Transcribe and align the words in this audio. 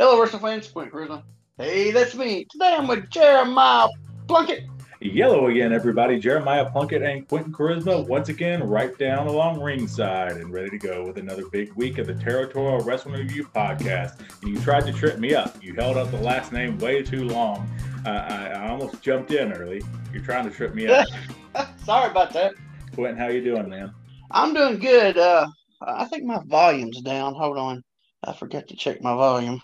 Hello, 0.00 0.18
wrestling 0.18 0.40
fans. 0.40 0.66
Quentin 0.66 0.90
Charisma. 0.90 1.22
Hey, 1.58 1.90
that's 1.90 2.14
me. 2.14 2.46
Today 2.50 2.74
I'm 2.74 2.86
with 2.86 3.10
Jeremiah 3.10 3.86
Plunkett. 4.28 4.64
Yellow 5.02 5.48
again, 5.48 5.74
everybody. 5.74 6.18
Jeremiah 6.18 6.70
Plunkett 6.70 7.02
and 7.02 7.28
Quentin 7.28 7.52
Charisma 7.52 8.08
once 8.08 8.30
again 8.30 8.66
right 8.66 8.96
down 8.96 9.26
along 9.26 9.60
ringside 9.60 10.38
and 10.38 10.50
ready 10.50 10.70
to 10.70 10.78
go 10.78 11.04
with 11.04 11.18
another 11.18 11.46
big 11.50 11.74
week 11.74 11.98
of 11.98 12.06
the 12.06 12.14
Territorial 12.14 12.80
Wrestling 12.80 13.16
Review 13.16 13.44
podcast. 13.54 14.20
And 14.40 14.56
you 14.56 14.58
tried 14.62 14.86
to 14.86 14.92
trip 14.94 15.18
me 15.18 15.34
up. 15.34 15.62
You 15.62 15.74
held 15.74 15.98
up 15.98 16.10
the 16.10 16.22
last 16.22 16.50
name 16.50 16.78
way 16.78 17.02
too 17.02 17.24
long. 17.24 17.68
Uh, 18.06 18.08
I, 18.08 18.46
I 18.54 18.68
almost 18.70 19.02
jumped 19.02 19.32
in 19.32 19.52
early. 19.52 19.82
You're 20.14 20.24
trying 20.24 20.48
to 20.48 20.50
trip 20.50 20.74
me 20.74 20.86
up. 20.86 21.06
Sorry 21.84 22.10
about 22.10 22.32
that. 22.32 22.54
Quentin, 22.94 23.18
how 23.18 23.28
you 23.28 23.44
doing, 23.44 23.68
man? 23.68 23.92
I'm 24.30 24.54
doing 24.54 24.78
good. 24.78 25.18
Uh, 25.18 25.46
I 25.82 26.06
think 26.06 26.24
my 26.24 26.40
volume's 26.46 27.02
down. 27.02 27.34
Hold 27.34 27.58
on. 27.58 27.84
I 28.24 28.32
forgot 28.32 28.66
to 28.68 28.76
check 28.76 29.02
my 29.02 29.14
volume. 29.14 29.60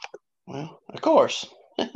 Well, 0.47 0.81
of 0.91 1.01
course. 1.01 1.47
All 1.79 1.89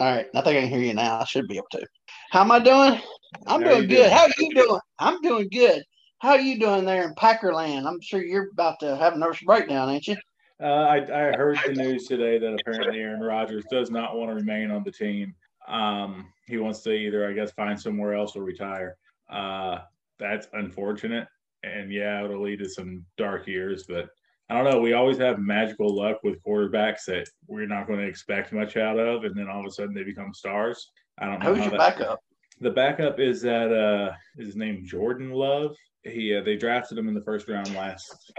right. 0.00 0.26
I 0.34 0.40
think 0.42 0.56
I 0.56 0.60
can 0.60 0.68
hear 0.68 0.80
you 0.80 0.94
now. 0.94 1.20
I 1.20 1.24
should 1.24 1.48
be 1.48 1.56
able 1.56 1.68
to. 1.72 1.86
How 2.30 2.40
am 2.40 2.50
I 2.50 2.58
doing? 2.58 3.00
I'm 3.46 3.62
How 3.62 3.68
doing 3.68 3.88
good. 3.88 3.96
doing? 3.96 4.10
How 4.10 4.24
are 4.24 4.30
you 4.38 4.54
doing? 4.54 4.80
I'm 4.98 5.20
doing 5.20 5.48
good. 5.50 5.82
How 6.18 6.30
are 6.30 6.40
you 6.40 6.58
doing 6.58 6.84
there 6.84 7.04
in 7.04 7.14
Packerland? 7.14 7.86
I'm 7.86 8.00
sure 8.00 8.22
you're 8.22 8.50
about 8.52 8.80
to 8.80 8.96
have 8.96 9.14
a 9.14 9.18
nervous 9.18 9.42
breakdown, 9.42 9.90
ain't 9.90 10.06
you? 10.06 10.16
Uh, 10.60 10.64
I, 10.66 10.96
I 10.96 11.36
heard 11.36 11.58
the 11.66 11.72
news 11.72 12.06
today 12.06 12.38
that 12.38 12.52
apparently 12.52 12.98
Aaron 12.98 13.20
Rodgers 13.20 13.64
does 13.70 13.90
not 13.90 14.16
want 14.16 14.30
to 14.30 14.34
remain 14.34 14.70
on 14.70 14.82
the 14.82 14.90
team. 14.90 15.34
Um, 15.68 16.32
he 16.46 16.56
wants 16.56 16.80
to 16.82 16.92
either, 16.92 17.28
I 17.28 17.32
guess, 17.32 17.52
find 17.52 17.78
somewhere 17.78 18.14
else 18.14 18.36
or 18.36 18.42
retire. 18.42 18.96
Uh, 19.30 19.80
that's 20.18 20.48
unfortunate. 20.54 21.28
And 21.62 21.92
yeah, 21.92 22.24
it'll 22.24 22.42
lead 22.42 22.60
to 22.60 22.68
some 22.68 23.04
dark 23.18 23.46
years, 23.46 23.84
but 23.86 24.08
I 24.48 24.54
don't 24.54 24.70
know. 24.70 24.80
We 24.80 24.92
always 24.92 25.18
have 25.18 25.38
magical 25.38 25.94
luck 25.94 26.18
with 26.22 26.42
quarterbacks 26.44 27.04
that 27.06 27.28
we're 27.48 27.66
not 27.66 27.86
going 27.86 27.98
to 27.98 28.06
expect 28.06 28.52
much 28.52 28.76
out 28.76 28.98
of, 28.98 29.24
and 29.24 29.36
then 29.36 29.48
all 29.48 29.60
of 29.60 29.66
a 29.66 29.70
sudden 29.70 29.94
they 29.94 30.04
become 30.04 30.32
stars. 30.32 30.90
I 31.18 31.26
don't 31.26 31.40
know. 31.42 31.54
Who's 31.54 31.58
how 31.58 31.70
your 31.70 31.78
that- 31.78 31.98
backup? 31.98 32.20
The 32.58 32.70
backup 32.70 33.20
is 33.20 33.42
that 33.42 33.70
uh, 33.70 34.14
is 34.38 34.46
his 34.46 34.56
name 34.56 34.86
Jordan 34.86 35.30
Love. 35.30 35.76
He 36.04 36.34
uh, 36.34 36.42
they 36.42 36.56
drafted 36.56 36.96
him 36.96 37.06
in 37.06 37.12
the 37.12 37.20
first 37.20 37.48
round 37.48 37.74
last 37.74 38.32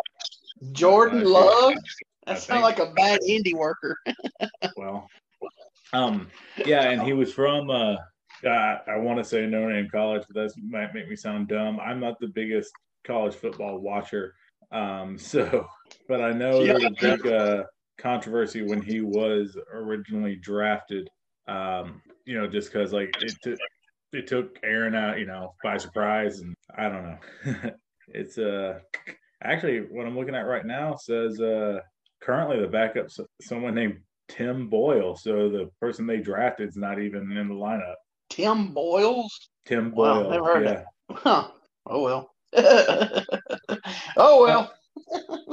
Jordan 0.72 1.24
Love? 1.24 1.74
I 2.26 2.34
That 2.34 2.42
sounds 2.42 2.64
like 2.64 2.80
a 2.80 2.92
bad 2.94 3.20
indie 3.30 3.54
worker. 3.54 3.98
well 4.76 5.08
um 5.94 6.28
yeah 6.66 6.90
and 6.90 7.02
he 7.02 7.14
was 7.14 7.32
from 7.32 7.70
uh 7.70 7.96
uh, 8.46 8.78
I 8.88 8.98
want 8.98 9.18
to 9.18 9.24
say 9.24 9.48
no 9.48 9.68
name 9.68 9.88
college, 9.92 10.24
but 10.32 10.36
that 10.36 10.54
might 10.62 10.94
make 10.94 11.10
me 11.10 11.16
sound 11.16 11.48
dumb. 11.48 11.80
I'm 11.80 12.00
not 12.00 12.20
the 12.20 12.28
biggest 12.28 12.72
college 13.04 13.34
football 13.34 13.80
watcher, 13.80 14.36
um, 14.72 15.18
so 15.18 15.68
but 16.08 16.22
I 16.22 16.32
know 16.32 16.64
there 16.66 16.76
was 16.76 16.84
a 16.84 16.96
big 17.00 17.28
uh, 17.28 17.64
controversy 17.98 18.62
when 18.62 18.82
he 18.82 19.02
was 19.02 19.58
originally 19.74 20.36
drafted. 20.36 21.10
Um, 21.48 22.02
you 22.26 22.38
know, 22.38 22.48
just 22.48 22.72
because 22.72 22.94
like 22.94 23.16
it 23.22 23.34
took 23.42 23.60
it 24.14 24.28
took 24.28 24.58
Aaron 24.64 24.96
out, 24.96 25.20
you 25.20 25.26
know, 25.26 25.54
by 25.64 25.78
surprise, 25.78 26.40
and 26.40 26.56
I 26.78 26.90
don't 26.90 27.04
know. 27.04 27.72
it's 28.10 28.38
uh 28.38 28.80
actually 29.44 29.80
what 29.80 30.06
I'm 30.06 30.18
looking 30.18 30.36
at 30.36 30.42
right 30.42 30.66
now 30.66 30.96
says 30.96 31.40
uh 31.42 31.80
currently 32.22 32.60
the 32.60 32.68
backup 32.68 33.08
someone 33.42 33.76
named 33.76 34.00
Tim 34.28 34.70
Boyle. 34.70 35.16
So 35.16 35.50
the 35.50 35.70
person 35.80 36.06
they 36.06 36.18
drafted 36.18 36.70
is 36.70 36.78
not 36.78 37.02
even 37.02 37.32
in 37.32 37.48
the 37.48 37.56
lineup. 37.56 37.96
Tim 38.30 38.74
Boyles? 38.74 39.50
Tim 39.66 39.92
Wow, 39.92 40.24
Boyle. 40.24 40.32
never 40.32 40.46
heard 40.46 40.66
yeah. 40.66 40.74
that. 40.74 40.86
Huh. 41.12 41.48
Oh 41.86 42.04
well. 42.04 42.32
oh 44.18 44.44
well. 44.44 44.74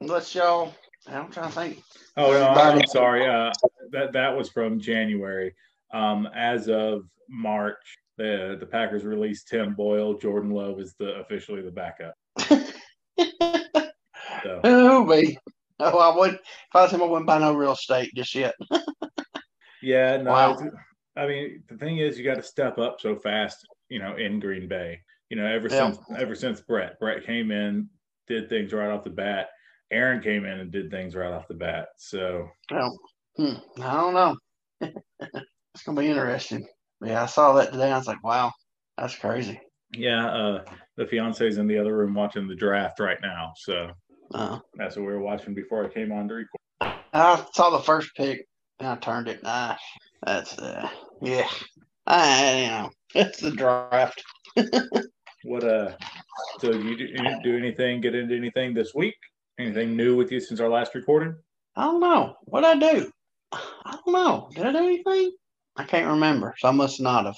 Let's 0.00 0.34
y'all. 0.34 0.74
I'm 1.06 1.30
trying 1.30 1.48
to 1.48 1.54
think. 1.54 1.82
Oh 2.16 2.32
no, 2.32 2.48
I'm 2.48 2.86
sorry. 2.86 3.26
Uh, 3.26 3.52
that 3.90 4.12
that 4.12 4.36
was 4.36 4.48
from 4.48 4.80
January. 4.80 5.54
Um, 5.92 6.28
as 6.34 6.68
of 6.68 7.02
March, 7.28 7.98
the 8.16 8.56
the 8.58 8.66
Packers 8.66 9.04
released 9.04 9.48
Tim 9.48 9.74
Boyle. 9.74 10.14
Jordan 10.14 10.50
Love 10.50 10.80
is 10.80 10.94
the 10.98 11.16
officially 11.16 11.62
the 11.62 11.70
backup. 11.70 12.14
So 14.42 14.60
oh 14.64 15.04
me. 15.04 15.36
Oh, 15.80 15.98
I 15.98 16.16
would. 16.16 16.34
If 16.34 16.40
I 16.74 16.82
was 16.82 16.92
him, 16.92 17.02
I 17.02 17.06
wouldn't 17.06 17.26
buy 17.26 17.38
no 17.38 17.52
real 17.52 17.72
estate 17.72 18.10
just 18.14 18.34
yet. 18.34 18.54
yeah, 19.82 20.16
no. 20.16 20.30
Wow. 20.30 20.58
I 21.16 21.26
mean, 21.26 21.62
the 21.68 21.76
thing 21.76 21.98
is, 21.98 22.18
you 22.18 22.24
got 22.24 22.36
to 22.36 22.42
step 22.42 22.78
up 22.78 23.00
so 23.00 23.16
fast. 23.16 23.66
You 23.90 23.98
know, 23.98 24.16
in 24.16 24.40
Green 24.40 24.66
Bay. 24.66 25.00
You 25.28 25.36
know, 25.36 25.44
ever 25.46 25.68
Yeah. 25.68 25.92
since 25.92 25.98
ever 26.16 26.34
since 26.34 26.60
Brett 26.62 26.98
Brett 26.98 27.24
came 27.24 27.50
in, 27.50 27.90
did 28.28 28.48
things 28.48 28.72
right 28.72 28.90
off 28.90 29.04
the 29.04 29.10
bat. 29.10 29.48
Aaron 29.92 30.20
came 30.22 30.44
in 30.44 30.60
and 30.60 30.70
did 30.70 30.90
things 30.90 31.14
right 31.16 31.32
off 31.32 31.48
the 31.48 31.54
bat. 31.54 31.88
So 31.96 32.48
Well, 32.70 32.98
hmm, 33.36 33.54
I 33.82 33.94
don't 33.94 34.14
know. 34.14 34.36
it's 34.80 35.82
gonna 35.84 36.00
be 36.00 36.08
interesting. 36.08 36.66
Yeah, 37.02 37.22
I 37.22 37.26
saw 37.26 37.54
that 37.54 37.72
today. 37.72 37.90
I 37.90 37.98
was 37.98 38.06
like, 38.06 38.22
wow, 38.22 38.52
that's 38.96 39.16
crazy. 39.16 39.60
yeah, 39.92 40.28
uh, 40.28 40.64
the 40.96 41.06
fiance's 41.06 41.58
in 41.58 41.66
the 41.66 41.78
other 41.78 41.96
room 41.96 42.14
watching 42.14 42.46
the 42.46 42.54
draft 42.54 43.00
right 43.00 43.18
now. 43.22 43.52
So 43.56 43.90
Uh, 44.34 44.58
that's 44.74 44.96
what 44.96 45.06
we 45.06 45.12
were 45.12 45.20
watching 45.20 45.54
before 45.54 45.84
I 45.84 45.88
came 45.88 46.12
on 46.12 46.28
to 46.28 46.34
record. 46.34 46.94
I 47.12 47.44
saw 47.54 47.70
the 47.70 47.80
first 47.82 48.14
pick 48.16 48.46
and 48.78 48.88
I 48.88 48.96
turned 48.96 49.28
it. 49.28 49.42
Nah, 49.42 49.76
that's 50.24 50.56
uh, 50.58 50.88
yeah. 51.20 51.48
I 52.06 52.60
you 52.62 52.68
know, 52.68 52.90
it's 53.14 53.40
the 53.40 53.50
draft. 53.50 54.22
What 55.42 55.64
uh? 55.64 55.96
So 56.60 56.72
you 56.72 56.96
do, 56.98 57.04
you 57.04 57.42
do 57.42 57.56
anything? 57.56 58.02
Get 58.02 58.14
into 58.14 58.36
anything 58.36 58.74
this 58.74 58.94
week? 58.94 59.14
Anything 59.60 59.94
new 59.94 60.16
with 60.16 60.32
you 60.32 60.40
since 60.40 60.58
our 60.58 60.70
last 60.70 60.94
recording? 60.94 61.36
I 61.76 61.84
don't 61.84 62.00
know. 62.00 62.34
What 62.44 62.64
I 62.64 62.78
do? 62.78 63.10
I 63.52 63.98
don't 64.06 64.06
know. 64.14 64.48
Did 64.54 64.64
I 64.64 64.72
do 64.72 64.78
anything? 64.78 65.32
I 65.76 65.84
can't 65.84 66.08
remember. 66.08 66.54
So 66.58 66.68
I 66.68 66.70
must 66.70 66.98
not 66.98 67.26
have. 67.26 67.36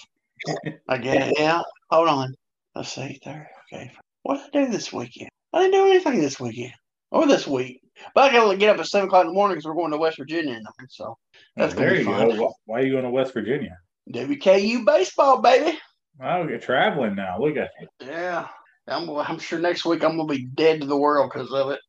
I 0.89 0.99
guess. 0.99 1.33
Yeah. 1.37 1.63
Hold 1.91 2.09
on. 2.09 2.33
Let's 2.77 2.93
see. 2.93 3.19
There. 3.25 3.51
Okay. 3.73 3.91
What 4.23 4.53
did 4.53 4.63
I 4.63 4.67
do 4.67 4.71
this 4.73 4.93
weekend? 4.93 5.31
I 5.53 5.63
didn't 5.63 5.73
do 5.73 5.91
anything 5.91 6.21
this 6.21 6.39
weekend 6.39 6.73
or 7.11 7.27
this 7.27 7.45
week. 7.49 7.81
But 8.15 8.31
I 8.31 8.33
gotta 8.33 8.57
get 8.57 8.71
up 8.71 8.79
at 8.81 8.87
seven 8.87 9.09
o'clock 9.09 9.23
in 9.23 9.29
the 9.29 9.35
morning 9.35 9.57
because 9.57 9.67
we're 9.67 9.75
going 9.75 9.91
to 9.91 9.99
West 9.99 10.19
Virginia. 10.19 10.55
in 10.55 10.65
So 10.91 11.19
that's 11.57 11.75
Oh, 11.75 11.77
there 11.77 11.97
you 11.97 12.05
fun. 12.05 12.37
go. 12.37 12.55
Why 12.67 12.81
are 12.81 12.87
you 12.87 12.93
going 12.93 13.05
to 13.05 13.11
West 13.11 13.35
Virginia? 13.35 13.77
WKU 14.13 14.87
baseball, 14.87 15.43
baby. 15.43 15.77
Oh, 16.23 16.47
you're 16.47 16.59
traveling 16.59 17.17
now. 17.17 17.41
Look 17.41 17.57
at 17.57 17.71
you. 17.81 17.89
Yeah. 18.07 18.47
I'm, 18.89 19.09
I'm 19.11 19.39
sure 19.39 19.59
next 19.59 19.85
week 19.85 20.05
I'm 20.05 20.17
gonna 20.17 20.27
be 20.33 20.47
dead 20.47 20.81
to 20.81 20.87
the 20.87 20.97
world 20.97 21.31
because 21.33 21.53
of 21.53 21.71
it. 21.71 21.81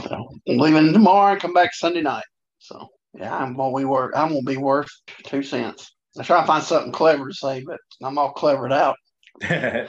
so 0.00 0.28
I'm 0.48 0.58
leaving 0.58 0.92
tomorrow 0.92 1.32
and 1.32 1.40
come 1.40 1.52
back 1.52 1.74
Sunday 1.74 2.02
night. 2.02 2.24
So 2.58 2.86
yeah, 3.14 3.36
I'm 3.36 3.56
gonna 3.56 3.76
be 3.76 3.84
worth 3.84 4.14
I'm 4.16 4.28
gonna 4.28 4.42
be 4.42 4.56
worth 4.56 4.88
two 5.24 5.42
cents. 5.42 5.94
I 6.18 6.22
try 6.22 6.40
to 6.40 6.46
find 6.46 6.64
something 6.64 6.92
clever 6.92 7.28
to 7.28 7.34
say, 7.34 7.62
but 7.64 7.78
I'm 8.02 8.18
all 8.18 8.32
clevered 8.32 8.72
out. 8.72 8.96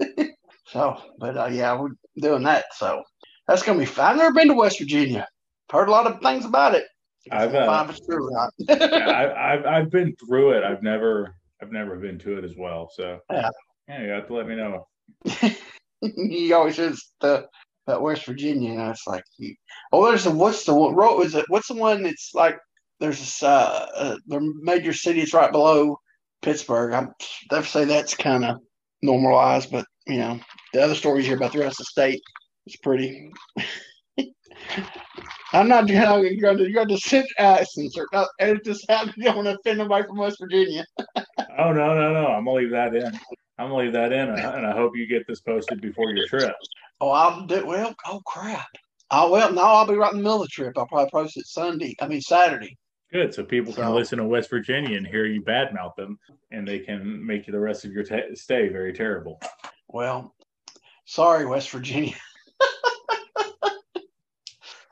So, 0.70 0.96
but 1.18 1.36
uh, 1.36 1.46
yeah, 1.46 1.78
we're 1.78 1.90
doing 2.16 2.44
that. 2.44 2.66
So 2.76 3.02
that's 3.48 3.62
gonna 3.62 3.80
be 3.80 3.86
fun. 3.86 4.12
I've 4.12 4.16
never 4.16 4.32
been 4.32 4.48
to 4.48 4.54
West 4.54 4.78
Virginia. 4.78 5.26
Heard 5.70 5.88
a 5.88 5.90
lot 5.90 6.06
of 6.06 6.20
things 6.20 6.44
about 6.44 6.74
it. 6.76 6.84
I've, 7.30 7.54
uh, 7.54 7.66
find 7.66 7.90
if 7.90 7.98
or 8.08 8.30
not. 8.30 8.52
Yeah, 8.68 9.08
I, 9.08 9.52
I've 9.52 9.66
I've 9.66 9.90
been 9.90 10.14
through 10.16 10.52
it. 10.52 10.62
I've 10.62 10.82
never 10.82 11.34
I've 11.60 11.72
never 11.72 11.96
been 11.96 12.18
to 12.20 12.38
it 12.38 12.44
as 12.44 12.52
well. 12.56 12.88
So 12.94 13.18
Yeah. 13.32 13.50
yeah, 13.88 14.02
you 14.02 14.08
have 14.10 14.28
to 14.28 14.34
let 14.34 14.46
me 14.46 14.54
know. 14.54 14.86
he 16.00 16.52
always 16.52 16.76
says 16.76 17.02
the 17.20 17.46
that 17.86 18.02
West 18.02 18.26
Virginia, 18.26 18.72
and 18.72 18.90
it's 18.90 19.06
like, 19.06 19.24
you, 19.38 19.54
oh, 19.92 20.04
there's 20.04 20.24
the 20.24 20.30
what's 20.30 20.64
the 20.64 20.74
one 20.74 20.94
road? 20.94 21.20
Is 21.20 21.34
it 21.34 21.46
what's 21.48 21.68
the 21.68 21.74
one 21.74 22.02
that's 22.02 22.32
like 22.34 22.58
there's 23.00 23.18
this 23.18 23.42
uh, 23.42 23.86
uh 23.94 24.16
the 24.26 24.40
major 24.62 24.92
cities 24.92 25.32
right 25.32 25.50
below 25.50 25.98
Pittsburgh. 26.42 26.92
I'm 26.92 27.12
they 27.50 27.62
say 27.62 27.84
that's 27.84 28.14
kind 28.14 28.44
of 28.44 28.58
normalized, 29.02 29.70
but 29.70 29.86
you 30.06 30.18
know 30.18 30.40
the 30.72 30.82
other 30.82 30.94
stories 30.94 31.26
here 31.26 31.36
about 31.36 31.52
the 31.52 31.60
rest 31.60 31.80
of 31.80 31.86
the 31.86 31.90
state 31.90 32.22
is 32.66 32.76
pretty. 32.76 33.32
I'm 35.52 35.68
not 35.68 35.88
you 35.88 35.94
know, 35.94 36.18
you're 36.22 36.36
going 36.40 36.58
to 36.58 36.64
you're 36.64 36.84
going 36.84 36.88
to 36.88 36.98
sit 36.98 37.26
uh, 37.38 37.64
censor. 37.64 38.06
No, 38.12 38.26
it 38.38 38.64
just 38.64 38.88
happened. 38.88 39.14
You 39.16 39.24
don't 39.24 39.36
want 39.36 39.48
to 39.48 39.54
offend 39.58 39.78
nobody 39.78 40.06
from 40.06 40.18
West 40.18 40.38
Virginia. 40.40 40.84
Oh 41.58 41.72
no 41.74 41.94
no 41.94 42.12
no! 42.14 42.26
I'm 42.28 42.44
gonna 42.46 42.56
leave 42.56 42.70
that 42.70 42.94
in. 42.94 43.04
I'm 43.58 43.68
gonna 43.68 43.76
leave 43.76 43.92
that 43.92 44.12
in, 44.12 44.30
and 44.30 44.66
I 44.66 44.72
hope 44.72 44.96
you 44.96 45.06
get 45.06 45.26
this 45.26 45.40
posted 45.40 45.80
before 45.82 46.10
your 46.10 46.26
trip. 46.26 46.54
Oh, 47.02 47.10
I'll 47.10 47.44
do 47.44 47.66
well. 47.66 47.94
Oh 48.06 48.20
crap. 48.24 48.68
Oh 49.10 49.30
well, 49.30 49.52
no, 49.52 49.60
I'll 49.60 49.86
be 49.86 49.94
right 49.94 50.10
in 50.12 50.18
the 50.18 50.22
middle 50.22 50.40
of 50.42 50.48
the 50.48 50.48
trip. 50.48 50.78
I'll 50.78 50.86
probably 50.86 51.10
post 51.10 51.36
it 51.36 51.46
Sunday. 51.46 51.94
I 52.00 52.08
mean 52.08 52.22
Saturday. 52.22 52.78
Good, 53.12 53.34
so 53.34 53.44
people 53.44 53.74
can 53.74 53.84
So- 53.84 53.94
listen 53.94 54.18
to 54.18 54.24
West 54.24 54.48
Virginia 54.48 54.96
and 54.96 55.06
hear 55.06 55.26
you 55.26 55.42
badmouth 55.42 55.96
them, 55.96 56.18
and 56.50 56.66
they 56.66 56.78
can 56.78 57.26
make 57.26 57.46
you 57.46 57.52
the 57.52 57.60
rest 57.60 57.84
of 57.84 57.92
your 57.92 58.04
ta 58.04 58.18
stay 58.34 58.68
very 58.68 58.94
terrible. 58.94 59.38
Well, 59.88 60.34
sorry, 61.04 61.44
West 61.44 61.70
Virginia. 61.70 62.14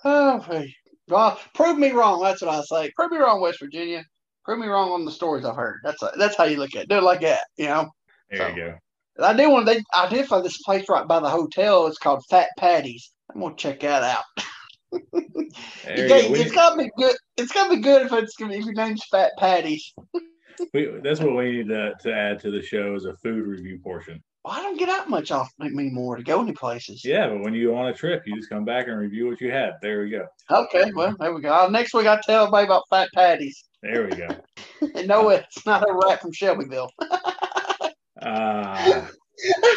oh, 0.05 0.41
hey. 0.51 0.75
well, 1.09 1.39
prove 1.55 1.79
me 1.79 1.91
wrong. 1.91 2.23
That's 2.23 2.43
what 2.43 2.55
I 2.55 2.63
say. 2.63 2.91
Prove 2.97 3.13
me 3.13 3.19
wrong, 3.19 3.41
West 3.41 3.61
Virginia. 3.61 4.05
Prove 4.45 4.59
me 4.59 4.67
wrong 4.67 4.91
on 4.91 5.05
the 5.05 5.11
stories 5.11 5.45
I've 5.45 5.57
heard. 5.57 5.81
That's 5.85 6.03
that's 6.17 6.37
how 6.37 6.45
you 6.45 6.57
look 6.57 6.75
at 6.75 6.83
it. 6.83 6.89
Do 6.89 6.97
it 6.97 7.03
like 7.03 7.21
that, 7.21 7.43
you 7.57 7.67
know. 7.67 7.91
There 8.31 8.41
So- 8.41 8.49
you 8.49 8.57
go. 8.57 8.75
I 9.21 9.35
do 9.35 9.51
want 9.51 9.67
they 9.67 9.83
I 9.93 10.09
did 10.09 10.27
find 10.27 10.45
this 10.45 10.63
place 10.63 10.89
right 10.89 11.07
by 11.07 11.19
the 11.19 11.29
hotel. 11.29 11.89
It's 11.89 11.99
called 11.99 12.25
Fat 12.31 12.51
Patty's. 12.57 13.11
I'm 13.35 13.41
gonna 13.41 13.57
check 13.57 13.81
that 13.81 14.05
out. 14.05 14.25
it's 15.85 16.53
got 16.53 16.71
to 16.71 16.79
be 16.79 16.91
good. 16.97 17.17
It's 17.37 17.53
got 17.53 17.69
to 17.69 17.77
be 17.77 17.83
good 17.83 18.07
if 18.07 18.13
it's 18.13 18.35
if 18.39 18.65
your 18.65 18.75
name's 18.75 19.05
Fat 19.11 19.33
Patties. 19.39 19.93
we, 20.75 20.87
that's 21.03 21.21
what 21.21 21.37
we 21.37 21.59
need 21.59 21.69
to, 21.69 21.95
to 22.01 22.15
add 22.15 22.41
to 22.41 22.51
the 22.51 22.63
show 22.63 22.95
is 22.95 23.05
a 23.05 23.17
food 23.17 23.47
review 23.47 23.79
portion. 23.83 24.23
Well, 24.49 24.59
I 24.59 24.63
don't 24.63 24.79
get 24.79 24.89
out 24.89 25.11
much 25.11 25.31
off 25.31 25.53
me 25.59 25.67
anymore 25.67 26.17
to 26.17 26.23
go 26.23 26.41
any 26.41 26.53
places. 26.53 27.05
Yeah, 27.05 27.29
but 27.29 27.41
when 27.41 27.53
you 27.53 27.69
go 27.69 27.77
on 27.77 27.89
a 27.89 27.93
trip, 27.93 28.23
you 28.25 28.35
just 28.35 28.49
come 28.49 28.65
back 28.65 28.89
and 28.89 28.99
review 28.99 29.27
what 29.27 29.43
you 29.43 29.51
had. 29.51 29.75
There 29.83 30.01
we 30.01 30.09
go. 30.09 30.27
Okay, 30.51 30.91
well, 30.95 31.15
there 31.21 31.35
we 31.35 31.43
go. 31.43 31.53
Uh, 31.53 31.69
next 31.69 31.93
week, 31.93 32.07
I'll 32.07 32.19
tell 32.23 32.45
everybody 32.45 32.65
about 32.65 32.85
Fat 32.89 33.11
Patties. 33.15 33.65
There 33.83 34.09
we 34.09 34.17
go. 34.17 34.29
and 34.95 35.07
no, 35.07 35.29
it's 35.29 35.67
not 35.67 35.87
a 35.87 35.93
rat 35.93 36.23
from 36.23 36.33
Shelbyville. 36.33 36.91
uh, 38.23 39.07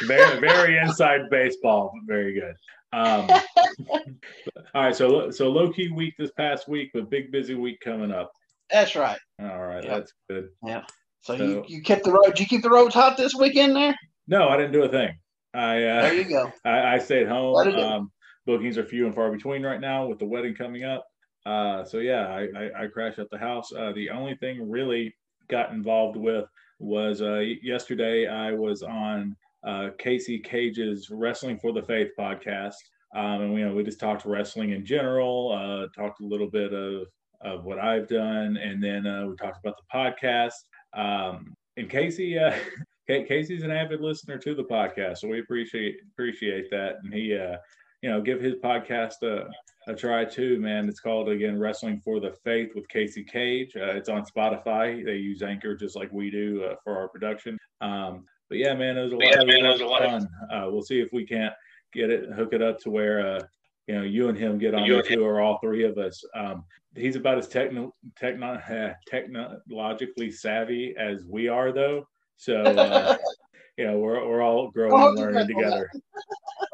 very, 0.05 0.39
very 0.39 0.77
inside 0.77 1.29
baseball, 1.29 1.91
but 1.93 2.07
very 2.07 2.33
good. 2.33 2.55
Um, 2.93 3.29
all 3.89 4.83
right, 4.83 4.95
so 4.95 5.31
so 5.31 5.49
low 5.49 5.73
key 5.73 5.91
week 5.91 6.13
this 6.17 6.31
past 6.37 6.69
week, 6.69 6.91
but 6.93 7.09
big 7.09 7.29
busy 7.29 7.55
week 7.55 7.81
coming 7.83 8.13
up. 8.13 8.31
That's 8.69 8.95
right. 8.95 9.19
All 9.37 9.65
right, 9.65 9.83
yep. 9.83 9.97
that's 9.97 10.13
good. 10.29 10.47
Yeah. 10.65 10.85
So, 11.23 11.37
so, 11.37 11.43
you, 11.43 11.65
you 11.67 11.81
kept 11.81 12.05
the 12.05 12.13
road. 12.13 12.39
You 12.39 12.45
keep 12.45 12.63
the 12.63 12.69
roads 12.69 12.95
hot 12.95 13.17
this 13.17 13.35
weekend 13.35 13.75
there? 13.75 13.95
No, 14.27 14.47
I 14.47 14.57
didn't 14.57 14.73
do 14.73 14.83
a 14.83 14.89
thing. 14.89 15.17
I 15.53 15.83
uh, 15.83 16.01
there 16.01 16.13
you 16.13 16.23
go. 16.25 16.51
I, 16.65 16.95
I 16.95 16.99
stayed 16.99 17.27
home. 17.27 17.55
Um, 17.77 18.11
bookings 18.45 18.77
are 18.77 18.85
few 18.85 19.05
and 19.05 19.15
far 19.15 19.31
between 19.31 19.63
right 19.63 19.81
now 19.81 20.07
with 20.07 20.19
the 20.19 20.25
wedding 20.25 20.55
coming 20.55 20.83
up. 20.83 21.05
Uh, 21.45 21.83
so 21.83 21.97
yeah, 21.97 22.27
I, 22.27 22.47
I, 22.57 22.83
I 22.83 22.87
crashed 22.87 23.19
at 23.19 23.29
the 23.31 23.37
house. 23.37 23.71
Uh, 23.73 23.91
the 23.93 24.09
only 24.09 24.35
thing 24.35 24.69
really 24.69 25.13
got 25.49 25.71
involved 25.71 26.17
with 26.17 26.45
was 26.79 27.21
uh, 27.21 27.39
yesterday 27.61 28.27
I 28.27 28.51
was 28.53 28.83
on 28.83 29.35
uh, 29.65 29.89
Casey 29.97 30.39
Cage's 30.39 31.09
Wrestling 31.11 31.59
for 31.59 31.71
the 31.71 31.83
Faith 31.83 32.09
podcast. 32.17 32.75
Um, 33.15 33.41
and 33.41 33.53
you 33.53 33.67
know, 33.67 33.75
we 33.75 33.83
just 33.83 33.99
talked 33.99 34.25
wrestling 34.25 34.71
in 34.71 34.85
general, 34.85 35.51
uh, 35.51 35.87
talked 35.99 36.21
a 36.21 36.25
little 36.25 36.49
bit 36.49 36.73
of, 36.73 37.07
of 37.41 37.65
what 37.65 37.79
I've 37.79 38.07
done, 38.07 38.57
and 38.57 38.81
then 38.81 39.05
uh, 39.05 39.25
we 39.27 39.35
talked 39.35 39.59
about 39.63 39.75
the 39.77 39.93
podcast. 39.93 40.53
Um, 40.93 41.53
and 41.77 41.89
Casey, 41.89 42.37
uh, 42.37 42.55
Casey's 43.07 43.63
an 43.63 43.71
avid 43.71 44.01
listener 44.01 44.37
to 44.37 44.55
the 44.55 44.63
podcast, 44.63 45.19
so 45.19 45.27
we 45.27 45.39
appreciate 45.39 45.97
appreciate 46.13 46.69
that. 46.71 46.97
And 47.03 47.13
he, 47.13 47.35
uh, 47.35 47.57
you 48.01 48.09
know, 48.09 48.21
give 48.21 48.39
his 48.39 48.55
podcast 48.55 49.21
a, 49.23 49.49
a 49.87 49.95
try 49.95 50.25
too, 50.25 50.59
man. 50.59 50.87
It's 50.87 50.99
called 50.99 51.29
again 51.29 51.59
Wrestling 51.59 52.01
for 52.03 52.19
the 52.19 52.31
Faith 52.43 52.71
with 52.75 52.87
Casey 52.87 53.23
Cage. 53.23 53.75
Uh, 53.75 53.91
it's 53.95 54.09
on 54.09 54.25
Spotify. 54.25 55.03
They 55.03 55.17
use 55.17 55.41
Anchor 55.41 55.75
just 55.75 55.95
like 55.95 56.11
we 56.11 56.29
do 56.29 56.63
uh, 56.63 56.75
for 56.83 56.97
our 56.97 57.09
production. 57.09 57.57
Um, 57.81 58.25
but 58.49 58.57
yeah, 58.57 58.73
man, 58.73 58.97
it 58.97 59.03
was 59.03 59.13
a 59.13 59.15
lot, 59.15 59.25
yeah, 59.25 59.43
man, 59.43 59.65
it 59.65 59.69
was 59.69 59.81
a 59.81 59.85
lot 59.85 60.03
of 60.03 60.11
fun. 60.11 60.29
Uh, 60.51 60.69
we'll 60.69 60.81
see 60.81 60.99
if 60.99 61.09
we 61.13 61.25
can't 61.25 61.53
get 61.93 62.09
it, 62.09 62.29
hook 62.31 62.53
it 62.53 62.61
up 62.61 62.79
to 62.79 62.89
where 62.89 63.35
uh, 63.35 63.41
you 63.87 63.95
know 63.95 64.03
you 64.03 64.29
and 64.29 64.37
him 64.37 64.57
get 64.57 64.73
on 64.73 64.87
the 64.87 65.01
two, 65.03 65.23
or 65.23 65.41
all 65.41 65.59
three 65.59 65.83
of 65.83 65.97
us. 65.97 66.23
Um, 66.35 66.65
he's 66.95 67.15
about 67.15 67.37
as 67.37 67.47
techno, 67.47 67.93
techno, 68.17 68.61
technologically 69.07 70.31
savvy 70.31 70.95
as 70.97 71.23
we 71.25 71.47
are, 71.47 71.71
though. 71.71 72.05
So 72.41 72.63
uh, 72.63 73.17
you 73.77 73.85
know, 73.85 73.99
we're 73.99 74.27
we're 74.27 74.41
all 74.41 74.71
growing 74.71 74.93
oh, 74.93 75.09
and 75.09 75.17
learning 75.17 75.47
together. 75.47 75.91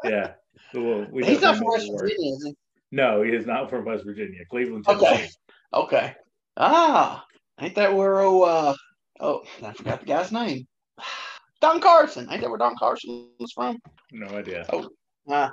yeah, 0.02 0.32
so 0.72 1.06
we 1.12 1.26
he's 1.26 1.42
not 1.42 1.58
from 1.58 1.66
West 1.66 1.90
Virginia, 1.94 2.32
is 2.32 2.44
he? 2.46 2.56
No, 2.90 3.22
he 3.22 3.32
is 3.32 3.46
not 3.46 3.68
from 3.68 3.84
West 3.84 4.04
Virginia. 4.04 4.44
Cleveland, 4.50 4.86
Tennessee. 4.86 5.06
Okay. 5.06 5.28
Okay. 5.74 6.14
Ah, 6.56 7.26
ain't 7.60 7.74
that 7.74 7.94
where 7.94 8.20
oh 8.20 8.42
uh 8.42 8.74
oh 9.20 9.42
I 9.62 9.74
forgot 9.74 10.00
the 10.00 10.06
guy's 10.06 10.32
name. 10.32 10.66
Don 11.60 11.82
Carson. 11.82 12.28
Ain't 12.30 12.40
that 12.40 12.48
where 12.48 12.58
Don 12.58 12.76
Carson 12.76 13.28
was 13.38 13.52
from? 13.52 13.78
No 14.10 14.28
idea. 14.28 14.64
Oh, 14.72 14.88
uh, 15.28 15.50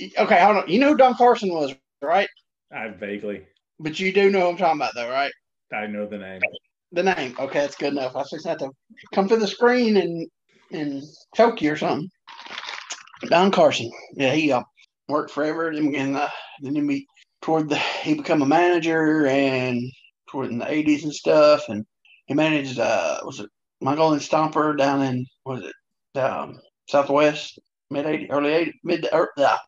okay, 0.00 0.40
hold 0.42 0.56
on. 0.56 0.68
You 0.68 0.78
know 0.78 0.88
who 0.88 0.96
Don 0.96 1.16
Carson 1.16 1.50
was, 1.50 1.74
right? 2.00 2.28
I 2.72 2.88
vaguely. 2.88 3.44
But 3.78 4.00
you 4.00 4.10
do 4.10 4.30
know 4.30 4.40
who 4.40 4.48
I'm 4.50 4.56
talking 4.56 4.78
about, 4.78 4.94
though, 4.94 5.10
right? 5.10 5.32
I 5.72 5.86
know 5.86 6.06
the 6.06 6.18
name. 6.18 6.40
The 6.94 7.02
name. 7.02 7.34
Okay, 7.40 7.58
that's 7.58 7.74
good 7.74 7.92
enough. 7.92 8.14
I 8.14 8.22
just 8.22 8.46
have 8.46 8.58
to 8.58 8.70
come 9.12 9.26
to 9.28 9.36
the 9.36 9.48
screen 9.48 9.96
and 9.96 10.28
and 10.70 11.02
choke 11.34 11.60
you 11.60 11.72
or 11.72 11.76
something. 11.76 12.08
Don 13.28 13.50
Carson. 13.50 13.90
Yeah, 14.14 14.32
he 14.32 14.52
uh, 14.52 14.62
worked 15.08 15.32
forever, 15.32 15.70
and, 15.70 15.94
and 15.94 16.16
uh, 16.16 16.28
then 16.60 16.76
he 16.76 17.06
toward 17.42 17.68
the 17.68 17.76
he 17.76 18.14
become 18.14 18.42
a 18.42 18.46
manager 18.46 19.26
and 19.26 19.82
toward 20.30 20.50
in 20.50 20.58
the 20.58 20.66
80s 20.66 21.02
and 21.02 21.12
stuff, 21.12 21.68
and 21.68 21.84
he 22.26 22.34
managed 22.34 22.78
uh 22.78 23.18
was 23.24 23.40
it 23.40 23.50
my 23.80 23.96
golden 23.96 24.20
stomper 24.20 24.78
down 24.78 25.02
in 25.02 25.26
was 25.44 25.64
it 25.64 26.18
um, 26.18 26.60
Southwest 26.88 27.58
mid 27.90 28.06
80 28.06 28.30
early 28.30 28.52
80 28.52 28.80
mid 28.84 29.08
er, 29.12 29.30
uh, 29.36 29.58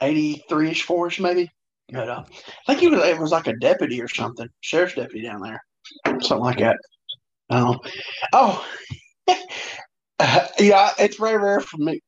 83 0.00 0.70
ish 0.70 0.82
four 0.82 1.06
ish 1.06 1.20
maybe. 1.20 1.48
But 1.92 2.08
uh, 2.08 2.24
I 2.26 2.32
think 2.66 2.80
he 2.80 2.88
was 2.88 3.04
it 3.04 3.20
was 3.20 3.30
like 3.30 3.46
a 3.46 3.56
deputy 3.56 4.02
or 4.02 4.08
something, 4.08 4.48
sheriff's 4.60 4.96
deputy 4.96 5.24
down 5.24 5.40
there, 5.40 5.62
something 6.04 6.38
like 6.38 6.58
that. 6.58 6.78
Um, 7.50 7.78
oh, 8.32 8.66
yeah, 10.58 10.90
it's 10.98 11.16
very 11.16 11.38
rare 11.38 11.60
for 11.60 11.78
me. 11.78 12.00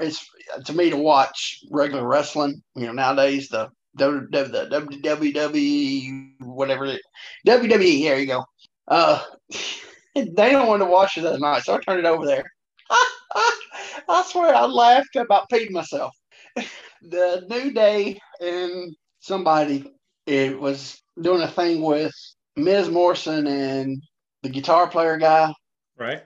It's 0.00 0.26
to 0.64 0.72
me 0.72 0.90
to 0.90 0.96
watch 0.96 1.60
regular 1.70 2.06
wrestling. 2.06 2.62
You 2.74 2.86
know, 2.86 2.92
nowadays 2.92 3.48
the 3.48 3.68
the 3.94 4.26
WWE 4.32 6.32
whatever 6.40 6.86
it, 6.86 7.00
WWE. 7.46 8.02
There 8.02 8.18
you 8.18 8.26
go. 8.26 8.44
Uh, 8.88 9.22
they 10.14 10.50
don't 10.50 10.68
want 10.68 10.82
to 10.82 10.86
watch 10.86 11.18
it 11.18 11.22
that 11.22 11.40
night, 11.40 11.62
so 11.62 11.74
I 11.74 11.80
turned 11.80 12.00
it 12.00 12.06
over 12.06 12.26
there. 12.26 12.44
I 14.08 14.22
swear 14.26 14.54
I 14.54 14.66
laughed 14.66 15.16
about 15.16 15.50
peeing 15.50 15.70
myself. 15.70 16.14
the 17.02 17.44
New 17.48 17.72
Day 17.72 18.20
and 18.40 18.94
somebody 19.20 19.92
it 20.26 20.58
was 20.58 21.00
doing 21.20 21.42
a 21.42 21.48
thing 21.48 21.82
with 21.82 22.12
Miz 22.56 22.88
Morrison 22.88 23.46
and 23.46 24.02
the 24.42 24.48
guitar 24.48 24.88
player 24.88 25.16
guy. 25.18 25.52
Right. 25.98 26.22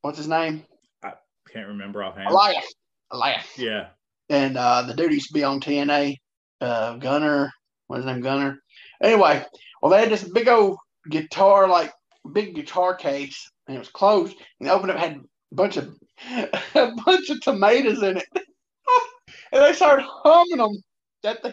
What's 0.00 0.18
his 0.18 0.28
name? 0.28 0.64
I 1.04 1.12
can't 1.52 1.68
remember 1.68 2.02
offhand. 2.02 2.28
Elias. 2.28 2.74
Elias. 3.10 3.46
Yeah. 3.58 3.88
And 4.28 4.56
uh, 4.56 4.82
the 4.82 4.94
dude 4.94 5.12
used 5.12 5.28
to 5.28 5.34
be 5.34 5.44
on 5.44 5.60
TNA. 5.60 6.16
Uh, 6.60 6.96
Gunner. 6.96 7.52
What's 7.86 8.04
his 8.04 8.12
name? 8.12 8.22
Gunner. 8.22 8.58
Anyway, 9.02 9.44
well, 9.80 9.90
they 9.90 10.00
had 10.00 10.10
this 10.10 10.24
big 10.24 10.48
old 10.48 10.78
guitar, 11.10 11.68
like 11.68 11.92
big 12.32 12.54
guitar 12.54 12.94
case, 12.94 13.50
and 13.66 13.76
it 13.76 13.80
was 13.80 13.88
closed. 13.88 14.36
And 14.58 14.68
they 14.68 14.72
opened 14.72 14.90
it, 14.90 14.96
had 14.96 15.16
a 15.16 15.54
bunch 15.54 15.76
of 15.76 15.94
a 16.74 16.92
bunch 17.04 17.30
of 17.30 17.40
tomatoes 17.40 18.02
in 18.02 18.16
it, 18.16 18.26
and 19.52 19.62
they 19.62 19.72
started 19.72 20.06
humming 20.06 20.58
them 20.58 20.82
at 21.24 21.42
the 21.42 21.48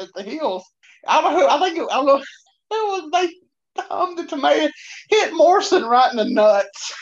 at 0.00 0.08
the 0.14 0.22
heels. 0.22 0.64
I 1.06 1.20
don't 1.20 1.34
know. 1.34 1.48
I 1.48 1.58
think 1.60 1.78
it, 1.78 1.86
I 1.90 1.96
don't 1.96 2.06
know. 2.06 2.22
It 2.72 3.02
was 3.02 3.10
they 3.12 3.82
hummed 3.82 4.18
the 4.18 4.26
tomato, 4.26 4.72
hit 5.08 5.34
Morrison 5.34 5.84
right 5.84 6.10
in 6.10 6.16
the 6.16 6.24
nuts. 6.24 6.94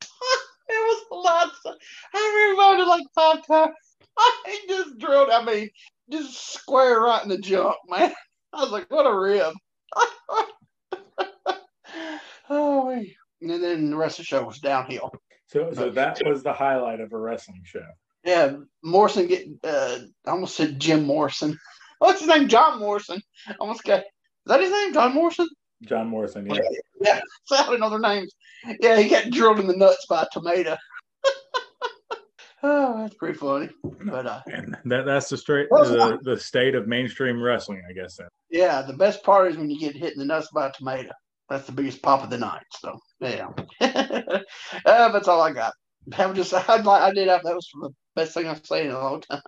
it 0.68 0.72
was 0.72 1.06
lots. 1.10 1.58
Of, 1.64 1.74
I 2.14 2.54
rewound 2.54 2.88
like 2.88 3.06
five 3.14 3.46
times. 3.46 3.74
I 4.18 4.60
just 4.68 4.98
drilled. 4.98 5.30
I 5.30 5.44
mean, 5.44 5.70
just 6.10 6.52
square 6.54 7.00
right 7.00 7.22
in 7.22 7.28
the 7.28 7.38
junk, 7.38 7.76
man. 7.88 8.12
I 8.52 8.62
was 8.62 8.70
like, 8.70 8.90
what 8.90 9.06
a 9.06 9.14
rib. 9.14 9.54
oh, 12.50 12.90
and 13.40 13.50
then 13.50 13.90
the 13.90 13.96
rest 13.96 14.18
of 14.18 14.24
the 14.24 14.26
show 14.26 14.44
was 14.44 14.58
downhill. 14.58 15.12
So, 15.48 15.72
so 15.72 15.90
that 15.90 16.20
was 16.24 16.42
the 16.42 16.52
highlight 16.52 17.00
of 17.00 17.12
a 17.12 17.18
wrestling 17.18 17.62
show. 17.64 17.86
Yeah, 18.24 18.56
Morrison 18.82 19.28
get. 19.28 19.46
Uh, 19.62 19.98
I 20.26 20.30
almost 20.30 20.56
said 20.56 20.80
Jim 20.80 21.04
Morrison. 21.04 21.58
What's 21.98 22.20
his 22.20 22.28
name? 22.28 22.48
John 22.48 22.80
Morrison. 22.80 23.20
I 23.48 23.54
almost 23.60 23.84
got. 23.84 24.02
Is 24.46 24.50
that 24.50 24.60
his 24.60 24.70
name? 24.70 24.92
John 24.92 25.12
Morrison. 25.12 25.48
John 25.82 26.06
Morrison. 26.06 26.46
Yeah. 26.46 26.60
Yeah. 26.98 27.20
So 27.44 27.56
I 27.56 27.76
don't 27.76 28.00
names. 28.00 28.32
Yeah, 28.80 28.98
he 28.98 29.10
got 29.10 29.28
drilled 29.28 29.60
in 29.60 29.66
the 29.66 29.76
nuts 29.76 30.06
by 30.08 30.22
a 30.22 30.26
tomato. 30.32 30.78
oh, 32.62 33.02
that's 33.02 33.14
pretty 33.16 33.36
funny. 33.36 33.68
But 33.82 34.26
uh, 34.26 34.40
and 34.46 34.78
that 34.86 35.04
that's 35.04 35.28
the 35.28 35.36
straight 35.36 35.68
the, 35.68 36.18
the 36.22 36.38
state 36.38 36.74
of 36.74 36.88
mainstream 36.88 37.40
wrestling, 37.40 37.82
I 37.86 37.92
guess. 37.92 38.16
Then. 38.16 38.28
Yeah, 38.50 38.80
the 38.80 38.94
best 38.94 39.22
part 39.22 39.50
is 39.50 39.58
when 39.58 39.68
you 39.68 39.78
get 39.78 39.94
hit 39.94 40.14
in 40.14 40.18
the 40.18 40.24
nuts 40.24 40.48
by 40.54 40.68
a 40.68 40.72
tomato. 40.72 41.10
That's 41.50 41.66
the 41.66 41.72
biggest 41.72 42.00
pop 42.00 42.24
of 42.24 42.30
the 42.30 42.38
night. 42.38 42.64
So 42.80 42.98
yeah, 43.20 43.50
uh, 43.82 44.38
that's 45.12 45.28
all 45.28 45.42
I 45.42 45.52
got. 45.52 45.74
I 46.16 46.32
just 46.32 46.54
I, 46.54 46.62
I 46.66 47.12
did 47.12 47.28
have 47.28 47.42
that 47.42 47.54
was 47.54 47.68
the 47.74 47.90
best 48.14 48.32
thing 48.32 48.46
I've 48.46 48.64
seen 48.64 48.86
in 48.86 48.92
a 48.92 48.98
long 48.98 49.20
time. 49.20 49.42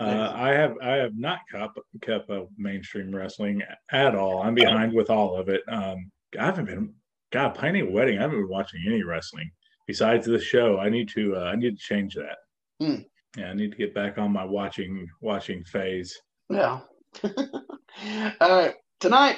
Uh, 0.00 0.32
I 0.34 0.50
have 0.50 0.76
I 0.82 0.92
have 0.96 1.16
not 1.16 1.40
kept 1.50 1.78
kept 2.00 2.30
up 2.30 2.48
mainstream 2.56 3.14
wrestling 3.14 3.62
at 3.92 4.14
all. 4.14 4.42
I'm 4.42 4.54
behind 4.54 4.92
with 4.92 5.10
all 5.10 5.36
of 5.36 5.48
it. 5.48 5.62
Um, 5.68 6.10
I 6.38 6.46
haven't 6.46 6.66
been 6.66 6.94
God 7.32 7.54
Pioneer 7.54 7.90
Wedding. 7.90 8.18
I 8.18 8.22
haven't 8.22 8.40
been 8.40 8.48
watching 8.48 8.82
any 8.86 9.02
wrestling 9.02 9.50
besides 9.86 10.26
the 10.26 10.40
show. 10.40 10.78
I 10.78 10.88
need 10.88 11.08
to 11.10 11.36
uh, 11.36 11.50
I 11.52 11.56
need 11.56 11.76
to 11.78 11.82
change 11.82 12.14
that. 12.14 12.38
Hmm. 12.80 13.02
Yeah, 13.36 13.50
I 13.50 13.54
need 13.54 13.72
to 13.72 13.76
get 13.76 13.94
back 13.94 14.18
on 14.18 14.32
my 14.32 14.44
watching 14.44 15.06
watching 15.20 15.62
phase. 15.64 16.18
Yeah. 16.48 16.80
all 17.24 18.32
right, 18.40 18.74
tonight 19.00 19.36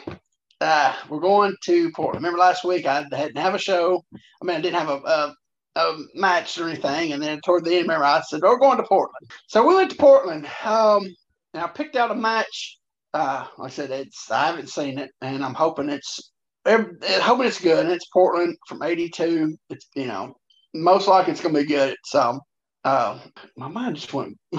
uh, 0.62 0.94
we're 1.08 1.20
going 1.20 1.56
to 1.64 1.90
Portland. 1.90 2.22
Remember 2.22 2.38
last 2.38 2.64
week 2.64 2.86
I 2.86 3.02
didn't 3.02 3.36
have 3.36 3.54
a 3.54 3.58
show. 3.58 4.04
I 4.14 4.44
mean, 4.44 4.56
I 4.56 4.60
didn't 4.60 4.78
have 4.78 4.88
a, 4.88 5.02
a, 5.04 5.34
a, 5.76 5.94
match 6.14 6.58
or 6.58 6.68
anything. 6.68 7.12
And 7.12 7.22
then 7.22 7.40
toward 7.44 7.64
the 7.64 7.74
end, 7.74 7.82
remember 7.82 8.04
I 8.04 8.20
said, 8.22 8.42
we're 8.42 8.58
going 8.58 8.78
to 8.78 8.84
Portland. 8.84 9.30
So 9.46 9.66
we 9.66 9.74
went 9.74 9.90
to 9.90 9.96
Portland. 9.96 10.46
Um, 10.64 11.06
and 11.54 11.62
I 11.62 11.68
picked 11.68 11.96
out 11.96 12.10
a 12.10 12.14
match. 12.14 12.78
Uh, 13.14 13.46
like 13.58 13.72
I 13.72 13.74
said, 13.74 13.90
it's 13.90 14.30
I 14.30 14.46
haven't 14.46 14.70
seen 14.70 14.98
it, 14.98 15.10
and 15.20 15.44
I'm 15.44 15.54
hoping 15.54 15.90
it's 15.90 16.32
I'm 16.64 16.96
hoping 17.02 17.46
it's 17.46 17.60
good. 17.60 17.84
And 17.84 17.92
it's 17.92 18.08
Portland 18.08 18.56
from 18.66 18.82
'82. 18.82 19.54
It's 19.68 19.86
you 19.94 20.06
know 20.06 20.34
most 20.74 21.08
likely 21.08 21.32
it's 21.32 21.42
gonna 21.42 21.58
be 21.58 21.66
good. 21.66 21.94
So 22.04 22.40
uh, 22.84 23.18
my 23.56 23.68
mind 23.68 23.96
just 23.96 24.14
went. 24.14 24.38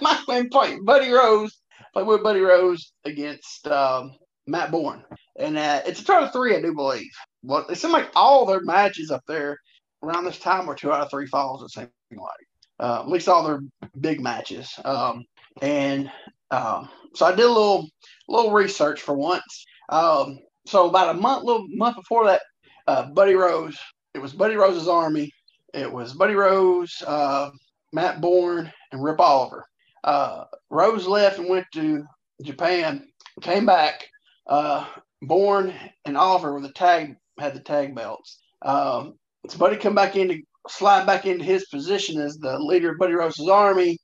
my 0.00 0.20
main 0.28 0.48
point, 0.50 0.86
Buddy 0.86 1.10
Rose 1.10 1.56
played 1.92 2.06
with 2.06 2.22
Buddy 2.22 2.40
Rose 2.40 2.92
against 3.04 3.66
um, 3.66 4.12
Matt 4.46 4.70
Borne, 4.70 5.02
and 5.38 5.58
uh, 5.58 5.82
it's 5.84 6.08
a 6.08 6.14
of 6.18 6.32
three, 6.32 6.54
I 6.54 6.60
do 6.60 6.74
believe. 6.74 7.10
Well, 7.42 7.66
it 7.68 7.76
seemed 7.76 7.92
like 7.92 8.10
all 8.14 8.46
their 8.46 8.62
matches 8.62 9.10
up 9.10 9.22
there 9.26 9.56
around 10.02 10.24
this 10.24 10.38
time 10.38 10.66
were 10.66 10.74
two 10.74 10.92
out 10.92 11.00
of 11.00 11.10
three 11.10 11.26
falls. 11.26 11.62
It 11.62 11.70
seemed 11.70 11.90
like 12.10 12.46
uh, 12.80 13.00
at 13.00 13.08
least 13.08 13.28
all 13.28 13.44
their 13.44 13.60
big 14.00 14.20
matches. 14.20 14.72
Um, 14.84 15.24
and 15.62 16.10
um, 16.50 16.88
so 17.14 17.26
I 17.26 17.30
did 17.30 17.44
a 17.44 17.48
little 17.48 17.88
little 18.28 18.52
research 18.52 19.00
for 19.00 19.14
once. 19.14 19.64
Um, 19.88 20.38
so 20.66 20.88
about 20.88 21.14
a 21.14 21.18
month, 21.18 21.44
little 21.44 21.66
month 21.70 21.96
before 21.96 22.26
that, 22.26 22.42
uh, 22.86 23.06
Buddy 23.06 23.34
Rose. 23.34 23.78
It 24.14 24.20
was 24.20 24.32
Buddy 24.32 24.56
Rose's 24.56 24.88
army. 24.88 25.30
It 25.74 25.90
was 25.90 26.14
Buddy 26.14 26.34
Rose, 26.34 27.02
uh, 27.06 27.50
Matt 27.92 28.20
Borne, 28.20 28.72
and 28.92 29.02
Rip 29.02 29.20
Oliver. 29.20 29.66
Uh, 30.02 30.44
Rose 30.70 31.06
left 31.06 31.38
and 31.38 31.48
went 31.48 31.66
to 31.74 32.04
Japan. 32.42 33.06
Came 33.42 33.66
back. 33.66 34.06
Uh, 34.46 34.86
Borne 35.22 35.74
and 36.04 36.16
Oliver 36.16 36.52
were 36.52 36.60
the 36.60 36.72
tag 36.72 37.16
had 37.38 37.54
the 37.54 37.60
tag 37.60 37.94
belts. 37.94 38.38
Um, 38.62 39.14
Buddy 39.54 39.76
come 39.76 39.94
back 39.94 40.16
in 40.16 40.28
to 40.28 40.42
slide 40.68 41.06
back 41.06 41.26
into 41.26 41.44
his 41.44 41.66
position 41.66 42.20
as 42.20 42.36
the 42.36 42.58
leader 42.58 42.92
of 42.92 42.98
Buddy 42.98 43.14
Rose's 43.14 43.48
army. 43.48 43.98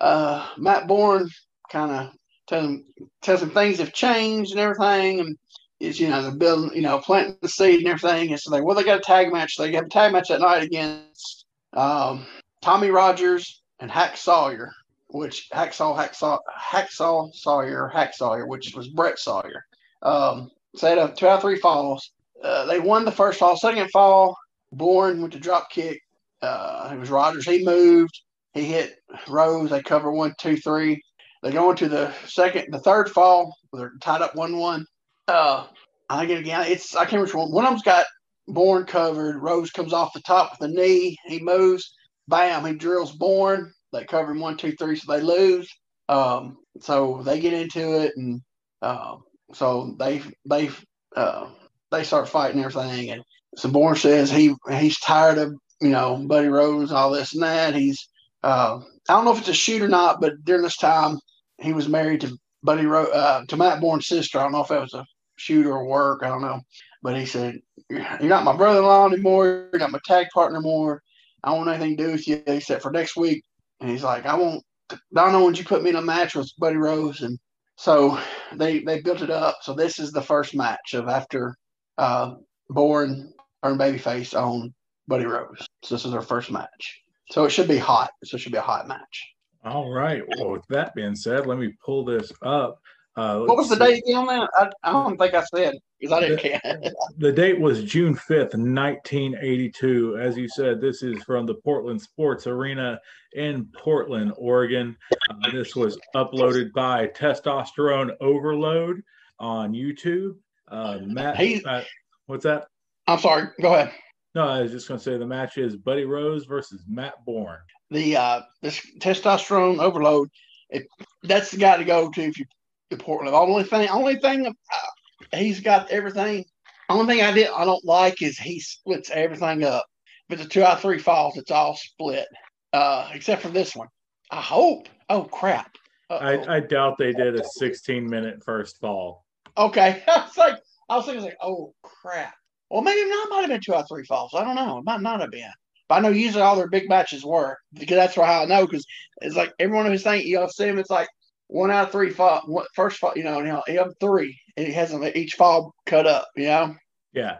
Uh, 0.00 0.48
Matt 0.56 0.86
Borne 0.86 1.28
kind 1.70 1.92
of 1.92 2.12
tells 2.46 2.64
him 2.64 2.84
tells 3.22 3.42
him 3.42 3.50
things 3.50 3.78
have 3.78 3.92
changed 3.92 4.52
and 4.52 4.60
everything, 4.60 5.20
and 5.20 5.36
is 5.80 6.00
you 6.00 6.08
know 6.08 6.22
they're 6.22 6.32
building 6.32 6.74
you 6.74 6.82
know 6.82 6.98
planting 6.98 7.36
the 7.42 7.48
seed 7.48 7.80
and 7.80 7.88
everything. 7.88 8.30
And 8.30 8.40
so 8.40 8.50
they 8.50 8.60
well 8.60 8.76
they 8.76 8.84
got 8.84 8.98
a 8.98 9.02
tag 9.02 9.32
match. 9.32 9.56
They 9.56 9.72
have 9.72 9.86
a 9.86 9.88
tag 9.88 10.12
match 10.12 10.28
that 10.28 10.40
night 10.40 10.62
against 10.62 11.46
um, 11.72 12.26
Tommy 12.62 12.90
Rogers 12.90 13.62
and 13.80 13.90
Hack 13.90 14.16
Sawyer, 14.16 14.72
which 15.08 15.48
Hacksaw 15.52 15.96
Hacksaw 15.96 16.38
Hacksaw 16.58 17.32
Sawyer 17.34 17.88
Hack 17.88 18.14
Sawyer, 18.14 18.46
which 18.46 18.74
was 18.74 18.88
Brett 18.88 19.18
Sawyer. 19.18 19.64
Um, 20.02 20.50
so 20.74 20.86
they 20.86 21.00
had 21.00 21.10
a 21.10 21.14
two 21.14 21.26
out 21.28 21.36
of 21.36 21.42
three 21.42 21.58
falls. 21.58 22.10
Uh, 22.42 22.66
they 22.66 22.78
won 22.78 23.04
the 23.04 23.12
first 23.12 23.38
fall. 23.38 23.56
Second 23.56 23.90
fall, 23.90 24.36
Borne 24.72 25.20
went 25.20 25.32
to 25.34 25.38
drop 25.38 25.70
kick. 25.70 26.00
Uh, 26.42 26.90
it 26.92 26.98
was 26.98 27.10
Rogers. 27.10 27.46
He 27.46 27.64
moved. 27.64 28.20
He 28.54 28.64
hit 28.64 28.96
Rose. 29.28 29.70
They 29.70 29.82
cover 29.82 30.12
one, 30.12 30.34
two, 30.40 30.56
three. 30.56 31.00
They 31.42 31.52
go 31.52 31.70
into 31.70 31.88
the 31.88 32.12
second, 32.26 32.66
the 32.70 32.80
third 32.80 33.10
fall. 33.10 33.54
They're 33.72 33.92
tied 34.00 34.22
up 34.22 34.34
one 34.34 34.58
one. 34.58 34.86
Uh, 35.28 35.66
I 36.08 36.26
think 36.26 36.40
again, 36.40 36.64
it's 36.66 36.96
I 36.96 37.04
can't 37.04 37.20
remember 37.20 37.38
one. 37.38 37.52
One 37.52 37.64
of 37.64 37.70
them's 37.70 37.82
got 37.82 38.06
Borne 38.48 38.84
covered. 38.84 39.42
Rose 39.42 39.70
comes 39.70 39.92
off 39.92 40.12
the 40.12 40.20
top 40.20 40.52
with 40.52 40.60
the 40.60 40.74
knee. 40.74 41.16
He 41.26 41.40
moves. 41.40 41.94
Bam! 42.28 42.64
He 42.64 42.74
drills 42.74 43.12
Borne. 43.12 43.72
They 43.92 44.04
cover 44.04 44.32
him 44.32 44.40
one, 44.40 44.56
two, 44.56 44.72
three, 44.72 44.96
so 44.96 45.12
they 45.12 45.22
lose. 45.22 45.68
Um, 46.08 46.56
so 46.80 47.22
they 47.24 47.40
get 47.40 47.52
into 47.52 48.00
it, 48.00 48.12
and 48.16 48.40
uh, 48.82 49.16
so 49.52 49.94
they 49.98 50.22
they 50.48 50.70
uh, 51.16 51.48
they 51.90 52.04
start 52.04 52.28
fighting 52.28 52.62
everything. 52.62 53.10
And 53.10 53.22
so 53.56 53.70
Borne 53.70 53.96
says 53.96 54.30
he 54.30 54.54
he's 54.70 54.98
tired 55.00 55.38
of 55.38 55.54
you 55.80 55.90
know 55.90 56.24
Buddy 56.26 56.48
Rose, 56.48 56.92
all 56.92 57.10
this 57.10 57.34
and 57.34 57.42
that. 57.42 57.74
He's 57.74 58.08
uh, 58.42 58.80
I 59.08 59.12
don't 59.12 59.24
know 59.24 59.32
if 59.32 59.40
it's 59.40 59.48
a 59.48 59.54
shoot 59.54 59.82
or 59.82 59.88
not, 59.88 60.20
but 60.20 60.44
during 60.44 60.62
this 60.62 60.76
time 60.76 61.18
he 61.58 61.72
was 61.72 61.88
married 61.88 62.20
to 62.22 62.36
Buddy 62.62 62.86
Rose 62.86 63.08
uh, 63.12 63.42
to 63.48 63.56
Matt 63.56 63.80
Borne's 63.80 64.06
sister. 64.06 64.38
I 64.38 64.42
don't 64.42 64.52
know 64.52 64.62
if 64.62 64.68
that 64.68 64.80
was 64.80 64.94
a 64.94 65.06
shoot 65.36 65.66
or 65.66 65.86
work. 65.86 66.22
I 66.22 66.28
don't 66.28 66.42
know, 66.42 66.60
but 67.02 67.16
he 67.16 67.26
said 67.26 67.58
you're 67.88 68.00
not 68.22 68.44
my 68.44 68.56
brother-in-law 68.56 69.08
anymore. 69.08 69.68
You're 69.72 69.80
not 69.80 69.92
my 69.92 70.00
tag 70.04 70.26
partner 70.34 70.58
anymore. 70.58 71.02
I 71.44 71.50
don't 71.50 71.58
want 71.58 71.70
anything 71.70 71.96
to 71.96 72.04
do 72.04 72.12
with 72.12 72.26
you 72.26 72.42
except 72.46 72.82
for 72.82 72.90
next 72.90 73.16
week. 73.16 73.44
And 73.80 73.90
he's 73.90 74.02
like, 74.02 74.26
I 74.26 74.34
won't. 74.34 74.62
Know 75.10 75.44
when 75.44 75.54
you 75.54 75.64
put 75.64 75.82
me 75.82 75.90
in 75.90 75.96
a 75.96 76.02
match 76.02 76.36
with 76.36 76.48
Buddy 76.58 76.76
Rose, 76.76 77.20
and 77.22 77.36
so 77.76 78.20
they 78.54 78.80
they 78.80 79.00
built 79.00 79.22
it 79.22 79.30
up. 79.30 79.58
So 79.62 79.74
this 79.74 79.98
is 79.98 80.12
the 80.12 80.22
first 80.22 80.54
match 80.54 80.94
of 80.94 81.08
after 81.08 81.56
uh, 81.98 82.34
Borne 82.68 83.32
turned 83.62 83.80
babyface 83.80 84.34
on 84.34 84.74
Buddy 85.08 85.26
Rose. 85.26 85.66
So 85.82 85.94
this 85.94 86.04
is 86.04 86.14
our 86.14 86.22
first 86.22 86.50
match. 86.50 87.02
So 87.30 87.44
it 87.44 87.50
should 87.50 87.68
be 87.68 87.78
hot. 87.78 88.10
So 88.24 88.36
it 88.36 88.40
should 88.40 88.52
be 88.52 88.58
a 88.58 88.62
hot 88.62 88.88
match. 88.88 89.34
All 89.64 89.90
right. 89.90 90.22
Well, 90.36 90.50
with 90.50 90.66
that 90.68 90.94
being 90.94 91.16
said, 91.16 91.46
let 91.46 91.58
me 91.58 91.72
pull 91.84 92.04
this 92.04 92.32
up. 92.42 92.78
Uh, 93.16 93.40
what 93.40 93.56
was 93.56 93.70
the 93.70 93.76
see. 93.76 94.02
date 94.02 94.14
on 94.14 94.26
that? 94.26 94.48
I, 94.54 94.70
I, 94.84 94.92
don't 94.92 95.16
think 95.16 95.32
I 95.32 95.42
said 95.44 95.74
because 95.98 96.12
I 96.12 96.20
didn't 96.20 96.42
the, 96.42 96.60
care. 96.60 96.80
the 97.18 97.32
date 97.32 97.58
was 97.58 97.82
June 97.82 98.14
5th, 98.14 98.54
1982. 98.54 100.18
As 100.20 100.36
you 100.36 100.48
said, 100.48 100.80
this 100.80 101.02
is 101.02 101.22
from 101.22 101.46
the 101.46 101.54
Portland 101.54 102.00
Sports 102.00 102.46
Arena 102.46 103.00
in 103.32 103.66
Portland, 103.74 104.34
Oregon. 104.36 104.96
Uh, 105.30 105.50
this 105.50 105.74
was 105.74 105.98
uploaded 106.14 106.72
by 106.74 107.06
Testosterone 107.08 108.10
Overload 108.20 109.02
on 109.40 109.72
YouTube. 109.72 110.36
Uh, 110.68 110.98
Matt, 111.02 111.36
hey, 111.36 111.62
uh, 111.64 111.82
what's 112.26 112.44
that? 112.44 112.66
I'm 113.06 113.18
sorry. 113.18 113.48
Go 113.60 113.74
ahead. 113.74 113.92
No, 114.34 114.46
I 114.46 114.62
was 114.62 114.72
just 114.72 114.88
going 114.88 114.98
to 114.98 115.04
say 115.04 115.16
the 115.16 115.26
match 115.26 115.56
is 115.58 115.76
Buddy 115.76 116.04
Rose 116.04 116.44
versus 116.44 116.82
Matt 116.86 117.24
Borne. 117.24 117.58
The 117.90 118.16
uh, 118.16 118.40
this 118.62 118.80
testosterone 118.98 119.78
overload. 119.78 120.28
It, 120.70 120.86
that's 121.22 121.52
the 121.52 121.56
guy 121.56 121.76
to 121.76 121.84
go 121.84 122.10
to 122.10 122.20
if 122.20 122.38
you 122.38 122.44
to 122.90 122.96
Portland. 122.96 123.32
The 123.32 123.38
only 123.38 123.64
thing, 123.64 123.88
only 123.88 124.16
thing, 124.16 124.46
uh, 124.46 125.36
he's 125.36 125.60
got 125.60 125.90
everything. 125.90 126.44
Only 126.88 127.14
thing 127.14 127.24
I 127.24 127.32
did 127.32 127.48
I 127.48 127.64
don't 127.64 127.84
like 127.84 128.22
is 128.22 128.38
he 128.38 128.60
splits 128.60 129.10
everything 129.10 129.64
up. 129.64 129.86
If 130.28 130.38
it's 130.38 130.46
a 130.46 130.48
two 130.48 130.62
out 130.62 130.76
of 130.76 130.80
three 130.82 130.98
falls, 130.98 131.36
it's 131.36 131.50
all 131.50 131.76
split. 131.76 132.26
Uh, 132.72 133.08
except 133.14 133.42
for 133.42 133.48
this 133.48 133.74
one. 133.74 133.88
I 134.30 134.40
hope. 134.40 134.88
Oh 135.08 135.24
crap. 135.24 135.76
I, 136.10 136.56
I 136.56 136.60
doubt 136.60 136.98
they 136.98 137.12
did 137.12 137.34
a 137.34 137.44
16 137.44 138.08
minute 138.08 138.44
first 138.44 138.78
fall. 138.80 139.24
Okay. 139.56 140.02
I 140.08 140.18
was 140.18 140.36
like, 140.36 140.58
I 140.88 140.96
was 140.96 141.06
thinking 141.06 141.24
like, 141.24 141.36
oh 141.42 141.74
crap. 141.82 142.34
Well, 142.70 142.82
maybe 142.82 143.08
not. 143.08 143.28
Might 143.30 143.40
have 143.42 143.50
been 143.50 143.60
two 143.60 143.74
out 143.74 143.82
of 143.82 143.88
three 143.88 144.04
falls. 144.04 144.34
I 144.34 144.44
don't 144.44 144.56
know. 144.56 144.78
It 144.78 144.84
might 144.84 145.00
not 145.00 145.20
have 145.20 145.30
been. 145.30 145.50
But 145.88 145.96
I 145.96 146.00
know 146.00 146.08
usually 146.08 146.42
all 146.42 146.56
their 146.56 146.68
big 146.68 146.88
matches 146.88 147.24
were 147.24 147.56
because 147.74 147.96
that's 147.96 148.14
how 148.16 148.42
I 148.42 148.44
know. 148.44 148.66
Because 148.66 148.84
it's 149.22 149.36
like 149.36 149.52
everyone 149.58 149.86
who's 149.86 150.02
saying 150.02 150.26
you 150.26 150.36
know, 150.36 150.48
see 150.48 150.66
him, 150.66 150.78
it's 150.78 150.90
like 150.90 151.08
one 151.46 151.70
out 151.70 151.86
of 151.86 151.92
three 151.92 152.10
fall, 152.10 152.64
first 152.74 152.98
fall. 152.98 153.12
You 153.14 153.22
know, 153.22 153.40
know, 153.40 153.62
you 153.68 153.78
have 153.78 153.94
three, 154.00 154.36
and 154.56 154.66
he 154.66 154.72
has 154.72 154.90
them 154.90 155.04
each 155.14 155.34
fall 155.34 155.74
cut 155.86 156.06
up. 156.06 156.26
You 156.34 156.46
know. 156.46 156.74
Yeah. 157.12 157.38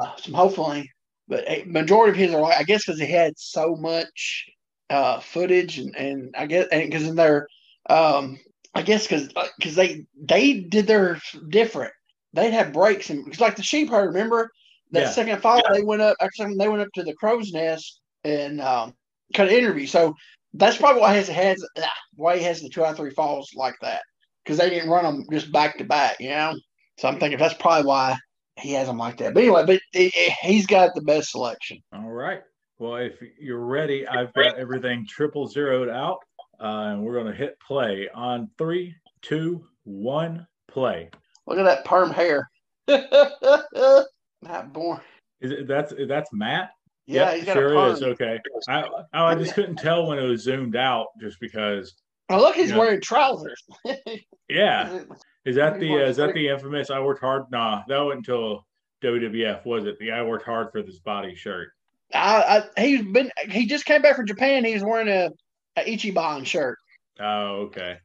Uh, 0.00 0.16
so 0.16 0.32
hopefully, 0.32 0.90
but 1.28 1.48
a 1.48 1.64
majority 1.64 2.10
of 2.10 2.16
his 2.16 2.34
are 2.34 2.40
like 2.40 2.58
I 2.58 2.64
guess 2.64 2.84
because 2.84 3.00
he 3.00 3.06
had 3.06 3.34
so 3.36 3.76
much 3.76 4.46
uh, 4.90 5.20
footage 5.20 5.78
and 5.78 5.94
and 5.96 6.34
I 6.36 6.46
guess 6.46 6.66
and 6.72 6.90
because 6.90 7.06
in 7.06 7.14
their 7.14 7.46
um 7.88 8.38
I 8.76 8.82
guess 8.82 9.06
because 9.06 9.28
because 9.58 9.78
uh, 9.78 9.82
they 9.82 10.06
they 10.16 10.60
did 10.60 10.86
their 10.86 11.18
different 11.48 11.92
they'd 12.36 12.52
have 12.52 12.72
breaks 12.72 13.10
and 13.10 13.26
it's 13.28 13.40
like 13.40 13.56
the 13.56 13.62
sheep 13.62 13.90
herd. 13.90 14.08
Remember 14.08 14.50
that 14.92 15.00
yeah. 15.00 15.10
second 15.10 15.40
fall 15.40 15.56
yeah. 15.56 15.72
they 15.72 15.82
went 15.82 16.02
up. 16.02 16.16
Actually, 16.20 16.54
they 16.56 16.68
went 16.68 16.82
up 16.82 16.88
to 16.94 17.02
the 17.02 17.14
crow's 17.14 17.52
nest 17.52 18.00
and 18.24 18.60
um, 18.60 18.94
cut 19.34 19.48
an 19.48 19.54
interview. 19.54 19.86
So 19.86 20.14
that's 20.54 20.76
probably 20.76 21.00
why 21.00 21.12
he 21.12 21.16
has, 21.16 21.28
has 21.28 21.64
ah, 21.78 21.92
why 22.14 22.36
he 22.36 22.44
has 22.44 22.60
the 22.60 22.68
two 22.68 22.84
out 22.84 22.92
of 22.92 22.96
three 22.96 23.10
falls 23.10 23.50
like 23.54 23.74
that 23.82 24.02
because 24.44 24.58
they 24.58 24.70
didn't 24.70 24.90
run 24.90 25.04
them 25.04 25.26
just 25.32 25.50
back 25.50 25.78
to 25.78 25.84
back. 25.84 26.16
You 26.20 26.30
know. 26.30 26.54
So 26.98 27.08
I'm 27.08 27.18
thinking 27.18 27.38
that's 27.38 27.54
probably 27.54 27.86
why 27.86 28.16
he 28.58 28.72
has 28.72 28.86
them 28.86 28.98
like 28.98 29.18
that. 29.18 29.34
But 29.34 29.42
anyway, 29.42 29.64
but 29.66 29.80
it, 29.92 30.12
it, 30.14 30.32
he's 30.42 30.66
got 30.66 30.94
the 30.94 31.02
best 31.02 31.30
selection. 31.30 31.78
All 31.92 32.10
right. 32.10 32.40
Well, 32.78 32.96
if 32.96 33.14
you're 33.40 33.64
ready, 33.64 34.06
I've 34.06 34.32
got 34.34 34.58
everything 34.58 35.06
triple 35.08 35.46
zeroed 35.46 35.88
out, 35.88 36.18
uh, 36.60 36.90
and 36.90 37.02
we're 37.02 37.14
going 37.14 37.26
to 37.26 37.34
hit 37.34 37.58
play 37.60 38.08
on 38.14 38.50
three, 38.58 38.94
two, 39.22 39.66
one, 39.84 40.46
play. 40.68 41.10
Look 41.46 41.58
at 41.58 41.64
that 41.64 41.84
perm 41.84 42.10
hair. 42.10 42.48
Not 42.88 44.72
born. 44.72 45.00
Is 45.40 45.50
it 45.50 45.68
that's 45.68 45.92
that's 46.08 46.30
Matt? 46.32 46.70
Yeah, 47.06 47.34
yep, 47.34 47.54
sure 47.54 47.92
is. 47.92 48.02
Okay. 48.02 48.40
I 48.68 48.84
I 49.12 49.34
just 49.34 49.54
couldn't 49.54 49.76
tell 49.76 50.06
when 50.06 50.18
it 50.18 50.26
was 50.26 50.42
zoomed 50.42 50.76
out 50.76 51.06
just 51.20 51.38
because. 51.40 51.94
Oh 52.28 52.38
look, 52.38 52.56
he's 52.56 52.72
wearing 52.72 53.00
trousers. 53.00 53.62
yeah. 54.48 55.00
Is 55.44 55.54
that 55.56 55.78
the 55.78 55.94
uh, 55.94 56.08
is 56.08 56.16
that 56.16 56.34
the 56.34 56.48
infamous 56.48 56.90
I 56.90 56.98
worked 56.98 57.20
hard? 57.20 57.44
Nah, 57.52 57.82
that 57.86 57.98
wasn't 57.98 58.26
until 58.26 58.66
WWF, 59.04 59.64
was 59.64 59.86
it? 59.86 59.96
The 60.00 60.10
I 60.10 60.22
worked 60.22 60.44
hard 60.44 60.68
for 60.72 60.82
this 60.82 60.98
body 60.98 61.36
shirt. 61.36 61.68
I, 62.12 62.64
I 62.76 62.80
he's 62.80 63.02
been 63.04 63.30
he 63.48 63.66
just 63.66 63.84
came 63.84 64.02
back 64.02 64.16
from 64.16 64.26
Japan. 64.26 64.64
He's 64.64 64.82
wearing 64.82 65.08
a, 65.08 65.30
a 65.76 65.84
Ichiban 65.84 66.44
shirt. 66.46 66.78
Oh, 67.20 67.66
okay. 67.66 67.98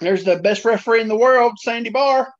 There's 0.00 0.24
the 0.24 0.36
best 0.36 0.64
referee 0.64 1.00
in 1.00 1.08
the 1.08 1.16
world, 1.16 1.58
Sandy 1.58 1.90
Barr. 1.90 2.32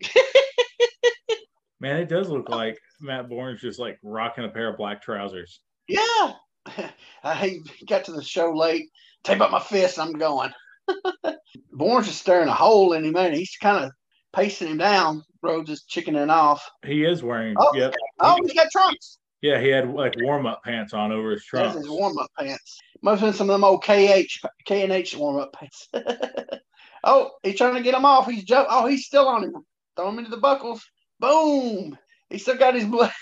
Man, 1.80 1.97
it 1.97 2.09
does 2.09 2.28
look 2.28 2.49
like 2.49 2.78
Matt 3.00 3.28
Borne's 3.28 3.61
just 3.61 3.78
like 3.78 3.99
rocking 4.02 4.45
a 4.45 4.49
pair 4.49 4.68
of 4.68 4.76
black 4.76 5.02
trousers. 5.02 5.61
Yeah. 5.88 6.33
I 7.25 7.59
got 7.87 8.04
to 8.04 8.12
the 8.12 8.23
show 8.23 8.52
late, 8.52 8.88
tape 9.25 9.40
up 9.40 9.50
my 9.50 9.61
fist, 9.61 9.99
I'm 9.99 10.12
going. 10.12 10.52
Borne's 11.73 12.06
just 12.06 12.21
staring 12.21 12.49
a 12.49 12.54
hole 12.54 12.92
in 12.92 13.04
him, 13.04 13.12
man. 13.12 13.35
He's 13.35 13.56
kind 13.61 13.85
of 13.85 13.92
pacing 14.35 14.68
him 14.68 14.78
down. 14.78 15.23
Rose 15.42 15.68
is 15.68 15.85
chickening 15.85 16.30
off. 16.30 16.68
He 16.85 17.04
is 17.04 17.23
wearing. 17.23 17.54
Oh. 17.59 17.75
Yep. 17.75 17.95
Oh, 18.21 18.38
he's 18.42 18.54
got 18.54 18.71
trunks. 18.71 19.18
Yeah, 19.42 19.60
he 19.60 19.68
had 19.68 19.92
like 19.92 20.14
warm 20.18 20.46
up 20.46 20.62
pants 20.64 20.94
on 20.94 21.12
over 21.12 21.32
his 21.32 21.44
That's 21.52 21.76
his 21.76 21.88
warm 21.88 22.18
up 22.18 22.30
pants. 22.38 22.78
Must 23.02 23.20
have 23.20 23.28
been 23.30 23.36
some 23.36 23.50
of 23.50 23.54
them 23.54 23.64
old 23.64 23.84
KH, 23.84 24.40
K 24.64 24.82
and 24.82 24.92
H 24.92 25.16
warm 25.16 25.36
up 25.36 25.52
pants. 25.52 25.88
oh, 27.04 27.30
he's 27.42 27.56
trying 27.56 27.74
to 27.74 27.82
get 27.82 27.94
him 27.94 28.04
off. 28.04 28.26
He's 28.26 28.44
jump. 28.44 28.68
Oh, 28.70 28.86
he's 28.86 29.06
still 29.06 29.28
on 29.28 29.44
him. 29.44 29.54
Throw 29.96 30.08
him 30.08 30.18
into 30.18 30.30
the 30.30 30.38
buckles. 30.38 30.84
Boom. 31.20 31.96
He 32.30 32.38
still 32.38 32.56
got 32.56 32.74
his 32.74 32.84
blood. 32.84 33.12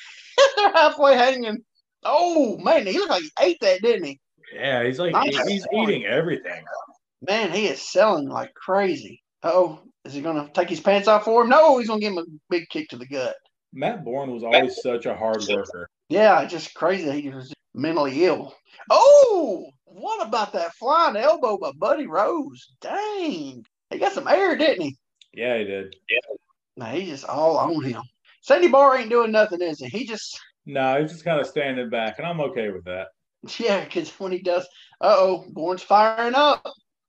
They're 0.57 0.73
halfway 0.75 1.17
hanging. 1.17 1.59
Oh 2.05 2.59
man, 2.59 2.87
he 2.87 2.99
looked 2.99 3.11
like 3.11 3.23
he 3.23 3.31
ate 3.41 3.61
that, 3.61 3.83
didn't 3.83 4.05
he? 4.05 4.21
Yeah, 4.55 4.85
he's 4.85 4.99
like 4.99 5.13
Nice. 5.13 5.49
he's 5.49 5.67
eating 5.73 6.05
everything. 6.05 6.65
Man, 7.23 7.51
he 7.51 7.67
is 7.67 7.81
selling 7.81 8.29
like 8.29 8.55
crazy. 8.55 9.23
Oh, 9.43 9.81
is 10.05 10.13
he 10.13 10.21
gonna 10.21 10.49
take 10.53 10.69
his 10.69 10.81
pants 10.81 11.09
off 11.09 11.25
for 11.25 11.43
him? 11.43 11.49
No, 11.49 11.79
he's 11.79 11.89
gonna 11.89 12.01
give 12.01 12.13
him 12.13 12.19
a 12.19 12.25
big 12.51 12.69
kick 12.69 12.89
to 12.91 12.97
the 12.97 13.07
gut. 13.07 13.37
Matt 13.73 14.05
Borne 14.05 14.31
was 14.31 14.45
always 14.45 14.81
such 14.83 15.07
a 15.07 15.17
hard 15.17 15.45
worker. 15.49 15.89
Yeah, 16.09 16.45
just 16.45 16.75
crazy. 16.75 17.21
He 17.21 17.31
was 17.31 17.53
mentally 17.75 18.25
ill. 18.25 18.55
Oh, 18.91 19.67
what 19.85 20.27
about 20.27 20.53
that 20.53 20.75
flying 20.75 21.17
elbow 21.17 21.59
by 21.59 21.73
Buddy 21.73 22.07
Rose? 22.07 22.69
Dang. 22.81 23.65
He 23.91 23.99
got 23.99 24.13
some 24.13 24.29
air, 24.29 24.57
didn't 24.57 24.83
he? 24.83 24.97
Yeah, 25.33 25.59
he 25.59 25.65
did. 25.65 25.95
Now 26.77 26.87
he's 26.87 27.09
just 27.09 27.25
all 27.25 27.57
on 27.57 27.83
him. 27.83 28.03
Sandy 28.41 28.69
Barr 28.69 28.99
ain't 28.99 29.11
doing 29.11 29.33
nothing, 29.33 29.63
is 29.63 29.79
he? 29.79 29.89
He 29.89 30.07
just, 30.07 30.39
No, 30.67 31.01
he's 31.01 31.13
just 31.13 31.25
kind 31.25 31.41
of 31.41 31.47
standing 31.47 31.89
back, 31.89 32.19
and 32.19 32.27
I'm 32.27 32.41
okay 32.41 32.71
with 32.71 32.85
that. 32.85 33.09
yeah, 33.59 33.83
because 33.85 34.11
when 34.21 34.33
he 34.33 34.41
does, 34.43 34.65
uh 35.01 35.15
oh, 35.17 35.45
Borne's 35.51 35.83
firing 35.83 36.35
up. 36.35 36.63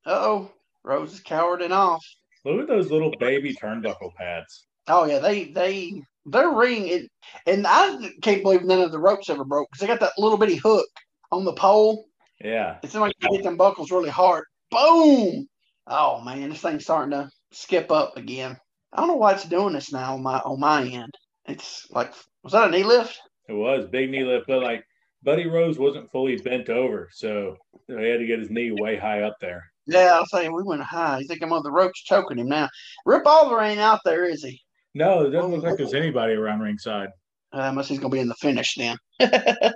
Uh 0.05 0.09
oh, 0.11 0.51
Rose 0.83 1.13
is 1.13 1.19
cowering 1.19 1.71
off. 1.71 2.05
Look 2.45 2.61
at 2.61 2.67
those 2.67 2.91
little 2.91 3.11
baby 3.19 3.55
turnbuckle 3.55 4.13
pads. 4.15 4.65
Oh 4.87 5.05
yeah, 5.05 5.19
they 5.19 5.45
they 5.45 6.01
their 6.25 6.49
ring 6.49 6.87
it, 6.87 7.09
and 7.45 7.65
I 7.67 8.11
can't 8.21 8.43
believe 8.43 8.63
none 8.63 8.81
of 8.81 8.91
the 8.91 8.99
ropes 8.99 9.29
ever 9.29 9.45
broke 9.45 9.69
because 9.71 9.81
they 9.81 9.87
got 9.87 9.99
that 9.99 10.13
little 10.17 10.37
bitty 10.37 10.55
hook 10.55 10.87
on 11.31 11.45
the 11.45 11.53
pole. 11.53 12.05
Yeah, 12.41 12.77
it's 12.83 12.95
like 12.95 13.13
you 13.19 13.29
hit 13.31 13.43
them 13.43 13.57
buckles 13.57 13.91
really 13.91 14.09
hard. 14.09 14.45
Boom! 14.71 15.47
Oh 15.87 16.21
man, 16.21 16.49
this 16.49 16.61
thing's 16.61 16.83
starting 16.83 17.11
to 17.11 17.29
skip 17.51 17.91
up 17.91 18.17
again. 18.17 18.57
I 18.93 18.97
don't 18.97 19.07
know 19.07 19.15
why 19.15 19.33
it's 19.33 19.45
doing 19.45 19.73
this 19.73 19.91
now 19.91 20.15
on 20.15 20.23
my 20.23 20.39
on 20.39 20.59
my 20.59 20.83
end. 20.83 21.13
It's 21.45 21.87
like 21.91 22.13
was 22.43 22.53
that 22.53 22.67
a 22.67 22.71
knee 22.71 22.83
lift? 22.83 23.19
it 23.47 23.53
was 23.53 23.85
big 23.85 24.09
knee 24.09 24.23
lift, 24.23 24.47
but 24.47 24.61
like 24.61 24.83
Buddy 25.23 25.47
Rose 25.47 25.79
wasn't 25.79 26.11
fully 26.11 26.37
bent 26.37 26.69
over, 26.69 27.09
so 27.11 27.57
he 27.87 27.93
had 27.93 28.19
to 28.19 28.25
get 28.25 28.39
his 28.39 28.49
knee 28.49 28.71
way 28.71 28.95
high 28.97 29.21
up 29.21 29.35
there. 29.39 29.63
Yeah, 29.87 30.15
I 30.15 30.19
was 30.19 30.31
saying 30.31 30.53
we 30.53 30.63
went 30.63 30.81
high. 30.81 31.19
You 31.19 31.27
think 31.27 31.43
I'm 31.43 31.53
on 31.53 31.63
the 31.63 31.71
ropes 31.71 32.03
choking 32.03 32.39
him 32.39 32.47
now? 32.47 32.69
Rip 33.05 33.25
Oliver 33.25 33.61
ain't 33.61 33.79
out 33.79 34.01
there, 34.03 34.25
is 34.25 34.43
he? 34.43 34.61
No, 34.95 35.25
it 35.25 35.31
doesn't 35.31 35.51
look 35.51 35.63
like 35.63 35.75
there's 35.75 35.93
anybody 35.93 36.33
around 36.33 36.61
ringside. 36.61 37.09
Uh, 37.53 37.67
unless 37.69 37.89
he's 37.89 37.99
gonna 37.99 38.09
be 38.09 38.19
in 38.19 38.29
the 38.29 38.35
finish 38.35 38.75
then, 38.75 38.97
because 39.19 39.73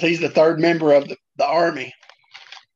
he's 0.00 0.20
the 0.20 0.30
third 0.30 0.60
member 0.60 0.92
of 0.94 1.08
the, 1.08 1.16
the 1.36 1.46
army. 1.46 1.92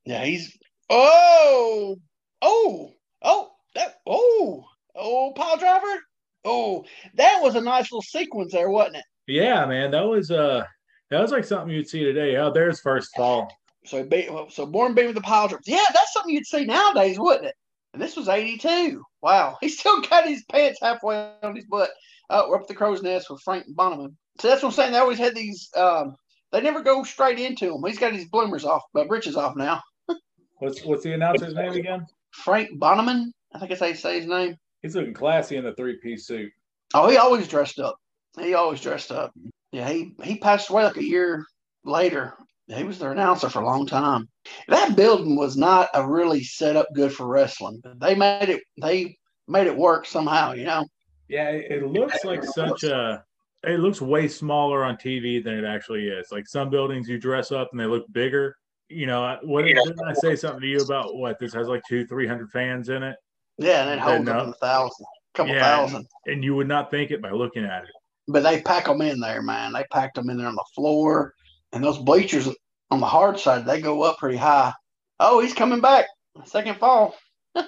Yeah, 0.05 0.25
he's. 0.25 0.53
Oh, 0.91 1.97
oh, 2.43 2.91
oh, 3.23 3.51
that. 3.77 3.95
Oh, 4.07 4.65
oh, 4.97 5.33
pile 5.37 5.57
driver. 5.57 6.01
Oh, 6.45 6.85
that 7.15 7.41
was 7.41 7.55
a 7.55 7.61
nice 7.61 7.91
little 7.91 8.03
sequence 8.03 8.53
there, 8.53 8.71
wasn't 8.71 8.97
it? 8.97 9.05
Yeah, 9.27 9.65
man, 9.65 9.93
that 9.93 10.07
was 10.07 10.31
uh 10.31 10.65
that 11.11 11.21
was 11.21 11.31
like 11.31 11.45
something 11.45 11.71
you'd 11.75 11.89
see 11.89 12.03
today. 12.05 12.37
Oh, 12.37 12.53
there's 12.53 12.81
first 12.81 13.11
fall. 13.17 13.51
So 13.87 14.07
so 14.51 14.67
Borne 14.67 14.95
beat 14.95 15.07
with 15.07 15.15
the 15.15 15.21
pile 15.21 15.47
driver. 15.47 15.63
Yeah, 15.65 15.85
that's 15.95 16.13
something 16.13 16.35
you'd 16.35 16.47
see 16.47 16.65
nowadays, 16.65 17.19
wouldn't 17.19 17.47
it? 17.47 17.55
And 17.95 18.03
this 18.03 18.17
was 18.17 18.29
'82. 18.29 19.03
Wow, 19.23 19.57
he 19.63 19.69
still 19.71 20.03
got 20.03 20.29
his 20.29 20.45
pants 20.45 20.81
halfway 20.83 21.31
on 21.43 21.57
his 21.57 21.65
butt. 21.65 21.91
Oh, 22.29 22.51
we're 22.51 22.61
up 22.61 22.67
the 22.67 22.75
crow's 22.75 23.03
nest 23.03 23.31
with 23.31 23.41
Frank 23.43 23.67
Bonneman. 23.75 24.17
So 24.41 24.49
that's 24.49 24.63
what 24.63 24.71
I'm 24.71 24.75
saying. 24.75 24.93
They 24.93 24.99
always 24.99 25.19
had 25.19 25.35
these. 25.35 25.71
Um, 25.77 26.17
they 26.53 26.61
never 26.61 26.83
go 26.83 27.05
straight 27.05 27.39
into 27.39 27.73
him. 27.75 27.83
He's 27.87 27.99
got 27.99 28.13
his 28.13 28.27
bloomers 28.27 28.65
off, 28.65 28.83
but 28.93 29.09
britches 29.09 29.37
off 29.37 29.57
now. 29.57 29.81
What's 30.59 30.85
what's 30.85 31.03
the 31.03 31.13
announcer's 31.13 31.55
name 31.55 31.73
again? 31.73 32.07
Frank 32.31 32.71
Bonneman, 32.79 33.31
I 33.53 33.59
think 33.59 33.71
that's 33.71 33.81
how 33.81 33.87
you 33.87 33.95
say 33.95 34.19
his 34.21 34.29
name. 34.29 34.57
He's 34.83 34.95
looking 34.95 35.15
classy 35.15 35.57
in 35.57 35.65
the 35.65 35.75
three 35.75 35.99
piece 36.03 36.27
suit. 36.27 36.51
Oh, 36.95 37.09
he 37.09 37.17
always 37.17 37.49
dressed 37.49 37.79
up. 37.81 37.97
He 38.39 38.55
always 38.55 38.81
dressed 38.81 39.13
up. 39.13 39.33
Yeah, 39.73 39.89
he 39.89 40.15
he 40.23 40.39
passed 40.39 40.71
away 40.71 40.85
like 40.85 40.97
a 40.97 41.05
year 41.05 41.45
later. 41.85 42.35
He 42.67 42.85
was 42.85 42.99
their 42.99 43.13
announcer 43.13 43.49
for 43.49 43.61
a 43.61 43.67
long 43.67 43.87
time. 43.87 44.29
That 44.69 44.97
building 44.97 45.37
was 45.37 45.57
not 45.57 45.89
a 45.95 46.07
really 46.07 46.43
set 46.45 46.77
up 46.77 46.89
good 46.95 47.13
for 47.13 47.27
wrestling, 47.27 47.81
but 47.83 47.99
they 48.01 48.15
made 48.15 48.49
it. 48.49 48.63
They 48.81 49.17
made 49.49 49.67
it 49.67 49.77
work 49.77 50.07
somehow. 50.07 50.53
You 50.53 50.65
know. 50.65 50.87
Yeah, 51.29 51.49
it, 51.51 51.71
it 51.83 51.87
looks 51.87 52.25
like 52.25 52.45
such 52.45 52.85
a. 52.85 53.25
It 53.67 53.81
looks 53.81 54.03
way 54.03 54.29
smaller 54.29 54.85
on 54.85 54.97
TV 54.97 55.43
than 55.43 55.55
it 55.55 55.65
actually 55.65 56.09
is. 56.09 56.29
Like 56.31 56.47
some 56.47 56.69
buildings, 56.69 57.09
you 57.09 57.19
dress 57.19 57.51
up 57.51 57.71
and 57.73 57.81
they 57.81 57.87
look 57.87 58.05
bigger. 58.13 58.57
You 58.91 59.07
know, 59.07 59.25
I- 59.25 59.39
what 59.43 59.65
didn't 59.65 59.99
I 60.07 60.13
say 60.13 60.37
something 60.37 60.61
to 60.61 60.67
you 60.67 60.81
about 60.81 61.17
what 61.17 61.39
this 61.39 61.55
has 61.55 61.67
like 61.69 61.83
two, 61.89 62.07
three 62.07 62.27
hundred 62.27 62.51
fans 62.51 62.91
in 62.91 63.03
it, 63.03 63.17
Yeah, 63.57 63.85
and 63.85 63.91
it 63.91 63.99
holds 64.01 64.27
no. 64.27 64.33
up 64.33 64.49
a 64.49 64.53
thousand, 64.59 65.07
couple 65.33 65.55
Yeah. 65.55 65.63
thousand. 65.63 66.07
and 66.27 66.45
you 66.45 66.55
would 66.55 66.69
not 66.69 66.91
think 66.91 67.11
it 67.11 67.23
by 67.23 67.31
looking 67.31 67.65
at 67.65 67.85
it. 67.85 67.91
But 68.29 68.43
they 68.43 68.61
pack 68.61 68.85
them 68.85 69.01
in 69.01 69.19
there, 69.21 69.41
man. 69.41 69.73
They 69.73 69.85
packed 69.91 70.17
them 70.17 70.29
in 70.29 70.37
there 70.37 70.47
on 70.49 70.55
the 70.55 70.65
floor, 70.75 71.33
and 71.73 71.83
those 71.83 71.99
bleachers 71.99 72.49
on 72.95 73.01
the 73.01 73.07
hard 73.07 73.39
side 73.39 73.67
they 73.67 73.81
go 73.81 74.03
up 74.03 74.19
pretty 74.19 74.37
high. 74.37 74.73
Oh, 75.21 75.41
he's 75.41 75.53
coming 75.53 75.81
back. 75.81 76.07
Second 76.45 76.79
fall. 76.79 77.15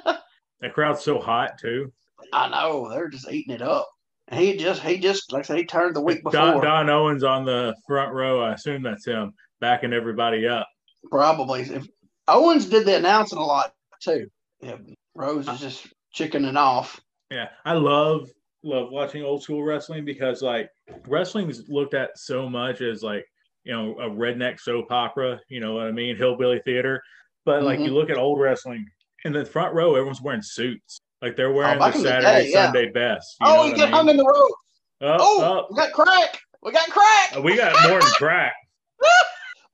That 0.62 0.72
crowd's 0.72 1.02
so 1.02 1.20
hot 1.20 1.58
too. 1.58 1.92
I 2.32 2.48
know 2.48 2.88
they're 2.88 3.10
just 3.10 3.30
eating 3.30 3.54
it 3.54 3.60
up. 3.60 3.86
He 4.32 4.56
just 4.56 4.80
he 4.80 4.96
just 4.96 5.30
like 5.30 5.40
I 5.40 5.42
said 5.42 5.58
he 5.58 5.66
turned 5.66 5.94
the 5.94 6.00
week 6.00 6.24
before. 6.24 6.40
Don, 6.40 6.62
Don 6.62 6.88
Owens 6.88 7.22
on 7.22 7.44
the 7.44 7.76
front 7.86 8.14
row. 8.14 8.40
I 8.40 8.54
assume 8.54 8.82
that's 8.82 9.04
him 9.04 9.34
backing 9.60 9.92
everybody 9.92 10.48
up. 10.48 10.66
Probably. 11.10 11.60
If 11.60 11.86
Owens 12.26 12.64
did 12.70 12.86
the 12.86 12.96
announcing 12.96 13.36
a 13.36 13.44
lot 13.44 13.74
too. 14.00 14.28
Yeah, 14.62 14.78
Rose 15.14 15.46
is 15.46 15.60
just 15.60 15.88
chickening 16.14 16.56
off. 16.56 17.02
Yeah, 17.30 17.48
I 17.66 17.74
love 17.74 18.30
love 18.64 18.88
watching 18.90 19.24
old 19.24 19.42
school 19.42 19.62
wrestling 19.62 20.06
because 20.06 20.40
like 20.40 20.70
wrestling 21.06 21.50
is 21.50 21.68
looked 21.68 21.92
at 21.92 22.16
so 22.16 22.48
much 22.48 22.80
as 22.80 23.02
like 23.02 23.26
you 23.66 23.72
know 23.72 23.98
a 23.98 24.08
redneck 24.08 24.60
soap 24.60 24.90
opera. 24.90 25.40
You 25.48 25.60
know 25.60 25.74
what 25.74 25.86
I 25.86 25.92
mean? 25.92 26.16
Hillbilly 26.16 26.60
theater. 26.64 27.02
But 27.44 27.62
like 27.64 27.78
Mhm. 27.80 27.86
you 27.86 27.90
look 27.94 28.10
at 28.10 28.16
old 28.16 28.40
wrestling 28.40 28.86
in 29.24 29.32
the 29.32 29.44
front 29.44 29.74
row, 29.74 29.94
everyone's 29.94 30.22
wearing 30.22 30.42
suits. 30.42 30.98
Like 31.20 31.36
they're 31.36 31.52
wearing 31.52 31.78
back 31.78 31.92
the 31.92 31.98
in 31.98 32.04
the 32.04 32.08
Saturday 32.10 32.44
day, 32.44 32.50
yeah. 32.52 32.64
Sunday 32.66 32.90
best. 32.90 33.36
You 33.40 33.46
oh, 33.48 33.56
what 33.56 33.66
he 33.66 33.72
I 33.72 33.76
get 33.76 33.84
mean? 33.86 33.92
hung 33.94 34.08
in 34.08 34.16
the 34.16 34.24
rope. 34.24 34.52
Oh, 35.00 35.16
Oh, 35.20 35.66
we 35.70 35.76
got 35.76 35.92
crack. 35.92 36.40
We 36.62 36.72
got 36.72 36.88
crack. 36.90 37.32
oh, 37.34 37.40
we 37.42 37.56
got 37.56 37.88
more 37.88 38.00
than 38.00 38.10
crack. 38.12 38.54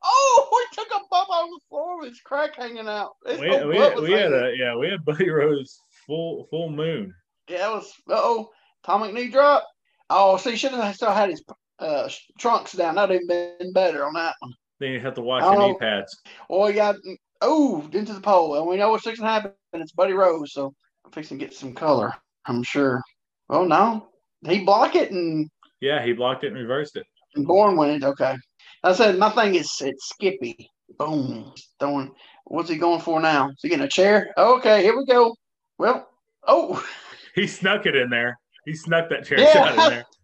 Oh, 0.05 0.49
we 0.53 0.77
took 0.83 0.91
a 0.93 1.01
bump 1.11 1.31
on 1.31 1.49
the 1.51 1.61
floor 1.69 2.01
with 2.01 2.15
crack 2.25 2.57
hanging 2.57 2.89
out. 2.89 3.13
We, 3.25 3.35
whole 3.49 3.69
we, 3.69 3.77
had, 3.77 4.01
we 4.01 4.11
had 4.11 4.33
a 4.33 4.53
yeah 4.57 4.75
we 4.75 4.89
had 4.89 5.05
Buddy 5.05 5.31
Rose 5.31 5.79
full 6.07 6.49
full 6.51 6.71
moon. 6.71 7.15
Yeah, 7.49 7.71
it 7.71 7.75
was. 7.75 7.93
Oh, 8.09 8.51
Atomic 8.83 9.13
knee 9.15 9.29
drop. 9.31 9.65
Oh, 10.11 10.37
see, 10.39 10.57
should 10.57 10.73
have 10.73 10.95
still 10.97 11.13
had 11.13 11.31
his 11.31 11.43
uh, 11.83 12.09
trunks 12.39 12.73
down. 12.73 12.95
That'd 12.95 13.21
have 13.21 13.29
been 13.59 13.73
better 13.73 14.05
on 14.07 14.15
that 14.15 14.35
one. 14.41 14.53
Then 14.81 14.93
you 14.93 15.01
have 15.01 15.15
to 15.15 15.23
watch 15.23 15.43
your 15.43 15.53
don't 15.53 15.69
knee 15.69 15.75
pads. 15.79 16.17
Oh, 16.49 16.67
he 16.67 16.75
got 16.75 16.97
oh 17.41 17.89
into 17.93 18.15
the 18.15 18.21
pole, 18.21 18.57
and 18.57 18.67
we 18.67 18.77
know 18.77 18.91
what's 18.91 19.05
fixing 19.05 19.25
to 19.25 19.31
happen. 19.31 19.53
It's 19.75 19.93
Buddy 19.93 20.13
Rose, 20.13 20.53
so 20.53 20.73
I'm 21.05 21.13
fixing 21.13 21.39
to 21.39 21.45
get 21.45 21.55
some 21.55 21.75
color. 21.75 22.13
I'm 22.47 22.63
sure. 22.63 23.01
Oh 23.51 23.65
no, 23.65 24.09
he 24.47 24.65
blocked 24.65 24.97
it 24.97 25.11
and, 25.13 25.49
Yeah, 25.81 26.05
he 26.05 26.13
blocked 26.13 26.45
it 26.45 26.49
and 26.49 26.57
reversed 26.57 26.97
it. 26.97 27.07
and 27.35 27.47
Borne 27.47 27.77
went 27.77 28.03
it. 28.03 28.07
Okay, 28.07 28.35
I 28.83 28.93
said 28.93 29.19
my 29.19 29.31
thing 29.31 29.55
is 29.55 29.71
it's 29.81 30.09
Skippy. 30.09 30.69
Boom, 30.99 31.53
throwing. 31.79 32.13
What's 32.45 32.69
he 32.69 32.77
going 32.77 33.01
for 33.01 33.21
now? 33.21 33.49
Is 33.49 33.57
he 33.63 33.69
getting 33.69 33.85
a 33.85 33.89
chair? 33.89 34.33
Okay, 34.37 34.83
here 34.83 34.97
we 34.97 35.07
go. 35.07 35.35
Well, 35.79 36.09
oh, 36.47 36.85
He 37.35 37.47
snuck 37.47 37.87
it 37.87 37.97
in 37.97 38.11
there. 38.11 38.39
He 38.67 38.75
snuck 38.75 39.09
that 39.11 39.25
chair 39.25 39.39
Yeah. 39.39 39.53
shot 39.53 39.73
in 39.75 39.79
there. 39.91 40.05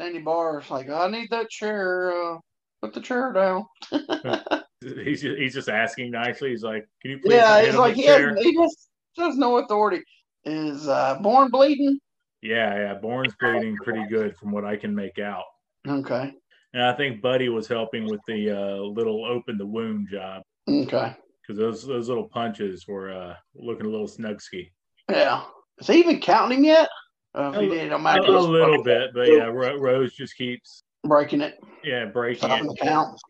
Sandy 0.00 0.20
Barr's 0.20 0.70
like, 0.70 0.88
I 0.88 1.08
need 1.08 1.28
that 1.30 1.50
chair. 1.50 2.10
Uh, 2.10 2.38
put 2.80 2.94
the 2.94 3.02
chair 3.02 3.32
down. 3.32 3.66
He's 4.82 5.20
just, 5.20 5.38
he's 5.38 5.52
just 5.52 5.68
asking 5.68 6.10
nicely. 6.10 6.48
He's 6.48 6.62
like, 6.62 6.88
"Can 7.02 7.10
you 7.10 7.18
please?" 7.18 7.34
Yeah, 7.34 7.62
he's 7.62 7.74
like 7.74 7.94
he 7.94 8.06
has, 8.06 8.38
he 8.40 8.54
just 8.54 8.88
has 9.18 9.36
no 9.36 9.58
authority. 9.58 10.02
Is 10.46 10.88
uh, 10.88 11.18
Borne 11.20 11.50
bleeding? 11.50 11.98
Yeah, 12.40 12.74
yeah. 12.76 12.94
Borne's 12.94 13.34
bleeding 13.38 13.76
pretty 13.84 14.06
good 14.08 14.38
from 14.38 14.52
what 14.52 14.64
I 14.64 14.76
can 14.76 14.94
make 14.94 15.18
out. 15.18 15.44
Okay, 15.86 16.32
And 16.72 16.82
I 16.82 16.94
think 16.94 17.20
Buddy 17.20 17.50
was 17.50 17.68
helping 17.68 18.06
with 18.06 18.20
the 18.26 18.52
uh, 18.52 18.76
little 18.76 19.26
open 19.26 19.58
the 19.58 19.66
wound 19.66 20.08
job 20.10 20.42
okay, 20.66 21.14
because 21.42 21.58
those 21.58 21.86
those 21.86 22.08
little 22.08 22.30
punches 22.30 22.86
were 22.88 23.12
uh, 23.12 23.34
looking 23.54 23.84
a 23.84 23.90
little 23.90 24.08
snugski. 24.08 24.70
yeah. 25.10 25.42
Is 25.78 25.88
he 25.88 25.98
even 25.98 26.20
counting 26.20 26.60
him 26.60 26.64
yet? 26.64 26.88
Uh, 27.34 27.52
A- 27.54 27.60
he 27.62 27.68
did, 27.68 27.92
A, 27.92 27.96
a 27.96 28.20
little 28.40 28.82
bit, 28.82 29.10
but 29.14 29.28
yeah, 29.28 29.44
Rose 29.44 30.14
just 30.14 30.36
keeps 30.36 30.82
breaking 31.04 31.40
it. 31.40 31.58
yeah 31.84 32.04
breaking 32.06 32.48
Stopping 32.48 32.66
the 32.66 32.72
it. 32.74 32.80
count. 32.80 33.20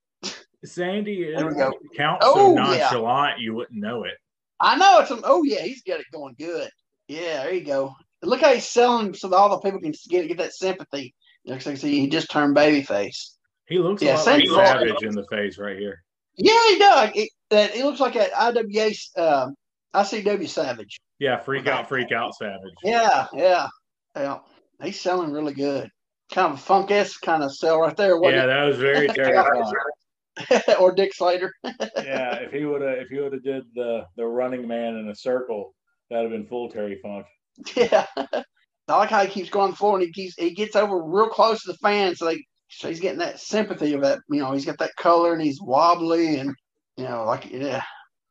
Sandy 0.65 1.23
is 1.23 1.43
go. 1.55 1.73
counts 1.97 2.25
Oh, 2.27 2.35
so 2.35 2.49
yeah. 2.73 2.79
nonchalant 2.79 3.41
you 3.41 3.55
wouldn't 3.55 3.81
know 3.81 4.05
it. 4.05 4.15
I 4.59 4.77
know 4.77 5.01
it's 5.01 5.11
a, 5.11 5.21
oh 5.25 5.43
yeah, 5.45 5.63
he's 5.63 5.83
got 5.83 6.01
it 6.01 6.07
going 6.13 6.35
good. 6.39 6.71
Yeah, 7.09 7.45
there 7.45 7.55
you 7.55 7.65
go. 7.65 7.95
Look 8.23 8.41
how 8.43 8.53
he's 8.53 8.67
selling 8.69 9.15
so 9.15 9.29
that 9.29 9.37
all 9.37 9.49
the 9.49 9.59
people 9.59 9.81
can 9.81 9.95
get 10.09 10.29
get 10.29 10.39
that 10.39 10.53
sympathy. 10.53 11.15
Thing 11.47 11.77
see, 11.77 12.01
he 12.01 12.09
just 12.09 12.31
turned 12.31 12.55
baby 12.55 12.83
face. 12.83 13.37
He 13.67 13.79
looks 13.79 14.03
Yeah, 14.03 14.21
like 14.23 14.47
Savage 14.47 15.03
in 15.03 15.15
the 15.15 15.25
face 15.31 15.59
right 15.59 15.79
here. 15.79 16.03
Yeah, 16.37 16.59
he 16.69 16.79
does. 16.79 17.11
It, 17.15 17.31
that 17.51 17.75
it 17.75 17.85
looks 17.85 18.01
like 18.01 18.17
an 18.17 18.29
IWA 18.39 18.91
um, 19.17 19.55
ICW 19.95 20.49
Savage. 20.49 21.01
Yeah, 21.19 21.39
freak 21.39 21.67
out, 21.67 21.89
freak 21.89 22.13
out, 22.13 22.35
Savage. 22.35 22.75
Yeah, 22.85 23.27
yeah, 23.33 23.69
yeah. 24.17 24.39
He's 24.83 25.01
selling 25.01 25.33
really 25.33 25.55
good. 25.55 25.91
Kind 26.33 26.53
of 26.53 26.61
funk 26.61 26.91
esque 26.91 27.21
kind 27.23 27.43
of 27.43 27.55
sell 27.55 27.81
right 27.81 27.97
there. 27.97 28.19
Yeah, 28.23 28.47
that 28.47 28.65
was 28.65 28.79
very 28.79 29.09
terrifying. 29.09 29.73
or 30.79 30.93
Dick 30.93 31.13
Slater. 31.15 31.53
yeah, 31.65 32.35
if 32.41 32.53
he 32.53 32.65
would 32.65 32.83
have, 32.83 32.99
if 32.99 33.09
he 33.09 33.19
would 33.19 33.33
have 33.33 33.43
did 33.43 33.65
the 33.75 34.07
the 34.17 34.25
running 34.25 34.67
man 34.67 34.97
in 34.97 35.09
a 35.09 35.15
circle, 35.15 35.75
that'd 36.09 36.31
have 36.31 36.39
been 36.39 36.49
full 36.49 36.71
Terry 36.71 36.99
Funk. 37.03 37.27
Yeah. 37.77 38.07
I 38.17 38.97
like 38.97 39.11
how 39.11 39.25
he 39.25 39.31
keeps 39.31 39.51
going 39.51 39.75
forward 39.75 40.03
and 40.03 40.07
he 40.07 40.13
keeps 40.13 40.35
he 40.37 40.53
gets 40.53 40.77
over 40.77 41.03
real 41.03 41.29
close 41.29 41.63
to 41.63 41.73
the 41.73 41.79
fans, 41.79 42.19
so 42.19 42.27
they 42.27 42.45
so 42.69 42.89
he's 42.89 43.01
getting 43.01 43.19
that 43.19 43.41
sympathy 43.41 43.95
of 43.95 44.03
that, 44.03 44.21
you 44.29 44.41
know, 44.41 44.53
he's 44.53 44.65
got 44.65 44.79
that 44.79 44.97
color 44.97 45.33
and 45.33 45.43
he's 45.43 45.61
wobbly 45.61 46.37
and 46.37 46.55
you 46.97 47.05
know, 47.05 47.25
like 47.25 47.51
yeah. 47.51 47.83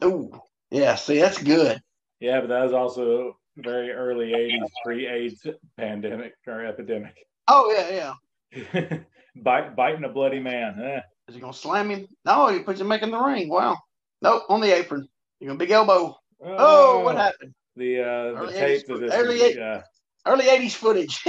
Ooh. 0.03 0.31
Yeah, 0.71 0.95
see 0.95 1.19
that's 1.19 1.41
good. 1.41 1.79
Yeah, 2.19 2.41
but 2.41 2.47
that 2.47 2.63
was 2.63 2.73
also 2.73 3.37
very 3.57 3.91
early 3.91 4.31
'80s 4.31 4.69
pre-AIDS 4.83 5.47
pandemic 5.77 6.33
or 6.47 6.65
epidemic. 6.65 7.15
Oh 7.47 7.71
yeah, 7.75 8.13
yeah. 8.53 8.99
Bite, 9.35 9.75
biting 9.75 10.03
a 10.03 10.09
bloody 10.09 10.39
man. 10.39 10.79
Eh. 10.81 11.01
Is 11.27 11.35
he 11.35 11.41
gonna 11.41 11.53
slam 11.53 11.89
him? 11.91 12.07
No, 12.25 12.47
he 12.47 12.59
puts 12.59 12.81
him 12.81 12.89
back 12.89 13.03
in 13.03 13.11
the 13.11 13.19
ring. 13.19 13.49
Wow. 13.49 13.77
Nope, 14.21 14.43
on 14.49 14.61
the 14.61 14.75
apron. 14.75 15.07
You 15.39 15.47
gonna 15.47 15.59
big 15.59 15.71
elbow. 15.71 16.17
Oh, 16.43 16.99
what 17.03 17.15
happened? 17.15 17.53
The 17.75 18.01
uh, 18.01 18.45
the 18.45 18.51
tape 18.51 18.87
80s 18.87 18.93
of 18.93 18.99
this. 19.01 19.13
early 19.13 19.35
is- 19.37 19.57
80s. 19.57 19.83
Early 20.25 20.45
80s 20.45 20.71
footage. 20.71 21.21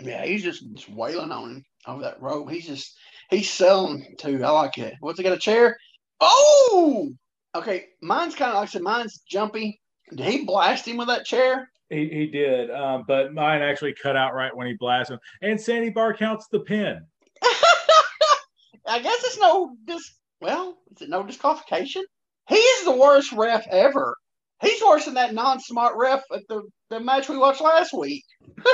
yeah, 0.00 0.24
he's 0.26 0.42
just, 0.42 0.62
just 0.74 0.90
wailing 0.90 1.32
on 1.32 1.50
him 1.50 1.64
over 1.86 2.02
that 2.02 2.20
rope. 2.20 2.50
He's 2.50 2.66
just 2.66 2.94
he's 3.30 3.50
selling 3.50 4.16
too. 4.18 4.42
I 4.44 4.50
like 4.50 4.76
it. 4.78 4.94
What's 5.00 5.18
he 5.18 5.24
got 5.24 5.32
a 5.32 5.38
chair? 5.38 5.76
Oh 6.20 7.10
okay. 7.54 7.86
Mine's 8.02 8.34
kind 8.34 8.50
of 8.50 8.56
like 8.56 8.68
I 8.68 8.72
said, 8.72 8.82
mine's 8.82 9.20
jumpy. 9.28 9.80
Did 10.10 10.26
he 10.26 10.44
blast 10.44 10.86
him 10.86 10.96
with 10.96 11.08
that 11.08 11.24
chair? 11.24 11.70
He, 11.88 12.08
he 12.08 12.26
did, 12.26 12.70
um, 12.70 13.04
but 13.06 13.34
mine 13.34 13.62
actually 13.62 13.94
cut 13.94 14.16
out 14.16 14.34
right 14.34 14.54
when 14.54 14.68
he 14.68 14.74
blasted 14.74 15.14
him. 15.14 15.20
And 15.42 15.60
Sandy 15.60 15.90
Barr 15.90 16.14
counts 16.14 16.46
the 16.50 16.60
pin. 16.60 17.00
I 18.86 19.00
guess 19.00 19.24
it's 19.24 19.38
no 19.38 19.76
dis 19.86 20.14
well, 20.40 20.78
is 20.90 21.02
it 21.02 21.10
no 21.10 21.22
disqualification? 21.22 22.04
He 22.48 22.56
is 22.56 22.84
the 22.84 22.96
worst 22.96 23.32
ref 23.32 23.66
ever. 23.70 24.16
He's 24.62 24.82
worse 24.82 25.04
than 25.04 25.14
that 25.14 25.34
non-smart 25.34 25.96
ref 25.96 26.22
at 26.34 26.46
the, 26.48 26.62
the 26.90 27.00
match 27.00 27.28
we 27.28 27.38
watched 27.38 27.60
last 27.60 27.92
week. 27.92 28.24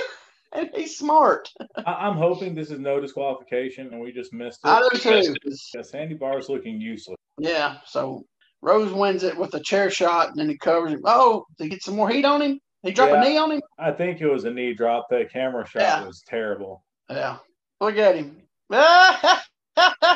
and 0.52 0.70
he's 0.74 0.96
smart. 0.96 1.48
I, 1.84 1.92
I'm 1.92 2.16
hoping 2.16 2.54
this 2.54 2.70
is 2.70 2.78
no 2.78 3.00
disqualification 3.00 3.88
and 3.88 4.00
we 4.00 4.12
just 4.12 4.32
missed 4.32 4.60
it. 4.64 4.68
I 4.68 4.88
do 4.92 4.98
too. 4.98 5.34
Yeah, 5.74 5.82
Sandy 5.82 6.14
Barr's 6.14 6.48
looking 6.48 6.80
useless. 6.80 7.16
Yeah, 7.38 7.78
so 7.84 8.24
Rose 8.62 8.92
wins 8.92 9.22
it 9.22 9.36
with 9.36 9.54
a 9.54 9.60
chair 9.60 9.90
shot 9.90 10.28
and 10.30 10.36
then 10.38 10.48
he 10.48 10.56
covers 10.58 10.92
him. 10.92 11.00
Oh, 11.04 11.44
did 11.58 11.64
he 11.64 11.70
get 11.70 11.82
some 11.82 11.96
more 11.96 12.08
heat 12.10 12.24
on 12.24 12.40
him? 12.42 12.58
He 12.82 12.90
drop 12.92 13.10
Yeah. 13.10 13.22
a 13.22 13.24
knee 13.28 13.38
on 13.38 13.52
him? 13.52 13.62
I 13.78 13.92
think 13.92 14.20
it 14.20 14.26
was 14.28 14.44
a 14.44 14.50
knee 14.50 14.74
drop. 14.74 15.06
The 15.10 15.24
camera 15.30 15.66
shot 15.66 15.82
Yeah. 15.82 16.04
was 16.04 16.22
terrible. 16.26 16.84
Yeah. 17.10 17.38
Look 17.80 17.96
at 17.96 18.16
him. 18.16 18.42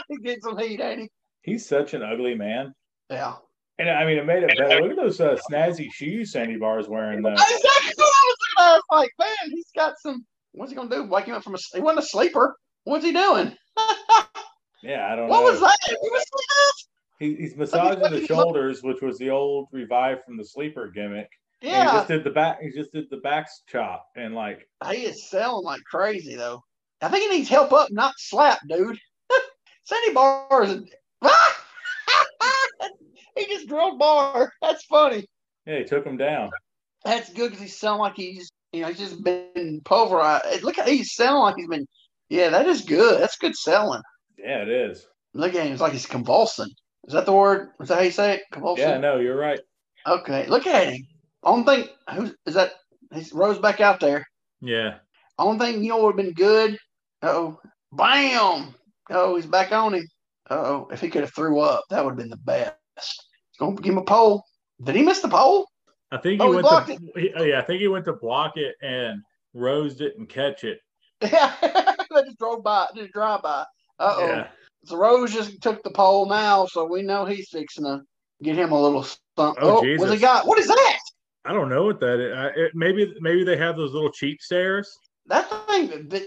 he 0.09 0.17
get 0.23 0.43
some 0.43 0.59
heat, 0.59 0.81
ain't 0.81 1.01
he? 1.03 1.11
He's 1.43 1.67
such 1.69 1.95
an 1.95 2.03
ugly 2.03 2.35
man. 2.35 2.75
Yeah. 3.09 3.35
And 3.79 3.89
I 3.89 4.05
mean, 4.05 4.19
it 4.19 4.27
made 4.27 4.43
it 4.43 4.57
better. 4.59 4.83
Look 4.83 4.91
at 4.91 4.97
those 4.97 5.21
uh, 5.21 5.39
snazzy 5.51 5.89
shoes 5.93 6.33
Sandy 6.33 6.57
Barr's 6.57 6.89
wearing. 6.89 7.23
Though. 7.23 7.33
Exactly 7.33 7.93
what 7.97 8.07
I 8.09 8.27
was 8.27 8.37
looking 8.41 8.59
at. 8.59 8.63
I 8.63 8.73
was 8.75 8.83
like, 8.93 9.11
man, 9.19 9.51
he's 9.51 9.71
got 9.75 9.95
some. 10.01 10.27
What's 10.53 10.71
he 10.73 10.77
gonna 10.77 10.91
do? 10.91 11.05
Wake 11.05 11.25
him 11.27 11.35
up 11.35 11.43
from 11.45 11.55
a? 11.55 11.59
He 11.75 11.81
wasn't 11.81 12.05
a 12.05 12.09
sleeper. 12.09 12.57
What's 12.85 13.05
he 13.05 13.13
doing? 13.13 13.57
Yeah, 14.83 15.13
I 15.13 15.15
don't 15.15 15.29
know. 15.29 15.33
what 15.35 15.41
know. 15.45 15.51
was 15.51 15.61
that? 15.61 15.77
He 15.89 16.09
was 16.09 16.25
He, 17.21 17.35
he's 17.37 17.55
massaging 17.55 18.01
the 18.01 18.21
he- 18.21 18.27
shoulders, 18.27 18.83
which 18.83 19.01
was 19.03 19.19
the 19.19 19.31
old 19.31 19.69
revive 19.71 20.25
from 20.25 20.37
the 20.37 20.45
sleeper 20.45 20.89
gimmick. 20.89 21.29
And 21.63 21.89
he 21.91 21.95
just 21.95 22.09
did 22.09 22.25
the 22.25 22.31
back. 22.31 22.61
He 22.63 22.71
just 22.71 22.91
did 22.91 23.11
the 23.11 23.19
back 23.19 23.47
chop 23.69 24.07
and 24.17 24.35
like 24.35 24.67
he 24.91 25.05
is 25.05 25.29
selling 25.29 25.65
like 25.65 25.83
crazy 25.85 26.35
though. 26.35 26.65
I 27.03 27.09
think 27.09 27.31
he 27.31 27.37
needs 27.37 27.51
help 27.51 27.73
up, 27.73 27.91
not 27.91 28.15
slap, 28.17 28.61
dude. 28.67 28.99
Sandy 29.85 30.15
Barr 30.15 30.63
is. 30.65 30.83
he 33.37 33.47
just 33.47 33.69
drilled 33.69 33.99
Barr. 33.99 34.53
That's 34.63 34.85
funny. 34.85 35.27
yeah, 35.67 35.79
he 35.79 35.85
took 35.85 36.05
him 36.07 36.17
down. 36.17 36.51
That's 37.05 37.31
good 37.33 37.51
because 37.51 37.63
he's 37.63 37.79
selling 37.79 38.01
like 38.01 38.17
he's, 38.17 38.51
you 38.73 38.83
know, 38.83 38.89
he's 38.89 38.99
just 38.99 39.23
been 39.23 39.81
pulverized. 39.85 40.63
Look, 40.63 40.79
at 40.79 40.89
he's 40.89 41.15
selling 41.15 41.43
like 41.43 41.57
he's 41.57 41.69
been. 41.69 41.87
Yeah, 42.31 42.49
that 42.51 42.67
is 42.67 42.83
good. 42.83 43.21
That's 43.21 43.37
good 43.37 43.57
selling. 43.57 44.03
Yeah, 44.39 44.63
it 44.63 44.69
is. 44.69 45.07
Look 45.35 45.55
at 45.55 45.67
him. 45.67 45.73
It's 45.73 45.83
like 45.83 45.93
he's 45.93 46.07
convulsing. 46.07 46.71
Is 47.07 47.15
that 47.15 47.27
the 47.27 47.33
word? 47.33 47.71
Is 47.81 47.89
that 47.89 47.97
how 47.99 48.03
you 48.03 48.11
say 48.11 48.35
it? 48.37 48.43
Convulsing. 48.53 48.85
Yeah, 48.85 48.99
no, 48.99 49.19
you're 49.19 49.37
right. 49.37 49.61
Okay. 50.07 50.47
Look 50.47 50.67
at 50.67 50.93
him. 50.93 51.07
Only 51.43 51.65
thing, 51.65 51.89
who's 52.15 52.35
is 52.47 52.55
that? 52.55 52.73
He's 53.15 53.33
Rose 53.33 53.59
back 53.59 53.81
out 53.81 54.01
there. 54.01 54.27
Yeah, 54.61 54.99
Only 55.39 55.59
thing 55.73 55.83
you 55.83 55.89
know 55.91 56.03
would 56.05 56.17
have 56.19 56.25
been 56.25 56.35
good. 56.35 56.77
Oh, 57.23 57.59
bam! 57.93 58.75
Oh, 59.11 59.37
he's 59.37 59.47
back 59.47 59.73
on 59.73 59.95
him. 59.95 60.07
Oh, 60.51 60.87
if 60.93 61.01
he 61.01 61.09
could 61.09 61.23
have 61.23 61.35
threw 61.35 61.61
up, 61.61 61.85
that 61.91 62.05
would 62.05 62.11
have 62.11 62.19
been 62.19 62.29
the 62.29 62.37
best. 62.37 62.77
He's 62.97 63.59
gonna 63.59 63.77
give 63.77 63.93
him 63.95 63.99
a 63.99 64.05
pole. 64.05 64.45
Did 64.83 64.95
he 64.97 65.03
miss 65.03 65.21
the 65.21 65.29
pole? 65.29 65.67
I 66.13 66.19
think 66.19 66.41
he 66.41 66.47
Oh, 66.47 66.51
he 66.51 66.57
went 66.57 66.67
blocked 66.67 66.89
to. 66.89 66.99
he- 67.21 67.33
oh, 67.35 67.43
yeah, 67.45 67.59
I 67.59 67.63
think 67.63 67.81
he 67.81 67.89
went 67.89 68.05
to 68.05 68.13
block 68.13 68.57
it 68.57 68.75
and 68.83 69.23
Rose 69.55 69.95
didn't 69.97 70.27
catch 70.27 70.65
it. 70.65 70.81
Yeah, 71.23 71.55
they 72.15 72.23
just 72.25 72.39
drove 72.39 72.63
by, 72.63 72.87
just 72.95 73.13
drive 73.13 73.43
by. 73.43 73.65
Uh 73.99 74.15
oh. 74.17 74.27
Yeah, 74.27 74.49
So 74.85 74.97
Rose 74.97 75.33
just 75.33 75.61
took 75.63 75.83
the 75.83 75.91
pole 75.91 76.27
now, 76.27 76.67
so 76.67 76.85
we 76.85 77.03
know 77.03 77.25
he's 77.25 77.49
fixing 77.51 77.85
to 77.85 78.03
get 78.43 78.57
him 78.57 78.73
a 78.73 78.81
little 78.81 79.03
stump. 79.03 79.59
Oh, 79.61 79.83
what's 79.99 80.13
he 80.13 80.19
got? 80.19 80.47
What 80.47 80.59
is 80.59 80.69
that? 80.69 80.99
I 81.45 81.53
don't 81.53 81.69
know 81.69 81.85
what 81.85 82.01
that 82.01 82.21
is. 82.21 82.37
I, 82.37 82.47
it, 82.49 82.73
maybe 82.75 83.15
maybe 83.21 83.45
they 83.45 83.57
have 83.57 83.77
those 83.77 83.93
little 83.93 84.11
cheap 84.11 84.41
stairs. 84.41 84.91
That 85.27 85.49
thing, 85.69 86.09
that, 86.09 86.23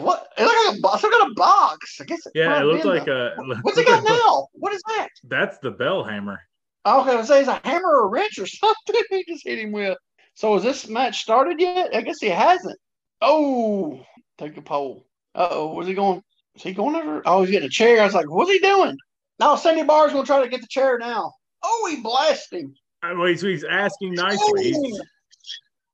what? 0.00 0.28
It 0.38 0.44
looked 0.44 0.66
like 0.66 0.78
a 0.78 0.80
box. 0.80 1.02
Look 1.02 1.12
at 1.12 1.30
a 1.30 1.34
box. 1.34 1.98
I 2.00 2.04
guess. 2.04 2.26
It 2.26 2.32
Yeah, 2.34 2.60
it 2.60 2.64
looked 2.64 2.84
like 2.84 3.08
a. 3.08 3.34
What's 3.62 3.78
he 3.78 3.84
got 3.84 4.04
like- 4.04 4.12
now? 4.12 4.48
What 4.52 4.72
is 4.72 4.82
that? 4.88 5.08
That's 5.24 5.58
the 5.58 5.70
bell 5.70 6.04
hammer. 6.04 6.40
Okay, 6.86 7.12
I 7.12 7.16
was 7.16 7.28
say 7.28 7.40
it's 7.40 7.48
a 7.48 7.60
hammer 7.64 7.88
or 7.88 8.04
a 8.04 8.08
wrench 8.08 8.38
or 8.38 8.46
something. 8.46 9.02
he 9.10 9.24
just 9.26 9.46
hit 9.46 9.58
him 9.58 9.72
with. 9.72 9.96
So 10.34 10.54
is 10.56 10.62
this 10.62 10.88
match 10.88 11.20
started 11.22 11.60
yet? 11.60 11.94
I 11.94 12.02
guess 12.02 12.18
he 12.20 12.28
hasn't. 12.28 12.78
Oh, 13.20 14.04
take 14.38 14.54
the 14.54 14.62
pole. 14.62 15.06
Uh 15.34 15.48
oh, 15.50 15.74
where's 15.74 15.88
he 15.88 15.94
going? 15.94 16.22
Is 16.56 16.62
he 16.62 16.72
going 16.72 16.94
over? 16.94 17.22
Oh, 17.26 17.42
he's 17.42 17.50
getting 17.50 17.66
a 17.66 17.70
chair. 17.70 18.00
I 18.00 18.04
was 18.04 18.14
like, 18.14 18.30
what's 18.30 18.50
he 18.50 18.58
doing? 18.58 18.96
No, 19.40 19.56
Sandy 19.56 19.82
Barr's 19.82 20.12
gonna 20.12 20.24
try 20.24 20.42
to 20.42 20.48
get 20.48 20.60
the 20.60 20.68
chair 20.68 20.98
now. 20.98 21.32
Oh, 21.62 21.88
he 21.90 22.00
blasted 22.00 22.60
him. 22.60 22.74
Uh, 23.02 23.14
mean, 23.14 23.28
he's, 23.28 23.42
he's 23.42 23.64
asking 23.64 24.14
nicely. 24.14 24.74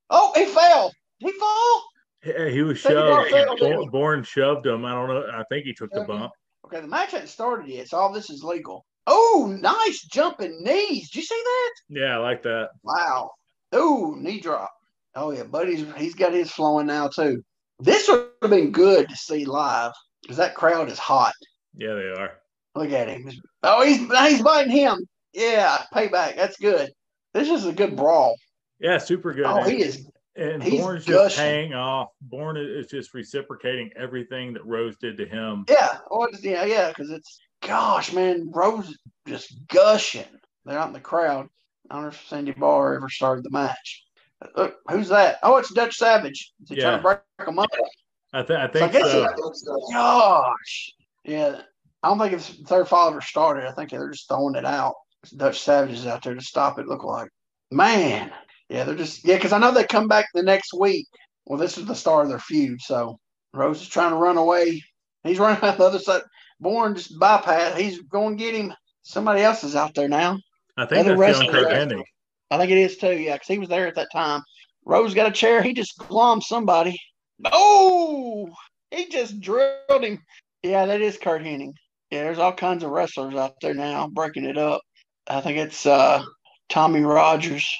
Oh, 0.09 0.31
oh 0.35 0.39
he 0.39 0.45
fell. 0.45 0.93
Did 1.19 1.33
he 1.33 1.39
fall? 1.39 1.83
He, 2.23 2.33
uh, 2.33 2.45
he 2.49 2.61
was 2.61 2.77
shoved. 2.77 3.59
Borne. 3.59 3.89
Borne 3.89 4.23
shoved 4.23 4.65
him. 4.65 4.85
I 4.85 4.93
don't 4.93 5.07
know. 5.07 5.25
I 5.33 5.43
think 5.49 5.65
he 5.65 5.73
took 5.73 5.91
the 5.91 6.03
bump. 6.03 6.31
Okay, 6.65 6.81
the 6.81 6.87
match 6.87 7.11
hasn't 7.11 7.29
started 7.29 7.67
yet, 7.67 7.89
so 7.89 7.97
all 7.97 8.13
this 8.13 8.29
is 8.29 8.43
legal. 8.43 8.85
Oh, 9.07 9.53
nice 9.59 10.03
jumping 10.03 10.63
knees. 10.63 11.09
Did 11.09 11.19
you 11.19 11.25
see 11.25 11.41
that? 11.43 11.71
Yeah, 11.89 12.15
I 12.15 12.17
like 12.17 12.43
that. 12.43 12.69
Wow. 12.83 13.31
Oh, 13.71 14.15
knee 14.17 14.39
drop. 14.39 14.71
Oh 15.15 15.31
yeah, 15.31 15.43
buddy's 15.43 15.85
he's 15.97 16.15
got 16.15 16.33
his 16.33 16.51
flowing 16.51 16.87
now 16.87 17.07
too. 17.07 17.43
This 17.79 18.07
would 18.07 18.29
have 18.41 18.51
been 18.51 18.71
good 18.71 19.09
to 19.09 19.15
see 19.15 19.43
live 19.43 19.91
because 20.21 20.37
that 20.37 20.55
crowd 20.55 20.89
is 20.89 20.99
hot. 20.99 21.33
Yeah, 21.75 21.93
they 21.93 22.09
are. 22.09 22.33
Look 22.75 22.91
at 22.91 23.09
him. 23.09 23.29
Oh, 23.63 23.85
he's 23.85 23.97
he's 23.99 24.41
biting 24.41 24.71
him. 24.71 25.07
Yeah, 25.33 25.77
payback. 25.93 26.35
That's 26.35 26.57
good. 26.57 26.91
This 27.33 27.49
is 27.49 27.65
a 27.65 27.73
good 27.73 27.95
brawl. 27.95 28.35
Yeah, 28.79 28.97
super 28.97 29.33
good. 29.33 29.45
Oh, 29.45 29.57
and, 29.57 29.71
he 29.71 29.81
is. 29.81 30.09
and 30.35 30.61
he's 30.61 30.81
Borne's 30.81 31.05
gushing. 31.05 31.25
just 31.25 31.37
paying 31.37 31.73
off. 31.73 32.09
Borne 32.21 32.57
is 32.57 32.87
just 32.87 33.13
reciprocating 33.13 33.91
everything 33.95 34.53
that 34.53 34.65
Rose 34.65 34.97
did 34.97 35.17
to 35.17 35.25
him. 35.25 35.65
Yeah. 35.69 35.99
Oh, 36.09 36.27
yeah, 36.41 36.65
yeah. 36.65 36.89
Because 36.89 37.11
it's 37.11 37.39
gosh, 37.61 38.11
man, 38.11 38.49
Rose 38.51 38.97
just 39.27 39.55
gushing. 39.67 40.25
They're 40.65 40.79
out 40.79 40.87
in 40.87 40.93
the 40.93 40.99
crowd. 40.99 41.47
I 41.89 41.95
don't 41.95 42.03
know 42.03 42.09
if 42.09 42.27
Sandy 42.27 42.51
Barr 42.51 42.95
ever 42.95 43.09
started 43.09 43.43
the 43.43 43.51
match. 43.51 44.03
Look, 44.55 44.77
who's 44.89 45.09
that? 45.09 45.37
Oh, 45.43 45.57
it's 45.57 45.73
Dutch 45.73 45.97
Savage. 45.97 46.53
Is 46.63 46.69
he 46.69 46.75
trying 46.77 46.97
to 46.97 47.03
break 47.03 47.19
them 47.45 47.59
up? 47.59 47.69
I, 48.33 48.43
th- 48.43 48.59
I 48.59 48.63
So 48.71 48.85
I 48.85 48.89
think 48.89 48.91
guess 48.93 49.11
so. 49.11 49.23
it- 49.23 49.69
uh, 49.69 49.93
gosh, 49.93 50.91
yeah. 51.25 51.61
I 52.03 52.07
don't 52.07 52.17
think 52.19 52.33
if 52.33 52.45
third 52.67 52.87
fall 52.87 53.09
ever 53.09 53.21
started. 53.21 53.67
I 53.67 53.73
think 53.73 53.91
they're 53.91 54.09
just 54.09 54.27
throwing 54.27 54.55
it 54.55 54.65
out. 54.65 54.95
Dutch 55.37 55.59
Savages 55.59 56.07
out 56.07 56.23
there 56.23 56.33
to 56.33 56.41
stop 56.41 56.79
it. 56.79 56.87
Look 56.87 57.03
like 57.03 57.29
man, 57.71 58.31
yeah, 58.69 58.83
they're 58.83 58.95
just 58.95 59.23
yeah. 59.25 59.35
Because 59.35 59.53
I 59.53 59.59
know 59.59 59.71
they 59.71 59.83
come 59.85 60.07
back 60.07 60.25
the 60.33 60.41
next 60.43 60.73
week. 60.73 61.07
Well, 61.45 61.59
this 61.59 61.77
is 61.77 61.85
the 61.85 61.93
start 61.95 62.23
of 62.25 62.29
their 62.29 62.39
feud. 62.39 62.81
So 62.81 63.19
Rose 63.53 63.81
is 63.81 63.87
trying 63.87 64.11
to 64.11 64.15
run 64.17 64.37
away. 64.37 64.81
He's 65.23 65.39
running 65.39 65.63
out 65.63 65.77
the 65.77 65.83
other 65.83 65.99
side. 65.99 66.21
Borne 66.59 66.95
just 66.95 67.19
bypass. 67.19 67.77
He's 67.77 68.01
going 68.03 68.37
to 68.37 68.43
get 68.43 68.55
him. 68.55 68.73
Somebody 69.03 69.41
else 69.41 69.63
is 69.63 69.75
out 69.75 69.93
there 69.95 70.07
now. 70.07 70.39
I 70.77 70.85
think 70.85 71.05
that's 71.05 71.19
young 71.39 71.51
Curt 71.51 71.69
Hennig. 71.69 72.03
I 72.49 72.57
think 72.57 72.71
it 72.71 72.77
is 72.77 72.97
too. 72.97 73.13
Yeah, 73.13 73.33
because 73.33 73.47
he 73.47 73.59
was 73.59 73.69
there 73.69 73.87
at 73.87 73.95
that 73.95 74.11
time. 74.11 74.41
Rose 74.85 75.13
got 75.13 75.27
a 75.27 75.31
chair. 75.31 75.61
He 75.61 75.73
just 75.73 75.97
glommed 75.97 76.43
somebody. 76.43 76.99
Oh, 77.45 78.49
he 78.91 79.07
just 79.07 79.39
drilled 79.39 80.03
him. 80.03 80.23
Yeah, 80.63 80.85
that 80.85 81.01
is 81.01 81.17
Curt 81.17 81.41
Hennig. 81.41 81.73
Yeah, 82.09 82.23
there's 82.23 82.39
all 82.39 82.53
kinds 82.53 82.83
of 82.83 82.91
wrestlers 82.91 83.35
out 83.35 83.55
there 83.61 83.73
now 83.73 84.07
breaking 84.07 84.45
it 84.45 84.57
up. 84.57 84.81
I 85.27 85.41
think 85.41 85.57
it's 85.57 85.85
uh, 85.85 86.23
Tommy 86.69 87.01
Rogers, 87.01 87.73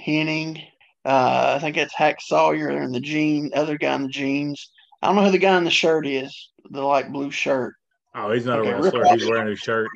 Hennig. 0.00 0.64
Uh, 1.04 1.54
I 1.56 1.58
think 1.60 1.76
it's 1.76 1.94
Hack 1.94 2.16
Sawyer 2.20 2.68
and 2.68 2.94
the 2.94 3.00
jean, 3.00 3.50
other 3.54 3.76
guy 3.76 3.94
in 3.94 4.04
the 4.04 4.08
jeans. 4.08 4.70
I 5.02 5.08
don't 5.08 5.16
know 5.16 5.24
who 5.24 5.30
the 5.30 5.38
guy 5.38 5.56
in 5.58 5.64
the 5.64 5.70
shirt 5.70 6.06
is, 6.06 6.50
the 6.70 6.82
light 6.82 7.12
blue 7.12 7.30
shirt. 7.30 7.74
Oh, 8.14 8.32
he's 8.32 8.46
not 8.46 8.60
okay, 8.60 8.70
a 8.70 8.80
wrestler. 8.80 9.04
He's 9.12 9.28
wearing 9.28 9.52
a 9.52 9.56
shirt. 9.56 9.88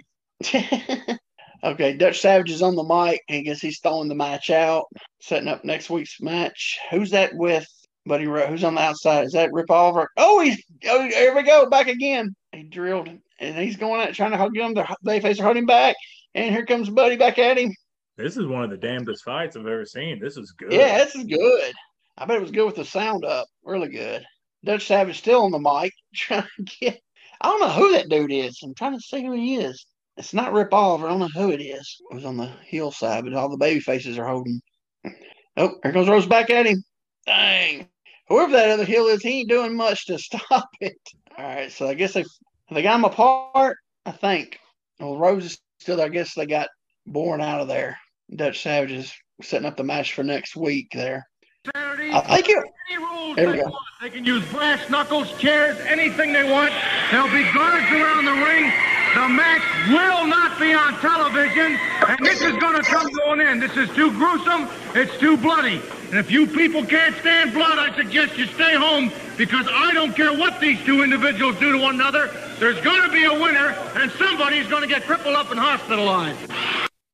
okay, 1.64 1.96
Dutch 1.96 2.20
Savage 2.20 2.50
is 2.50 2.62
on 2.62 2.76
the 2.76 2.82
mic. 2.82 3.22
I 3.30 3.40
guess 3.40 3.60
he's 3.60 3.80
throwing 3.80 4.08
the 4.08 4.14
match 4.14 4.50
out, 4.50 4.86
setting 5.20 5.48
up 5.48 5.64
next 5.64 5.88
week's 5.88 6.20
match. 6.20 6.78
Who's 6.90 7.10
that 7.12 7.34
with? 7.34 7.66
Buddy 8.08 8.24
Who's 8.24 8.64
on 8.64 8.74
the 8.74 8.80
outside? 8.80 9.24
Is 9.24 9.32
that 9.32 9.52
Rip 9.52 9.70
Oliver? 9.70 10.10
Oh, 10.16 10.40
he's 10.40 10.62
oh, 10.86 11.08
here 11.08 11.34
we 11.34 11.42
go, 11.42 11.68
back 11.68 11.88
again. 11.88 12.34
He 12.52 12.64
drilled 12.64 13.08
and 13.38 13.56
he's 13.56 13.76
going 13.76 14.00
out 14.00 14.14
trying 14.14 14.32
to 14.32 14.36
hug 14.36 14.56
him. 14.56 14.74
The 14.74 15.20
face 15.20 15.38
are 15.40 15.44
holding 15.44 15.66
back. 15.66 15.96
And 16.34 16.54
here 16.54 16.66
comes 16.66 16.90
Buddy 16.90 17.16
back 17.16 17.38
at 17.38 17.58
him. 17.58 17.72
This 18.16 18.36
is 18.36 18.46
one 18.46 18.64
of 18.64 18.70
the 18.70 18.76
damnedest 18.76 19.24
fights 19.24 19.56
I've 19.56 19.66
ever 19.66 19.86
seen. 19.86 20.18
This 20.20 20.36
is 20.36 20.52
good. 20.52 20.72
Yeah, 20.72 20.98
this 20.98 21.14
is 21.14 21.24
good. 21.24 21.72
I 22.16 22.24
bet 22.24 22.36
it 22.36 22.42
was 22.42 22.50
good 22.50 22.66
with 22.66 22.74
the 22.74 22.84
sound 22.84 23.24
up. 23.24 23.46
Really 23.64 23.88
good. 23.88 24.24
Dutch 24.64 24.86
Savage 24.86 25.18
still 25.18 25.44
on 25.44 25.52
the 25.52 25.58
mic 25.58 25.92
trying 26.14 26.42
to 26.42 26.64
get. 26.80 27.00
I 27.40 27.48
don't 27.48 27.60
know 27.60 27.68
who 27.68 27.92
that 27.92 28.08
dude 28.08 28.32
is. 28.32 28.58
I'm 28.64 28.74
trying 28.74 28.94
to 28.94 29.00
see 29.00 29.24
who 29.24 29.32
he 29.32 29.56
is. 29.56 29.86
It's 30.16 30.34
not 30.34 30.52
Rip 30.52 30.74
Oliver. 30.74 31.06
I 31.06 31.10
don't 31.10 31.20
know 31.20 31.28
who 31.28 31.52
it 31.52 31.62
is. 31.62 31.96
It 32.10 32.14
was 32.14 32.24
on 32.24 32.36
the 32.36 32.50
hillside, 32.64 33.22
but 33.24 33.34
all 33.34 33.48
the 33.48 33.56
baby 33.56 33.78
faces 33.78 34.18
are 34.18 34.26
holding. 34.26 34.60
Oh, 35.56 35.76
here 35.84 35.92
goes 35.92 36.08
Rose 36.08 36.26
back 36.26 36.50
at 36.50 36.66
him. 36.66 36.82
Dang. 37.24 37.88
Whoever 38.28 38.52
that 38.52 38.70
other 38.70 38.84
hill 38.84 39.06
is, 39.06 39.22
he 39.22 39.40
ain't 39.40 39.48
doing 39.48 39.74
much 39.74 40.06
to 40.06 40.18
stop 40.18 40.68
it. 40.80 40.98
All 41.36 41.44
right, 41.44 41.72
so 41.72 41.88
I 41.88 41.94
guess 41.94 42.12
they 42.12 42.24
they 42.70 42.82
got 42.82 42.96
him 42.96 43.04
apart. 43.04 43.78
I 44.04 44.12
think. 44.12 44.58
Well, 45.00 45.16
Rose 45.16 45.44
is 45.44 45.58
still 45.78 45.96
there. 45.96 46.06
I 46.06 46.10
guess 46.10 46.34
they 46.34 46.46
got 46.46 46.68
Borne 47.06 47.40
out 47.40 47.60
of 47.60 47.68
there. 47.68 47.98
Dutch 48.34 48.62
Savages 48.62 49.12
setting 49.42 49.66
up 49.66 49.76
the 49.76 49.84
match 49.84 50.12
for 50.14 50.22
next 50.22 50.56
week 50.56 50.88
there. 50.92 51.26
Saturday, 51.74 52.10
I 52.12 52.20
think 52.20 52.48
it. 52.48 52.64
Any 52.90 53.02
rules 53.02 53.36
there 53.36 53.50
we 53.50 53.56
go. 53.58 53.72
They 54.00 54.10
can 54.10 54.24
use 54.24 54.44
brass 54.50 54.88
knuckles, 54.90 55.32
chairs, 55.38 55.78
anything 55.80 56.32
they 56.32 56.50
want. 56.50 56.72
There'll 57.10 57.28
be 57.28 57.44
guards 57.52 57.90
around 57.92 58.24
the 58.24 58.32
ring. 58.32 58.72
The 59.14 59.28
match 59.28 59.62
will 59.88 60.26
not 60.26 60.58
be 60.60 60.72
on 60.72 60.94
television, 61.00 61.78
and 62.08 62.18
this 62.24 62.42
is 62.42 62.56
going 62.56 62.76
to 62.76 62.82
come 62.82 63.08
to 63.08 63.30
an 63.30 63.40
end. 63.40 63.62
This 63.62 63.76
is 63.76 63.88
too 63.96 64.10
gruesome. 64.12 64.68
It's 64.94 65.16
too 65.18 65.36
bloody. 65.36 65.80
And 66.08 66.16
if 66.16 66.30
you 66.30 66.46
people 66.46 66.84
can't 66.86 67.14
stand 67.16 67.52
blood, 67.52 67.78
I 67.78 67.94
suggest 67.94 68.38
you 68.38 68.46
stay 68.46 68.74
home 68.74 69.12
because 69.36 69.66
I 69.70 69.92
don't 69.92 70.16
care 70.16 70.32
what 70.32 70.58
these 70.58 70.82
two 70.84 71.02
individuals 71.02 71.58
do 71.58 71.70
to 71.72 71.78
one 71.78 71.96
another. 71.96 72.30
There's 72.58 72.80
going 72.80 73.02
to 73.02 73.12
be 73.12 73.24
a 73.24 73.32
winner, 73.32 73.76
and 73.94 74.10
somebody's 74.12 74.66
going 74.68 74.80
to 74.80 74.88
get 74.88 75.02
crippled 75.02 75.34
up 75.34 75.50
and 75.50 75.60
hospitalized. 75.60 76.50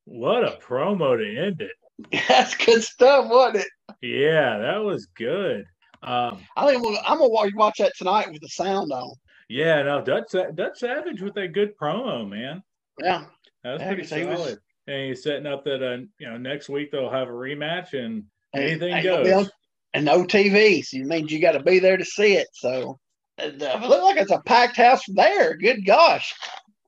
What 0.05 0.45
a 0.45 0.59
promo 0.65 1.17
to 1.17 1.45
end 1.45 1.61
it. 1.61 2.23
That's 2.29 2.55
good 2.55 2.85
stuff, 2.85 3.29
wasn't 3.29 3.65
it? 3.65 3.97
Yeah, 4.01 4.59
that 4.59 4.79
was 4.79 5.07
good. 5.17 5.65
Um, 6.05 6.43
I 6.57 6.67
think 6.67 6.87
I'm 7.07 7.19
gonna 7.19 7.51
watch 7.55 7.79
that 7.79 7.93
tonight 7.97 8.31
with 8.31 8.43
the 8.43 8.49
sound 8.49 8.93
on. 8.93 9.15
Yeah, 9.49 9.83
no, 9.83 10.03
Dutch 10.03 10.33
Dutch 10.55 10.79
Savage 10.79 11.21
with 11.23 11.37
a 11.39 11.49
good 11.49 11.77
promo, 11.79 12.29
man. 12.29 12.63
Yeah, 13.01 13.25
that 13.63 13.73
was 13.73 13.83
pretty 13.83 14.05
solid. 14.05 14.29
Was, 14.29 14.59
and 14.87 15.09
he's 15.09 15.23
setting 15.23 15.47
up 15.47 15.65
that 15.65 15.83
uh, 15.83 16.05
you 16.19 16.29
know 16.29 16.37
next 16.37 16.69
week 16.69 16.91
they'll 16.93 17.11
have 17.11 17.29
a 17.29 17.33
rematch 17.33 17.95
and 17.95 18.25
anything 18.55 19.03
goes. 19.03 19.51
and 19.93 20.05
no 20.05 20.25
TV, 20.25 20.85
so 20.85 20.97
it 20.99 21.07
means 21.07 21.31
you 21.31 21.41
got 21.41 21.53
to 21.53 21.63
be 21.63 21.79
there 21.79 21.97
to 21.97 22.05
see 22.05 22.35
it. 22.35 22.49
So 22.53 22.99
it 23.39 23.59
look 23.59 24.03
like 24.03 24.17
it's 24.17 24.31
a 24.31 24.41
packed 24.41 24.77
house 24.77 25.03
there. 25.09 25.57
Good 25.57 25.85
gosh. 25.85 26.35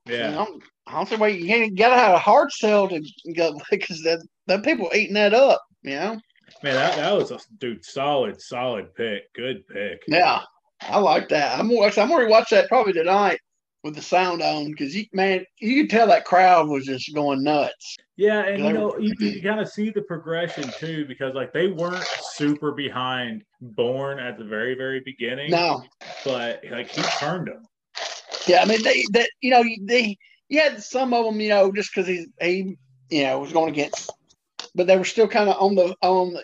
Yeah. 0.05 0.29
You 0.29 0.35
know, 0.35 0.59
I 0.87 0.93
don't 0.93 1.09
see 1.09 1.15
why 1.15 1.27
you 1.29 1.45
can't 1.47 1.75
get 1.75 1.91
out 1.91 2.15
a 2.15 2.19
hard 2.19 2.51
sell 2.51 2.87
to 2.87 3.01
go 3.35 3.59
because 3.69 4.01
the 4.01 4.25
the 4.47 4.59
people 4.59 4.89
eating 4.93 5.15
that 5.15 5.33
up. 5.33 5.61
You 5.83 5.95
know. 5.95 6.19
Man, 6.63 6.75
that, 6.75 6.95
that 6.95 7.13
was 7.13 7.31
a 7.31 7.39
dude 7.59 7.83
solid, 7.83 8.41
solid 8.41 8.95
pick. 8.95 9.31
Good 9.33 9.67
pick. 9.67 10.01
Yeah, 10.07 10.41
I 10.81 10.97
like 10.99 11.29
that. 11.29 11.59
I'm 11.59 11.69
I'm 11.69 12.09
gonna 12.09 12.29
watch 12.29 12.49
that 12.51 12.69
probably 12.69 12.93
tonight 12.93 13.39
with 13.87 13.95
the 13.95 14.01
sound 14.01 14.41
on 14.41 14.69
because 14.69 14.93
you 14.93 15.05
man, 15.13 15.45
you 15.59 15.81
could 15.81 15.89
tell 15.89 16.07
that 16.07 16.25
crowd 16.25 16.67
was 16.67 16.85
just 16.85 17.13
going 17.15 17.41
nuts. 17.41 17.95
Yeah, 18.17 18.43
and 18.43 18.63
you 18.63 18.73
know, 18.73 18.97
you, 18.97 19.13
you 19.17 19.41
kind 19.43 19.61
of 19.61 19.69
see 19.69 19.89
the 19.89 20.01
progression 20.01 20.69
too 20.77 21.05
because 21.05 21.33
like 21.33 21.53
they 21.53 21.67
weren't 21.67 22.05
super 22.33 22.73
behind 22.73 23.43
Borne 23.61 24.19
at 24.19 24.37
the 24.37 24.43
very, 24.43 24.75
very 24.75 25.01
beginning. 25.05 25.51
No, 25.51 25.83
but 26.25 26.61
like 26.69 26.89
he 26.89 27.01
turned 27.17 27.47
them. 27.47 27.65
Yeah, 28.45 28.61
I 28.61 28.65
mean 28.65 28.83
they 28.83 29.05
that 29.13 29.29
you 29.41 29.51
know 29.51 29.63
they 29.81 30.17
you 30.49 30.59
had 30.59 30.83
some 30.83 31.13
of 31.13 31.25
them 31.25 31.39
you 31.39 31.49
know 31.49 31.71
just 31.71 31.91
because 31.93 32.07
he 32.07 32.27
he 32.41 32.77
you 33.09 33.23
know 33.23 33.39
was 33.39 33.53
going 33.53 33.69
against, 33.69 34.11
but 34.75 34.85
they 34.85 34.97
were 34.97 35.05
still 35.05 35.29
kind 35.29 35.49
of 35.49 35.55
on 35.61 35.75
the 35.75 35.95
on 36.01 36.33
the 36.33 36.43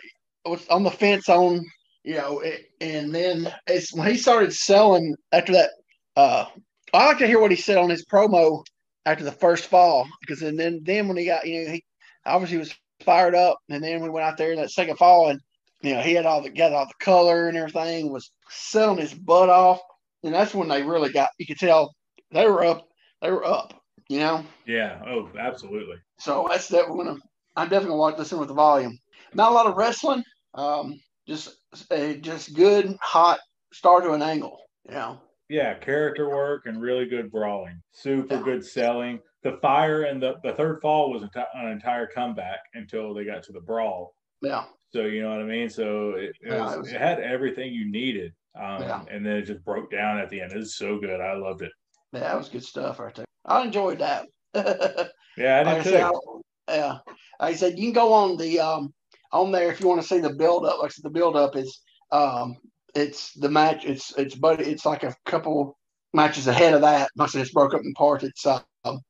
on 0.69 0.83
the 0.83 0.91
fence 0.91 1.27
on 1.27 1.65
you 2.03 2.15
know, 2.15 2.39
it, 2.39 2.69
and 2.81 3.15
then 3.15 3.51
it's 3.67 3.93
when 3.93 4.11
he 4.11 4.17
started 4.17 4.53
selling 4.53 5.15
after 5.31 5.53
that. 5.53 5.71
Uh, 6.15 6.45
I 6.93 7.07
like 7.07 7.17
to 7.19 7.27
hear 7.27 7.39
what 7.39 7.51
he 7.51 7.57
said 7.57 7.77
on 7.77 7.89
his 7.89 8.05
promo 8.05 8.63
after 9.05 9.23
the 9.23 9.31
first 9.31 9.65
fall 9.65 10.07
because 10.21 10.41
and 10.41 10.57
then 10.57 10.81
then 10.83 11.07
when 11.07 11.17
he 11.17 11.25
got 11.25 11.45
you 11.47 11.65
know 11.65 11.71
he 11.71 11.83
obviously 12.25 12.57
was 12.57 12.73
fired 13.03 13.35
up 13.35 13.57
and 13.69 13.83
then 13.83 14.01
we 14.01 14.09
went 14.09 14.25
out 14.25 14.37
there 14.37 14.51
in 14.51 14.59
that 14.59 14.71
second 14.71 14.97
fall 14.97 15.29
and 15.29 15.39
you 15.81 15.93
know 15.93 16.01
he 16.01 16.13
had 16.13 16.25
all 16.25 16.41
the 16.41 16.49
got 16.49 16.71
all 16.71 16.85
the 16.85 17.03
color 17.03 17.49
and 17.49 17.57
everything 17.57 18.11
was 18.11 18.31
selling 18.49 18.97
his 18.99 19.13
butt 19.13 19.49
off 19.49 19.81
and 20.23 20.33
that's 20.33 20.53
when 20.53 20.69
they 20.69 20.83
really 20.83 21.11
got 21.11 21.29
you 21.37 21.45
could 21.45 21.59
tell 21.59 21.93
they 22.31 22.47
were 22.47 22.63
up 22.63 22.87
they 23.21 23.29
were 23.29 23.43
up 23.43 23.73
you 24.07 24.19
know 24.19 24.45
yeah 24.65 25.01
oh 25.05 25.29
absolutely 25.37 25.97
so 26.17 26.47
that's 26.49 26.69
definitely 26.69 27.03
gonna 27.03 27.19
I'm 27.55 27.67
definitely 27.67 27.89
gonna 27.89 27.99
watch 27.99 28.17
this 28.17 28.31
in 28.31 28.39
with 28.39 28.47
the 28.47 28.53
volume 28.53 28.97
not 29.33 29.51
a 29.51 29.55
lot 29.55 29.67
of 29.67 29.75
wrestling 29.75 30.23
um 30.53 30.97
just 31.27 31.55
a 31.91 32.15
just 32.17 32.53
good 32.53 32.95
hot 33.01 33.39
start 33.71 34.03
to 34.03 34.13
an 34.13 34.21
angle. 34.21 34.57
You 34.85 34.95
know. 34.95 35.21
Yeah, 35.49 35.73
character 35.75 36.29
work 36.29 36.63
and 36.65 36.81
really 36.81 37.05
good 37.05 37.31
brawling. 37.31 37.81
Super 37.91 38.41
good 38.41 38.65
selling. 38.65 39.19
The 39.43 39.57
fire 39.61 40.03
and 40.03 40.21
the, 40.21 40.35
the 40.43 40.53
third 40.53 40.79
fall 40.81 41.11
was 41.11 41.23
an 41.23 41.29
entire 41.67 42.07
comeback 42.07 42.59
until 42.73 43.13
they 43.13 43.25
got 43.25 43.43
to 43.43 43.51
the 43.51 43.59
brawl. 43.59 44.15
Yeah. 44.41 44.63
So 44.91 45.01
you 45.01 45.21
know 45.21 45.31
what 45.31 45.39
I 45.39 45.43
mean. 45.43 45.69
So 45.69 46.11
it, 46.11 46.35
it, 46.41 46.51
yeah, 46.51 46.63
was, 46.63 46.73
it, 46.73 46.79
was, 46.79 46.91
it 46.91 47.01
had 47.01 47.19
everything 47.19 47.73
you 47.73 47.91
needed. 47.91 48.33
Um, 48.55 48.81
yeah. 48.81 49.03
And 49.09 49.25
then 49.25 49.37
it 49.37 49.43
just 49.43 49.63
broke 49.65 49.91
down 49.91 50.19
at 50.19 50.29
the 50.29 50.39
end. 50.39 50.51
It 50.51 50.57
was 50.57 50.75
so 50.75 50.99
good. 50.99 51.19
I 51.19 51.33
loved 51.35 51.61
it. 51.61 51.71
Yeah, 52.13 52.19
that 52.21 52.37
was 52.37 52.49
good 52.49 52.63
stuff 52.63 52.99
right 52.99 53.13
there. 53.13 53.25
I 53.45 53.63
enjoyed 53.63 53.99
that. 53.99 54.27
yeah, 55.37 55.59
I 55.59 55.63
did 55.63 55.65
like 55.65 55.83
too. 55.83 55.89
I 55.89 55.91
said, 55.91 56.03
I, 56.03 56.75
yeah, 56.75 56.97
like 57.39 57.53
I 57.53 57.55
said 57.55 57.77
you 57.77 57.85
can 57.85 57.93
go 57.93 58.13
on 58.13 58.37
the 58.37 58.59
um, 58.59 58.93
on 59.31 59.51
there 59.51 59.71
if 59.71 59.81
you 59.81 59.87
want 59.87 60.01
to 60.01 60.07
see 60.07 60.19
the 60.19 60.33
build 60.33 60.65
up. 60.65 60.77
Like 60.79 60.91
I 60.91 60.93
said, 60.93 61.03
the 61.03 61.09
build 61.09 61.35
up 61.35 61.55
is 61.55 61.81
um, 62.11 62.55
it's 62.95 63.33
the 63.33 63.49
match. 63.49 63.85
It's 63.85 64.13
it's 64.17 64.35
but 64.35 64.61
it's 64.61 64.85
like 64.85 65.03
a 65.03 65.15
couple 65.25 65.77
matches 66.13 66.47
ahead 66.47 66.73
of 66.73 66.81
that. 66.81 67.09
Must 67.15 67.33
have 67.33 67.43
just 67.43 67.53
broke 67.53 67.73
up 67.73 67.81
in 67.83 67.93
parts. 67.93 68.23
It's 68.23 68.45
um, 68.45 69.01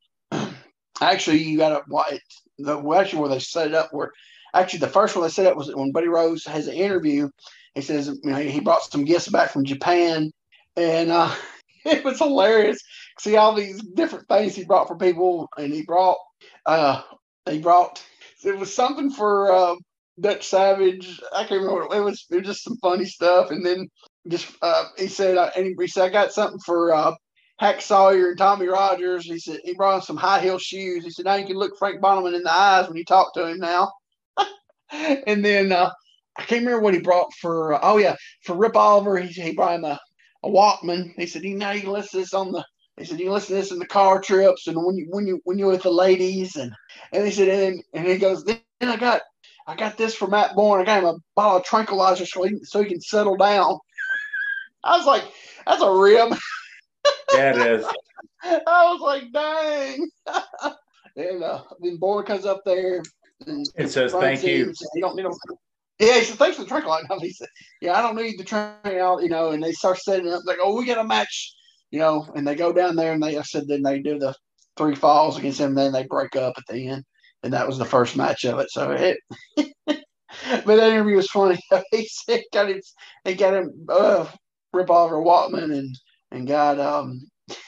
actually 1.02 1.44
you 1.44 1.58
got 1.58 1.86
to 1.86 2.20
the 2.60 2.78
actually 2.96 3.20
where 3.20 3.30
they 3.30 3.40
set 3.40 3.68
it 3.68 3.74
up 3.74 3.90
where 3.92 4.12
actually 4.54 4.80
the 4.80 4.88
first 4.88 5.16
one 5.16 5.24
they 5.24 5.30
set 5.30 5.48
up 5.48 5.58
was 5.58 5.74
when 5.74 5.92
Buddy 5.92 6.08
Rose 6.08 6.46
has 6.46 6.68
an 6.68 6.76
interview. 6.76 7.30
He 7.76 7.82
says 7.82 8.08
you 8.08 8.32
know 8.32 8.38
he 8.38 8.60
brought 8.60 8.84
some 8.84 9.06
gifts 9.06 9.28
back 9.28 9.52
from 9.52 9.66
Japan, 9.66 10.32
and 10.76 11.12
uh, 11.12 11.34
it 11.86 12.04
was 12.04 12.20
hilarious. 12.20 12.80
See 13.20 13.36
all 13.36 13.54
these 13.54 13.82
different 13.82 14.28
things 14.28 14.56
he 14.56 14.66
brought 14.66 14.88
for 14.88 14.98
people, 14.98 15.50
and 15.58 15.74
he 15.74 15.84
brought 15.84 16.18
uh, 16.66 17.02
he 17.50 17.60
brought 17.60 18.04
it 18.44 18.58
was 18.58 18.74
something 18.74 19.10
for 19.10 19.52
uh, 19.52 19.76
Dutch 20.20 20.48
Savage. 20.48 21.20
I 21.34 21.46
can't 21.46 21.62
remember 21.62 21.96
it 21.96 22.04
was. 22.04 22.26
It 22.30 22.38
was 22.38 22.46
just 22.46 22.64
some 22.64 22.78
funny 22.78 23.06
stuff. 23.06 23.52
And 23.52 23.66
then 23.66 23.90
just 24.28 24.48
uh, 24.62 24.86
he 24.98 25.08
said, 25.08 25.38
uh, 25.38 25.52
and 25.56 25.76
he 25.78 25.88
said, 25.88 26.06
I 26.06 26.10
got 26.10 26.34
something 26.34 26.60
for 26.66 26.94
uh, 26.94 27.14
Hack 27.60 27.82
Sawyer 27.82 28.30
and 28.30 28.38
Tommy 28.38 28.68
Rogers. 28.68 29.26
He 29.26 29.40
said 29.40 29.60
he 29.64 29.74
brought 29.74 30.06
some 30.06 30.18
high 30.18 30.42
heel 30.42 30.60
shoes. 30.60 31.04
He 31.04 31.10
said 31.10 31.26
now 31.26 31.36
you 31.36 31.46
can 31.46 31.58
look 31.58 31.78
Frank 31.78 32.02
Bonneman 32.02 32.36
in 32.36 32.44
the 32.44 32.54
eyes 32.54 32.88
when 32.88 32.98
you 32.98 33.06
talk 33.06 33.34
to 33.34 33.48
him 33.48 33.60
now. 33.60 33.92
and 34.92 35.44
then 35.44 35.72
uh, 35.72 35.92
I 36.38 36.44
can't 36.44 36.66
remember 36.66 36.82
what 36.82 36.94
he 36.94 37.00
brought 37.00 37.34
for. 37.34 37.74
Uh, 37.74 37.80
oh 37.82 37.98
yeah, 37.98 38.16
for 38.44 38.56
Rip 38.56 38.76
Oliver, 38.76 39.18
he, 39.18 39.28
he 39.30 39.54
brought 39.54 39.76
him 39.76 39.86
a, 39.86 40.00
a 40.44 40.50
Walkman. 40.50 41.14
He 41.16 41.26
said, 41.26 41.44
you 41.44 41.56
know, 41.56 41.72
you 41.72 41.82
can 41.82 41.92
listen 41.92 42.12
to 42.12 42.18
this 42.18 42.34
on 42.34 42.52
the. 42.52 42.66
He 42.98 43.06
said, 43.06 43.20
you 43.20 43.32
listen 43.32 43.56
to 43.56 43.62
this 43.62 43.72
in 43.72 43.80
the 43.80 43.88
car 43.88 44.22
trips 44.22 44.68
and 44.68 44.78
when 44.78 44.96
you 44.96 45.08
when 45.10 45.26
you 45.26 45.42
when 45.46 45.58
you're 45.58 45.72
with 45.72 45.82
the 45.82 45.90
ladies 45.90 46.58
and 46.58 46.72
and 47.12 47.26
he 47.26 47.32
said 47.32 47.48
and 47.48 47.84
and 47.96 48.06
he 48.06 48.20
goes 48.20 48.44
then 48.44 48.62
I 48.84 48.98
got 48.98 49.22
I 49.68 49.76
got 49.76 49.98
this 49.98 50.16
for 50.16 50.28
Matt 50.28 50.56
Borne. 50.56 50.82
I 50.82 50.86
got 50.86 51.00
him 51.00 51.06
a 51.06 51.16
bottle 51.36 51.58
of 51.58 51.64
tranquilizer 51.64 52.26
so 52.26 52.44
he, 52.44 52.64
so 52.64 52.82
he 52.82 52.90
can 52.90 53.02
settle 53.02 53.38
down. 53.38 53.80
I 54.84 54.98
was 54.98 55.06
like, 55.06 55.24
that's 55.66 55.82
a 55.82 55.92
rib. 55.92 56.38
Yeah, 57.34 57.52
it 57.52 57.68
is. 57.68 57.86
I 58.44 58.92
was 58.92 59.00
like, 59.02 59.32
dang. 59.32 60.10
and 61.16 61.44
uh, 61.44 61.64
then 61.80 61.98
Borne 61.98 62.26
comes 62.26 62.46
up 62.46 62.62
there 62.66 63.02
and 63.48 63.66
It 63.76 63.90
says 63.90 64.12
thank 64.12 64.44
you. 64.44 64.74
you 64.96 65.02
don't, 65.02 65.16
don't. 65.16 65.38
Yeah, 66.00 66.20
he 66.20 66.26
said, 66.26 66.38
thanks 66.38 66.58
for 66.58 66.64
the 66.64 66.70
tranquilizer. 66.70 67.08
He 67.22 67.32
said, 67.32 67.48
yeah, 67.82 67.98
I 67.98 68.02
don't 68.02 68.16
need 68.16 68.38
the 68.38 68.44
tranquilizer, 68.44 69.24
you 69.24 69.30
know, 69.30 69.52
and 69.52 69.64
they 69.64 69.72
start 69.72 70.00
setting 70.00 70.32
up 70.32 70.42
like, 70.46 70.58
oh, 70.62 70.76
we 70.76 70.86
got 70.86 70.98
a 70.98 71.04
match, 71.04 71.54
you 71.92 72.00
know, 72.00 72.28
and 72.36 72.46
they 72.46 72.56
go 72.56 72.74
down 72.74 72.96
there 72.96 73.14
and 73.14 73.24
they, 73.24 73.38
I 73.38 73.44
said, 73.44 73.68
then 73.68 73.84
they 73.84 74.00
do 74.00 74.20
the 74.20 74.36
three 74.76 74.96
falls 74.96 75.38
against 75.38 75.60
him, 75.60 75.70
And 75.70 75.78
then 75.78 75.92
they 75.94 76.04
break 76.04 76.36
up 76.36 76.56
at 76.58 76.64
the 76.68 76.88
end. 76.90 77.06
And 77.44 77.54
that 77.54 77.68
was 77.68 77.78
the 77.78 77.86
first 77.86 78.16
match 78.16 78.46
of 78.46 78.60
it. 78.60 78.72
So 78.72 78.92
it, 78.92 79.18
but 79.86 79.96
that 80.66 80.92
interview 80.92 81.18
was 81.18 81.30
funny. 81.30 81.60
he 81.92 82.08
said, 82.08 82.42
got 82.54 82.70
him, 82.70 82.82
they 83.26 83.36
got 83.36 83.54
him, 83.54 83.86
uh, 83.90 84.28
rip 84.72 84.90
over 84.90 85.18
Waltman 85.18 85.78
and, 85.78 85.96
and 86.32 86.48
got, 86.48 86.80
um, 86.80 87.22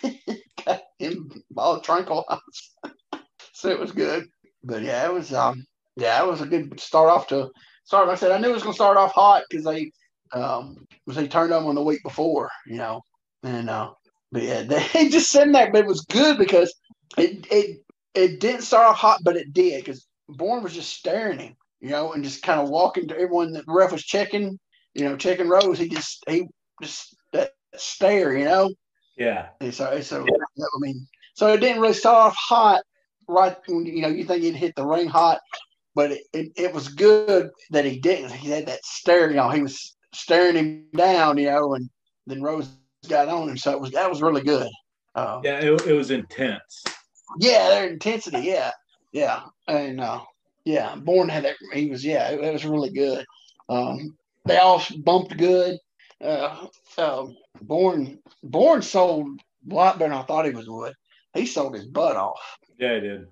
got 0.66 0.82
him 1.00 1.30
all 1.58 1.80
tranquilized. 1.82 2.72
so 3.54 3.70
it 3.70 3.80
was 3.80 3.92
good. 3.92 4.26
But 4.64 4.82
yeah, 4.82 5.06
it 5.06 5.14
was, 5.14 5.34
um, 5.34 5.66
yeah, 5.96 6.22
it 6.24 6.28
was 6.28 6.42
a 6.42 6.48
good 6.48 6.80
start 6.80 7.10
off 7.10 7.28
to 7.28 7.52
start. 7.84 8.08
Like 8.08 8.18
I 8.18 8.20
said, 8.20 8.32
I 8.32 8.40
knew 8.40 8.50
it 8.50 8.54
was 8.54 8.64
going 8.64 8.74
to 8.74 8.78
start 8.78 8.98
off 8.98 9.14
hot 9.14 9.44
because 9.50 9.66
they, 9.66 9.92
um, 10.34 10.86
was 11.06 11.16
they 11.16 11.28
turned 11.28 11.54
on 11.54 11.76
the 11.76 11.84
week 11.84 12.02
before, 12.04 12.50
you 12.66 12.78
know, 12.78 13.02
and 13.44 13.70
uh, 13.70 13.92
but 14.32 14.44
yeah, 14.44 14.64
they 14.64 15.10
just 15.10 15.30
sent 15.30 15.54
that, 15.54 15.72
but 15.72 15.82
it 15.82 15.88
was 15.88 16.02
good 16.10 16.38
because 16.38 16.74
it 17.18 17.48
it 17.52 17.85
it 18.16 18.40
didn't 18.40 18.62
start 18.62 18.88
off 18.88 18.98
hot, 18.98 19.20
but 19.24 19.36
it 19.36 19.54
did 19.54 19.84
because 19.84 20.08
Borne 20.30 20.64
was 20.64 20.74
just 20.74 20.94
staring 20.94 21.40
him, 21.40 21.56
you 21.82 21.90
know, 21.90 22.14
and 22.14 22.24
just 22.24 22.42
kind 22.42 22.60
of 22.60 22.70
walking 22.70 23.08
to 23.08 23.16
everyone 23.16 23.52
that 23.54 23.66
the 23.66 23.74
ref 23.74 23.92
was 23.92 24.04
checking, 24.04 24.60
you 24.94 25.04
know, 25.04 25.16
checking 25.18 25.50
Rose. 25.50 25.78
He 25.78 25.90
just 25.90 26.24
he 26.28 26.48
just 26.82 27.16
that 27.34 27.52
stare, 27.76 28.36
you 28.36 28.46
know. 28.46 28.74
Yeah. 29.18 29.50
And 29.62 29.74
so, 29.74 30.02
so 30.02 30.24
I 30.24 30.80
mean, 30.80 31.08
so 31.36 31.54
it 31.54 31.60
didn't 31.60 31.82
really 31.82 31.94
start 31.94 32.18
off 32.18 32.36
hot, 32.38 32.82
right? 33.28 33.56
When 33.68 33.86
you 33.86 34.02
know 34.02 34.08
you 34.08 34.26
think 34.26 34.44
he'd 34.44 34.56
hit 34.56 34.76
the 34.76 34.86
ring 34.86 35.08
hot, 35.08 35.42
but 35.94 36.12
it, 36.12 36.24
it, 36.34 36.52
it 36.56 36.74
was 36.74 36.90
good 36.90 37.52
that 37.72 37.86
he 37.86 38.00
didn't. 38.00 38.32
He 38.32 38.50
had 38.50 38.66
that 38.68 38.84
stare, 38.84 39.30
you 39.30 39.36
know, 39.36 39.50
he 39.50 39.62
was 39.62 39.96
staring 40.14 40.56
him 40.56 40.88
down, 40.96 41.38
you 41.38 41.48
know, 41.48 41.76
and 41.76 41.90
then 42.28 42.42
Rose 42.42 42.70
got 43.08 43.28
on 43.28 43.50
him, 43.50 43.58
so 43.58 43.72
it 43.72 43.80
was 43.80 43.92
that 43.92 44.10
was 44.10 44.22
really 44.22 44.42
good. 44.42 44.70
Uh, 45.14 45.40
Yeah. 45.44 45.60
It, 45.60 45.88
it 45.88 45.94
was 45.94 46.12
intense. 46.12 46.84
Yeah, 47.40 47.70
their 47.70 47.90
intensity, 47.90 48.40
yeah, 48.42 48.72
yeah, 49.12 49.42
and 49.68 50.00
uh, 50.02 50.22
yeah, 50.64 50.96
Borne 50.96 51.30
had 51.30 51.44
that. 51.46 51.56
He 51.74 51.90
was, 51.90 52.04
yeah, 52.06 52.30
it, 52.30 52.44
it 52.44 52.54
was 52.54 52.66
really 52.66 52.92
good. 52.92 53.26
Um, 53.70 54.16
they 54.46 54.58
all 54.58 54.82
bumped 55.04 55.36
good. 55.38 55.78
Uh, 56.24 56.68
um, 56.98 57.36
Borne, 57.62 58.20
Borne 58.44 58.82
sold 58.82 59.28
a 59.70 59.74
lot 59.74 60.00
better 60.00 60.12
than 60.14 60.20
I 60.20 60.24
thought 60.24 60.46
he 60.46 60.52
was 60.52 60.70
would. 60.70 60.94
He 61.34 61.46
sold 61.46 61.76
his 61.76 61.86
butt 61.88 62.16
off, 62.16 62.40
Yeah, 62.78 62.96
he 62.96 63.02
did. 63.02 63.28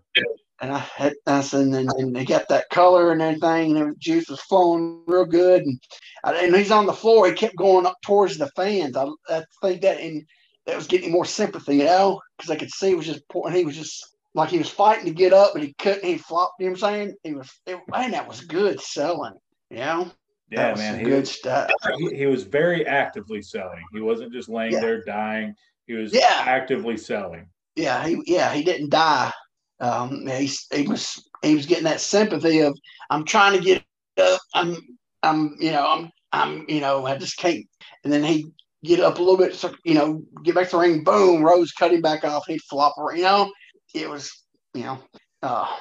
and 0.61 0.71
I 0.71 0.79
had, 0.79 1.13
I 1.27 1.41
said, 1.41 1.61
and, 1.61 1.73
then- 1.73 1.89
and 1.97 2.15
they 2.15 2.25
got 2.25 2.47
that 2.49 2.69
color 2.69 3.11
and 3.11 3.21
everything, 3.21 3.77
and 3.77 3.91
the 3.91 3.95
juice 3.99 4.29
was 4.29 4.41
flowing 4.41 5.03
real 5.07 5.25
good, 5.25 5.63
and 5.63 5.79
and 6.25 6.55
he's 6.55 6.71
on 6.71 6.85
the 6.85 6.93
floor. 6.93 7.27
He 7.27 7.33
kept 7.33 7.55
going 7.57 7.85
up 7.85 7.97
towards 8.03 8.37
the 8.37 8.47
fans. 8.55 8.95
I, 8.97 9.07
I 9.29 9.43
think 9.61 9.81
that 9.81 9.99
and 9.99 10.23
that 10.65 10.75
was 10.75 10.87
getting 10.87 11.11
more 11.11 11.25
sympathy, 11.25 11.77
you 11.77 11.85
know, 11.85 12.21
because 12.37 12.49
I 12.51 12.55
could 12.55 12.71
see 12.71 12.89
he 12.89 12.95
was 12.95 13.05
just 13.05 13.27
poor 13.29 13.47
and 13.47 13.55
He 13.55 13.65
was 13.65 13.75
just 13.75 14.15
like 14.33 14.49
he 14.49 14.57
was 14.57 14.69
fighting 14.69 15.05
to 15.05 15.11
get 15.11 15.33
up, 15.33 15.51
but 15.53 15.61
he 15.61 15.73
couldn't. 15.79 16.03
He 16.05 16.17
flopped. 16.17 16.53
You 16.59 16.67
know 16.67 16.71
what 16.71 16.83
I'm 16.83 16.93
saying? 16.93 17.15
He 17.23 17.33
was. 17.33 17.51
It, 17.67 17.79
man, 17.89 18.11
that 18.11 18.27
was 18.27 18.41
good 18.41 18.79
selling. 18.79 19.33
You 19.69 19.77
know, 19.77 20.11
Yeah, 20.49 20.73
man. 20.75 20.99
He, 20.99 21.05
good 21.05 21.27
stuff. 21.27 21.71
he, 21.97 22.15
he 22.15 22.25
was 22.25 22.43
very 22.43 22.85
actively 22.87 23.41
selling. 23.41 23.83
He 23.93 24.01
wasn't 24.01 24.33
just 24.33 24.49
laying 24.49 24.73
Yeah. 24.73 24.81
there 24.81 25.03
dying. 25.03 25.55
He 25.87 25.93
was 25.93 26.13
Yeah. 26.13 26.43
actively 26.45 26.97
selling. 26.97 27.47
Yeah, 27.75 28.05
he 28.05 28.21
yeah 28.25 28.53
he 28.53 28.63
didn't 28.63 28.89
die. 28.89 29.31
Um, 29.79 30.25
he 30.27 30.49
he 30.71 30.87
was 30.87 31.29
he 31.41 31.55
was 31.55 31.65
getting 31.65 31.85
that 31.85 32.01
sympathy 32.01 32.59
of 32.59 32.77
I'm 33.09 33.25
trying 33.25 33.57
to 33.57 33.63
get 33.63 33.83
up. 34.21 34.39
I'm 34.53 34.77
I'm 35.23 35.55
you 35.59 35.71
know 35.71 35.85
I'm 35.87 36.11
I'm 36.31 36.65
you 36.69 36.81
know 36.81 37.05
I 37.05 37.17
just 37.17 37.37
can't. 37.37 37.65
And 38.03 38.13
then 38.13 38.23
he 38.23 38.45
get 38.83 38.99
up 38.99 39.17
a 39.17 39.21
little 39.21 39.37
bit, 39.37 39.63
you 39.83 39.93
know, 39.93 40.23
get 40.43 40.55
back 40.55 40.69
to 40.69 40.75
the 40.75 40.81
ring. 40.81 41.03
Boom, 41.03 41.43
Rose 41.43 41.71
cut 41.71 41.93
him 41.93 42.01
back 42.01 42.23
off. 42.23 42.45
He'd 42.47 42.61
flop 42.61 42.97
around. 42.97 43.17
You 43.17 43.23
know, 43.23 43.51
it 43.93 44.09
was 44.09 44.31
you 44.73 44.83
know 44.83 44.99
uh, 45.41 45.71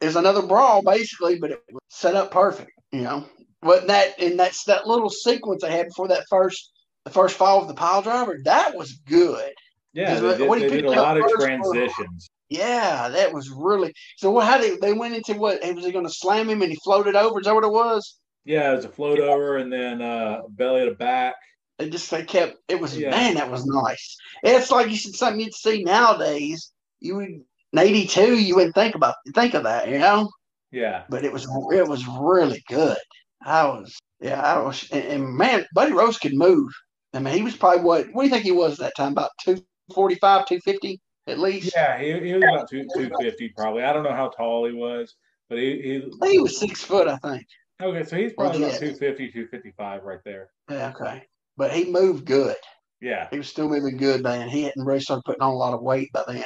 it 0.00 0.06
was 0.06 0.16
another 0.16 0.42
brawl 0.42 0.82
basically, 0.82 1.38
but 1.38 1.50
it 1.50 1.62
was 1.70 1.82
set 1.88 2.14
up 2.14 2.30
perfect. 2.30 2.72
You 2.92 3.02
know, 3.02 3.24
but 3.62 3.86
that 3.86 4.20
and 4.20 4.38
that's 4.38 4.64
that 4.64 4.86
little 4.86 5.10
sequence 5.10 5.62
they 5.62 5.70
had 5.72 5.88
before 5.88 6.08
that 6.08 6.24
first 6.28 6.72
the 7.04 7.10
first 7.10 7.36
fall 7.36 7.62
of 7.62 7.68
the 7.68 7.74
pile 7.74 8.02
driver 8.02 8.38
that 8.44 8.76
was 8.76 8.92
good. 9.06 9.52
Yeah, 9.92 10.20
they 10.20 10.46
what- 10.46 10.60
did, 10.60 10.70
they 10.70 10.76
did 10.76 10.84
a 10.84 10.90
lot 10.90 11.16
of 11.16 11.28
transitions. 11.38 12.30
Yeah, 12.48 13.08
that 13.08 13.32
was 13.32 13.48
really 13.48 13.94
so. 14.16 14.32
What? 14.32 14.46
How 14.46 14.58
they 14.58 14.76
they 14.76 14.92
went 14.92 15.14
into 15.14 15.34
what? 15.34 15.60
Was 15.62 15.84
he 15.84 15.92
going 15.92 16.06
to 16.06 16.12
slam 16.12 16.50
him 16.50 16.62
and 16.62 16.70
he 16.70 16.78
floated 16.82 17.14
over? 17.14 17.38
Is 17.38 17.46
that 17.46 17.54
what 17.54 17.64
it 17.64 17.70
was? 17.70 18.18
Yeah, 18.44 18.72
it 18.72 18.76
was 18.76 18.84
a 18.84 18.88
float 18.88 19.20
over 19.20 19.58
and 19.58 19.72
then 19.72 20.02
uh, 20.02 20.42
belly 20.48 20.86
to 20.86 20.94
back. 20.94 21.36
They 21.80 21.88
just 21.88 22.10
they 22.10 22.24
kept. 22.24 22.58
It 22.68 22.78
was 22.78 22.96
Yeah. 22.96 23.10
man, 23.10 23.34
that 23.36 23.50
was 23.50 23.64
nice. 23.64 24.18
It's 24.42 24.70
like 24.70 24.90
you 24.90 24.96
said 24.96 25.14
something 25.14 25.40
you'd 25.40 25.54
see 25.54 25.82
nowadays. 25.82 26.72
You 27.00 27.16
would 27.16 27.28
in 27.28 27.44
'82, 27.78 28.38
you 28.38 28.54
wouldn't 28.54 28.74
think 28.74 28.94
about 28.94 29.14
think 29.34 29.54
of 29.54 29.62
that, 29.62 29.88
you 29.88 29.98
know. 29.98 30.28
Yeah, 30.70 31.04
But 31.08 31.24
it 31.24 31.32
was 31.32 31.48
it 31.72 31.88
was 31.88 32.06
really 32.06 32.62
good. 32.68 32.98
I 33.42 33.64
was 33.64 33.98
yeah, 34.20 34.42
I 34.42 34.60
was 34.60 34.86
and, 34.92 35.04
and 35.04 35.34
man, 35.34 35.64
Buddy 35.74 35.92
Rose 35.92 36.18
could 36.18 36.34
move. 36.34 36.70
I 37.14 37.18
mean, 37.18 37.34
he 37.34 37.42
was 37.42 37.56
probably 37.56 37.82
what? 37.82 38.12
What 38.12 38.22
do 38.22 38.28
you 38.28 38.30
think 38.30 38.44
he 38.44 38.52
was 38.52 38.74
at 38.74 38.78
that 38.80 38.96
time? 38.96 39.12
About 39.12 39.30
245, 39.42 40.46
250 40.46 41.00
at 41.28 41.38
least. 41.38 41.72
yeah, 41.74 41.98
he, 41.98 42.12
he 42.12 42.34
was 42.34 42.42
about 42.42 42.68
two 42.68 42.86
two 42.94 43.10
fifty 43.18 43.48
probably. 43.48 43.84
I 43.84 43.94
don't 43.94 44.04
know 44.04 44.12
how 44.12 44.28
tall 44.28 44.66
he 44.66 44.74
was, 44.74 45.14
but 45.48 45.56
he, 45.56 46.02
think 46.20 46.32
he 46.32 46.38
was 46.40 46.58
six 46.58 46.84
foot, 46.84 47.08
I 47.08 47.16
think. 47.16 47.46
okay. 47.80 48.04
So 48.04 48.16
he's 48.16 48.34
probably 48.34 48.64
about 48.64 48.78
250, 48.78 49.32
255 49.32 50.04
right 50.04 50.20
there. 50.24 50.50
Yeah, 50.68 50.92
okay. 50.94 51.26
But 51.60 51.72
he 51.72 51.84
moved 51.84 52.24
good. 52.24 52.56
Yeah, 53.02 53.28
he 53.30 53.36
was 53.36 53.46
still 53.46 53.68
moving 53.68 53.98
good 53.98 54.22
then. 54.24 54.48
He 54.48 54.62
hadn't 54.62 54.82
really 54.82 55.00
started 55.00 55.24
putting 55.26 55.42
on 55.42 55.50
a 55.50 55.56
lot 55.56 55.74
of 55.74 55.82
weight 55.82 56.10
by 56.10 56.24
then. 56.26 56.42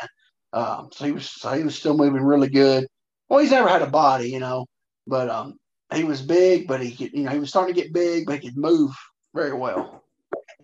Um, 0.53 0.89
so 0.91 1.05
he 1.05 1.13
was 1.13 1.31
so 1.31 1.53
he 1.53 1.63
was 1.63 1.77
still 1.77 1.97
moving 1.97 2.25
really 2.25 2.49
good. 2.49 2.89
Well, 3.29 3.39
he's 3.39 3.53
never 3.53 3.69
had 3.69 3.83
a 3.83 3.87
body, 3.87 4.29
you 4.29 4.41
know, 4.41 4.67
but 5.07 5.31
um, 5.31 5.55
he 5.95 6.03
was 6.03 6.21
big, 6.21 6.67
but 6.67 6.81
he 6.81 6.91
could, 6.91 7.13
you 7.13 7.23
know, 7.23 7.31
he 7.31 7.39
was 7.39 7.49
starting 7.51 7.77
to 7.77 7.81
get 7.81 7.93
big, 7.93 8.27
but 8.27 8.41
he 8.41 8.49
could 8.49 8.57
move 8.57 8.91
very 9.33 9.53
well. 9.53 10.03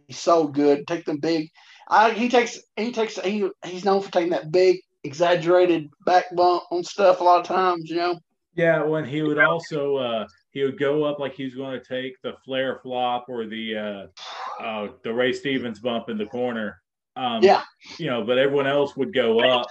He 0.09 0.15
sold 0.15 0.53
good. 0.53 0.85
Take 0.89 1.05
them 1.05 1.21
big. 1.21 1.49
I 1.89 2.11
he 2.11 2.29
takes 2.29 2.59
he 2.77 2.91
takes 2.91 3.21
he 3.21 3.49
he's 3.65 3.85
known 3.85 4.03
for 4.03 4.11
taking 4.11 4.31
that 4.31 4.51
big 4.51 4.81
exaggerated 5.05 5.89
back 6.05 6.25
bump 6.35 6.65
on 6.73 6.83
stuff 6.83 7.21
a 7.21 7.25
lot 7.25 7.39
of 7.39 7.47
times, 7.47 7.89
you 7.89 7.95
know. 7.95 8.19
yeah. 8.57 8.83
When 8.83 9.05
he 9.05 9.23
would 9.23 9.39
also 9.39 9.97
uh, 9.99 10.27
he 10.53 10.63
would 10.63 10.79
go 10.79 11.05
up 11.05 11.19
like 11.19 11.35
he 11.35 11.45
was 11.45 11.55
going 11.55 11.79
to 11.79 11.85
take 11.85 12.21
the 12.23 12.35
flare 12.45 12.81
flop 12.83 13.27
or 13.29 13.47
the 13.47 13.77
uh, 13.77 14.63
uh, 14.63 14.89
the 15.05 15.13
Ray 15.13 15.33
Stevens 15.33 15.79
bump 15.79 16.09
in 16.09 16.19
the 16.19 16.27
corner. 16.27 16.81
Um, 17.17 17.43
Yeah. 17.43 17.63
you 17.99 18.07
know, 18.07 18.25
but 18.25 18.39
everyone 18.39 18.67
else 18.67 18.97
would 18.97 19.13
go 19.13 19.41
up. 19.41 19.67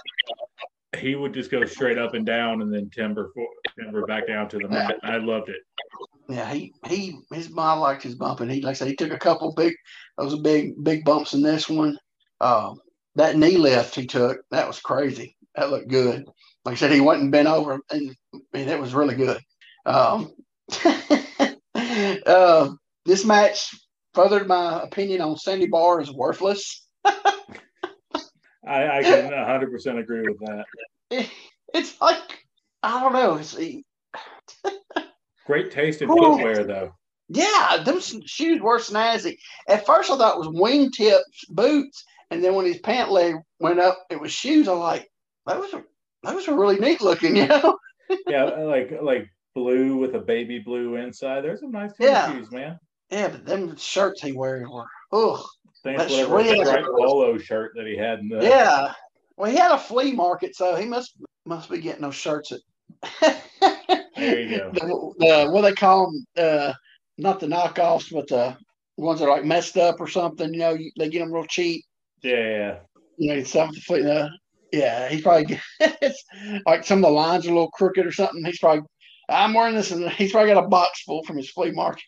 He 0.98 1.14
would 1.14 1.32
just 1.32 1.50
go 1.50 1.64
straight 1.64 1.98
up 1.98 2.14
and 2.14 2.26
down, 2.26 2.62
and 2.62 2.72
then 2.72 2.90
timber 2.90 3.30
for, 3.34 3.46
timber 3.78 4.04
back 4.06 4.26
down 4.26 4.48
to 4.48 4.58
the 4.58 4.68
mat. 4.68 4.96
I 5.02 5.18
loved 5.18 5.48
it. 5.48 5.60
Yeah, 6.28 6.52
he 6.52 6.72
he 6.86 7.18
his 7.32 7.50
mom 7.50 7.80
liked 7.80 8.02
his 8.02 8.14
bumping. 8.14 8.48
He 8.48 8.60
like 8.60 8.70
I 8.70 8.74
said, 8.74 8.88
he 8.88 8.96
took 8.96 9.12
a 9.12 9.18
couple 9.18 9.52
big 9.54 9.74
those 10.18 10.38
big 10.40 10.82
big 10.82 11.04
bumps 11.04 11.32
in 11.32 11.42
this 11.42 11.68
one. 11.68 11.98
Um, 12.40 12.80
that 13.16 13.36
knee 13.36 13.56
lift 13.56 13.94
he 13.94 14.06
took 14.06 14.38
that 14.50 14.66
was 14.66 14.80
crazy. 14.80 15.36
That 15.56 15.70
looked 15.70 15.88
good. 15.88 16.24
Like 16.64 16.74
I 16.74 16.76
said, 16.76 16.92
he 16.92 17.00
went 17.00 17.22
and 17.22 17.32
bent 17.32 17.48
over, 17.48 17.80
and 17.90 18.16
I 18.34 18.38
mean, 18.52 18.66
that 18.66 18.80
was 18.80 18.94
really 18.94 19.16
good. 19.16 19.40
Um, 19.86 20.30
uh, 22.26 22.70
this 23.04 23.24
match 23.24 23.74
furthered 24.14 24.48
my 24.48 24.82
opinion 24.82 25.20
on 25.20 25.36
Sandy 25.36 25.66
Barr 25.66 26.00
is 26.00 26.12
worthless. 26.12 26.86
I, 28.66 28.98
I 28.98 29.02
can 29.02 29.32
100 29.32 29.70
percent 29.70 29.98
agree 29.98 30.22
with 30.22 30.38
that. 30.40 30.64
It, 31.10 31.30
it's 31.74 32.00
like 32.00 32.46
I 32.82 33.00
don't 33.00 33.12
know. 33.12 33.36
It's, 33.36 33.56
Great 35.46 35.70
taste 35.70 36.02
in 36.02 36.08
footwear, 36.08 36.64
though. 36.64 36.92
Yeah, 37.28 37.82
those 37.84 38.16
shoes 38.26 38.60
were 38.60 38.78
snazzy. 38.78 39.36
At 39.68 39.86
first, 39.86 40.10
I 40.10 40.16
thought 40.16 40.36
it 40.36 40.38
was 40.38 40.48
wingtip 40.48 41.20
boots, 41.48 42.04
and 42.30 42.42
then 42.42 42.54
when 42.54 42.66
his 42.66 42.78
pant 42.78 43.10
leg 43.10 43.36
went 43.60 43.80
up, 43.80 43.98
it 44.10 44.20
was 44.20 44.32
shoes. 44.32 44.68
I 44.68 44.72
like 44.72 45.08
those. 45.46 45.72
Are, 45.74 45.84
those 46.22 46.48
are 46.48 46.58
really 46.58 46.78
neat 46.78 47.00
looking, 47.00 47.36
you 47.36 47.46
know. 47.46 47.78
Yeah, 48.26 48.44
like 48.44 48.92
like 49.00 49.28
blue 49.54 49.96
with 49.96 50.14
a 50.14 50.18
baby 50.20 50.58
blue 50.58 50.96
inside. 50.96 51.42
There's 51.42 51.60
some 51.60 51.70
nice 51.72 51.92
Yeah. 51.98 52.32
shoes, 52.32 52.50
man. 52.50 52.78
Yeah, 53.10 53.28
but 53.28 53.44
them 53.44 53.76
shirts 53.76 54.22
he 54.22 54.32
wearing 54.32 54.70
were, 54.70 54.86
ugh. 55.12 55.44
That's 55.82 56.12
real. 56.12 56.84
polo 56.96 57.38
shirt 57.38 57.72
that 57.74 57.86
he 57.86 57.96
had 57.96 58.20
in 58.20 58.28
the 58.28 58.42
Yeah. 58.42 58.92
Well, 59.36 59.50
he 59.50 59.56
had 59.56 59.72
a 59.72 59.78
flea 59.78 60.12
market, 60.12 60.54
so 60.54 60.76
he 60.76 60.84
must 60.84 61.14
must 61.46 61.70
be 61.70 61.80
getting 61.80 62.02
those 62.02 62.14
shirts 62.14 62.52
at. 62.52 62.60
There 64.16 64.40
you 64.40 64.58
go. 64.58 64.70
The, 64.74 65.14
the, 65.18 65.50
what 65.50 65.62
they 65.62 65.72
call 65.72 66.12
them? 66.12 66.26
Uh, 66.36 66.72
not 67.16 67.40
the 67.40 67.46
knockoffs, 67.46 68.12
but 68.12 68.28
the 68.28 68.54
ones 68.98 69.20
that 69.20 69.26
are 69.26 69.30
like 69.30 69.46
messed 69.46 69.78
up 69.78 69.98
or 69.98 70.08
something. 70.08 70.52
You 70.52 70.60
know, 70.60 70.74
you, 70.74 70.90
they 70.98 71.08
get 71.08 71.20
them 71.20 71.32
real 71.32 71.46
cheap. 71.46 71.82
Yeah, 72.22 72.36
yeah. 72.36 72.78
You 73.16 73.36
know, 73.36 73.42
something. 73.44 74.06
Uh, 74.06 74.28
Yeah, 74.72 75.08
he 75.08 75.22
probably 75.22 75.58
like 76.66 76.84
some 76.84 76.98
of 76.98 77.08
the 77.08 77.14
lines 77.14 77.46
are 77.46 77.50
a 77.50 77.54
little 77.54 77.70
crooked 77.70 78.04
or 78.06 78.12
something. 78.12 78.44
He's 78.44 78.58
probably 78.58 78.82
I'm 79.30 79.54
wearing 79.54 79.74
this, 79.74 79.90
and 79.90 80.08
he's 80.10 80.32
probably 80.32 80.52
got 80.52 80.64
a 80.64 80.68
box 80.68 81.02
full 81.02 81.22
from 81.24 81.36
his 81.36 81.50
flea 81.50 81.70
market. 81.70 82.02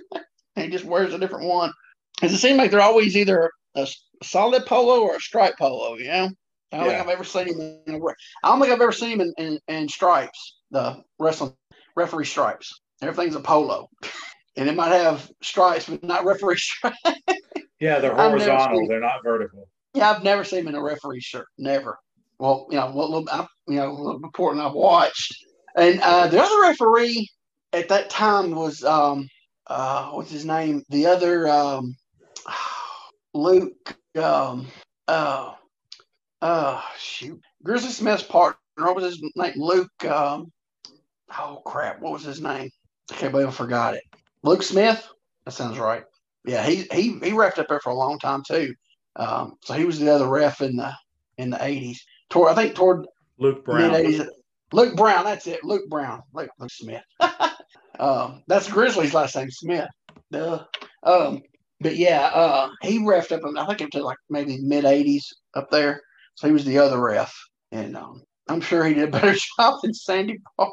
he 0.56 0.68
just 0.68 0.84
wears 0.84 1.12
a 1.12 1.18
different 1.18 1.48
one. 1.48 1.72
Because 2.14 2.34
it 2.34 2.38
seems 2.38 2.58
like 2.58 2.70
they're 2.70 2.80
always 2.80 3.16
either 3.16 3.50
a 3.74 3.86
solid 4.22 4.66
polo 4.66 5.02
or 5.02 5.16
a 5.16 5.20
stripe 5.20 5.54
polo. 5.58 5.96
You 5.96 6.06
know, 6.06 6.30
I 6.72 6.76
don't 6.76 6.86
yeah. 6.86 6.92
think 6.92 7.00
I've 7.00 7.12
ever 7.12 7.24
seen 7.24 7.48
him. 7.48 7.60
In 7.86 7.94
a, 7.94 7.98
I 8.44 8.48
don't 8.48 8.60
think 8.60 8.72
I've 8.72 8.80
ever 8.80 8.92
seen 8.92 9.20
him 9.20 9.20
in, 9.20 9.34
in, 9.38 9.58
in 9.68 9.88
stripes, 9.88 10.58
the 10.70 11.02
wrestling 11.18 11.54
referee 11.96 12.26
stripes. 12.26 12.80
Everything's 13.02 13.34
a 13.34 13.40
polo, 13.40 13.88
and 14.56 14.68
it 14.68 14.76
might 14.76 14.92
have 14.92 15.30
stripes, 15.42 15.88
but 15.88 16.02
not 16.02 16.24
referee 16.24 16.56
stripes. 16.58 16.98
yeah, 17.80 17.98
they're 17.98 18.14
horizontal. 18.14 18.86
They're 18.86 19.00
not 19.00 19.22
vertical. 19.24 19.68
Yeah, 19.94 20.10
I've 20.10 20.24
never 20.24 20.44
seen 20.44 20.60
him 20.60 20.68
in 20.68 20.74
a 20.74 20.82
referee 20.82 21.20
shirt. 21.20 21.46
Never. 21.58 21.98
Well, 22.38 22.66
you 22.70 22.76
know, 22.78 22.90
what 22.90 23.10
little, 23.10 23.48
you 23.68 23.76
know, 23.76 23.92
little 23.92 24.18
reporting 24.20 24.60
I've 24.60 24.72
watched, 24.72 25.34
and 25.76 26.00
uh, 26.00 26.26
the 26.28 26.42
other 26.42 26.60
referee 26.62 27.28
at 27.72 27.88
that 27.88 28.10
time 28.10 28.54
was 28.54 28.84
um, 28.84 29.28
uh, 29.66 30.10
what's 30.10 30.30
his 30.30 30.44
name? 30.44 30.82
The 30.88 31.06
other 31.06 31.48
um, 31.48 31.94
Luke. 33.34 33.96
Um, 34.16 34.68
uh, 35.08 35.54
uh, 36.42 36.82
shoot, 36.98 37.40
Grizzly 37.62 37.90
Smith's 37.90 38.22
partner. 38.22 38.58
What 38.76 38.96
was 38.96 39.04
his 39.04 39.22
name? 39.36 39.54
Luke. 39.56 40.04
Um, 40.04 40.52
oh 41.38 41.62
crap, 41.64 42.00
what 42.00 42.12
was 42.12 42.24
his 42.24 42.40
name? 42.40 42.70
I 43.10 43.14
can't 43.14 43.32
believe 43.32 43.48
I 43.48 43.52
forgot 43.52 43.94
it. 43.94 44.02
Luke 44.42 44.62
Smith. 44.62 45.06
That 45.44 45.52
sounds 45.52 45.78
right. 45.78 46.04
Yeah, 46.44 46.64
he 46.66 46.86
he 46.92 47.02
he 47.02 47.30
refed 47.30 47.58
up 47.58 47.68
there 47.68 47.80
for 47.80 47.90
a 47.90 47.94
long 47.94 48.18
time 48.18 48.42
too. 48.46 48.74
Um, 49.16 49.54
so 49.62 49.74
he 49.74 49.84
was 49.84 49.98
the 49.98 50.12
other 50.12 50.28
ref 50.28 50.60
in 50.60 50.76
the 50.76 50.92
in 51.38 51.50
the 51.50 51.64
eighties. 51.64 52.04
Toward 52.28 52.52
I 52.52 52.54
think 52.54 52.74
toward 52.74 53.06
Luke 53.38 53.64
Brown. 53.64 53.92
Mid 53.92 54.00
eighties. 54.00 54.22
Luke 54.72 54.96
Brown. 54.96 55.24
That's 55.24 55.46
it. 55.46 55.64
Luke 55.64 55.88
Brown. 55.88 56.22
Luke, 56.32 56.50
Luke 56.58 56.70
Smith. 56.70 57.02
um, 57.98 58.42
that's 58.46 58.68
Grizzly's 58.68 59.14
last 59.14 59.36
name, 59.36 59.50
Smith. 59.50 59.88
Duh. 60.30 60.64
Um, 61.02 61.42
but 61.80 61.96
yeah, 61.96 62.30
uh, 62.32 62.70
he 62.82 62.98
refed 62.98 63.32
up. 63.32 63.42
I 63.44 63.66
think 63.66 63.82
up 63.82 63.90
to 63.90 64.02
like 64.02 64.18
maybe 64.30 64.58
mid 64.62 64.84
'80s 64.84 65.24
up 65.54 65.70
there. 65.70 66.00
So 66.34 66.46
he 66.46 66.52
was 66.52 66.64
the 66.64 66.78
other 66.78 67.00
ref, 67.00 67.34
and 67.72 67.96
um, 67.96 68.22
I'm 68.48 68.60
sure 68.60 68.84
he 68.84 68.94
did 68.94 69.08
a 69.08 69.12
better 69.12 69.36
job 69.58 69.80
than 69.82 69.92
Sandy 69.92 70.38
Barr. 70.56 70.70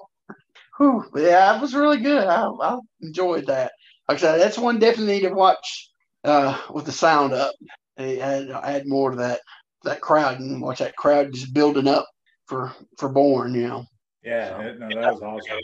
Whew, 0.77 1.03
yeah, 1.15 1.57
it 1.57 1.61
was 1.61 1.75
really 1.75 1.99
good. 1.99 2.25
I, 2.25 2.47
I 2.47 2.77
enjoyed 3.01 3.47
that. 3.47 3.73
Like 4.07 4.19
I 4.19 4.21
said, 4.21 4.37
that's 4.39 4.57
one 4.57 4.79
definitely 4.79 5.19
to 5.21 5.29
watch 5.29 5.89
uh, 6.23 6.57
with 6.71 6.85
the 6.85 6.93
sound 6.93 7.33
up. 7.33 7.53
Add, 7.97 8.49
add 8.49 8.87
more 8.87 9.11
to 9.11 9.17
that 9.17 9.41
that 9.83 10.01
crowd 10.01 10.39
and 10.39 10.61
watch 10.61 10.79
that 10.79 10.95
crowd 10.95 11.33
just 11.33 11.53
building 11.53 11.87
up 11.87 12.07
for 12.49 12.73
for 12.97 13.07
Borne. 13.07 13.53
You 13.53 13.67
know. 13.67 13.85
Yeah, 14.23 14.57
so, 14.57 14.73
no, 14.73 15.01
that 15.01 15.13
was 15.13 15.21
awesome. 15.21 15.57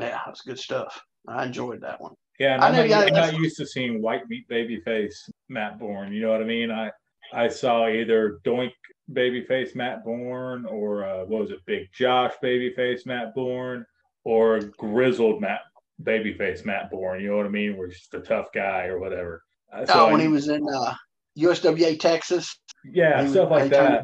Yeah, 0.00 0.18
that's 0.26 0.40
good 0.40 0.58
stuff. 0.58 1.00
I 1.28 1.44
enjoyed 1.44 1.80
that 1.82 2.00
one. 2.00 2.14
Yeah, 2.40 2.58
I 2.60 2.72
know. 2.72 2.82
I'm 2.82 3.12
not 3.12 3.34
used 3.34 3.56
to 3.58 3.66
seeing 3.66 4.02
white 4.02 4.28
meat 4.28 4.48
baby 4.48 4.80
face 4.80 5.30
Matt 5.48 5.78
Borne. 5.78 6.12
You 6.12 6.22
know 6.22 6.32
what 6.32 6.40
I 6.40 6.44
mean? 6.44 6.72
I 6.72 6.90
I 7.32 7.48
saw 7.48 7.86
either 7.88 8.40
Doink 8.44 8.72
babyface 9.12 9.76
Matt 9.76 10.04
Borne 10.04 10.66
or 10.66 11.04
uh, 11.04 11.24
what 11.24 11.42
was 11.42 11.50
it, 11.50 11.64
Big 11.66 11.88
Josh 11.92 12.32
babyface 12.42 13.06
Matt 13.06 13.34
Borne 13.34 13.86
or 14.24 14.60
grizzled 14.78 15.40
Matt 15.40 15.60
babyface 16.02 16.64
Matt 16.64 16.90
Borne. 16.90 17.20
You 17.20 17.30
know 17.30 17.36
what 17.36 17.46
I 17.46 17.50
mean? 17.50 17.76
Where 17.76 17.88
he's 17.88 17.98
just 17.98 18.14
a 18.14 18.20
tough 18.20 18.48
guy 18.52 18.86
or 18.86 18.98
whatever. 18.98 19.42
Uh, 19.72 19.86
so 19.86 20.06
oh, 20.06 20.12
when 20.12 20.20
I, 20.20 20.24
he 20.24 20.28
was 20.28 20.48
in 20.48 20.66
uh, 20.68 20.94
USWA 21.38 21.98
Texas. 21.98 22.58
Yeah, 22.84 23.26
stuff 23.28 23.50
like 23.50 23.70
that. 23.70 24.02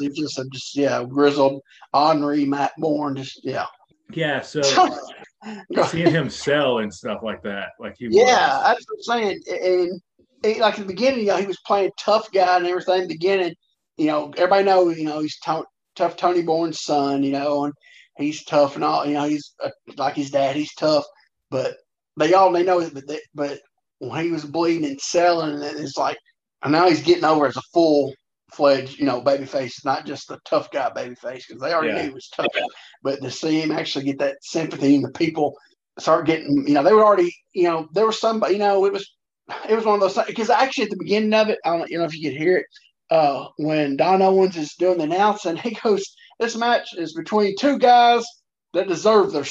He 0.00 0.08
just, 0.08 0.40
just 0.52 0.76
yeah, 0.76 1.04
grizzled 1.04 1.60
Henri 1.92 2.44
Matt 2.44 2.72
Borne, 2.78 3.16
just 3.16 3.44
yeah. 3.44 3.66
Yeah, 4.12 4.40
so 4.40 4.62
seeing 5.88 6.10
him 6.10 6.30
sell 6.30 6.78
and 6.78 6.92
stuff 6.92 7.22
like 7.22 7.42
that, 7.42 7.70
like 7.78 7.96
he 7.98 8.08
yeah, 8.10 8.56
was. 8.56 8.64
that's 8.64 8.86
what 8.88 9.16
I'm 9.16 9.22
saying. 9.22 9.40
And 9.62 10.00
he, 10.44 10.60
like 10.60 10.76
in 10.78 10.82
the 10.82 10.92
beginning, 10.92 11.20
you 11.20 11.26
know, 11.26 11.36
he 11.36 11.46
was 11.46 11.60
playing 11.66 11.90
tough 11.98 12.30
guy 12.32 12.56
and 12.56 12.66
everything. 12.66 13.02
In 13.02 13.08
the 13.08 13.14
beginning, 13.14 13.54
you 13.96 14.06
know, 14.06 14.32
everybody 14.36 14.64
knows, 14.64 14.98
you 14.98 15.04
know, 15.04 15.20
he's 15.20 15.38
t- 15.40 15.62
tough 15.96 16.16
Tony 16.16 16.42
Borne's 16.42 16.82
son, 16.82 17.22
you 17.22 17.32
know, 17.32 17.64
and 17.64 17.74
he's 18.16 18.44
tough 18.44 18.76
and 18.76 18.84
all, 18.84 19.06
you 19.06 19.14
know, 19.14 19.24
he's 19.24 19.54
uh, 19.62 19.70
like 19.96 20.14
his 20.14 20.30
dad, 20.30 20.56
he's 20.56 20.74
tough, 20.74 21.04
but 21.50 21.76
they 22.16 22.32
all 22.34 22.52
they 22.52 22.62
know 22.62 22.80
it, 22.80 22.94
but 22.94 23.06
they, 23.06 23.20
but 23.34 23.58
when 23.98 24.24
he 24.24 24.30
was 24.30 24.44
bleeding 24.44 24.88
and 24.88 25.00
selling, 25.00 25.60
it's 25.62 25.96
like, 25.96 26.18
and 26.62 26.72
now 26.72 26.88
he's 26.88 27.02
getting 27.02 27.24
over 27.24 27.46
as 27.46 27.56
a 27.56 27.62
full 27.72 28.14
fledged, 28.52 28.98
you 28.98 29.04
know, 29.04 29.20
babyface, 29.20 29.84
not 29.84 30.06
just 30.06 30.28
the 30.28 30.38
tough 30.44 30.70
guy 30.70 30.90
babyface, 30.94 31.46
because 31.46 31.60
they 31.60 31.72
already 31.72 31.88
yeah. 31.88 32.02
knew 32.02 32.08
he 32.08 32.14
was 32.14 32.28
tough. 32.28 32.46
But 33.02 33.20
to 33.22 33.30
see 33.30 33.60
him 33.60 33.72
actually 33.72 34.04
get 34.06 34.18
that 34.18 34.38
sympathy 34.42 34.94
and 34.94 35.04
the 35.04 35.10
people 35.10 35.54
start 35.98 36.26
getting, 36.26 36.66
you 36.66 36.74
know, 36.74 36.82
they 36.82 36.92
were 36.92 37.04
already, 37.04 37.34
you 37.52 37.64
know, 37.64 37.88
there 37.92 38.06
was 38.06 38.20
somebody, 38.20 38.54
you 38.54 38.60
know, 38.60 38.84
it 38.84 38.92
was 38.92 39.10
it 39.68 39.74
was 39.74 39.84
one 39.84 39.94
of 39.94 40.00
those 40.00 40.26
because 40.26 40.50
actually 40.50 40.84
at 40.84 40.90
the 40.90 40.96
beginning 40.96 41.34
of 41.34 41.48
it, 41.48 41.58
I 41.64 41.76
don't 41.76 41.90
you 41.90 41.98
know 41.98 42.04
if 42.04 42.16
you 42.16 42.28
could 42.28 42.38
hear 42.38 42.58
it, 42.58 42.66
uh, 43.10 43.48
when 43.56 43.96
Don 43.96 44.22
Owens 44.22 44.56
is 44.56 44.74
doing 44.74 44.98
the 44.98 45.04
announcing, 45.04 45.56
he 45.56 45.76
goes, 45.82 46.04
"This 46.40 46.56
match 46.56 46.88
is 46.96 47.14
between 47.14 47.56
two 47.56 47.78
guys 47.78 48.24
that 48.72 48.88
deserve 48.88 49.32
their 49.32 49.44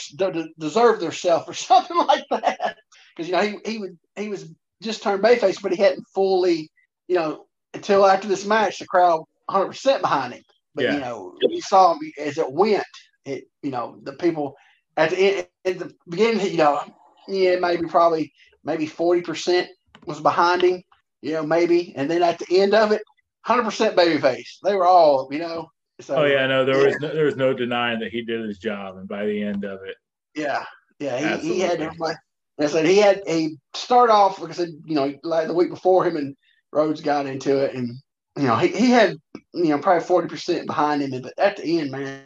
deserve 0.60 1.00
their 1.00 1.12
self 1.12 1.48
or 1.48 1.54
something 1.54 1.98
like 1.98 2.26
that." 2.32 2.78
Because 3.16 3.30
you 3.30 3.36
know 3.36 3.42
he 3.42 3.72
he 3.72 3.78
would 3.78 3.98
he 4.16 4.30
was 4.30 4.50
just 4.82 5.04
turned 5.04 5.24
bayface, 5.24 5.62
but 5.62 5.72
he 5.72 5.82
hadn't 5.82 6.06
fully, 6.14 6.70
you 7.08 7.16
know, 7.16 7.46
until 7.74 8.06
after 8.06 8.28
this 8.28 8.46
match, 8.46 8.80
the 8.80 8.86
crowd 8.86 9.24
100 9.48 9.68
percent 9.68 10.02
behind 10.02 10.34
him. 10.34 10.44
But 10.74 10.86
yeah. 10.86 10.94
you 10.96 11.00
know, 11.00 11.36
you 11.42 11.62
saw 11.62 11.94
him 11.94 12.00
as 12.20 12.38
it 12.38 12.52
went. 12.52 12.84
It 13.26 13.46
you 13.62 13.72
know 13.72 14.00
the 14.04 14.14
people 14.14 14.56
at 14.98 15.10
the 15.10 15.18
end, 15.18 15.48
at 15.66 15.80
the 15.80 15.92
beginning, 16.08 16.46
you 16.52 16.58
know, 16.58 16.82
yeah, 17.28 17.58
maybe 17.58 17.88
probably 17.88 18.32
maybe 18.64 18.86
40 18.86 19.22
percent 19.22 19.70
was 20.06 20.20
behind 20.20 20.62
him, 20.62 20.84
you 21.22 21.34
know, 21.34 21.46
maybe. 21.46 21.94
And 21.96 22.10
then 22.10 22.24
at 22.24 22.40
the 22.40 22.62
end 22.62 22.74
of 22.74 22.92
it, 22.92 23.02
100% 23.48 23.96
babyface. 23.96 24.58
They 24.64 24.76
were 24.76 24.86
all, 24.86 25.30
you 25.32 25.40
know. 25.40 25.70
So, 26.02 26.16
oh 26.18 26.26
yeah, 26.26 26.46
no, 26.48 26.66
there 26.66 26.80
yeah. 26.80 26.88
was 26.88 26.98
no, 27.00 27.14
there 27.14 27.26
was 27.26 27.38
no 27.38 27.54
denying 27.54 28.00
that 28.00 28.12
he 28.12 28.22
did 28.22 28.46
his 28.46 28.60
job, 28.60 28.98
and 28.98 29.08
by 29.08 29.26
the 29.26 29.42
end 29.42 29.64
of 29.64 29.80
it, 29.86 29.96
yeah, 30.36 30.66
yeah, 31.00 31.38
he, 31.38 31.54
he 31.54 31.60
had 31.62 31.80
everybody. 31.80 32.16
I 32.60 32.68
said 32.68 32.86
he 32.86 32.98
had 32.98 33.22
he 33.26 33.56
start 33.74 34.10
off 34.10 34.40
like 34.40 34.50
I 34.50 34.54
said, 34.54 34.70
you 34.84 34.96
know, 34.96 35.14
like 35.24 35.48
the 35.48 35.54
week 35.54 35.70
before 35.70 36.06
him 36.06 36.18
and 36.18 36.36
Rose 36.76 37.02
got 37.02 37.26
into 37.26 37.58
it, 37.64 37.74
and 37.74 37.98
you 38.38 38.44
know 38.44 38.58
he, 38.58 38.68
he 38.68 38.92
had 38.92 39.18
you 39.54 39.70
know 39.70 39.80
probably 39.80 40.06
forty 40.06 40.28
percent 40.28 40.68
behind 40.68 41.02
him, 41.02 41.22
but 41.22 41.34
at 41.38 41.58
the 41.58 41.80
end, 41.80 41.92
man, 41.92 42.24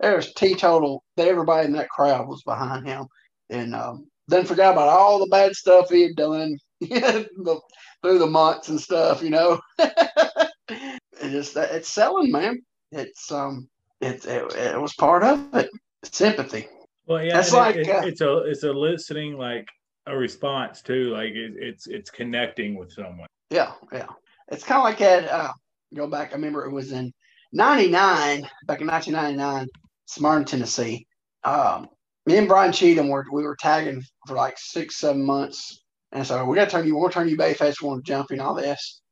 there 0.00 0.16
was 0.16 0.32
teetotal. 0.34 1.02
That 1.16 1.28
everybody 1.28 1.66
in 1.66 1.72
that 1.72 1.88
crowd 1.88 2.28
was 2.28 2.42
behind 2.42 2.86
him, 2.86 3.06
and 3.50 3.74
um, 3.74 4.06
then 4.28 4.44
forgot 4.44 4.72
about 4.72 4.88
all 4.88 5.18
the 5.18 5.26
bad 5.26 5.54
stuff 5.54 5.88
he 5.88 6.02
had 6.02 6.16
done 6.16 6.58
through 6.82 8.18
the 8.18 8.26
months 8.26 8.68
and 8.68 8.80
stuff, 8.80 9.22
you 9.22 9.30
know. 9.30 9.60
it 9.78 11.00
just 11.22 11.56
it's 11.56 11.92
selling, 11.92 12.30
man. 12.30 12.62
It's 12.92 13.32
um, 13.32 13.68
it, 14.00 14.24
it, 14.26 14.52
it 14.54 14.80
was 14.80 14.94
part 14.94 15.22
of 15.22 15.54
it. 15.54 15.70
Sympathy. 16.04 16.68
Well, 17.06 17.24
yeah, 17.24 17.38
it's 17.38 17.52
like 17.52 17.76
it, 17.76 17.88
uh, 17.88 18.02
it's 18.04 18.20
a 18.20 18.38
it's 18.38 18.64
a 18.64 18.72
listening 18.72 19.38
like 19.38 19.66
a 20.06 20.16
response 20.16 20.82
too. 20.82 21.10
Like 21.12 21.30
it, 21.30 21.54
it's 21.56 21.86
it's 21.86 22.10
connecting 22.10 22.74
with 22.76 22.92
someone. 22.92 23.28
Yeah, 23.50 23.72
yeah. 23.92 24.08
It's 24.48 24.64
kind 24.64 24.78
of 24.78 24.84
like 24.84 24.98
that. 24.98 25.28
Uh, 25.28 25.52
go 25.94 26.06
back. 26.06 26.30
I 26.32 26.34
remember 26.34 26.64
it 26.64 26.72
was 26.72 26.92
in 26.92 27.12
'99, 27.52 28.48
back 28.66 28.80
in 28.80 28.86
1999, 28.86 29.68
Smyrna, 30.06 30.44
Tennessee. 30.44 31.06
Um, 31.44 31.88
me 32.26 32.36
and 32.36 32.48
Brian 32.48 32.72
Cheatham 32.72 33.08
were 33.08 33.24
we 33.32 33.42
were 33.42 33.56
tagging 33.56 34.02
for 34.26 34.34
like 34.34 34.56
six, 34.58 34.98
seven 34.98 35.24
months 35.24 35.82
and 36.12 36.26
so 36.26 36.44
we 36.44 36.56
got 36.56 36.66
to 36.66 36.70
turn 36.70 36.86
you, 36.86 36.94
we 36.94 37.00
want 37.00 37.12
to 37.12 37.18
turn 37.18 37.28
you 37.28 37.36
bayface, 37.36 37.82
we 37.82 37.88
want 37.88 38.04
to 38.04 38.10
jump 38.10 38.30
in 38.30 38.40
all 38.40 38.54
this. 38.54 39.02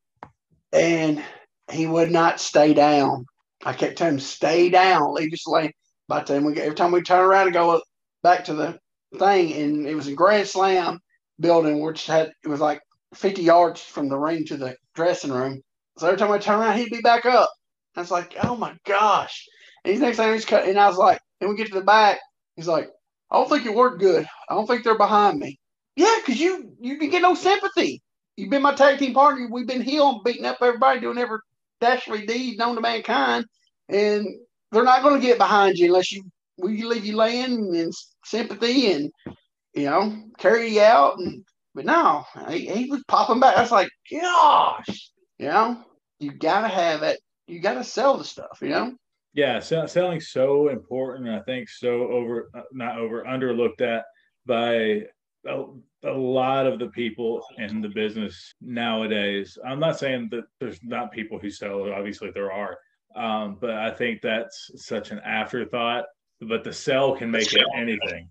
And 0.73 1.23
he 1.71 1.87
would 1.87 2.11
not 2.11 2.41
stay 2.41 2.75
down. 2.75 3.27
I 3.65 3.73
kept 3.73 3.99
telling 3.99 4.15
him, 4.15 4.21
stay 4.21 4.71
down, 4.71 5.13
leave 5.15 5.33
us 5.33 5.47
lane. 5.47 5.73
By 6.09 6.21
the 6.21 6.35
time 6.35 6.45
we 6.45 6.61
every 6.61 6.75
time 6.75 6.93
we 6.93 7.03
turn 7.03 7.25
around 7.25 7.47
and 7.47 7.55
go 7.55 7.81
back 8.23 8.45
to 8.45 8.55
the 8.55 8.79
thing, 9.19 9.53
and 9.55 9.87
it 9.87 9.95
was 9.95 10.07
a 10.07 10.13
Grand 10.13 10.47
Slam 10.47 10.99
building, 11.41 11.81
which 11.81 12.07
had 12.07 12.33
it 12.45 12.49
was 12.49 12.61
like 12.61 12.81
50 13.15 13.43
yards 13.43 13.81
from 13.81 14.09
the 14.09 14.19
ring 14.19 14.45
to 14.47 14.57
the 14.57 14.77
dressing 14.95 15.33
room. 15.33 15.61
So 15.99 16.07
every 16.07 16.19
time 16.19 16.31
I 16.31 16.39
turn 16.39 16.61
around, 16.61 16.79
he'd 16.79 16.91
be 16.91 17.01
back 17.01 17.27
up. 17.27 17.51
I 17.97 18.01
was 18.01 18.11
like, 18.11 18.35
oh 18.43 18.57
my 18.57 18.75
gosh. 18.85 19.47
And 19.85 19.93
he's 19.93 20.01
next 20.01 20.17
thing 20.17 20.33
he's 20.33 20.45
cut, 20.45 20.67
and 20.69 20.79
I 20.79 20.89
was 20.89 20.97
like, 20.97 21.21
and 21.41 21.49
we 21.49 21.57
get 21.57 21.69
to 21.69 21.75
the 21.75 21.85
back, 21.85 22.19
he's 22.57 22.67
like, 22.67 22.91
I 23.31 23.37
don't 23.37 23.49
think 23.49 23.67
it 23.67 23.75
worked 23.75 24.01
good. 24.01 24.27
I 24.49 24.55
don't 24.55 24.67
think 24.67 24.83
they're 24.83 24.99
behind 24.99 25.39
me. 25.39 25.59
Yeah, 25.97 26.15
because 26.19 26.41
you 26.41 26.73
you 26.81 26.99
can 26.99 27.11
get 27.11 27.23
no 27.23 27.35
sympathy. 27.35 28.03
You've 28.37 28.51
been 28.51 28.63
my 28.63 28.75
tag 28.75 28.99
team 28.99 29.15
partner. 29.15 29.49
We've 29.51 29.67
been 29.67 29.83
healing, 29.83 30.21
beating 30.25 30.45
up 30.45 30.59
everybody, 30.61 31.01
doing 31.01 31.19
every 31.19 31.39
dastardly 31.81 32.27
deed 32.27 32.59
known 32.59 32.75
to 32.75 32.81
mankind, 32.81 33.45
and 33.89 34.27
they're 34.73 34.85
not 34.85 35.03
going 35.03 35.21
to 35.21 35.27
get 35.27 35.39
behind 35.39 35.77
you 35.77 35.87
unless 35.87 36.11
you 36.11 36.25
we 36.59 36.83
leave 36.83 37.05
you 37.05 37.17
laying 37.17 37.75
in 37.75 37.91
sympathy 38.25 38.93
and 38.93 39.11
you 39.75 39.85
know 39.85 40.17
carry 40.39 40.69
you 40.69 40.83
out. 40.83 41.19
And 41.19 41.45
but 41.75 41.85
no, 41.85 42.25
he, 42.49 42.67
he 42.67 42.91
was 42.91 43.03
popping 43.09 43.41
back. 43.41 43.57
I 43.57 43.63
was 43.63 43.73
like, 43.73 43.91
gosh, 44.11 45.11
you 45.39 45.49
know, 45.49 45.83
you 46.21 46.33
gotta 46.33 46.69
have 46.69 47.03
it. 47.03 47.21
You 47.47 47.61
gotta 47.61 47.85
sell 47.85 48.17
the 48.17 48.25
stuff, 48.25 48.59
you 48.63 48.69
know. 48.69 48.95
Yeah, 49.35 49.59
so, 49.59 49.85
selling 49.87 50.21
so 50.21 50.69
important. 50.69 51.29
I 51.29 51.41
think 51.41 51.69
so 51.69 52.09
over, 52.09 52.51
uh, 52.55 52.63
not 52.73 52.99
over, 52.99 53.25
underlooked 53.25 53.81
at 53.81 54.05
by 54.47 55.03
a, 55.47 55.65
a 56.05 56.13
lot 56.13 56.67
of 56.67 56.79
the 56.79 56.87
people 56.89 57.45
in 57.59 57.81
the 57.81 57.89
business 57.89 58.55
nowadays. 58.61 59.59
I'm 59.67 59.81
not 59.81 59.99
saying 59.99 60.29
that 60.31 60.45
there's 60.61 60.79
not 60.85 61.11
people 61.11 61.41
who 61.41 61.51
sell. 61.51 61.93
Obviously, 61.93 62.31
there 62.33 62.53
are, 62.53 62.79
um, 63.17 63.59
but 63.61 63.71
I 63.71 63.91
think 63.91 64.23
that's 64.23 64.71
such 64.77 65.11
an 65.11 65.19
afterthought. 65.25 66.05
But 66.41 66.63
the 66.63 66.73
sell 66.73 67.17
can 67.17 67.31
make 67.31 67.53
it 67.53 67.65
anything. 67.75 68.31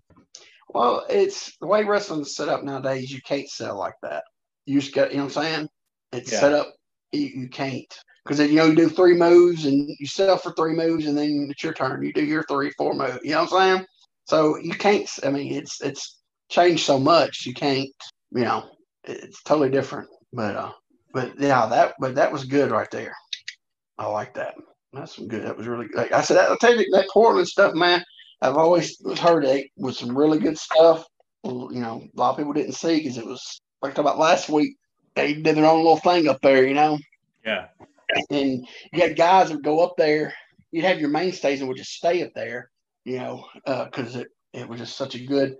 Well, 0.74 1.06
it's 1.08 1.56
the 1.60 1.66
way 1.66 1.84
wrestling's 1.84 2.34
set 2.34 2.48
up 2.48 2.64
nowadays. 2.64 3.10
You 3.10 3.22
can't 3.22 3.48
sell 3.48 3.78
like 3.78 3.94
that. 4.02 4.24
You 4.66 4.80
just 4.80 4.94
got, 4.94 5.12
you 5.12 5.18
know 5.18 5.24
what 5.24 5.36
I'm 5.36 5.44
saying? 5.44 5.68
It's 6.12 6.32
Yeah. 6.32 6.40
set 6.40 6.52
up. 6.52 6.74
You, 7.12 7.26
you 7.42 7.48
can't 7.48 7.94
because 8.24 8.38
then 8.38 8.48
you 8.48 8.56
know 8.56 8.66
you 8.66 8.74
do 8.74 8.88
three 8.88 9.14
moves 9.14 9.66
and 9.66 9.88
you 10.00 10.06
sell 10.06 10.36
for 10.36 10.52
three 10.52 10.74
moves 10.74 11.06
and 11.06 11.16
then 11.16 11.46
it's 11.50 11.62
your 11.62 11.74
turn. 11.74 12.02
You 12.02 12.12
do 12.12 12.24
your 12.24 12.42
three, 12.48 12.72
four 12.72 12.92
moves. 12.94 13.20
You 13.22 13.32
know 13.32 13.44
what 13.44 13.52
I'm 13.52 13.76
saying? 13.76 13.86
So 14.24 14.58
you 14.58 14.72
can't. 14.74 15.08
I 15.22 15.30
mean, 15.30 15.54
it's 15.54 15.80
it's 15.80 16.18
changed 16.48 16.84
so 16.84 16.98
much. 16.98 17.46
You 17.46 17.54
can't. 17.54 17.90
You 18.32 18.42
know, 18.42 18.68
it's 19.04 19.42
totally 19.44 19.70
different. 19.70 20.08
But 20.32 20.56
uh, 20.56 20.72
but 21.12 21.38
yeah, 21.38 21.66
that 21.66 21.94
but 22.00 22.16
that 22.16 22.32
was 22.32 22.44
good 22.44 22.72
right 22.72 22.90
there. 22.90 23.14
I 23.98 24.06
like 24.06 24.34
that. 24.34 24.54
That's 24.92 25.14
some 25.14 25.28
good. 25.28 25.44
That 25.44 25.56
was 25.56 25.68
really. 25.68 25.86
Like 25.94 26.10
I 26.10 26.22
said, 26.22 26.38
I'll 26.38 26.56
tell 26.56 26.74
you 26.76 26.90
that 26.92 27.08
Portland 27.12 27.46
stuff, 27.46 27.74
man. 27.74 28.02
I've 28.42 28.56
always 28.56 28.96
heard 29.18 29.44
it 29.44 29.68
was 29.76 29.98
some 29.98 30.16
really 30.16 30.38
good 30.38 30.58
stuff. 30.58 31.04
You 31.44 31.68
know, 31.72 32.06
a 32.16 32.20
lot 32.20 32.30
of 32.30 32.36
people 32.36 32.52
didn't 32.52 32.72
see 32.74 32.98
because 32.98 33.18
it 33.18 33.26
was 33.26 33.60
like 33.82 33.98
about 33.98 34.18
last 34.18 34.48
week. 34.48 34.76
They 35.14 35.34
did 35.34 35.56
their 35.56 35.66
own 35.66 35.78
little 35.78 35.98
thing 35.98 36.28
up 36.28 36.40
there, 36.42 36.66
you 36.66 36.74
know. 36.74 36.98
Yeah, 37.44 37.66
And 38.30 38.66
you 38.92 39.00
had 39.00 39.16
guys 39.16 39.48
that 39.48 39.56
would 39.56 39.64
go 39.64 39.80
up 39.80 39.94
there. 39.96 40.34
You'd 40.72 40.84
have 40.84 41.00
your 41.00 41.10
mainstays 41.10 41.60
and 41.60 41.68
would 41.68 41.76
just 41.76 41.92
stay 41.92 42.22
up 42.22 42.30
there, 42.34 42.70
you 43.04 43.18
know, 43.18 43.46
because 43.66 44.16
it 44.16 44.28
it 44.52 44.68
was 44.68 44.80
just 44.80 44.96
such 44.96 45.14
a 45.14 45.24
good 45.24 45.56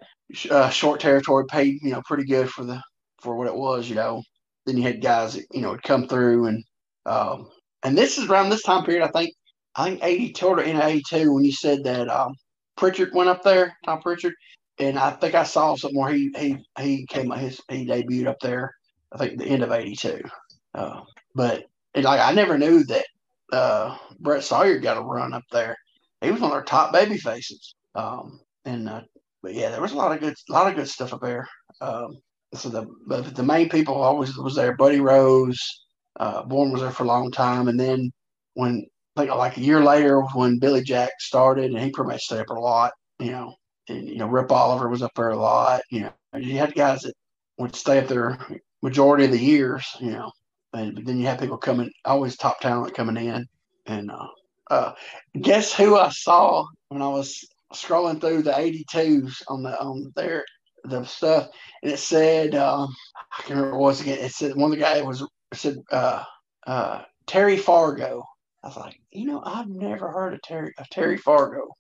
uh, 0.51 0.71
short 0.71 1.01
territory, 1.01 1.45
paid 1.49 1.79
you 1.83 1.91
know 1.93 2.03
pretty 2.07 2.25
good 2.25 2.51
for 2.51 2.65
the 2.65 2.81
for 3.21 3.37
what 3.37 3.47
it 3.47 3.55
was, 3.55 3.89
you 3.89 3.95
know. 3.95 4.23
Then 4.67 4.77
you 4.77 4.83
had 4.83 5.03
guys 5.03 5.35
that 5.35 5.45
you 5.53 5.61
know 5.61 5.71
would 5.73 5.83
come 5.83 6.09
through 6.09 6.47
and 6.47 6.65
um, 7.07 7.49
and 7.83 7.97
this 7.97 8.19
is 8.19 8.29
around 8.29 8.51
this 8.51 8.63
time 8.63 8.85
period. 8.85 9.05
I 9.05 9.11
think 9.11 9.35
I 9.77 9.85
think 9.85 10.03
eighty 10.03 10.33
two 10.33 10.47
or 10.47 10.63
in 10.63 10.81
eighty 10.81 11.03
two 11.09 11.33
when 11.33 11.45
you 11.45 11.53
said 11.53 11.85
that 11.85 12.09
um, 12.09 12.35
Pritchard 12.77 13.11
went 13.15 13.31
up 13.31 13.43
there, 13.43 13.77
Tom 13.85 14.01
Pritchard, 14.01 14.35
and 14.79 14.99
I 14.99 15.11
think 15.11 15.35
I 15.35 15.45
saw 15.45 15.75
something 15.77 15.99
where 15.99 16.13
he 16.13 16.31
he 16.37 16.65
he 16.79 17.07
came 17.07 17.31
his 17.31 17.61
he 17.69 17.87
debuted 17.87 18.27
up 18.27 18.41
there. 18.41 18.75
I 19.13 19.19
think 19.19 19.39
the 19.39 19.47
end 19.47 19.63
of 19.63 19.73
eighty 19.73 19.95
two, 19.97 20.21
uh, 20.75 21.01
but 21.35 21.65
like 21.95 22.21
I 22.21 22.33
never 22.33 22.59
knew 22.59 22.85
that 22.85 23.07
uh, 23.53 23.97
Brett 24.21 24.45
Sawyer 24.45 24.79
got 24.79 24.97
a 24.97 25.03
run 25.03 25.33
up 25.33 25.45
there. 25.53 25.77
He 26.21 26.31
was 26.31 26.41
one 26.41 26.51
of 26.51 26.57
our 26.57 26.65
top 26.65 26.93
baby 26.93 27.19
faces. 27.19 27.75
Um, 27.95 28.41
and 28.65 28.89
uh, 28.89 29.03
but 29.43 29.55
yeah, 29.55 29.71
there 29.71 29.81
was 29.81 29.93
a 29.93 29.97
lot 29.97 30.13
of 30.13 30.21
good, 30.21 30.35
a 30.49 30.53
lot 30.53 30.69
of 30.69 30.77
good 30.77 30.89
stuff 30.89 31.13
up 31.13 31.21
there. 31.21 31.47
Um, 31.81 32.17
so 32.55 32.69
the 32.69 32.87
but 33.07 33.35
the 33.35 33.43
main 33.43 33.69
people 33.69 33.95
always 33.95 34.37
was 34.37 34.55
there. 34.55 34.77
Buddy 34.77 35.01
Rose, 35.01 35.61
uh, 36.19 36.43
was 36.47 36.81
there 36.81 36.91
for 36.91 37.05
a 37.05 37.07
long 37.07 37.31
time, 37.31 37.69
and 37.69 37.79
then 37.79 38.11
when 38.55 38.87
like 39.17 39.29
like 39.31 39.57
a 39.57 39.63
year 39.63 39.83
later 39.83 40.21
when 40.35 40.59
Billy 40.59 40.83
Jack 40.83 41.13
started, 41.21 41.73
and 41.73 41.79
he 41.79 41.91
pretty 41.91 42.11
much 42.11 42.23
stayed 42.23 42.41
up 42.41 42.51
a 42.51 42.55
lot. 42.55 42.93
You 43.19 43.33
know, 43.33 43.55
and 43.89 44.09
you 44.09 44.19
know 44.19 44.27
Rip 44.27 44.51
Oliver 44.51 44.89
was 44.89 45.03
up 45.03 45.13
there 45.17 45.31
a 45.31 45.37
lot. 45.37 45.83
You 45.91 46.01
know, 46.01 46.39
you 46.39 46.59
had 46.59 46.75
guys 46.75 47.03
that 47.03 47.15
would 47.59 47.75
stay 47.77 47.99
up 47.99 48.09
there 48.09 48.39
majority 48.83 49.25
of 49.25 49.31
the 49.31 49.39
years. 49.39 49.87
You 50.01 50.13
know, 50.13 50.33
and 50.73 50.95
but 50.95 51.05
then 51.05 51.19
you 51.19 51.27
had 51.27 51.41
people 51.41 51.59
coming, 51.59 51.91
always 52.05 52.37
top 52.37 52.61
talent 52.61 52.95
coming 52.95 53.17
in, 53.17 53.47
and 53.87 54.11
uh, 54.11 54.29
uh, 54.71 54.93
guess 55.41 55.73
who 55.73 55.97
I 55.97 56.11
saw 56.11 56.67
when 56.89 57.03
I 57.03 57.09
was 57.09 57.45
scrolling 57.73 58.21
through 58.21 58.43
the 58.43 58.53
82s 58.53 59.43
on 59.49 59.63
the 59.63 59.79
on 59.81 60.13
there 60.15 60.45
the 60.85 61.05
stuff 61.05 61.49
and 61.83 61.93
it 61.93 61.99
said 61.99 62.55
um 62.55 62.95
I 63.17 63.43
can't 63.43 63.59
remember 63.59 63.79
what 63.79 63.87
it 63.87 63.89
was 63.89 64.01
again. 64.03 64.19
It 64.19 64.33
said 64.33 64.55
one 64.55 64.71
of 64.71 64.79
the 64.79 64.85
guys 64.85 65.03
was 65.03 65.27
said 65.53 65.79
uh 65.91 66.23
uh 66.67 67.03
Terry 67.27 67.57
Fargo. 67.57 68.23
I 68.65 68.69
was 68.69 68.77
like, 68.79 68.99
you 69.13 69.27
know, 69.27 69.43
I've 69.45 69.69
never 69.69 70.11
heard 70.11 70.33
of 70.33 70.41
Terry 70.41 70.73
of 70.79 70.89
Terry 70.89 71.19
Fargo 71.19 71.75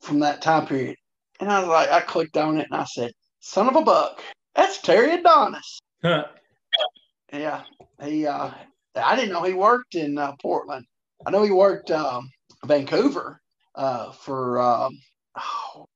from 0.00 0.18
that 0.20 0.42
time 0.42 0.66
period. 0.66 0.96
And 1.38 1.48
I 1.48 1.60
was 1.60 1.68
like, 1.68 1.88
I 1.88 2.00
clicked 2.00 2.36
on 2.36 2.58
it 2.58 2.66
and 2.68 2.80
I 2.80 2.84
said, 2.84 3.12
son 3.38 3.68
of 3.68 3.76
a 3.76 3.82
buck, 3.82 4.20
that's 4.56 4.82
Terry 4.82 5.12
Adonis. 5.12 5.78
Huh. 6.02 6.26
Yeah, 7.32 7.62
he. 8.02 8.26
Uh, 8.26 8.50
I 8.96 9.14
didn't 9.14 9.32
know 9.32 9.44
he 9.44 9.52
worked 9.52 9.94
in 9.94 10.18
uh, 10.18 10.32
Portland. 10.42 10.84
I 11.24 11.30
know 11.30 11.44
he 11.44 11.52
worked 11.52 11.92
um, 11.92 12.28
Vancouver 12.64 13.40
uh, 13.76 14.10
for. 14.10 14.60
Um, 14.60 14.98
oh, 15.38 15.86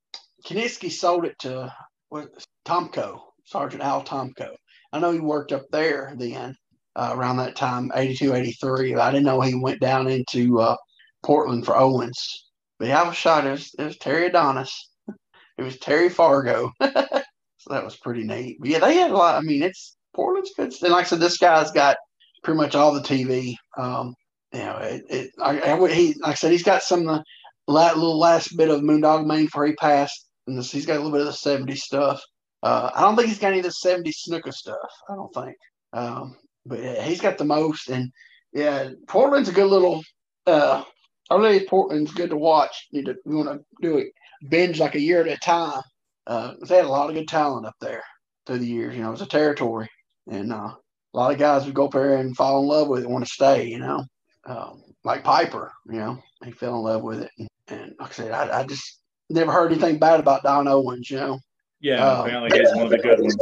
Kiniski 0.47 0.93
sold 0.93 1.25
it 1.25 1.39
to 1.41 1.73
what, 2.09 2.29
Tomko, 2.65 3.21
Sergeant 3.47 3.83
Al 3.83 4.05
Tomko. 4.05 4.55
I 4.93 5.01
know 5.01 5.11
he 5.11 5.21
worked 5.21 5.53
up 5.53 5.67
there 5.73 6.15
then 6.17 6.57
uh, 7.01 7.15
around 7.15 7.39
that 7.39 7.57
time, 7.57 7.91
82, 7.95 8.35
83. 8.35 8.95
I 8.97 9.11
didn't 9.11 9.25
know 9.25 9.41
he 9.41 9.55
went 9.55 9.81
down 9.81 10.07
into 10.07 10.61
uh, 10.61 10.77
Portland 11.25 11.65
for 11.65 11.75
Owens. 11.75 12.51
But 12.79 12.89
yeah, 12.89 13.03
I 13.03 13.09
was 13.09 13.17
shot. 13.17 13.47
It 13.47 13.53
was, 13.53 13.75
it 13.79 13.85
was 13.85 13.97
Terry 13.99 14.27
Adonis. 14.27 14.89
It 15.59 15.65
was 15.65 15.79
Terry 15.79 16.09
Fargo. 16.09 16.73
so 16.83 17.69
that 17.69 17.85
was 17.85 17.95
pretty 17.99 18.25
neat. 18.25 18.57
But 18.61 18.71
yeah, 18.71 18.79
they 18.79 18.95
had 18.95 19.11
a 19.11 19.15
lot. 19.15 19.35
I 19.35 19.43
mean, 19.43 19.63
it's 19.63 19.99
Portland's 20.17 20.53
good. 20.57 20.73
And 20.83 20.91
like 20.91 21.05
I 21.05 21.09
said, 21.09 21.21
this 21.21 21.37
guy's 21.37 21.71
got 21.71 21.99
pretty 22.43 22.57
much 22.57 22.75
all 22.75 22.95
the 22.95 23.03
TV. 23.03 23.57
Um, 23.77 24.15
you 24.55 24.61
know, 24.61 24.79
it, 24.79 25.03
it 25.11 25.31
I, 25.39 25.61
I 25.61 25.93
he, 25.93 26.15
like 26.21 26.33
I 26.33 26.35
said, 26.35 26.53
he's 26.53 26.63
got 26.63 26.83
some 26.83 27.01
of 27.01 27.07
the 27.07 27.25
la- 27.71 27.93
little 27.93 28.19
last 28.19 28.57
bit 28.57 28.71
of 28.71 28.81
Moondog 28.81 29.27
Mayne 29.27 29.45
before 29.45 29.67
he 29.67 29.75
passed. 29.75 30.31
And 30.47 30.57
this, 30.57 30.73
he's 30.73 30.87
got 30.87 30.95
a 30.95 31.03
little 31.03 31.13
bit 31.13 31.21
of 31.21 31.27
the 31.27 31.33
70s 31.33 31.81
stuff. 31.81 32.23
Uh, 32.63 32.89
I 32.95 33.03
don't 33.03 33.15
think 33.15 33.29
he's 33.29 33.39
got 33.39 33.49
any 33.49 33.59
of 33.59 33.67
the 33.67 33.87
70s 33.87 34.15
snooker 34.15 34.53
stuff. 34.53 34.79
I 35.11 35.15
don't 35.15 35.35
think. 35.35 35.57
Um, 35.93 36.37
but 36.67 36.81
yeah, 36.83 37.03
he's 37.03 37.21
got 37.21 37.39
the 37.39 37.45
most. 37.45 37.89
And 37.89 38.13
yeah, 38.53 38.91
Portland's 39.09 39.49
a 39.49 39.53
good 39.53 39.71
little, 39.71 40.03
uh, 40.47 40.83
I 41.31 41.37
really 41.37 41.67
Portland's 41.67 42.13
good 42.13 42.31
to 42.31 42.37
watch. 42.37 42.89
You, 42.91 43.05
to, 43.05 43.17
you 43.25 43.37
want 43.37 43.49
to 43.49 43.65
do 43.81 43.99
it, 43.99 44.13
binge 44.49 44.81
like 44.81 44.95
a 44.95 45.01
year 45.01 45.21
at 45.21 45.29
a 45.29 45.37
time. 45.39 45.83
Uh, 46.27 46.55
they 46.67 46.77
had 46.77 46.85
a 46.85 46.89
lot 46.89 47.09
of 47.09 47.15
good 47.15 47.29
talent 47.29 47.67
up 47.67 47.77
there 47.81 48.03
through 48.47 48.59
the 48.59 48.67
years. 48.67 48.97
You 48.97 49.03
know, 49.03 49.13
it's 49.13 49.23
a 49.23 49.27
territory. 49.27 49.89
And 50.31 50.53
uh, 50.53 50.75
a 51.15 51.17
lot 51.17 51.33
of 51.33 51.39
guys 51.39 51.65
would 51.65 51.75
go 51.75 51.87
up 51.87 51.93
there 51.93 52.17
and 52.17 52.37
fall 52.37 52.61
in 52.61 52.69
love 52.69 52.89
with 52.89 53.03
it, 53.03 53.11
want 53.11 53.25
to 53.25 53.33
stay, 53.33 53.67
you 53.67 53.79
know. 53.79 54.05
Um, 54.47 54.83
like 55.05 55.25
Piper, 55.25 55.73
you 55.87 55.99
know, 55.99 56.23
he 56.45 56.51
fell 56.51 56.77
in 56.77 56.83
love 56.83 57.03
with 57.03 57.23
it. 57.23 57.31
And, 57.39 57.49
and 57.69 57.95
like 57.99 58.11
I 58.11 58.13
said, 58.13 58.33
I, 58.33 58.61
I 58.61 58.67
just 58.67 59.01
never 59.29 59.53
heard 59.53 59.73
anything 59.73 59.99
bad 59.99 60.21
about 60.21 60.43
Don 60.43 60.69
Owens, 60.69 61.11
you 61.11 61.17
know. 61.17 61.39
yeah. 61.81 62.07
Um, 62.07 62.27
apparently, 62.27 62.59
he's 62.59 62.75
one 62.75 62.85
of 62.85 62.91
the 62.91 62.99
good 62.99 63.21
ones. 63.21 63.37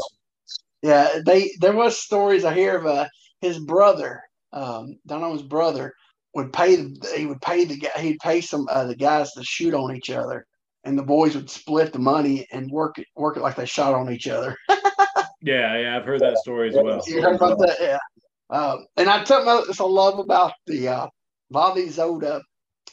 Yeah, 0.82 1.20
they 1.24 1.50
there 1.60 1.74
was 1.74 1.98
stories 1.98 2.44
I 2.44 2.54
hear 2.54 2.76
of 2.76 2.86
uh, 2.86 3.08
his 3.40 3.58
brother, 3.58 4.22
um, 4.52 4.98
Don 5.06 5.24
Owens' 5.24 5.42
brother, 5.42 5.92
would 6.34 6.52
pay 6.52 6.76
the, 6.76 7.14
he 7.16 7.26
would 7.26 7.40
pay 7.40 7.64
the 7.64 7.78
guy 7.78 8.00
he'd 8.00 8.18
pay 8.20 8.40
some 8.40 8.66
uh, 8.70 8.84
the 8.84 8.96
guys 8.96 9.32
to 9.32 9.42
shoot 9.42 9.74
on 9.74 9.96
each 9.96 10.10
other, 10.10 10.46
and 10.84 10.96
the 10.96 11.02
boys 11.02 11.34
would 11.34 11.50
split 11.50 11.92
the 11.92 11.98
money 11.98 12.46
and 12.52 12.70
work 12.70 12.98
it 12.98 13.06
work 13.16 13.36
it 13.36 13.42
like 13.42 13.56
they 13.56 13.66
shot 13.66 13.94
on 13.94 14.12
each 14.12 14.28
other. 14.28 14.56
Yeah, 15.40 15.78
yeah. 15.78 15.96
I've 15.96 16.04
heard 16.04 16.20
that 16.20 16.38
story 16.38 16.68
as 16.70 16.74
well. 16.74 17.00
You 17.06 17.22
heard 17.22 17.36
about 17.36 17.58
that? 17.58 17.76
Yeah. 17.80 17.98
Um, 18.50 18.86
and 18.96 19.08
I 19.08 19.22
tell 19.24 19.40
you 19.40 19.46
what 19.46 19.80
I 19.80 19.84
love 19.84 20.18
about 20.18 20.52
the 20.66 20.88
uh, 20.88 21.06
a 21.06 21.10
lot 21.50 21.70
of 21.70 21.76
these 21.76 21.98
old 21.98 22.24
uh, 22.24 22.40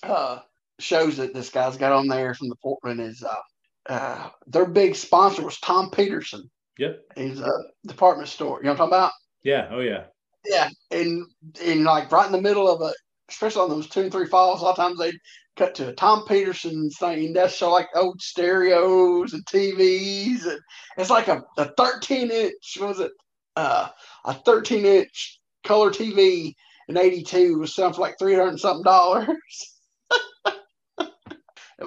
uh, 0.04 0.40
shows 0.80 1.18
that 1.18 1.34
this 1.34 1.50
guy's 1.50 1.78
got 1.78 1.92
on 1.92 2.08
there 2.08 2.34
from 2.34 2.50
the 2.50 2.56
Portland 2.58 3.00
is 3.02 3.24
uh, 3.24 3.92
uh, 3.92 4.30
their 4.48 4.66
big 4.66 4.96
sponsor 4.96 5.44
was 5.44 5.60
Tom 5.60 5.90
Peterson. 5.90 6.50
Yep. 6.78 7.02
He's 7.16 7.40
a 7.40 7.52
department 7.88 8.28
store. 8.28 8.60
You 8.60 8.66
know 8.66 8.72
what 8.72 8.82
I'm 8.82 8.90
talking 8.90 8.94
about? 8.94 9.12
Yeah. 9.44 9.68
Oh, 9.72 9.80
yeah. 9.80 10.06
Yeah. 10.46 10.70
And 10.92 11.26
and 11.64 11.84
like 11.84 12.12
right 12.12 12.26
in 12.26 12.32
the 12.32 12.42
middle 12.42 12.68
of 12.68 12.82
a, 12.82 12.94
especially 13.30 13.62
on 13.62 13.70
those 13.70 13.88
two 13.88 14.02
and 14.02 14.12
three 14.12 14.28
falls, 14.28 14.62
a 14.62 14.66
lot 14.66 14.72
of 14.72 14.78
times 14.78 15.00
they'd 15.00 15.20
cut 15.56 15.76
to 15.76 15.90
a 15.90 15.94
Tom 15.94 16.26
Peterson's 16.28 16.98
thing. 16.98 17.34
That's 17.34 17.56
show 17.56 17.72
like 17.72 17.88
old 17.96 18.22
stereos 18.22 19.34
and 19.34 19.46
TVs. 19.46 20.46
And 20.46 20.60
it's 20.98 21.10
like 21.10 21.28
a, 21.28 21.44
a 21.58 21.66
13 21.78 22.30
inch, 22.30 22.78
what 22.80 22.90
was 22.90 23.00
it? 23.00 23.12
Uh, 23.56 23.90
a 24.26 24.34
13 24.34 24.86
inch 24.86 25.40
color 25.64 25.92
TV 25.92 26.54
in 26.88 26.98
82 26.98 27.58
was 27.58 27.74
selling 27.74 27.94
for 27.94 28.02
like 28.02 28.20
300 28.20 28.50
and 28.50 28.60
something 28.60 28.84
dollars. 28.84 29.28
but 30.98 31.10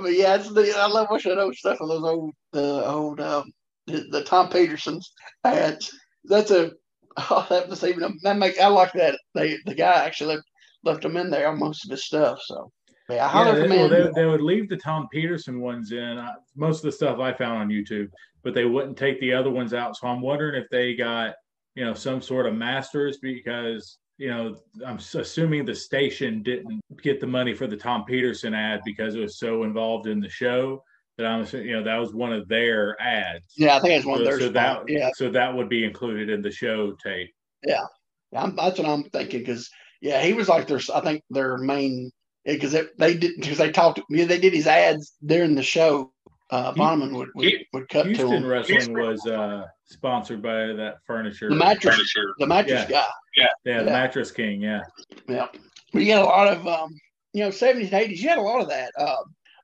yeah, 0.07 0.36
it's 0.36 0.51
the, 0.53 0.74
I 0.76 0.86
love 0.86 1.09
watching 1.11 1.39
old 1.39 1.55
stuff 1.55 1.80
of 1.80 1.89
those 1.89 2.05
old, 2.05 2.32
the 2.53 2.86
old, 2.86 3.20
um, 3.20 3.53
the, 3.89 4.07
the 4.11 4.24
Tom 4.24 4.49
Peterson's 4.49 5.12
ads. 5.45 5.91
That's 6.24 6.51
a, 6.51 6.72
oh, 7.16 7.47
that 7.51 7.68
was 7.68 7.84
even, 7.84 8.18
that 8.22 8.36
make, 8.36 8.59
I 8.61 8.68
like 8.68 8.93
that. 8.93 9.18
They, 9.34 9.59
the 9.66 9.74
guy 9.74 10.05
actually 10.05 10.36
left, 10.36 10.49
left 10.84 11.03
them 11.03 11.16
in 11.16 11.30
there 11.30 11.49
on 11.49 11.59
most 11.59 11.84
of 11.84 11.91
his 11.91 12.05
stuff. 12.05 12.41
So 12.45 12.70
yeah, 13.09 13.24
I 13.24 13.28
highly 13.28 13.61
Yeah, 13.62 13.66
they, 13.66 13.76
well, 13.76 13.89
they, 13.89 14.11
they 14.14 14.26
would 14.26 14.43
leave 14.43 14.68
the 14.68 14.76
Tom 14.76 15.09
Peterson 15.11 15.61
ones 15.61 15.93
in. 15.93 16.24
Most 16.57 16.78
of 16.78 16.82
the 16.82 16.93
stuff 16.93 17.18
I 17.18 17.32
found 17.32 17.59
on 17.59 17.68
YouTube, 17.68 18.11
but 18.43 18.55
they 18.55 18.64
wouldn't 18.64 18.97
take 18.97 19.18
the 19.20 19.32
other 19.32 19.51
ones 19.51 19.74
out. 19.74 19.97
So 19.97 20.09
I'm 20.09 20.20
wondering 20.20 20.61
if 20.61 20.68
they 20.70 20.95
got 20.95 21.34
you 21.74 21.84
know 21.84 21.95
some 21.95 22.20
sort 22.20 22.47
of 22.47 22.55
masters 22.55 23.18
because 23.18 23.99
you 24.18 24.28
know, 24.28 24.57
I'm 24.84 24.97
assuming 24.97 25.64
the 25.64 25.74
station 25.74 26.43
didn't 26.43 26.80
get 27.03 27.20
the 27.20 27.26
money 27.26 27.55
for 27.55 27.68
the 27.68 27.76
Tom 27.76 28.05
Peterson 28.05 28.53
ad 28.53 28.80
because 28.84 29.14
it 29.14 29.20
was 29.20 29.39
so 29.39 29.62
involved 29.62 30.09
in 30.09 30.20
the 30.20 30.28
show 30.28 30.82
that 31.19 31.27
I'm 31.27 31.45
you 31.64 31.73
know, 31.73 31.83
that 31.83 31.97
was 31.97 32.14
one 32.14 32.33
of 32.33 32.49
their 32.49 33.01
ads. 33.01 33.53
Yeah, 33.57 33.77
I 33.77 33.81
think 33.81 33.95
it's 33.95 34.07
one 34.07 34.19
So, 34.19 34.23
of 34.23 34.29
their 34.29 34.41
so 34.41 34.49
that, 34.51 34.83
yeah, 34.89 35.11
so 35.14 35.31
that 35.31 35.55
would 35.55 35.69
be 35.69 35.85
included 35.85 36.31
in 36.31 36.41
the 36.43 36.51
show 36.51 36.93
tape. 36.93 37.31
yeah. 37.66 37.83
I'm, 38.35 38.55
that's 38.57 38.79
what 38.79 38.89
I'm 38.89 39.05
thinking 39.05 39.41
because 39.41 39.71
yeah, 40.01 40.23
he 40.23 40.33
was 40.35 40.49
like 40.49 40.66
their 40.66 40.81
I 40.95 41.01
think 41.01 41.23
their 41.31 41.57
main 41.59 42.11
because 42.45 42.73
they 42.73 43.16
did 43.16 43.33
because 43.41 43.59
they 43.59 43.71
talked 43.73 44.01
yeah, 44.11 44.27
they 44.27 44.39
did 44.39 44.53
his 44.53 44.66
ads 44.66 45.14
during 45.25 45.55
the 45.55 45.62
show. 45.62 46.12
Uh, 46.51 46.73
Bonnema 46.73 47.12
would 47.12 47.29
would, 47.35 47.53
would 47.73 47.89
cut 47.89 48.03
to 48.05 48.09
Houston 48.09 48.29
him. 48.33 48.47
Wrestling 48.47 48.93
was 48.93 49.27
uh, 49.27 49.64
sponsored 49.85 50.43
by 50.43 50.73
that 50.75 50.97
furniture. 51.07 51.49
The 51.49 51.55
mattress, 51.57 52.14
the 52.39 52.47
mattress 52.47 52.85
Yeah. 52.89 52.91
guy. 52.91 53.07
Yeah, 53.37 53.47
the 53.64 53.71
yeah. 53.71 53.93
Mattress 53.93 54.31
King. 54.31 54.61
Yeah. 54.62 54.83
Yeah, 55.29 55.49
but 55.93 56.03
you 56.03 56.12
had 56.12 56.23
a 56.23 56.25
lot 56.25 56.49
of 56.49 56.66
um, 56.66 56.91
you 57.33 57.45
know, 57.45 57.51
seventies 57.51 57.93
and 57.93 58.03
eighties. 58.03 58.23
You 58.23 58.29
had 58.29 58.39
a 58.39 58.43
lot 58.43 58.61
of 58.61 58.69
that. 58.69 58.93
Uh, 58.99 59.16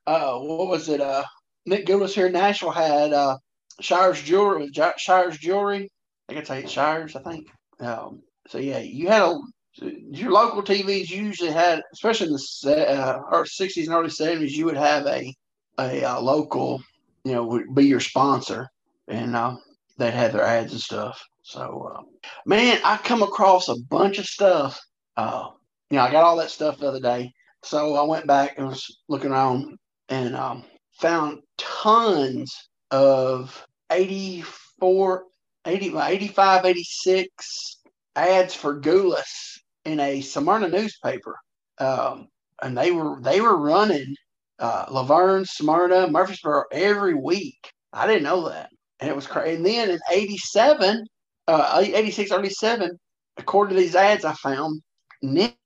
uh, 0.07 0.39
what 0.39 0.67
was 0.67 0.89
it? 0.89 1.01
Uh, 1.01 1.23
Nick 1.65 1.85
Gulas 1.85 2.13
here 2.13 2.27
in 2.27 2.33
Nashville 2.33 2.71
had 2.71 3.13
uh, 3.13 3.37
Shires 3.79 4.21
Jewelry. 4.21 4.69
Shires 4.97 5.37
Jewelry. 5.37 5.89
I 6.29 6.43
say 6.43 6.63
it's 6.63 6.71
Shires. 6.71 7.15
I 7.15 7.21
think. 7.21 7.47
Um, 7.79 8.21
so 8.47 8.57
yeah, 8.57 8.79
you 8.79 9.07
had 9.09 9.23
a 9.23 9.39
your 9.81 10.31
local 10.31 10.63
TVs 10.63 11.09
usually 11.09 11.51
had, 11.51 11.81
especially 11.93 12.27
in 12.27 12.33
the 12.33 12.89
uh, 12.89 13.21
early 13.31 13.47
sixties 13.47 13.87
and 13.87 13.95
early 13.95 14.09
seventies, 14.09 14.57
you 14.57 14.65
would 14.65 14.77
have 14.77 15.05
a 15.05 15.33
a 15.77 16.03
uh, 16.03 16.21
local, 16.21 16.81
you 17.25 17.33
know, 17.33 17.45
would 17.45 17.75
be 17.75 17.85
your 17.85 17.99
sponsor, 17.99 18.69
and 19.07 19.35
uh, 19.35 19.55
they'd 19.97 20.11
have 20.11 20.31
their 20.31 20.43
ads 20.45 20.71
and 20.71 20.81
stuff. 20.81 21.21
So, 21.41 21.91
uh, 21.93 22.01
man, 22.45 22.79
I 22.83 22.97
come 22.97 23.21
across 23.21 23.67
a 23.67 23.75
bunch 23.89 24.17
of 24.17 24.25
stuff. 24.25 24.79
Uh, 25.17 25.49
you 25.89 25.97
know, 25.97 26.03
I 26.03 26.11
got 26.11 26.23
all 26.23 26.37
that 26.37 26.49
stuff 26.49 26.79
the 26.79 26.87
other 26.87 26.99
day. 26.99 27.31
So 27.63 27.95
I 27.95 28.03
went 28.03 28.27
back 28.27 28.55
and 28.57 28.67
was 28.67 28.99
looking 29.07 29.31
around 29.31 29.77
and 30.09 30.35
um, 30.35 30.63
found 30.99 31.39
tons 31.57 32.69
of 32.91 33.65
84, 33.91 35.23
80, 35.65 35.97
85, 35.97 36.65
86 36.65 37.81
ads 38.15 38.53
for 38.53 38.79
Gulas 38.79 39.59
in 39.83 39.99
a 39.99 40.21
Smyrna 40.21 40.69
newspaper. 40.69 41.37
Um, 41.79 42.27
and 42.61 42.77
they 42.77 42.91
were 42.91 43.19
they 43.21 43.41
were 43.41 43.57
running 43.57 44.15
uh, 44.59 44.85
La 44.89 45.03
Vergne, 45.03 45.45
Smyrna, 45.45 46.09
Murfreesboro 46.09 46.63
every 46.71 47.13
week. 47.13 47.71
I 47.91 48.07
didn't 48.07 48.23
know 48.23 48.49
that. 48.49 48.69
And 48.99 49.09
it 49.09 49.15
was 49.15 49.27
crazy. 49.27 49.55
And 49.55 49.65
then 49.65 49.89
in 49.89 49.99
87, 50.09 51.05
uh, 51.47 51.83
86, 51.83 52.31
87, 52.31 52.97
according 53.37 53.75
to 53.75 53.81
these 53.81 53.95
ads 53.95 54.23
I 54.23 54.33
found, 54.33 54.81
Nick 55.21 55.57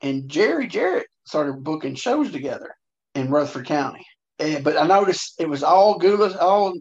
and 0.00 0.28
Jerry 0.28 0.66
Jarrett 0.66 1.06
started 1.24 1.62
booking 1.62 1.94
shows 1.94 2.32
together 2.32 2.74
in 3.14 3.30
Rutherford 3.30 3.66
County. 3.66 4.06
And, 4.40 4.64
but 4.64 4.76
I 4.76 4.86
noticed 4.86 5.34
it 5.38 5.48
was 5.48 5.62
all 5.62 5.98
Gulas, 5.98 6.36
all 6.40 6.74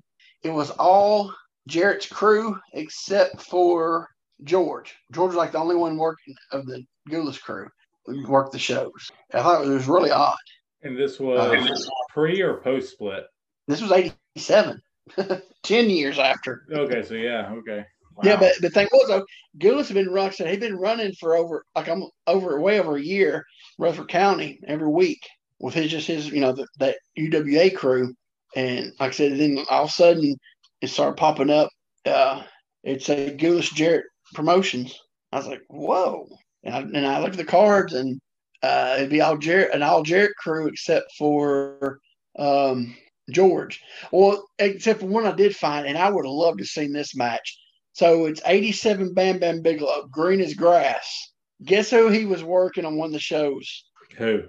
it 0.43 0.49
was 0.49 0.71
all 0.71 1.33
Jarrett's 1.67 2.07
crew 2.07 2.57
except 2.73 3.41
for 3.41 4.07
George. 4.43 4.95
George 5.11 5.29
was 5.29 5.35
like 5.35 5.51
the 5.51 5.59
only 5.59 5.75
one 5.75 5.97
working 5.97 6.35
of 6.51 6.65
the 6.65 6.83
Gulas 7.09 7.39
crew 7.39 7.67
who 8.05 8.25
worked 8.27 8.53
the 8.53 8.59
shows. 8.59 9.11
I 9.33 9.41
thought 9.41 9.65
it 9.65 9.69
was 9.69 9.87
really 9.87 10.11
odd. 10.11 10.37
And 10.83 10.97
this 10.97 11.19
was 11.19 11.39
Uh, 11.39 11.89
pre 12.09 12.41
or 12.41 12.61
post 12.61 12.93
split. 12.93 13.25
This 13.67 13.81
was 13.81 13.91
87, 13.91 14.81
10 15.63 15.89
years 15.89 16.17
after. 16.17 16.65
Okay, 16.71 17.03
so 17.03 17.13
yeah, 17.13 17.51
okay. 17.57 17.85
Yeah, 18.23 18.37
but 18.37 18.53
the 18.59 18.69
thing 18.69 18.87
was 18.91 19.07
though, 19.07 19.25
Gulas 19.59 19.87
had 19.87 19.95
been 19.95 20.09
running. 20.09 20.47
He'd 20.47 20.59
been 20.59 20.77
running 20.77 21.13
for 21.13 21.35
over 21.35 21.63
like 21.75 21.87
I'm 21.87 22.03
over 22.27 22.59
way 22.59 22.79
over 22.79 22.97
a 22.97 23.01
year, 23.01 23.45
Rutherford 23.77 24.09
County 24.09 24.59
every 24.67 24.89
week 24.89 25.21
with 25.59 25.73
his 25.73 25.91
just 25.91 26.07
his 26.07 26.29
you 26.29 26.41
know 26.41 26.53
the, 26.53 26.67
that 26.79 26.97
UWA 27.17 27.75
crew, 27.75 28.13
and 28.55 28.91
like 28.99 29.09
I 29.09 29.11
said, 29.11 29.37
then 29.37 29.65
all 29.69 29.83
of 29.83 29.89
a 29.89 29.93
sudden 29.93 30.35
it 30.81 30.87
started 30.89 31.17
popping 31.17 31.49
up. 31.49 31.69
Uh, 32.05 32.43
it's 32.83 33.09
a 33.09 33.35
Gulas 33.35 33.73
Jarrett 33.73 34.05
Promotions. 34.33 34.97
I 35.31 35.37
was 35.37 35.47
like, 35.47 35.61
whoa, 35.67 36.27
and 36.63 36.75
I, 36.75 36.79
and 36.79 37.05
I 37.05 37.19
looked 37.19 37.33
at 37.33 37.37
the 37.37 37.45
cards 37.45 37.93
and 37.93 38.19
uh, 38.63 38.95
it'd 38.97 39.09
be 39.09 39.21
all 39.21 39.37
Jarrett 39.37 39.73
an 39.73 39.83
all 39.83 40.03
Jarrett 40.03 40.35
crew 40.37 40.67
except 40.67 41.11
for 41.17 41.99
um, 42.37 42.95
George. 43.31 43.81
Well, 44.11 44.47
except 44.57 45.01
for 45.01 45.07
one 45.07 45.25
I 45.25 45.31
did 45.31 45.55
find, 45.55 45.85
and 45.85 45.97
I 45.97 46.09
would 46.09 46.25
have 46.25 46.33
loved 46.33 46.59
to 46.59 46.63
have 46.63 46.69
seen 46.69 46.93
this 46.93 47.15
match. 47.15 47.57
So 47.93 48.25
it's 48.25 48.41
87 48.45 49.13
Bam 49.13 49.39
Bam 49.39 49.61
Bigelow, 49.61 50.07
green 50.07 50.41
as 50.41 50.53
grass. 50.53 51.31
Guess 51.65 51.89
who 51.89 52.09
he 52.09 52.25
was 52.25 52.43
working 52.43 52.85
on 52.85 52.95
one 52.95 53.07
of 53.07 53.13
the 53.13 53.19
shows? 53.19 53.85
Who? 54.17 54.43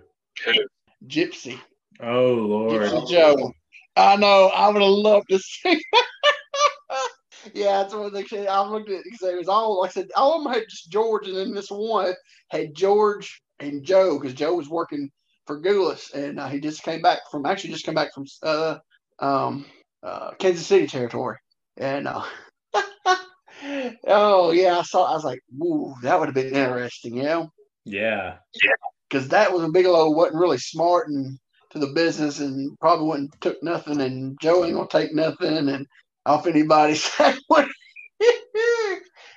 Who? 0.45 0.53
Gypsy. 1.07 1.59
Oh 2.03 2.35
Lord. 2.35 2.83
Gypsy 2.83 3.11
Joe. 3.11 3.53
I 3.97 4.17
know. 4.17 4.47
I 4.55 4.69
would 4.69 4.83
have 4.83 4.91
loved 4.91 5.27
to 5.31 5.39
see. 5.39 5.83
yeah, 7.55 7.83
that's 7.83 7.95
what 7.95 8.13
they 8.13 8.25
said. 8.25 8.47
I 8.47 8.67
looked 8.67 8.89
at 8.89 8.97
it 8.97 9.05
because 9.05 9.23
it 9.23 9.37
was 9.37 9.49
all, 9.49 9.81
like 9.81 9.91
I 9.91 9.93
said, 9.93 10.09
all 10.17 10.39
of 10.39 10.45
them 10.45 10.53
had 10.53 10.69
just 10.69 10.91
George, 10.91 11.27
and 11.27 11.37
then 11.37 11.55
this 11.55 11.71
one 11.71 12.15
had 12.51 12.75
George 12.75 13.43
and 13.59 13.85
Joe 13.85 14.19
because 14.19 14.35
Joe 14.35 14.55
was 14.55 14.69
working 14.69 15.11
for 15.47 15.61
Gulas, 15.61 16.13
and 16.15 16.39
uh, 16.39 16.49
he 16.49 16.61
just 16.61 16.83
came 16.83 17.03
back 17.03 17.19
from, 17.31 17.47
actually, 17.47 17.73
just 17.73 17.85
come 17.85 17.95
back 17.95 18.15
from 18.15 18.25
uh, 18.43 18.79
um, 19.19 19.67
uh, 20.03 20.33
Kansas 20.39 20.67
City 20.67 20.87
territory. 20.87 21.37
And, 21.77 22.07
uh, 22.07 22.23
oh, 24.07 24.53
yeah, 24.53 24.79
I 24.79 24.83
saw, 24.83 25.11
I 25.11 25.15
was 25.15 25.25
like, 25.25 25.41
woo, 25.57 25.95
that 26.03 26.19
would 26.19 26.27
have 26.27 26.35
been 26.35 26.55
interesting, 26.55 27.17
you 27.17 27.23
know? 27.25 27.53
Yeah. 27.85 28.37
Yeah. 28.63 28.73
Because 29.11 29.29
that 29.29 29.53
was 29.53 29.63
a 29.63 29.67
big 29.67 29.85
Bigelow 29.85 30.11
wasn't 30.11 30.41
really 30.41 30.59
smart 30.59 31.09
and 31.09 31.39
to 31.71 31.79
the 31.79 31.89
business 31.89 32.41
and 32.41 32.79
probably 32.79 33.07
wouldn't 33.07 33.41
took 33.41 33.63
nothing 33.63 34.01
and 34.01 34.39
Joe 34.41 34.65
ain't 34.65 34.75
gonna 34.75 34.89
take 34.89 35.15
nothing 35.15 35.69
and 35.69 35.87
off 36.27 36.47
anybody's 36.47 37.17
that 37.19 37.39
would 37.49 37.67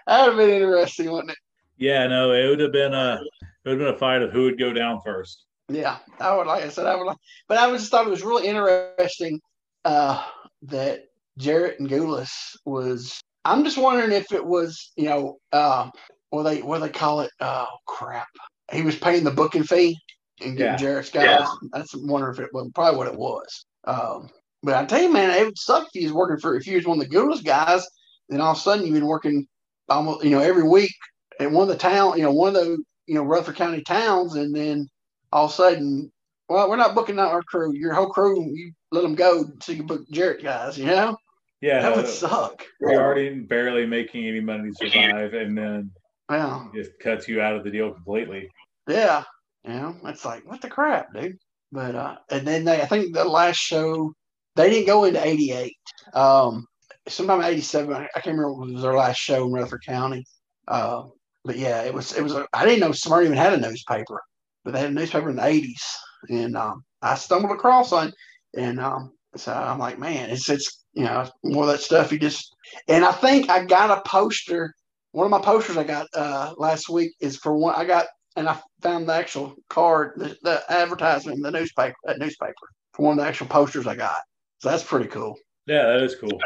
have 0.07 0.35
been 0.35 0.49
interesting, 0.49 1.11
wouldn't 1.11 1.31
it? 1.31 1.37
Yeah, 1.77 2.07
no, 2.07 2.31
it 2.31 2.47
would 2.49 2.59
have 2.59 2.71
been 2.71 2.93
a 2.93 3.19
it 3.65 3.69
would 3.69 3.79
have 3.79 3.87
been 3.87 3.95
a 3.95 3.99
fight 3.99 4.21
of 4.21 4.31
who 4.31 4.43
would 4.43 4.59
go 4.59 4.73
down 4.73 4.99
first. 5.03 5.45
Yeah, 5.69 5.97
I 6.19 6.35
would 6.35 6.47
like 6.47 6.63
I 6.63 6.69
said, 6.69 6.87
I 6.87 6.95
would 6.95 7.05
like, 7.05 7.17
but 7.47 7.57
I 7.57 7.69
just 7.71 7.89
thought 7.89 8.07
it 8.07 8.11
was 8.11 8.23
really 8.23 8.47
interesting 8.47 9.39
uh, 9.85 10.23
that 10.63 11.05
Jarrett 11.37 11.79
and 11.79 11.89
Gulas 11.89 12.31
was. 12.65 13.19
I'm 13.45 13.63
just 13.63 13.77
wondering 13.77 14.11
if 14.11 14.31
it 14.31 14.45
was, 14.45 14.91
you 14.95 15.05
know, 15.05 15.37
uh, 15.51 15.89
what 16.29 16.43
they 16.43 16.61
what 16.61 16.79
they 16.79 16.89
call 16.89 17.21
it. 17.21 17.31
Oh 17.39 17.67
crap! 17.87 18.27
He 18.73 18.81
was 18.81 18.97
paying 18.97 19.23
the 19.23 19.31
booking 19.31 19.63
fee 19.63 19.97
and 20.41 20.57
getting 20.57 20.73
Yeah. 20.73 20.77
Jarrett's 20.77 21.09
guys. 21.09 21.47
That's 21.71 21.93
I'm 21.93 22.07
wondering 22.07 22.33
if 22.35 22.39
it 22.39 22.53
was 22.53 22.69
probably 22.73 22.97
what 22.97 23.07
it 23.07 23.17
was. 23.17 23.65
Um, 23.85 24.29
but 24.61 24.75
I 24.75 24.85
tell 24.85 25.01
you, 25.01 25.11
man, 25.11 25.29
it 25.29 25.45
would 25.45 25.57
suck 25.57 25.87
if 25.93 26.01
you 26.01 26.07
was 26.07 26.13
working 26.13 26.39
for 26.39 26.55
if 26.55 26.65
you 26.67 26.75
was 26.77 26.85
one 26.85 26.99
of 27.01 27.09
the 27.09 27.15
Gulas 27.15 27.43
guys, 27.43 27.85
then 28.29 28.41
all 28.41 28.51
of 28.53 28.57
a 28.57 28.61
sudden 28.61 28.85
you've 28.85 28.95
been 28.95 29.05
working 29.05 29.45
almost, 29.89 30.23
you 30.23 30.31
know, 30.31 30.39
every 30.39 30.63
week 30.63 30.91
at 31.39 31.51
one 31.51 31.63
of 31.63 31.67
the 31.69 31.75
town, 31.75 32.17
you 32.17 32.23
know, 32.23 32.31
one 32.31 32.55
of 32.55 32.63
the 32.63 32.77
you 33.05 33.15
know 33.15 33.23
Rutherford 33.23 33.55
County 33.57 33.81
towns, 33.81 34.35
and 34.35 34.55
then 34.55 34.87
all 35.31 35.45
of 35.45 35.51
a 35.51 35.53
sudden, 35.53 36.11
well, 36.47 36.69
we're 36.69 36.77
not 36.77 36.95
booking 36.95 37.19
out 37.19 37.31
our 37.31 37.43
crew. 37.43 37.73
Your 37.75 37.93
whole 37.93 38.09
crew, 38.09 38.41
you 38.53 38.71
let 38.91 39.01
them 39.01 39.15
go 39.15 39.45
so 39.61 39.71
you 39.73 39.83
book 39.83 40.01
Jarrett 40.11 40.43
guys. 40.43 40.77
You 40.77 40.85
know, 40.85 41.17
Yeah, 41.61 41.81
that 41.81 41.95
would 41.95 42.07
suck. 42.07 42.63
you're 42.79 43.01
already 43.01 43.29
barely 43.41 43.85
making 43.85 44.25
any 44.27 44.39
money 44.39 44.71
to 44.71 44.89
survive, 44.89 45.33
and 45.33 45.57
then 45.57 45.91
Yeah, 46.31 46.67
it 46.67 46.73
just 46.83 46.99
cuts 46.99 47.27
you 47.27 47.41
out 47.41 47.55
of 47.55 47.63
the 47.65 47.71
deal 47.71 47.91
completely. 47.91 48.49
Yeah. 48.87 49.23
You 49.65 49.73
know, 49.73 49.95
it's 50.05 50.25
like 50.25 50.45
what 50.49 50.61
the 50.61 50.69
crap, 50.69 51.13
dude. 51.13 51.37
But 51.71 51.95
uh, 51.95 52.17
and 52.29 52.45
then 52.45 52.65
they, 52.65 52.81
I 52.81 52.85
think 52.85 53.13
the 53.13 53.23
last 53.25 53.57
show, 53.57 54.13
they 54.55 54.69
didn't 54.69 54.87
go 54.87 55.05
into 55.05 55.25
'88. 55.25 55.73
Um, 56.13 56.65
sometime 57.07 57.39
in 57.39 57.45
'87, 57.45 57.93
I 57.93 58.07
can't 58.15 58.37
remember 58.37 58.53
what 58.53 58.69
was 58.69 58.81
their 58.81 58.93
last 58.93 59.17
show 59.17 59.45
in 59.45 59.53
Rutherford 59.53 59.85
County. 59.85 60.25
Uh, 60.67 61.03
but 61.45 61.57
yeah, 61.57 61.81
it 61.83 61.93
was 61.93 62.15
it 62.15 62.21
was. 62.21 62.33
A, 62.35 62.45
I 62.53 62.65
didn't 62.65 62.81
know 62.81 62.91
Smyrna 62.91 63.25
even 63.25 63.37
had 63.37 63.53
a 63.53 63.57
newspaper, 63.57 64.21
but 64.63 64.73
they 64.73 64.79
had 64.81 64.91
a 64.91 64.93
newspaper 64.93 65.29
in 65.29 65.37
the 65.37 65.41
'80s, 65.41 65.81
and 66.29 66.55
um, 66.55 66.83
I 67.01 67.15
stumbled 67.15 67.51
across 67.51 67.91
one, 67.91 68.13
and 68.55 68.79
um, 68.79 69.13
so 69.35 69.53
I'm 69.53 69.79
like, 69.79 69.97
man, 69.97 70.29
it's 70.29 70.49
it's 70.49 70.83
you 70.93 71.05
know 71.05 71.27
more 71.43 71.63
of 71.63 71.69
that 71.69 71.81
stuff. 71.81 72.11
You 72.11 72.19
just 72.19 72.53
and 72.87 73.03
I 73.03 73.11
think 73.11 73.49
I 73.49 73.65
got 73.65 73.97
a 73.97 74.07
poster. 74.07 74.73
One 75.11 75.25
of 75.25 75.31
my 75.31 75.41
posters 75.41 75.77
I 75.77 75.83
got 75.83 76.07
uh, 76.15 76.53
last 76.57 76.89
week 76.89 77.13
is 77.19 77.37
for 77.37 77.55
one. 77.55 77.75
I 77.75 77.85
got 77.85 78.07
and 78.35 78.47
I 78.47 78.59
found 78.83 79.07
the 79.07 79.13
actual 79.13 79.55
card, 79.69 80.13
the, 80.17 80.37
the 80.43 80.61
advertisement 80.69 81.37
in 81.37 81.41
the 81.41 81.51
newspaper, 81.51 81.95
that 82.03 82.19
newspaper 82.19 82.53
for 82.93 83.05
one 83.07 83.17
of 83.17 83.23
the 83.23 83.27
actual 83.27 83.47
posters 83.47 83.87
I 83.87 83.95
got. 83.95 84.17
So 84.59 84.69
that's 84.69 84.83
pretty 84.83 85.07
cool. 85.07 85.35
Yeah, 85.65 85.83
that 85.87 86.03
is 86.03 86.15
cool. 86.15 86.39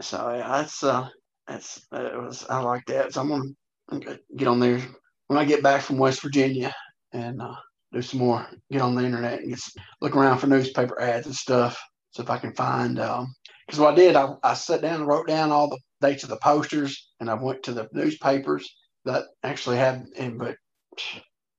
So 0.00 0.34
yeah, 0.34 0.48
that's 0.48 0.82
uh, 0.82 1.08
that's 1.46 1.86
it 1.92 2.16
was 2.20 2.46
I 2.48 2.60
like 2.60 2.86
that. 2.86 3.12
So 3.12 3.20
I'm 3.20 3.28
gonna 3.28 3.50
I'm 3.90 4.00
gonna 4.00 4.18
get 4.36 4.48
on 4.48 4.60
there 4.60 4.80
when 5.26 5.38
I 5.38 5.44
get 5.44 5.62
back 5.62 5.82
from 5.82 5.98
West 5.98 6.22
Virginia 6.22 6.72
and 7.12 7.42
uh, 7.42 7.56
do 7.92 8.00
some 8.00 8.20
more. 8.20 8.46
Get 8.70 8.80
on 8.80 8.94
the 8.94 9.04
internet 9.04 9.40
and 9.40 9.50
get, 9.50 9.60
look 10.00 10.16
around 10.16 10.38
for 10.38 10.46
newspaper 10.46 11.00
ads 11.00 11.26
and 11.26 11.34
stuff. 11.34 11.78
So 12.12 12.22
if 12.22 12.30
I 12.30 12.38
can 12.38 12.54
find, 12.54 12.96
because 12.96 13.78
what 13.78 13.92
I 13.92 13.96
did, 13.96 14.16
I, 14.16 14.34
I 14.42 14.54
sat 14.54 14.82
down 14.82 14.96
and 14.96 15.06
wrote 15.06 15.28
down 15.28 15.52
all 15.52 15.68
the 15.68 15.78
dates 16.00 16.24
of 16.24 16.28
the 16.30 16.38
posters, 16.38 17.08
and 17.20 17.30
I 17.30 17.34
went 17.34 17.62
to 17.64 17.72
the 17.72 17.88
newspapers 17.92 18.68
that 19.04 19.24
actually 19.44 19.76
had, 19.76 20.06
and 20.16 20.38
but 20.38 20.56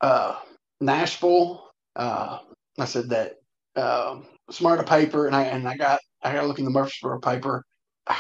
uh, 0.02 0.36
Nashville. 0.80 1.70
Uh, 1.96 2.40
I 2.80 2.86
said 2.86 3.10
that 3.10 3.36
uh, 3.76 4.20
Smyrna 4.50 4.84
paper, 4.84 5.28
and 5.28 5.36
I 5.36 5.44
and 5.44 5.68
I 5.68 5.78
got 5.78 6.00
I 6.24 6.34
got 6.34 6.42
to 6.42 6.48
look 6.48 6.60
in 6.60 6.66
the 6.66 6.72
Murfreesboro 6.72 7.20
paper. 7.20 7.64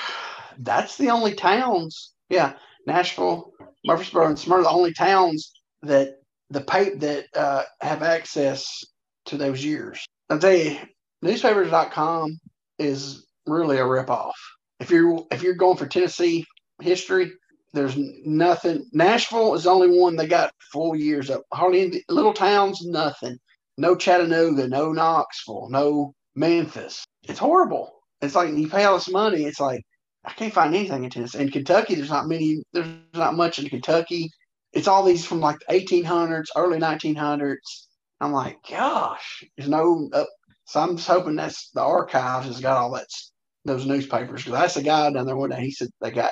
That's 0.59 0.97
the 0.97 1.09
only 1.09 1.33
towns. 1.33 2.13
Yeah, 2.29 2.53
Nashville, 2.85 3.51
Murfreesboro, 3.85 4.27
and 4.27 4.39
Smyrna, 4.39 4.63
the 4.63 4.69
only 4.69 4.93
towns 4.93 5.51
that 5.83 6.17
the 6.49 6.61
paper 6.61 6.95
that 6.97 7.25
uh, 7.35 7.63
have 7.81 8.03
access 8.03 8.83
to 9.25 9.37
those 9.37 9.63
years. 9.63 10.05
I'll 10.29 10.39
tell 10.39 10.53
you, 10.53 10.77
newspapers.com 11.21 12.39
is 12.79 13.25
really 13.47 13.77
a 13.77 13.83
ripoff. 13.83 14.33
If 14.79 14.89
you're 14.89 15.25
if 15.31 15.43
you're 15.43 15.55
going 15.55 15.77
for 15.77 15.87
Tennessee 15.87 16.45
history, 16.81 17.31
there's 17.73 17.95
nothing. 17.97 18.85
Nashville 18.91 19.55
is 19.55 19.63
the 19.63 19.69
only 19.69 19.97
one 19.99 20.15
they 20.15 20.27
got 20.27 20.53
full 20.71 20.95
years 20.95 21.29
up. 21.29 21.43
Hardly 21.53 21.81
any 21.81 22.03
little 22.09 22.33
towns, 22.33 22.85
nothing. 22.85 23.37
No 23.77 23.95
Chattanooga, 23.95 24.67
no 24.67 24.91
Knoxville, 24.91 25.69
no 25.69 26.13
Memphis. 26.35 27.05
It's 27.23 27.39
horrible. 27.39 27.91
It's 28.21 28.35
like 28.35 28.53
you 28.53 28.67
pay 28.69 28.83
all 28.83 28.95
this 28.95 29.09
money. 29.09 29.43
It's 29.43 29.59
like 29.59 29.83
I 30.25 30.33
can't 30.33 30.53
find 30.53 30.75
anything 30.75 31.03
in 31.03 31.09
Tennessee. 31.09 31.39
In 31.39 31.49
Kentucky, 31.49 31.95
there's 31.95 32.09
not 32.09 32.27
many. 32.27 32.61
There's 32.73 32.87
not 33.13 33.35
much 33.35 33.59
in 33.59 33.69
Kentucky. 33.69 34.29
It's 34.73 34.87
all 34.87 35.03
these 35.03 35.25
from 35.25 35.39
like 35.39 35.57
the 35.67 35.73
1800s, 35.73 36.47
early 36.55 36.79
1900s. 36.79 37.57
I'm 38.19 38.31
like, 38.31 38.57
gosh, 38.69 39.43
there's 39.57 39.69
no. 39.69 40.09
Uh, 40.13 40.25
so 40.65 40.79
I'm 40.79 40.97
just 40.97 41.07
hoping 41.07 41.35
that's 41.35 41.71
the 41.71 41.81
archives 41.81 42.47
has 42.47 42.61
got 42.61 42.77
all 42.77 42.91
that 42.91 43.07
those 43.65 43.85
newspapers 43.85 44.43
because 44.43 44.59
that's 44.59 44.73
the 44.75 44.83
guy 44.83 45.11
down 45.11 45.25
there 45.25 45.35
one 45.35 45.49
day. 45.49 45.61
He 45.61 45.71
said 45.71 45.89
they 46.01 46.11
got 46.11 46.31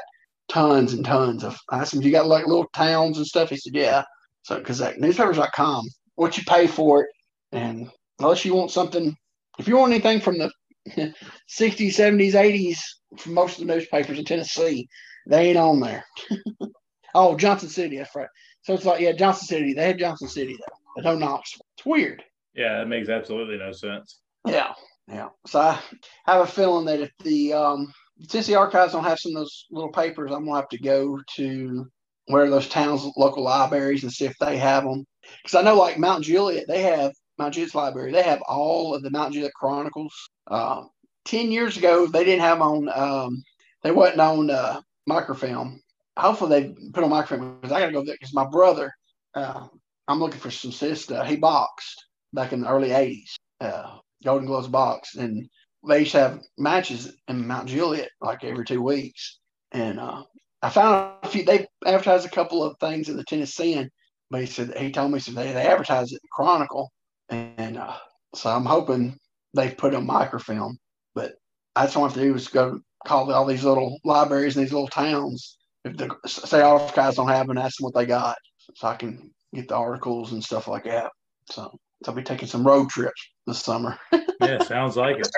tons 0.50 0.93
and 0.93 1.06
tons 1.06 1.43
of. 1.43 1.58
I 1.70 1.80
asked 1.80 1.93
him, 1.93 2.02
"You 2.02 2.12
got 2.12 2.28
like 2.28 2.47
little 2.47 2.68
towns 2.74 3.18
and 3.18 3.26
stuff?" 3.26 3.50
He 3.50 3.58
said, 3.58 3.76
"Yeah." 3.76 4.04
So 4.43 4.58
because 4.58 4.80
that 4.80 5.00
newspapers.com, 5.00 5.88
what 6.16 6.38
you 6.38 6.43
pay 6.43 6.68
for 6.68 7.04
it, 7.04 7.10
and 7.52 7.89
unless 8.20 8.45
you 8.45 8.54
want 8.56 8.72
something, 8.72 9.16
if 9.58 9.68
you 9.68 9.78
want 9.78 9.93
anything 9.93 10.20
from 10.20 10.38
the 10.38 10.52
60s, 10.89 11.14
70s, 11.50 12.34
80s, 12.34 12.80
from 13.18 13.34
most 13.34 13.60
of 13.60 13.68
the 13.68 13.74
newspapers 13.74 14.18
in 14.18 14.26
Tennessee, 14.26 14.88
they 15.28 15.50
ain't 15.50 15.58
on 15.58 15.80
there. 15.80 16.04
oh, 17.16 17.36
Johnson 17.36 17.70
City, 17.70 17.97
that's 17.97 18.16
right. 18.16 18.28
So 18.64 18.74
it's 18.74 18.86
like, 18.86 19.02
yeah, 19.02 19.14
Johnson 19.14 19.47
City. 19.47 19.74
They 19.74 19.88
have 19.88 19.97
Johnson 19.97 20.28
City 20.28 20.54
though, 20.54 20.76
but 20.95 21.06
no 21.06 21.18
Knoxville. 21.18 21.66
It's 21.78 21.86
weird. 21.86 22.24
Yeah, 22.54 22.82
it 22.82 22.88
makes 22.88 23.10
absolutely 23.10 23.58
no 23.58 23.72
sense. 23.72 24.20
Yeah, 24.45 24.74
yeah. 25.08 25.30
So 25.47 25.60
I 25.60 25.80
have 26.26 26.41
a 26.41 26.47
feeling 26.47 26.86
that 26.86 27.02
if 27.02 27.12
the 27.24 27.54
um, 27.54 27.93
Tennessee 28.28 28.55
Archives 28.55 28.93
don't 28.93 29.03
have 29.03 29.20
some 29.20 29.36
of 29.36 29.41
those 29.41 29.65
little 29.72 29.91
papers, 29.91 30.32
I'm 30.32 30.45
gonna 30.45 30.59
have 30.59 30.70
to 30.70 30.80
go 30.80 31.20
to 31.36 31.88
where 32.26 32.49
those 32.49 32.70
towns, 32.70 33.07
local 33.17 33.43
libraries, 33.43 34.03
and 34.03 34.11
see 34.11 34.26
if 34.26 34.38
they 34.39 34.57
have 34.57 34.84
them. 34.84 35.05
Because 35.43 35.55
I 35.55 35.61
know, 35.63 35.76
like 35.76 35.97
Mount 35.97 36.24
Juliet, 36.24 36.67
they 36.67 36.84
have 36.84 37.13
Mount 37.38 37.53
Juliet's 37.53 37.76
library. 37.76 38.11
They 38.11 38.24
have 38.24 38.41
all 38.47 38.93
of 38.93 39.01
the 39.01 39.09
Mount 39.09 39.34
Juliet 39.34 39.53
Chronicles. 39.53 40.13
Uh, 40.47 40.84
Ten 41.26 41.51
years 41.51 41.78
ago, 41.78 42.07
they 42.07 42.24
didn't 42.24 42.41
have 42.41 42.61
on. 42.61 42.89
Um, 42.89 43.43
they 43.84 43.91
wasn't 43.91 44.22
on 44.22 44.49
uh, 44.49 44.82
microfilm. 45.05 45.80
Hopefully, 46.17 46.49
they 46.49 46.76
put 46.91 47.03
on 47.03 47.09
microfilm 47.11 47.59
because 47.61 47.72
I 47.72 47.80
got 47.80 47.88
to 47.88 47.91
go 47.91 48.03
there 48.03 48.15
because 48.15 48.34
my 48.34 48.47
brother. 48.49 48.91
Uh, 49.36 49.67
I'm 50.07 50.20
looking 50.20 50.39
for 50.39 50.49
some 50.49 50.72
sister. 50.72 51.24
He 51.24 51.36
boxed 51.36 52.03
back 52.34 52.51
in 52.51 52.61
the 52.61 52.70
early 52.70 52.89
'80s. 52.89 53.36
Uh, 53.61 53.97
Golden 54.24 54.47
Gloves 54.47 54.67
box, 54.67 55.15
and 55.15 55.47
they 55.88 55.99
used 55.99 56.11
to 56.11 56.19
have 56.19 56.41
matches 56.57 57.13
in 57.27 57.47
Mount 57.47 57.69
Juliet 57.69 58.09
like 58.21 58.43
every 58.43 58.65
two 58.65 58.82
weeks. 58.82 59.39
And 59.71 59.99
uh, 59.99 60.23
I 60.61 60.69
found 60.69 61.13
a 61.23 61.27
few. 61.27 61.43
They 61.43 61.67
advertised 61.86 62.25
a 62.25 62.30
couple 62.30 62.63
of 62.63 62.77
things 62.80 63.09
in 63.09 63.17
the 63.17 63.23
Tennessean, 63.23 63.89
but 64.30 64.41
he 64.41 64.47
said 64.47 64.77
he 64.77 64.91
told 64.91 65.11
me 65.11 65.19
so 65.19 65.32
they 65.32 65.51
they 65.51 65.67
advertised 65.67 66.11
it 66.11 66.21
in 66.21 66.30
Chronicle, 66.32 66.91
and 67.30 67.77
uh, 67.77 67.95
so 68.36 68.49
I'm 68.49 68.65
hoping 68.65 69.17
they've 69.53 69.77
put 69.77 69.93
a 69.93 70.01
microfilm. 70.01 70.77
But 71.15 71.34
I 71.75 71.82
have 71.82 72.13
to 72.13 72.19
do 72.19 72.36
is 72.36 72.47
go 72.47 72.82
call 73.05 73.32
all 73.32 73.45
these 73.45 73.63
little 73.63 73.99
libraries 74.03 74.57
in 74.57 74.63
these 74.63 74.73
little 74.73 74.88
towns. 74.88 75.57
If 75.86 75.95
the 75.95 76.15
say 76.25 76.61
archives 76.61 77.15
don't 77.15 77.30
have 77.30 77.47
them, 77.47 77.57
ask 77.57 77.77
them 77.77 77.86
what 77.86 77.93
they 77.93 78.05
got, 78.05 78.38
so 78.75 78.88
I 78.88 78.95
can 78.95 79.32
get 79.53 79.67
the 79.67 79.75
articles 79.75 80.34
and 80.34 80.43
stuff 80.43 80.67
like 80.67 80.84
that. 80.86 81.11
So, 81.49 81.80
so 82.03 82.11
I'll 82.11 82.15
be 82.15 82.23
taking 82.23 82.47
some 82.47 82.65
road 82.65 82.89
trips 82.89 83.30
this 83.47 83.61
summer. 83.61 83.97
yeah, 84.41 84.61
sounds 84.63 84.97
like 84.97 85.19
it. 85.19 85.30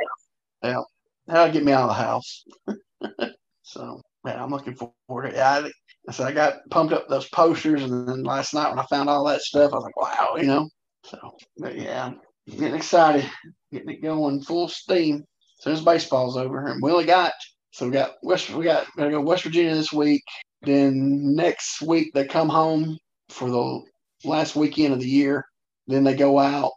Yeah, 0.63 0.81
that'll 1.27 1.53
get 1.53 1.63
me 1.63 1.71
out 1.71 1.89
of 1.89 1.95
the 1.95 2.03
house. 2.03 2.43
so 3.63 4.01
yeah, 4.25 4.43
I'm 4.43 4.51
looking 4.51 4.75
forward 4.75 5.23
to 5.23 5.29
it. 5.29 5.35
Yeah, 5.35 5.67
I, 6.07 6.11
said 6.11 6.27
I 6.27 6.31
got 6.31 6.59
pumped 6.69 6.93
up 6.93 7.07
those 7.07 7.29
posters, 7.29 7.83
and 7.83 8.07
then 8.07 8.23
last 8.23 8.53
night 8.53 8.69
when 8.69 8.79
I 8.79 8.85
found 8.85 9.09
all 9.09 9.25
that 9.25 9.41
stuff, 9.41 9.71
I 9.73 9.75
was 9.75 9.83
like, 9.83 9.97
wow, 9.97 10.35
you 10.37 10.47
know. 10.47 10.69
So, 11.03 11.17
but 11.57 11.75
yeah, 11.75 12.13
getting 12.47 12.75
excited, 12.75 13.29
getting 13.71 13.89
it 13.89 14.01
going 14.01 14.41
full 14.41 14.67
steam. 14.67 15.23
As 15.59 15.63
soon 15.63 15.73
as 15.73 15.81
baseball's 15.81 16.37
over, 16.37 16.67
and 16.67 16.81
we 16.81 16.91
only 16.91 17.05
got 17.05 17.33
so 17.71 17.85
we 17.85 17.91
got 17.91 18.15
West, 18.21 18.49
we 18.51 18.65
got 18.65 18.85
gotta 18.97 19.11
go 19.11 19.21
West 19.21 19.43
Virginia 19.43 19.73
this 19.73 19.93
week. 19.93 20.23
Then 20.61 21.35
next 21.35 21.81
week 21.81 22.11
they 22.13 22.25
come 22.25 22.49
home 22.49 22.97
for 23.29 23.49
the 23.49 23.81
last 24.23 24.55
weekend 24.55 24.93
of 24.93 24.99
the 24.99 25.07
year. 25.07 25.45
Then 25.87 26.03
they 26.03 26.15
go 26.15 26.37
out 26.37 26.71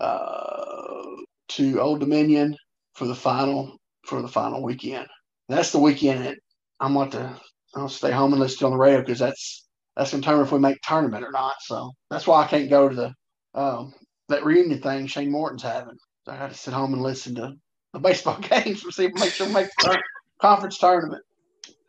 uh, 0.00 1.04
to 1.50 1.80
Old 1.80 2.00
Dominion 2.00 2.56
for 2.94 3.06
the 3.06 3.14
final 3.14 3.76
for 4.04 4.22
the 4.22 4.28
final 4.28 4.62
weekend. 4.62 5.06
That's 5.48 5.72
the 5.72 5.78
weekend 5.78 6.24
that 6.24 6.38
I'm 6.80 6.94
going 6.94 7.10
to 7.10 7.40
I'll 7.74 7.88
stay 7.88 8.12
home 8.12 8.32
and 8.32 8.40
listen 8.40 8.58
to 8.60 8.66
on 8.66 8.72
the 8.72 8.78
radio 8.78 9.00
because 9.00 9.18
that's 9.18 9.66
that's 9.96 10.10
going 10.10 10.22
to 10.22 10.26
determine 10.26 10.46
if 10.46 10.52
we 10.52 10.58
make 10.58 10.80
tournament 10.82 11.24
or 11.24 11.30
not. 11.30 11.54
So 11.60 11.92
that's 12.10 12.26
why 12.26 12.42
I 12.42 12.46
can't 12.46 12.70
go 12.70 12.88
to 12.88 12.94
the 12.94 13.14
um, 13.54 13.94
that 14.28 14.44
reunion 14.44 14.80
thing 14.80 15.06
Shane 15.06 15.30
Morton's 15.30 15.62
having. 15.62 15.96
So 16.24 16.32
I 16.32 16.36
got 16.36 16.50
to 16.50 16.56
sit 16.56 16.74
home 16.74 16.92
and 16.94 17.02
listen 17.02 17.34
to 17.36 17.54
the 17.92 18.00
baseball 18.00 18.38
games 18.50 18.82
to 18.82 18.92
see 18.92 19.06
if 19.06 19.14
make 19.14 19.32
sure 19.32 19.46
we 19.46 19.52
make 19.52 19.68
the 19.78 20.00
conference 20.40 20.78
tournament. 20.78 21.22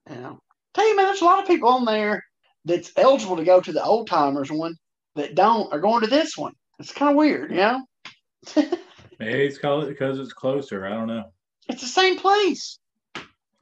You 0.09 0.15
know, 0.17 0.39
tell 0.73 0.87
you 0.87 0.95
man, 0.95 1.05
there's 1.05 1.21
a 1.21 1.25
lot 1.25 1.41
of 1.41 1.47
people 1.47 1.69
on 1.69 1.85
there 1.85 2.23
that's 2.65 2.91
eligible 2.97 3.37
to 3.37 3.43
go 3.43 3.61
to 3.61 3.71
the 3.71 3.83
old 3.83 4.07
timers 4.07 4.51
one 4.51 4.75
that 5.15 5.35
don't 5.35 5.71
are 5.73 5.79
going 5.79 6.01
to 6.01 6.07
this 6.07 6.37
one. 6.37 6.53
It's 6.79 6.91
kind 6.91 7.11
of 7.11 7.17
weird, 7.17 7.51
you 7.51 7.57
know. 7.57 7.85
Maybe 9.19 9.45
it's 9.45 9.57
called 9.57 9.87
because 9.87 10.19
it's 10.19 10.33
closer. 10.33 10.85
I 10.85 10.89
don't 10.89 11.07
know. 11.07 11.25
It's 11.67 11.81
the 11.81 11.87
same 11.87 12.17
place. 12.17 12.79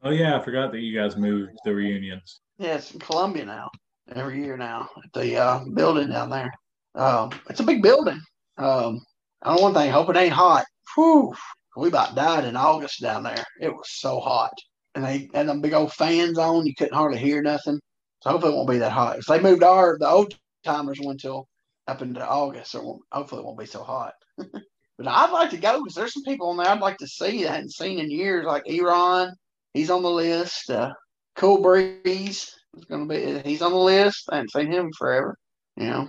Oh 0.04 0.10
yeah, 0.12 0.38
I 0.38 0.44
forgot 0.44 0.72
that 0.72 0.82
you 0.82 0.98
guys 1.00 1.16
moved 1.16 1.52
the 1.64 1.74
reunions. 1.74 2.42
Yeah, 2.58 2.76
it's 2.76 2.92
in 2.92 3.00
Columbia 3.00 3.46
now. 3.46 3.70
Every 4.14 4.44
year 4.44 4.58
now 4.58 4.90
at 5.02 5.14
the 5.14 5.38
uh, 5.38 5.64
building 5.74 6.10
down 6.10 6.30
there. 6.30 6.52
Um, 6.96 7.32
it's 7.50 7.62
a 7.62 7.64
big 7.64 7.82
building. 7.82 8.20
Um, 8.58 9.00
I 9.42 9.56
know 9.56 9.62
one 9.62 9.74
thing. 9.74 9.90
Hope 9.90 10.10
it 10.10 10.18
ain't 10.18 10.34
hot. 10.34 10.66
Whew, 10.96 11.34
we 11.78 11.88
about 11.88 12.16
died 12.16 12.44
in 12.44 12.58
August 12.58 13.02
down 13.02 13.24
there. 13.24 13.44
It 13.62 13.70
was 13.70 13.90
so 13.90 14.20
hot, 14.20 14.54
and 14.96 15.06
they 15.06 15.30
had 15.34 15.48
them 15.48 15.62
big 15.62 15.74
old 15.74 15.94
fans 15.94 16.38
on. 16.38 16.66
You 16.66 16.76
couldn't 16.76 16.96
hardly 16.96 17.18
hear 17.18 17.42
nothing. 17.42 17.80
So 18.22 18.30
hopefully 18.30 18.54
it 18.54 18.56
won't 18.56 18.70
be 18.70 18.78
that 18.80 18.92
hot. 18.92 19.20
If 19.20 19.26
they 19.26 19.40
moved 19.40 19.64
our 19.64 19.98
the 19.98 20.10
old 20.10 20.34
timers 20.66 21.00
one 21.00 21.18
till 21.18 21.48
up 21.88 22.02
into 22.02 22.26
August, 22.26 22.72
so 22.72 23.00
hopefully 23.12 23.42
it 23.42 23.46
won't 23.46 23.60
be 23.60 23.66
so 23.66 23.84
hot. 23.84 24.14
but 25.04 25.12
I'd 25.12 25.32
like 25.32 25.50
to 25.50 25.58
go 25.58 25.80
because 25.80 25.96
there's 25.96 26.14
some 26.14 26.24
people 26.24 26.50
on 26.50 26.58
there 26.58 26.68
I'd 26.68 26.80
like 26.80 26.98
to 26.98 27.08
see 27.08 27.44
that 27.44 27.52
I 27.52 27.56
hadn't 27.56 27.74
seen 27.74 28.00
in 28.00 28.10
years, 28.10 28.46
like 28.46 28.66
Eron. 28.66 29.34
He's 29.74 29.90
on 29.90 30.02
the 30.02 30.10
list. 30.10 30.70
Uh, 30.70 30.94
cool 31.36 31.62
Breeze 31.62 32.56
is 32.78 32.86
going 32.86 33.08
to 33.08 33.14
be. 33.14 33.50
He's 33.50 33.62
on 33.62 33.72
the 33.72 33.78
list. 33.78 34.30
I 34.32 34.38
haven't 34.38 34.52
seen 34.52 34.72
him 34.72 34.92
forever. 34.98 35.38
You 35.76 35.88
know, 35.88 36.08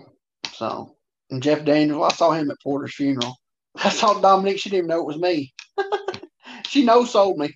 so 0.53 0.95
and 1.31 1.43
Jeff 1.43 1.65
Daniels. 1.65 2.13
I 2.13 2.15
saw 2.15 2.33
him 2.33 2.51
at 2.51 2.61
Porter's 2.63 2.95
funeral. 2.95 3.37
I 3.77 3.89
saw 3.89 4.21
Dominique. 4.21 4.61
She 4.61 4.71
didn't 4.71 4.87
even 4.87 4.89
know 4.91 5.01
it 5.01 5.07
was 5.07 5.19
me. 5.19 5.53
she 6.69 6.85
no 6.85 7.05
sold 7.05 7.39
me. 7.39 7.53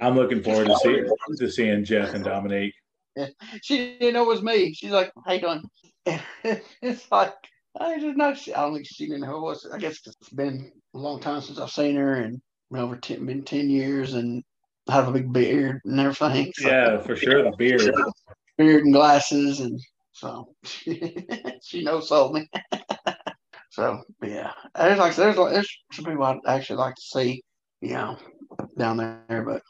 I'm 0.00 0.16
looking 0.16 0.42
forward 0.42 0.66
to 0.66 0.76
seeing 0.78 1.08
to 1.38 1.50
seeing 1.50 1.84
Jeff 1.84 2.14
and 2.14 2.24
Dominique. 2.24 2.74
Yeah. 3.16 3.28
She 3.62 3.96
didn't 3.98 4.14
know 4.14 4.24
it 4.24 4.34
was 4.34 4.42
me. 4.42 4.74
She's 4.74 4.90
like, 4.90 5.12
"Hey, 5.24 5.38
doing?" 5.38 5.62
it's 6.82 7.10
like 7.12 7.34
I 7.78 7.98
just 7.98 8.16
know. 8.16 8.34
She, 8.34 8.54
I 8.54 8.62
don't 8.62 8.74
think 8.74 8.86
she 8.86 9.06
didn't 9.06 9.24
who 9.24 9.42
was. 9.42 9.66
I 9.72 9.78
guess 9.78 9.98
it's 10.06 10.28
been 10.30 10.70
a 10.94 10.98
long 10.98 11.20
time 11.20 11.40
since 11.40 11.58
I've 11.58 11.70
seen 11.70 11.96
her, 11.96 12.14
and 12.14 12.40
over 12.74 12.96
ten, 12.96 13.26
been 13.26 13.42
ten 13.42 13.68
years, 13.68 14.14
and 14.14 14.42
I 14.88 14.92
have 14.92 15.08
a 15.08 15.12
big 15.12 15.32
beard 15.32 15.80
and 15.84 15.98
everything. 15.98 16.52
So. 16.54 16.68
Yeah, 16.68 16.98
for 16.98 17.16
sure, 17.16 17.42
the 17.42 17.56
beard, 17.56 17.92
beard 18.58 18.84
and 18.84 18.94
glasses, 18.94 19.60
and 19.60 19.80
so 20.12 20.54
she, 20.64 21.26
she 21.62 21.82
knows 21.82 22.08
sold 22.08 22.34
me. 22.34 22.48
so 23.70 24.02
yeah, 24.22 24.52
there's 24.76 24.98
like 24.98 25.16
there's 25.16 25.36
there's 25.36 25.78
some 25.92 26.04
people 26.04 26.24
I'd 26.24 26.38
actually 26.46 26.76
like 26.76 26.94
to 26.94 27.02
see, 27.02 27.42
you 27.80 27.94
know, 27.94 28.18
down 28.78 28.98
there, 28.98 29.42
but. 29.44 29.62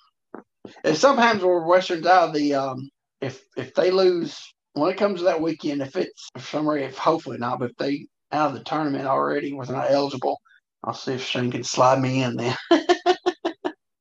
And 0.83 0.97
sometimes 0.97 1.43
we're 1.43 1.67
Westerns 1.67 2.07
out 2.07 2.29
of 2.29 2.35
the 2.35 2.55
um, 2.55 2.89
if 3.21 3.43
if 3.55 3.75
they 3.75 3.91
lose 3.91 4.54
when 4.75 4.91
it 4.91 4.99
comes 4.99 5.21
to 5.21 5.25
that 5.25 5.41
weekend, 5.41 5.81
if 5.83 5.97
it's 5.97 6.29
for 6.37 6.41
some 6.41 6.69
reason, 6.69 6.89
if 6.89 6.99
hopefully 6.99 7.39
not, 7.39 7.59
but 7.59 7.71
if 7.71 7.77
they 7.77 8.07
out 8.33 8.49
of 8.49 8.55
the 8.55 8.65
tournament 8.65 9.07
already 9.07 9.53
was 9.53 9.71
not 9.71 9.91
eligible, 9.91 10.41
I'll 10.83 10.95
see 10.95 11.15
if 11.15 11.23
Shane 11.23 11.51
can 11.51 11.65
slide 11.65 12.01
me 12.01 12.23
in 12.23 12.37
then. 12.37 12.57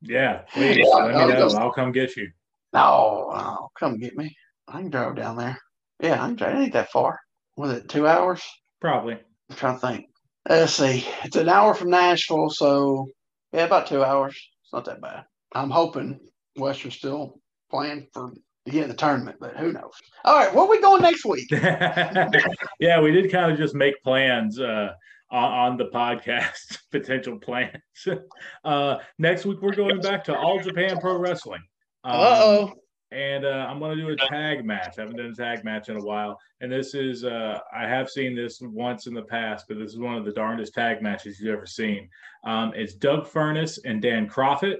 yeah, 0.01 0.41
please 0.51 0.77
yeah, 0.77 0.95
let 0.95 1.27
me 1.27 1.33
know. 1.33 1.47
I'll 1.57 1.71
come 1.71 1.91
get 1.91 2.15
you. 2.17 2.29
No, 2.73 3.29
oh, 3.31 3.69
come 3.79 3.97
get 3.99 4.17
me. 4.17 4.35
I 4.67 4.81
can 4.81 4.89
drive 4.89 5.15
down 5.15 5.37
there. 5.37 5.57
Yeah, 6.01 6.23
I 6.23 6.27
can 6.27 6.35
drive. 6.35 6.55
It 6.55 6.63
ain't 6.63 6.73
that 6.73 6.91
far. 6.91 7.19
was 7.55 7.71
it 7.71 7.87
two 7.87 8.07
hours? 8.07 8.43
Probably. 8.81 9.17
I'm 9.49 9.55
trying 9.55 9.79
to 9.79 9.87
think. 9.87 10.05
Let's 10.49 10.73
see. 10.73 11.05
It's 11.23 11.35
an 11.35 11.49
hour 11.49 11.73
from 11.73 11.91
Nashville, 11.91 12.49
so 12.49 13.07
yeah, 13.53 13.65
about 13.65 13.87
two 13.87 14.03
hours. 14.03 14.35
It's 14.63 14.73
not 14.73 14.85
that 14.85 15.01
bad. 15.01 15.25
I'm 15.53 15.69
hoping 15.69 16.19
Western's 16.57 16.95
still 16.95 17.39
playing 17.69 18.07
for 18.11 18.31
to 18.65 18.71
get 18.71 18.87
the 18.87 18.93
tournament, 18.93 19.37
but 19.39 19.57
who 19.57 19.71
knows? 19.73 19.93
All 20.23 20.37
right, 20.37 20.53
where 20.53 20.63
are 20.63 20.69
we 20.69 20.79
going 20.81 21.01
next 21.01 21.25
week? 21.25 21.49
yeah, 21.51 23.01
we 23.01 23.11
did 23.11 23.31
kind 23.31 23.51
of 23.51 23.57
just 23.57 23.75
make 23.75 24.01
plans 24.03 24.59
uh, 24.59 24.93
on, 25.31 25.51
on, 25.51 25.77
the 25.77 25.85
podcast, 25.85 26.79
potential 26.91 27.37
plans. 27.39 27.73
uh, 28.63 28.97
next 29.17 29.45
week, 29.45 29.61
we're 29.61 29.75
going 29.75 29.99
back 29.99 30.23
to 30.25 30.37
All 30.37 30.59
Japan 30.61 30.97
Pro 30.99 31.17
Wrestling. 31.17 31.63
Um, 32.03 32.11
uh 32.13 32.39
oh. 32.41 32.73
And 33.11 33.45
uh, 33.45 33.67
I'm 33.69 33.77
going 33.77 33.95
to 33.95 34.03
do 34.03 34.09
a 34.09 34.15
tag 34.15 34.65
match. 34.65 34.95
I 34.97 35.01
haven't 35.01 35.17
done 35.17 35.27
a 35.27 35.35
tag 35.35 35.63
match 35.63 35.87
in 35.87 35.97
a 35.97 36.03
while. 36.03 36.39
And 36.61 36.71
this 36.71 36.95
is, 36.95 37.23
uh, 37.23 37.59
I 37.75 37.87
have 37.87 38.09
seen 38.09 38.35
this 38.35 38.59
once 38.59 39.05
in 39.05 39.13
the 39.13 39.21
past, 39.21 39.65
but 39.67 39.77
this 39.77 39.91
is 39.91 39.99
one 39.99 40.15
of 40.15 40.25
the 40.25 40.31
darndest 40.31 40.73
tag 40.73 41.03
matches 41.03 41.39
you've 41.39 41.53
ever 41.53 41.67
seen. 41.67 42.09
Um, 42.43 42.73
it's 42.75 42.95
Doug 42.95 43.27
Furnas 43.27 43.77
and 43.85 44.01
Dan 44.01 44.27
Kroffat. 44.27 44.77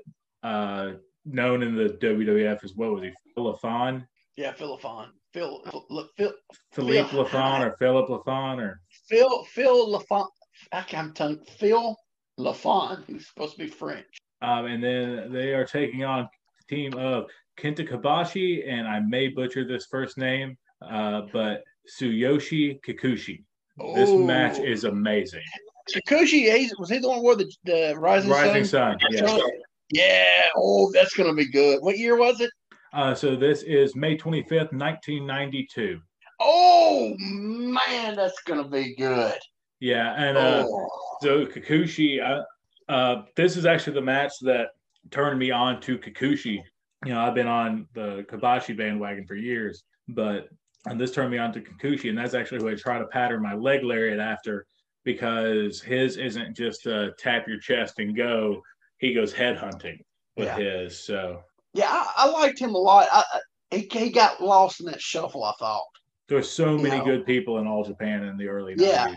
Known 1.25 1.63
in 1.63 1.75
the 1.75 1.97
WWF 2.01 2.63
as 2.63 2.73
well. 2.75 2.93
was 2.93 3.03
he? 3.03 3.11
Phil 3.33 3.53
Lafon? 3.53 4.05
Yeah, 4.35 4.51
Phil 4.51 4.77
Lafon. 4.77 5.07
Phil, 5.33 5.61
Phil, 5.65 6.09
Phil 6.15 6.33
Philippe 6.71 7.09
Phil, 7.09 7.25
Lafon 7.25 7.65
or 7.65 7.75
Philip 7.77 8.07
Lafon 8.07 8.59
or 8.59 8.81
Phil 9.09 9.43
Phil 9.45 9.99
Lafon. 9.99 10.27
I 10.71 10.81
can't 10.81 11.15
tell 11.15 11.35
Phil 11.57 11.97
Lafon, 12.39 13.03
who's 13.07 13.27
supposed 13.27 13.53
to 13.53 13.59
be 13.59 13.67
French. 13.67 14.05
Um, 14.41 14.65
and 14.65 14.83
then 14.83 15.31
they 15.31 15.53
are 15.53 15.65
taking 15.65 16.03
on 16.03 16.27
the 16.67 16.75
team 16.75 16.93
of 16.95 17.25
Kenta 17.59 17.87
Kobashi, 17.87 18.67
and 18.67 18.87
I 18.87 18.99
may 18.99 19.27
butcher 19.29 19.65
this 19.65 19.87
first 19.89 20.17
name, 20.17 20.57
uh, 20.81 21.21
but 21.31 21.63
Tsuyoshi 21.89 22.79
Kikuchi. 22.85 23.43
Ooh. 23.81 23.95
This 23.95 24.09
match 24.11 24.59
is 24.59 24.83
amazing. 24.83 25.41
Kikuchi, 25.89 26.69
was 26.77 26.89
he 26.89 26.99
the 26.99 27.09
one 27.09 27.23
where 27.23 27.35
the, 27.35 27.51
the 27.63 27.95
Rising, 27.97 28.29
Rising 28.29 28.65
Sun? 28.65 28.99
Sun 28.99 29.11
yeah. 29.11 29.47
Yeah. 29.89 30.25
Oh, 30.55 30.91
that's 30.93 31.13
going 31.13 31.29
to 31.29 31.35
be 31.35 31.49
good. 31.49 31.79
What 31.81 31.97
year 31.97 32.17
was 32.17 32.41
it? 32.41 32.51
Uh, 32.93 33.15
so 33.15 33.35
this 33.35 33.63
is 33.63 33.95
May 33.95 34.17
25th, 34.17 34.71
1992. 34.71 35.99
Oh, 36.39 37.15
man, 37.17 38.15
that's 38.15 38.41
going 38.43 38.63
to 38.63 38.69
be 38.69 38.95
good. 38.95 39.37
Yeah. 39.79 40.13
And 40.15 40.37
uh, 40.37 40.65
oh. 40.67 40.89
so 41.21 41.45
Kikuchi, 41.45 42.21
uh, 42.21 42.43
uh, 42.91 43.23
this 43.35 43.57
is 43.57 43.65
actually 43.65 43.93
the 43.93 44.01
match 44.01 44.33
that 44.41 44.69
turned 45.11 45.39
me 45.39 45.51
on 45.51 45.81
to 45.81 45.97
Kikuchi. 45.97 46.61
You 47.05 47.13
know, 47.13 47.21
I've 47.21 47.35
been 47.35 47.47
on 47.47 47.87
the 47.93 48.25
Kobashi 48.29 48.77
bandwagon 48.77 49.25
for 49.25 49.35
years, 49.35 49.83
but 50.07 50.49
and 50.85 50.99
this 50.99 51.11
turned 51.11 51.31
me 51.31 51.37
on 51.37 51.51
to 51.53 51.61
Kikuchi, 51.61 52.09
and 52.09 52.17
that's 52.17 52.33
actually 52.33 52.59
who 52.59 52.69
I 52.69 52.75
try 52.75 52.97
to 52.97 53.05
pattern 53.07 53.41
my 53.41 53.55
leg 53.55 53.83
lariat 53.83 54.19
after 54.19 54.65
because 55.03 55.81
his 55.81 56.17
isn't 56.17 56.55
just 56.55 56.85
a 56.85 57.11
tap 57.19 57.47
your 57.47 57.59
chest 57.59 57.99
and 57.99 58.15
go 58.15 58.61
he 59.03 59.13
goes 59.13 59.33
head 59.33 59.57
hunting 59.57 59.99
with 60.37 60.47
yeah. 60.47 60.57
his. 60.57 61.05
So 61.05 61.43
yeah, 61.73 61.89
I, 61.89 62.13
I 62.17 62.29
liked 62.29 62.59
him 62.59 62.73
a 62.73 62.77
lot. 62.77 63.07
I, 63.11 63.23
he 63.69 63.89
he 63.91 64.09
got 64.09 64.41
lost 64.41 64.79
in 64.79 64.85
that 64.87 65.01
shuffle. 65.01 65.43
I 65.43 65.53
thought 65.59 65.83
there 66.29 66.37
were 66.37 66.43
so 66.43 66.77
many 66.77 66.99
know? 66.99 67.05
good 67.05 67.25
people 67.25 67.59
in 67.59 67.67
all 67.67 67.83
Japan 67.83 68.23
in 68.23 68.37
the 68.37 68.47
early 68.47 68.75
90s. 68.75 68.81
Yeah, 68.81 69.15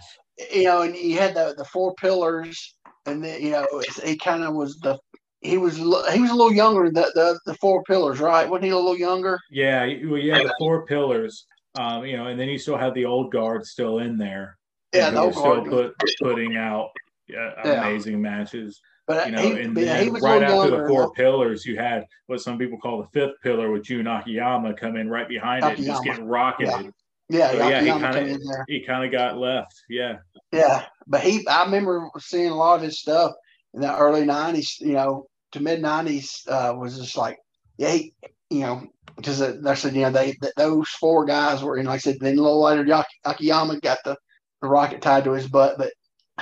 you 0.52 0.64
know, 0.64 0.82
and 0.82 0.94
he 0.94 1.12
had 1.12 1.34
the 1.34 1.54
the 1.56 1.64
four 1.66 1.94
pillars, 1.94 2.74
and 3.06 3.22
then 3.22 3.40
you 3.40 3.50
know 3.50 3.66
he 4.04 4.18
kind 4.18 4.42
of 4.42 4.54
was 4.54 4.76
the 4.80 4.98
he 5.40 5.56
was 5.56 5.76
he 5.76 5.84
was 5.84 6.30
a 6.30 6.34
little 6.34 6.52
younger 6.52 6.86
than 6.86 6.94
the, 6.94 7.12
the, 7.14 7.40
the 7.46 7.54
four 7.58 7.84
pillars, 7.84 8.18
right? 8.18 8.48
Wasn't 8.48 8.64
he 8.64 8.70
a 8.70 8.76
little 8.76 8.98
younger? 8.98 9.38
Yeah, 9.50 9.86
well, 10.04 10.18
yeah, 10.18 10.42
the 10.42 10.54
four 10.58 10.84
pillars. 10.86 11.46
Um, 11.78 12.06
you 12.06 12.16
know, 12.16 12.26
and 12.26 12.40
then 12.40 12.48
you 12.48 12.58
still 12.58 12.78
have 12.78 12.94
the 12.94 13.04
old 13.04 13.30
guard 13.30 13.64
still 13.66 13.98
in 13.98 14.16
there. 14.16 14.56
Yeah, 14.92 15.10
the 15.10 15.20
old 15.20 15.34
guard. 15.34 15.66
still 15.66 15.92
put, 15.98 16.10
putting 16.22 16.56
out 16.56 16.88
yeah, 17.28 17.52
amazing 17.62 18.20
matches. 18.20 18.80
But 19.06 19.26
you 19.26 19.32
know, 19.32 19.42
he, 19.42 19.60
and 19.62 19.76
then 19.76 20.12
right 20.14 20.42
after 20.42 20.70
the 20.70 20.88
four 20.88 21.12
pillars, 21.12 21.64
you 21.64 21.76
had 21.76 22.06
what 22.26 22.40
some 22.40 22.58
people 22.58 22.78
call 22.78 23.02
the 23.02 23.08
fifth 23.08 23.40
pillar 23.40 23.70
with 23.70 23.84
Jun 23.84 24.06
Akiyama 24.06 24.74
come 24.74 24.96
in 24.96 25.08
right 25.08 25.28
behind 25.28 25.62
Akiyama. 25.62 25.72
it 25.72 25.78
and 25.78 25.86
just 25.86 26.04
get 26.04 26.26
rocketed. 26.26 26.92
Yeah, 27.28 27.52
yeah, 27.52 27.58
so, 27.58 27.68
yeah 27.68 27.80
he 27.80 28.00
kind 28.00 28.30
of 28.30 28.40
he 28.68 28.80
kind 28.80 29.04
of 29.04 29.12
got 29.12 29.38
left. 29.38 29.80
Yeah, 29.88 30.18
yeah, 30.52 30.86
but 31.06 31.20
he 31.20 31.46
I 31.46 31.64
remember 31.64 32.10
seeing 32.18 32.50
a 32.50 32.56
lot 32.56 32.76
of 32.76 32.82
his 32.82 32.98
stuff 32.98 33.32
in 33.74 33.80
the 33.80 33.96
early 33.96 34.22
'90s. 34.22 34.80
You 34.80 34.94
know, 34.94 35.26
to 35.52 35.60
mid 35.60 35.80
'90s 35.80 36.48
uh, 36.48 36.74
was 36.76 36.98
just 36.98 37.16
like, 37.16 37.38
yeah, 37.78 37.92
he, 37.92 38.14
you 38.50 38.60
know, 38.60 38.86
because 39.16 39.38
they 39.38 39.74
said 39.76 39.94
you 39.94 40.02
know 40.02 40.10
they 40.10 40.36
those 40.56 40.88
four 40.88 41.24
guys 41.24 41.62
were 41.62 41.76
in. 41.76 41.86
Like 41.86 41.96
I 41.96 41.98
said, 41.98 42.16
then 42.20 42.38
a 42.38 42.42
little 42.42 42.62
later, 42.62 43.04
Akiyama 43.24 43.80
got 43.80 43.98
the, 44.04 44.16
the 44.62 44.68
rocket 44.68 45.00
tied 45.00 45.24
to 45.24 45.32
his 45.32 45.48
butt, 45.48 45.78
but 45.78 45.92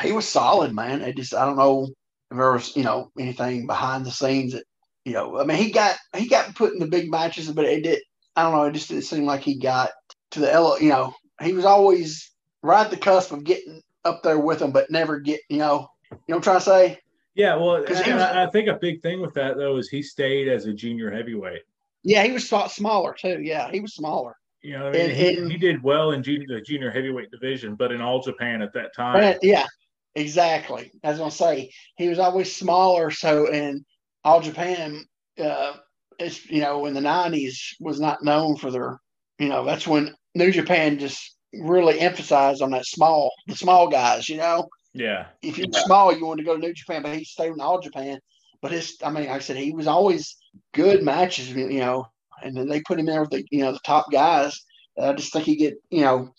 he 0.00 0.12
was 0.12 0.26
solid, 0.26 0.74
man. 0.74 1.02
It 1.02 1.16
just 1.16 1.34
I 1.34 1.44
don't 1.44 1.58
know 1.58 1.88
if 2.30 2.36
there 2.36 2.52
was, 2.52 2.76
you 2.76 2.82
know, 2.82 3.10
anything 3.18 3.66
behind 3.66 4.04
the 4.04 4.10
scenes 4.10 4.52
that, 4.52 4.64
you 5.04 5.12
know, 5.12 5.38
I 5.38 5.44
mean, 5.44 5.58
he 5.58 5.70
got 5.70 5.96
he 6.16 6.28
got 6.28 6.54
put 6.54 6.72
in 6.72 6.78
the 6.78 6.86
big 6.86 7.10
matches, 7.10 7.50
but 7.50 7.66
it 7.66 7.82
did. 7.82 8.00
I 8.36 8.42
don't 8.42 8.52
know. 8.52 8.64
It 8.64 8.72
just 8.72 8.88
didn't 8.88 9.04
seem 9.04 9.24
like 9.24 9.42
he 9.42 9.58
got 9.58 9.90
to 10.32 10.40
the 10.40 10.52
L. 10.52 10.80
You 10.80 10.88
know, 10.88 11.14
he 11.42 11.52
was 11.52 11.64
always 11.64 12.30
right 12.62 12.84
at 12.84 12.90
the 12.90 12.96
cusp 12.96 13.32
of 13.32 13.44
getting 13.44 13.82
up 14.04 14.22
there 14.22 14.38
with 14.38 14.58
them, 14.58 14.72
but 14.72 14.90
never 14.90 15.20
get. 15.20 15.40
You 15.48 15.58
know, 15.58 15.88
you 16.10 16.16
know 16.16 16.18
what 16.26 16.36
I'm 16.36 16.42
trying 16.42 16.58
to 16.58 16.64
say. 16.64 16.98
Yeah, 17.34 17.56
well, 17.56 17.82
was, 17.82 18.00
I, 18.00 18.44
I 18.44 18.50
think 18.50 18.68
a 18.68 18.74
big 18.74 19.02
thing 19.02 19.20
with 19.20 19.34
that 19.34 19.56
though 19.56 19.76
is 19.76 19.88
he 19.88 20.02
stayed 20.02 20.48
as 20.48 20.66
a 20.66 20.72
junior 20.72 21.10
heavyweight. 21.10 21.62
Yeah, 22.04 22.22
he 22.22 22.32
was 22.32 22.48
smaller 22.48 23.14
too. 23.14 23.40
Yeah, 23.42 23.70
he 23.70 23.80
was 23.80 23.94
smaller. 23.94 24.36
You 24.62 24.78
know, 24.78 24.86
I 24.86 24.92
mean, 24.92 25.00
and, 25.02 25.12
he, 25.12 25.36
and, 25.36 25.52
he, 25.52 25.58
did 25.58 25.82
well 25.82 26.12
in 26.12 26.22
junior, 26.22 26.46
the 26.48 26.60
junior 26.60 26.90
heavyweight 26.90 27.30
division, 27.30 27.74
but 27.74 27.92
in 27.92 28.00
all 28.00 28.22
Japan 28.22 28.62
at 28.62 28.72
that 28.72 28.94
time. 28.94 29.36
Yeah, 29.42 29.66
Exactly. 30.14 30.92
I 31.02 31.10
was 31.10 31.18
gonna 31.18 31.30
say 31.30 31.70
he 31.96 32.08
was 32.08 32.18
always 32.18 32.54
smaller. 32.54 33.10
So 33.10 33.46
in 33.50 33.84
all 34.24 34.40
Japan, 34.40 35.04
uh, 35.38 35.74
it's 36.18 36.48
you 36.48 36.60
know 36.60 36.86
in 36.86 36.94
the 36.94 37.00
nineties 37.00 37.74
was 37.80 38.00
not 38.00 38.22
known 38.22 38.56
for 38.56 38.70
their 38.70 39.00
you 39.38 39.48
know 39.48 39.64
that's 39.64 39.86
when 39.86 40.14
New 40.34 40.52
Japan 40.52 40.98
just 40.98 41.36
really 41.52 41.98
emphasized 42.00 42.62
on 42.62 42.70
that 42.70 42.86
small 42.86 43.30
the 43.46 43.56
small 43.56 43.88
guys. 43.88 44.28
You 44.28 44.38
know. 44.38 44.68
Yeah. 44.96 45.26
If 45.42 45.58
you're 45.58 45.66
small, 45.72 46.16
you 46.16 46.24
want 46.24 46.38
to 46.38 46.44
go 46.44 46.54
to 46.54 46.60
New 46.60 46.72
Japan, 46.72 47.02
but 47.02 47.16
he 47.16 47.24
stayed 47.24 47.50
in 47.50 47.60
all 47.60 47.80
Japan. 47.80 48.20
But 48.62 48.70
his, 48.70 48.96
I 49.02 49.10
mean, 49.10 49.26
like 49.26 49.34
I 49.34 49.38
said 49.40 49.56
he 49.56 49.72
was 49.72 49.88
always 49.88 50.36
good 50.72 51.02
matches. 51.02 51.50
You 51.50 51.80
know, 51.80 52.06
and 52.42 52.56
then 52.56 52.68
they 52.68 52.80
put 52.82 53.00
him 53.00 53.06
there 53.06 53.20
with 53.20 53.30
the 53.30 53.44
you 53.50 53.64
know 53.64 53.72
the 53.72 53.80
top 53.84 54.12
guys. 54.12 54.56
I 55.00 55.12
just 55.14 55.32
think 55.32 55.44
he 55.44 55.56
get 55.56 55.74
you 55.90 56.02
know, 56.02 56.30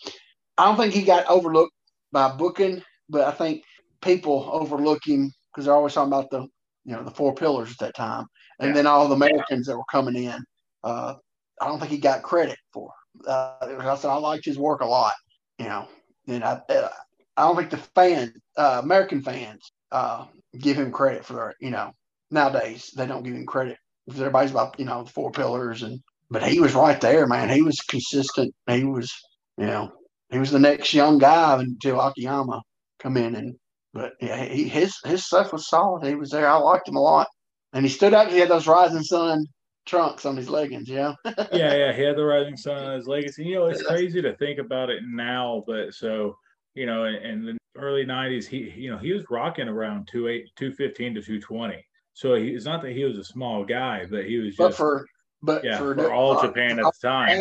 I 0.58 0.66
don't 0.66 0.78
think 0.78 0.94
he 0.94 1.04
got 1.04 1.28
overlooked 1.28 1.74
by 2.14 2.34
booking 2.38 2.82
but 3.10 3.22
I 3.22 3.32
think 3.32 3.64
people 4.02 4.50
overlook 4.52 5.06
him 5.06 5.32
because 5.52 5.66
they're 5.66 5.74
always 5.74 5.94
talking 5.94 6.14
about 6.14 6.30
the 6.30 6.42
you 6.86 6.94
know 6.94 7.04
the 7.04 7.12
four 7.12 7.34
pillars 7.34 7.72
at 7.72 7.80
that 7.80 7.96
time, 7.96 8.26
and 8.60 8.70
yeah. 8.70 8.74
then 8.76 8.88
all 8.88 9.08
the 9.08 9.16
Americans 9.16 9.68
that 9.68 9.78
were 9.78 9.84
coming 9.92 10.16
in. 10.16 10.44
Uh, 10.84 11.16
I 11.62 11.68
don't 11.68 11.80
think 11.80 11.92
he 11.92 11.98
got 11.98 12.22
credit 12.22 12.58
for. 12.74 12.92
Uh, 13.26 13.56
I 13.62 13.96
said 13.96 14.10
I 14.10 14.16
liked 14.16 14.46
his 14.46 14.60
work 14.60 14.82
a 14.82 14.86
lot, 14.86 15.14
you 15.58 15.66
know, 15.66 15.88
and 16.28 16.44
I 16.44 16.62
uh, 16.70 16.90
I 17.38 17.48
don't 17.48 17.56
think 17.56 17.72
the 17.72 17.78
fan 17.78 18.34
uh, 18.58 18.82
American 18.84 19.22
fans 19.22 19.72
uh, 19.92 20.26
give 20.60 20.78
him 20.78 20.92
credit 20.92 21.26
for 21.26 21.34
their 21.34 21.54
you 21.60 21.72
know 21.72 21.92
nowadays 22.32 22.92
they 22.96 23.06
don't 23.06 23.24
give 23.24 23.36
him 23.36 23.46
credit 23.46 23.78
because 24.06 24.20
everybody's 24.20 24.52
about 24.52 24.80
you 24.80 24.86
know 24.86 25.04
the 25.04 25.12
four 25.12 25.32
pillars 25.32 25.84
and 25.84 26.00
but 26.30 26.44
he 26.44 26.60
was 26.60 26.74
right 26.74 27.00
there, 27.00 27.28
man. 27.28 27.50
He 27.50 27.62
was 27.62 27.78
consistent. 27.88 28.54
He 28.68 28.84
was 28.84 29.12
you 29.58 29.68
know 29.68 29.92
he 30.32 30.40
was 30.40 30.52
the 30.52 30.60
next 30.60 30.94
young 30.94 31.18
guy 31.18 31.60
until 31.60 32.02
Akiyama 32.02 32.62
come 33.00 33.18
in 33.18 33.36
and 33.36 33.56
but 33.94 34.14
yeah, 34.20 34.44
he, 34.44 34.68
his 34.68 34.98
his 35.06 35.26
stuff 35.26 35.54
was 35.54 35.70
solid. 35.70 36.06
He 36.06 36.16
was 36.16 36.30
there. 36.30 36.50
I 36.50 36.58
liked 36.58 36.88
him 36.88 36.98
a 36.98 37.02
lot, 37.02 37.28
and 37.72 37.86
he 37.86 37.90
stood 37.90 38.14
out. 38.14 38.30
He 38.30 38.40
had 38.40 38.50
those 38.50 38.68
Rising 38.68 39.04
Sun 39.04 39.46
trunks 39.86 40.26
on 40.26 40.36
his 40.36 40.50
leggings. 40.50 40.90
Yeah. 40.90 41.14
yeah, 41.26 41.74
yeah. 41.74 41.94
He 41.94 42.02
had 42.02 42.18
the 42.18 42.26
Rising 42.26 42.58
Sun 42.58 42.84
on 42.84 42.96
his 42.96 43.08
leggings. 43.08 43.38
And, 43.38 43.48
you 43.48 43.56
know, 43.56 43.68
it's 43.68 43.84
crazy 43.84 44.22
to 44.22 44.36
think 44.36 44.60
about 44.60 44.90
it 44.90 45.02
now, 45.08 45.64
but 45.66 45.94
so 45.94 46.36
you 46.74 46.86
know, 46.86 47.06
in, 47.06 47.16
in 47.16 47.46
the 47.46 47.58
early 47.78 48.06
'90s, 48.06 48.46
he 48.46 48.70
you 48.76 48.92
know 48.92 48.98
he 48.98 49.14
was 49.14 49.24
rocking 49.30 49.68
around 49.68 50.08
two 50.08 50.28
eight, 50.28 50.50
two 50.56 50.74
fifteen 50.74 51.16
to 51.16 51.22
two 51.22 51.40
twenty. 51.40 51.84
So 52.14 52.36
he, 52.36 52.50
it's 52.50 52.66
not 52.66 52.82
that 52.84 52.92
he 52.92 53.04
was 53.04 53.18
a 53.18 53.24
small 53.24 53.66
guy, 53.66 54.06
but 54.10 54.26
he 54.26 54.38
was 54.38 54.50
just 54.50 54.58
but 54.58 54.76
for 54.76 55.06
but 55.42 55.64
yeah, 55.64 55.78
for, 55.78 55.96
for 55.96 56.14
all 56.14 56.38
uh, 56.38 56.42
Japan 56.42 56.80
at 56.80 56.86
the 56.86 57.08
time. 57.08 57.40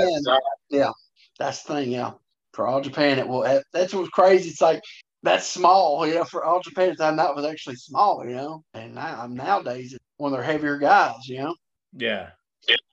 yeah, 0.71 0.91
that's 1.39 1.63
the 1.65 1.75
thing. 1.75 1.91
Yeah, 1.91 2.13
for 2.53 2.67
all 2.67 2.81
Japan, 2.81 3.19
it 3.19 3.27
will. 3.27 3.43
That's 3.73 3.93
what's 3.93 4.11
crazy. 4.11 4.51
It's 4.51 4.61
like 4.61 4.83
that's 5.25 5.49
small, 5.49 6.07
you 6.07 6.15
know, 6.15 6.25
for 6.25 6.45
all 6.45 6.61
Japan 6.61 6.91
at 6.91 6.99
the 6.99 7.05
time 7.05 7.17
that 7.17 7.35
was 7.35 7.47
actually 7.47 7.77
small, 7.77 8.25
you 8.27 8.37
know. 8.37 8.63
And 8.75 8.95
now 8.95 9.27
nowadays 9.27 9.95
it's 9.95 10.05
one 10.19 10.33
of 10.33 10.39
their 10.39 10.45
heavier 10.45 10.77
guys, 10.77 11.27
you 11.27 11.39
know. 11.39 11.55
Yeah. 11.97 12.31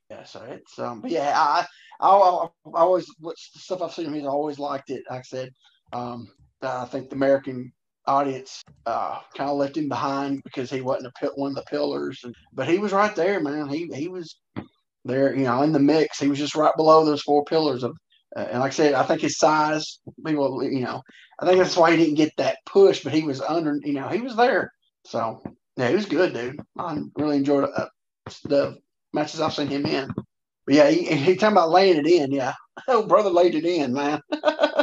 Yeah, 0.10 0.24
so 0.24 0.42
it's 0.44 0.80
um 0.80 1.02
but 1.02 1.12
yeah, 1.12 1.34
I 1.36 1.66
I, 2.00 2.08
I, 2.08 2.48
always 2.74 3.06
the 3.20 3.34
stuff 3.36 3.82
I've 3.82 3.94
seen 3.94 4.08
him, 4.08 4.14
he's 4.14 4.26
always 4.26 4.60
liked 4.60 4.90
it. 4.90 5.04
Like 5.10 5.20
I 5.20 5.24
said, 5.24 5.50
um 5.94 6.30
I 6.62 6.86
think 6.86 7.10
the 7.10 7.16
American 7.16 7.72
audience 8.08 8.62
uh 8.86 9.20
kind 9.36 9.50
of 9.50 9.58
left 9.58 9.78
him 9.78 9.90
behind 9.90 10.42
because 10.44 10.70
he 10.70 10.82
wasn't 10.82 11.14
a 11.22 11.28
one 11.36 11.52
of 11.52 11.56
the 11.56 11.64
pillars 11.64 12.22
and, 12.24 12.34
but 12.54 12.68
he 12.68 12.78
was 12.78 12.94
right 12.94 13.16
there, 13.16 13.42
man. 13.42 13.68
He 13.68 13.90
he 13.94 14.08
was 14.08 14.38
there, 15.04 15.36
you 15.36 15.44
know, 15.44 15.64
in 15.64 15.74
the 15.74 15.80
mix. 15.80 16.20
He 16.20 16.30
was 16.30 16.40
just 16.40 16.56
right 16.56 16.76
below 16.78 17.04
those 17.04 17.24
four 17.24 17.44
pillars 17.44 17.84
of 17.84 17.98
and 18.36 18.60
like 18.60 18.72
I 18.72 18.76
said, 18.76 18.94
I 18.94 19.04
think 19.04 19.22
his 19.22 19.38
size, 19.38 20.00
people, 20.26 20.64
you 20.64 20.82
know, 20.82 21.02
I 21.40 21.46
think 21.46 21.58
that's 21.58 21.78
why 21.78 21.92
he 21.92 21.98
didn't 21.98 22.16
get 22.16 22.32
that 22.38 22.60
push, 22.66 23.04
but 23.04 23.14
he 23.14 23.24
was 23.24 23.42
under, 23.42 23.78
you 23.84 23.94
know, 23.94 24.08
he 24.08 24.22
was 24.22 24.36
there. 24.36 24.72
So 25.06 25.42
yeah, 25.78 25.90
he 25.90 25.96
was 25.96 26.06
good, 26.06 26.34
dude. 26.34 26.60
I 26.78 27.00
really 27.16 27.38
enjoyed 27.38 27.70
uh, 27.76 27.88
the 28.44 28.78
matches 29.14 29.42
I've 29.42 29.54
seen 29.54 29.68
him 29.68 29.86
in. 29.86 30.10
But 30.66 30.76
yeah, 30.76 30.90
he, 30.90 31.06
he 31.16 31.36
talking 31.36 31.58
about 31.58 31.72
laying 31.72 31.98
it 31.98 32.08
in. 32.08 32.32
Yeah, 32.32 32.54
oh 32.88 33.06
brother 33.06 33.30
laid 33.30 33.56
it 33.56 33.66
in, 33.66 33.94
man. 33.94 34.22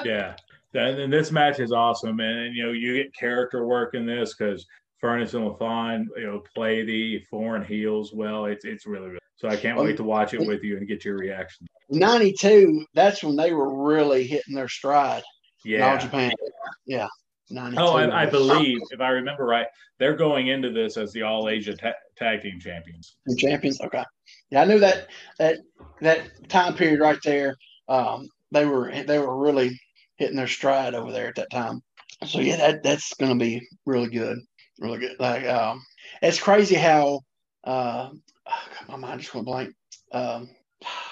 yeah, 0.05 0.35
and, 0.75 0.99
and 0.99 1.13
this 1.13 1.31
match 1.31 1.61
is 1.61 1.73
awesome, 1.73 2.21
and 2.21 2.55
you 2.55 2.67
know 2.67 2.73
you 2.73 2.95
get 2.95 3.15
character 3.15 3.67
work 3.67 3.95
in 3.95 4.07
this 4.07 4.35
because 4.35 4.67
Furnas 5.03 5.35
and 5.35 5.45
LaFon, 5.45 6.07
you 6.17 6.27
know, 6.27 6.43
play 6.55 6.85
the 6.85 7.21
foreign 7.31 7.65
heels 7.65 8.13
well. 8.13 8.47
It's 8.47 8.65
it's 8.65 8.87
really, 8.87 9.09
really 9.09 9.19
so 9.37 9.49
I 9.49 9.57
can't 9.57 9.79
wait 9.79 9.97
to 9.99 10.05
watch 10.05 10.35
it 10.35 10.45
with 10.45 10.65
you 10.65 10.77
and 10.77 10.89
get 10.89 11.05
your 11.05 11.17
reaction. 11.17 11.67
Ninety 11.89 12.33
two, 12.33 12.85
that's 12.95 13.23
when 13.23 13.37
they 13.37 13.53
were 13.53 13.87
really 13.87 14.27
hitting 14.27 14.55
their 14.55 14.69
stride. 14.69 15.23
Yeah, 15.65 15.93
All 15.93 15.99
Japan. 15.99 16.33
Yeah. 16.87 17.09
92. 17.51 17.83
Oh, 17.83 17.97
I, 17.97 18.25
I, 18.25 18.27
believe, 18.27 18.79
if 18.91 19.01
I 19.01 19.09
remember 19.09 19.45
right, 19.45 19.67
they're 19.99 20.17
going 20.17 20.49
into 20.49 20.71
this 20.71 20.99
as 20.99 21.13
the 21.13 21.23
All 21.23 21.49
Asia 21.49 21.75
ta- 21.75 21.95
Tag 22.17 22.43
Team 22.43 22.61
Champions. 22.61 23.17
The 23.25 23.37
champions, 23.37 23.81
okay. 23.81 24.05
Yeah, 24.51 24.63
I 24.63 24.65
knew 24.67 24.79
that 24.81 25.09
that 25.39 25.59
that 26.01 26.49
time 26.51 26.75
period 26.75 27.01
right 27.01 27.19
there. 27.25 27.57
Um, 27.89 28.29
they 28.51 28.67
were 28.67 28.93
they 29.07 29.19
were 29.19 29.37
really 29.37 29.81
hitting 30.17 30.37
their 30.37 30.47
stride 30.47 30.95
over 30.95 31.11
there 31.11 31.29
at 31.29 31.37
that 31.37 31.51
time. 31.51 31.81
So 32.27 32.41
yeah, 32.41 32.57
that 32.57 32.83
that's 32.83 33.15
going 33.15 33.39
to 33.39 33.43
be 33.43 33.67
really 33.87 34.11
good 34.11 34.39
really 34.79 34.99
good. 34.99 35.17
Like 35.19 35.45
um, 35.47 35.85
it's 36.23 36.41
crazy 36.41 36.75
how 36.75 37.21
uh, 37.65 38.11
my 38.89 38.97
mind 38.97 39.21
just 39.21 39.35
went 39.35 39.47
blank. 39.47 39.75
Um, 40.13 40.49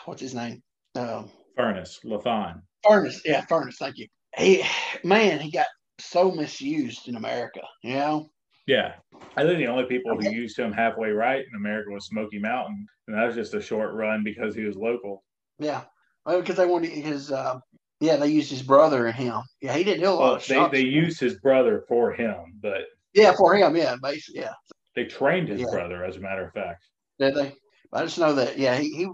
what's 0.05 0.21
his 0.21 0.35
name? 0.35 0.63
Um, 0.95 1.31
Furnas 1.59 2.05
LaFon. 2.05 2.63
Furnas, 2.85 3.21
yeah, 3.25 3.45
Furnas. 3.47 3.77
Thank 3.77 3.99
you. 3.99 4.07
He 4.37 4.63
man, 5.05 5.41
he 5.41 5.51
got 5.51 5.67
so 5.99 6.31
misused 6.31 7.09
in 7.09 7.17
America. 7.17 7.61
You 7.83 7.95
know. 7.95 8.31
Yeah, 8.67 8.95
I 9.37 9.45
think 9.45 9.59
the 9.59 9.69
only 9.69 9.85
people 9.85 10.21
who 10.21 10.29
used 10.29 10.59
him 10.59 10.73
halfway 10.73 11.11
right 11.11 11.45
in 11.49 11.57
America 11.57 11.91
was 11.91 12.07
Smoky 12.07 12.41
Mountain, 12.41 12.85
and 13.07 13.17
that 13.17 13.25
was 13.25 13.37
just 13.37 13.55
a 13.55 13.61
short 13.61 13.95
run 13.95 14.25
because 14.25 14.57
he 14.57 14.65
was 14.65 14.77
local. 14.77 15.23
Yeah, 15.61 15.85
well, 16.25 16.41
because 16.41 16.57
they 16.57 16.67
wanted 16.67 16.91
his. 16.91 17.31
Uh, 17.31 17.61
yeah, 18.01 18.17
they 18.17 18.29
used 18.29 18.51
his 18.51 18.63
brother 18.63 19.07
and 19.07 19.17
him. 19.17 19.41
Yeah, 19.63 19.75
he 19.75 19.85
didn't 19.85 20.03
do 20.03 20.11
a 20.11 20.11
lot 20.11 20.21
well, 20.21 20.65
of 20.65 20.73
they, 20.73 20.83
they 20.83 20.87
used 20.87 21.21
his 21.21 21.39
brother 21.39 21.85
for 21.89 22.13
him, 22.13 22.59
but 22.61 22.83
yeah, 23.17 23.33
for 23.33 23.55
him, 23.55 23.75
yeah, 23.75 23.97
basically, 24.01 24.43
yeah. 24.43 24.53
They 24.95 25.05
trained 25.05 25.49
his 25.49 25.63
yeah. 25.63 25.67
brother, 25.71 26.05
as 26.05 26.17
a 26.17 26.21
matter 26.21 26.45
of 26.47 26.53
fact. 26.53 26.85
Did 27.19 27.35
they? 27.35 27.55
I 27.93 28.03
just 28.03 28.19
know 28.19 28.35
that, 28.35 28.59
yeah, 28.59 28.77
he, 28.77 28.91
he 28.91 29.09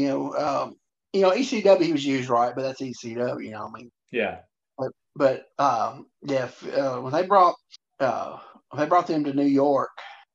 you 0.00 0.08
know, 0.08 0.34
um, 0.34 0.76
you 1.12 1.22
know, 1.22 1.30
ECW 1.30 1.80
he 1.80 1.92
was 1.92 2.04
used 2.04 2.28
right, 2.28 2.54
but 2.54 2.62
that's 2.62 2.80
ECW, 2.80 3.44
you 3.44 3.52
know, 3.52 3.62
what 3.62 3.70
I 3.74 3.78
mean. 3.78 3.90
Yeah. 4.12 4.38
But, 4.78 4.92
but 5.14 5.46
um, 5.58 6.06
yeah, 6.22 6.48
uh, 6.76 7.00
when 7.00 7.12
they 7.12 7.26
brought 7.26 7.54
uh, 7.98 8.38
when 8.70 8.80
they 8.80 8.88
brought 8.88 9.06
them 9.06 9.24
to 9.24 9.32
New 9.32 9.46
York, 9.46 9.90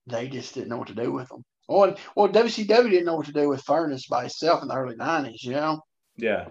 they 0.07 0.27
just 0.27 0.55
didn't 0.55 0.69
know 0.69 0.77
what 0.77 0.87
to 0.87 0.95
do 0.95 1.11
with 1.11 1.29
them. 1.29 1.43
Well, 1.69 1.95
well, 2.15 2.27
WCW 2.27 2.89
didn't 2.89 3.05
know 3.05 3.15
what 3.15 3.27
to 3.27 3.33
do 3.33 3.47
with 3.49 3.63
Furnas 3.63 4.09
by 4.09 4.25
itself 4.25 4.63
in 4.63 4.67
the 4.67 4.75
early 4.75 4.95
'90s, 4.95 5.43
you 5.43 5.51
know. 5.51 5.81
Yeah. 6.17 6.47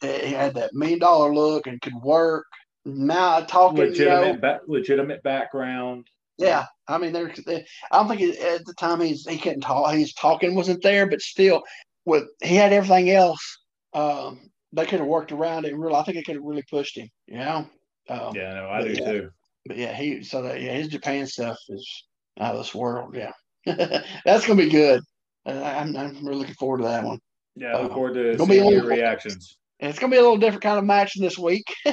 He 0.00 0.32
had 0.32 0.54
that 0.54 0.72
million 0.72 0.98
dollar 0.98 1.34
look 1.34 1.66
and 1.66 1.80
could 1.82 1.94
work 1.94 2.46
now 2.84 3.40
talking 3.40 3.78
legitimate, 3.78 4.26
you 4.26 4.32
know, 4.32 4.38
ba- 4.38 4.60
legitimate 4.66 5.22
background. 5.22 6.06
Yeah, 6.38 6.66
I 6.86 6.98
mean, 6.98 7.12
there's. 7.12 7.40
I 7.48 7.64
don't 7.92 8.08
think 8.08 8.20
it, 8.20 8.38
at 8.38 8.64
the 8.64 8.74
time 8.74 9.00
he's 9.00 9.26
he 9.26 9.38
couldn't 9.38 9.62
talk. 9.62 9.92
He's 9.94 10.14
talking 10.14 10.54
wasn't 10.54 10.82
there, 10.82 11.06
but 11.08 11.20
still, 11.20 11.62
with 12.04 12.24
he 12.42 12.54
had 12.54 12.72
everything 12.72 13.10
else. 13.10 13.58
Um, 13.92 14.50
they 14.72 14.86
could 14.86 15.00
have 15.00 15.08
worked 15.08 15.32
around 15.32 15.64
it. 15.64 15.76
Really, 15.76 15.94
I 15.94 16.02
think 16.04 16.16
it 16.16 16.24
could 16.24 16.36
have 16.36 16.44
really 16.44 16.64
pushed 16.70 16.96
him. 16.96 17.08
You 17.26 17.38
know. 17.38 17.66
Um, 18.08 18.34
yeah, 18.34 18.54
no, 18.54 18.68
I 18.70 18.82
do 18.82 18.92
yeah, 18.92 19.12
too. 19.12 19.30
But 19.66 19.76
yeah, 19.76 19.94
he 19.94 20.22
so 20.22 20.42
that 20.42 20.60
yeah, 20.60 20.72
his 20.72 20.88
Japan 20.88 21.26
stuff 21.26 21.58
is 21.68 22.04
out 22.40 22.54
of 22.54 22.58
this 22.58 22.74
world. 22.74 23.14
Yeah, 23.16 23.32
that's 24.24 24.46
gonna 24.46 24.62
be 24.62 24.70
good. 24.70 25.02
I'm 25.44 25.96
I'm 25.96 26.24
really 26.24 26.40
looking 26.40 26.54
forward 26.54 26.78
to 26.78 26.84
that 26.84 27.04
one. 27.04 27.18
Yeah, 27.56 27.76
I 27.76 27.82
look 27.82 27.92
forward 27.92 28.14
to 28.14 28.38
seeing 28.38 28.70
your 28.70 28.86
reactions. 28.86 29.56
And 29.80 29.90
it's 29.90 29.98
gonna 29.98 30.10
be 30.10 30.16
a 30.16 30.22
little 30.22 30.38
different 30.38 30.62
kind 30.62 30.78
of 30.78 30.84
match 30.84 31.14
this 31.18 31.38
week. 31.38 31.66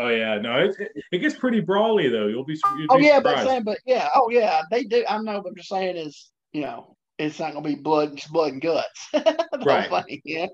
Oh 0.00 0.08
yeah, 0.08 0.38
no, 0.38 0.56
it, 0.56 0.76
it 1.12 1.18
gets 1.18 1.36
pretty 1.36 1.60
brawly 1.60 2.08
though. 2.08 2.26
You'll 2.26 2.44
be. 2.44 2.58
You'll 2.78 2.86
oh 2.88 2.98
yeah, 2.98 3.16
surprised. 3.16 3.36
but 3.36 3.46
saying, 3.46 3.64
but 3.64 3.78
yeah, 3.84 4.08
oh 4.14 4.30
yeah, 4.30 4.62
they 4.70 4.84
do. 4.84 5.04
I 5.06 5.18
know, 5.18 5.42
but 5.42 5.50
I'm 5.50 5.56
just 5.56 5.68
saying 5.68 5.96
is, 5.96 6.30
you 6.52 6.62
know, 6.62 6.96
it's 7.18 7.38
not 7.38 7.52
gonna 7.52 7.68
be 7.68 7.74
blood, 7.74 8.18
blood 8.30 8.54
and 8.54 8.62
guts. 8.62 9.08
right. 9.66 9.90
Funny, 9.90 10.22
yeah. 10.24 10.46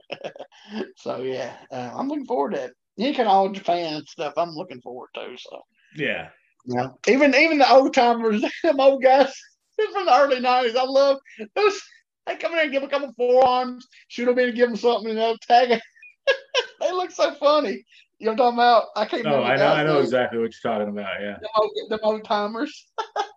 so 0.97 1.23
yeah, 1.23 1.55
uh, 1.71 1.93
I'm 1.95 2.09
looking 2.09 2.27
forward 2.27 2.55
to 2.55 2.65
it. 2.65 2.73
Kind 2.99 3.21
of 3.21 3.27
all 3.29 3.51
Japan 3.51 4.03
stuff, 4.09 4.33
I'm 4.37 4.57
looking 4.57 4.81
forward 4.81 5.11
to. 5.15 5.37
So 5.39 5.63
yeah, 5.95 6.31
yeah. 6.65 6.89
Even 7.07 7.33
even 7.37 7.59
the 7.59 7.71
old 7.71 7.95
timers, 7.95 8.43
them 8.65 8.81
old 8.81 9.01
guys 9.01 9.33
from 9.77 10.07
the 10.07 10.19
early 10.19 10.41
'90s, 10.41 10.75
I 10.75 10.83
love 10.83 11.19
those. 11.55 11.81
They 12.27 12.35
come 12.35 12.55
in 12.55 12.59
and 12.59 12.73
give 12.73 12.83
a 12.83 12.89
couple 12.89 13.13
forearms, 13.17 13.87
shoot 14.09 14.25
them 14.25 14.41
in 14.41 14.49
and 14.49 14.57
give 14.57 14.69
them 14.69 14.77
something, 14.77 15.11
and 15.11 15.19
they'll 15.19 15.39
tag 15.39 15.71
it. 15.71 15.83
they 16.81 16.91
look 16.91 17.13
so 17.13 17.33
funny. 17.37 17.85
You 18.19 18.27
know 18.27 18.33
what 18.33 18.33
I'm 18.33 18.39
talking 18.39 18.59
about? 18.59 18.85
I 18.97 19.05
can't 19.05 19.25
no, 19.25 19.43
I 19.43 19.57
know, 19.57 19.67
I 19.67 19.85
know 19.85 19.99
exactly 19.99 20.39
what 20.39 20.51
you're 20.51 20.73
talking 20.73 20.89
about. 20.89 21.21
Yeah. 21.21 21.37
The 21.91 22.01
old 22.03 22.25
timers. 22.25 22.87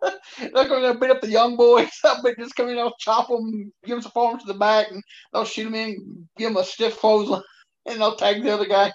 They're 0.38 0.68
going 0.68 0.90
to 0.90 0.98
beat 0.98 1.10
up 1.10 1.20
the 1.20 1.28
young 1.28 1.56
boys. 1.56 1.90
They 2.24 2.34
just 2.34 2.56
come 2.56 2.68
in, 2.70 2.76
they'll 2.76 2.94
chop 2.98 3.28
them, 3.28 3.72
give 3.84 3.96
them 3.96 4.02
some 4.02 4.12
forms 4.12 4.42
to 4.42 4.52
the 4.52 4.58
back, 4.58 4.90
and 4.90 5.02
they'll 5.32 5.44
shoot 5.44 5.64
them 5.64 5.74
in, 5.74 6.28
give 6.38 6.48
them 6.48 6.56
a 6.56 6.64
stiff 6.64 6.98
clothesline, 6.98 7.42
and 7.86 8.00
they'll 8.00 8.16
tag 8.16 8.42
the 8.42 8.54
other 8.54 8.66
guy. 8.66 8.90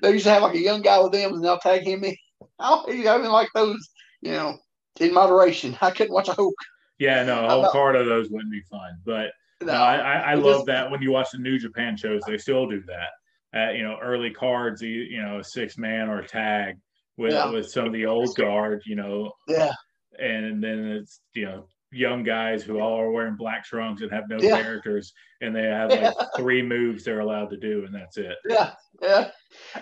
they 0.00 0.12
used 0.12 0.24
to 0.24 0.30
have 0.30 0.42
like 0.42 0.54
a 0.54 0.58
young 0.58 0.80
guy 0.80 0.98
with 1.00 1.12
them, 1.12 1.34
and 1.34 1.44
they'll 1.44 1.58
tag 1.58 1.86
him 1.86 2.02
in. 2.04 2.16
I 2.58 2.82
mean, 2.86 3.30
like 3.30 3.48
those, 3.54 3.90
you 4.22 4.32
know, 4.32 4.56
in 5.00 5.12
moderation. 5.12 5.76
I 5.82 5.90
couldn't 5.90 6.14
watch 6.14 6.28
a 6.28 6.34
hook. 6.34 6.54
Yeah, 6.98 7.24
no, 7.24 7.44
a 7.44 7.48
whole 7.50 7.70
card 7.70 7.96
of 7.96 8.06
those 8.06 8.30
wouldn't 8.30 8.52
be 8.52 8.62
fun. 8.70 8.98
But 9.04 9.32
no, 9.60 9.72
no 9.72 9.80
I, 9.82 9.96
I, 9.96 10.16
I 10.18 10.34
love 10.34 10.56
just, 10.56 10.66
that 10.66 10.90
when 10.90 11.02
you 11.02 11.10
watch 11.10 11.30
the 11.32 11.38
New 11.38 11.58
Japan 11.58 11.96
shows, 11.96 12.22
they 12.26 12.38
still 12.38 12.66
do 12.66 12.82
that 12.86 13.10
at 13.52 13.76
you 13.76 13.82
know 13.82 13.96
early 14.02 14.30
cards, 14.30 14.82
you 14.82 15.22
know 15.22 15.42
six 15.42 15.78
man 15.78 16.08
or 16.08 16.22
tag 16.22 16.76
with 17.16 17.32
yeah. 17.32 17.50
with 17.50 17.70
some 17.70 17.86
of 17.86 17.92
the 17.92 18.06
old 18.06 18.34
guard, 18.36 18.82
you 18.86 18.96
know. 18.96 19.32
Yeah. 19.46 19.72
And 20.18 20.62
then 20.62 20.86
it's 20.86 21.20
you 21.34 21.44
know 21.44 21.66
young 21.92 22.22
guys 22.22 22.62
who 22.62 22.80
all 22.80 23.00
are 23.00 23.10
wearing 23.10 23.36
black 23.36 23.64
trunks 23.64 24.02
and 24.02 24.10
have 24.12 24.24
no 24.28 24.38
yeah. 24.40 24.60
characters, 24.60 25.12
and 25.40 25.54
they 25.54 25.62
have 25.62 25.90
like 25.90 26.00
yeah. 26.00 26.12
three 26.36 26.62
moves 26.62 27.04
they're 27.04 27.20
allowed 27.20 27.50
to 27.50 27.56
do, 27.56 27.84
and 27.84 27.94
that's 27.94 28.16
it. 28.16 28.36
Yeah, 28.48 28.72
yeah. 29.02 29.30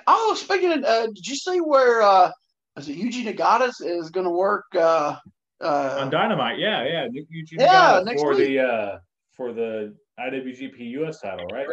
Oh, 0.07 0.35
speaking 0.39 0.73
of, 0.73 0.85
uh, 0.85 1.07
did 1.07 1.27
you 1.27 1.37
see 1.37 1.61
where 1.61 2.03
uh, 2.03 2.31
is 2.77 2.89
it 2.89 2.97
Yuji 2.97 3.25
Nagata 3.25 3.73
is 3.81 4.11
going 4.11 4.27
to 4.27 4.31
work? 4.31 4.66
Uh, 4.75 5.16
uh, 5.61 5.99
on 6.01 6.11
Dynamite, 6.11 6.59
yeah, 6.59 6.85
yeah. 6.85 7.07
Yuji 7.09 7.59
yeah, 7.59 8.03
Nagata 8.05 8.21
for 8.21 8.31
week. 8.31 8.49
the 8.49 8.61
uh, 8.61 8.99
for 9.33 9.53
the 9.53 9.95
IWGP 10.19 10.91
US 11.03 11.21
title, 11.21 11.47
right? 11.53 11.66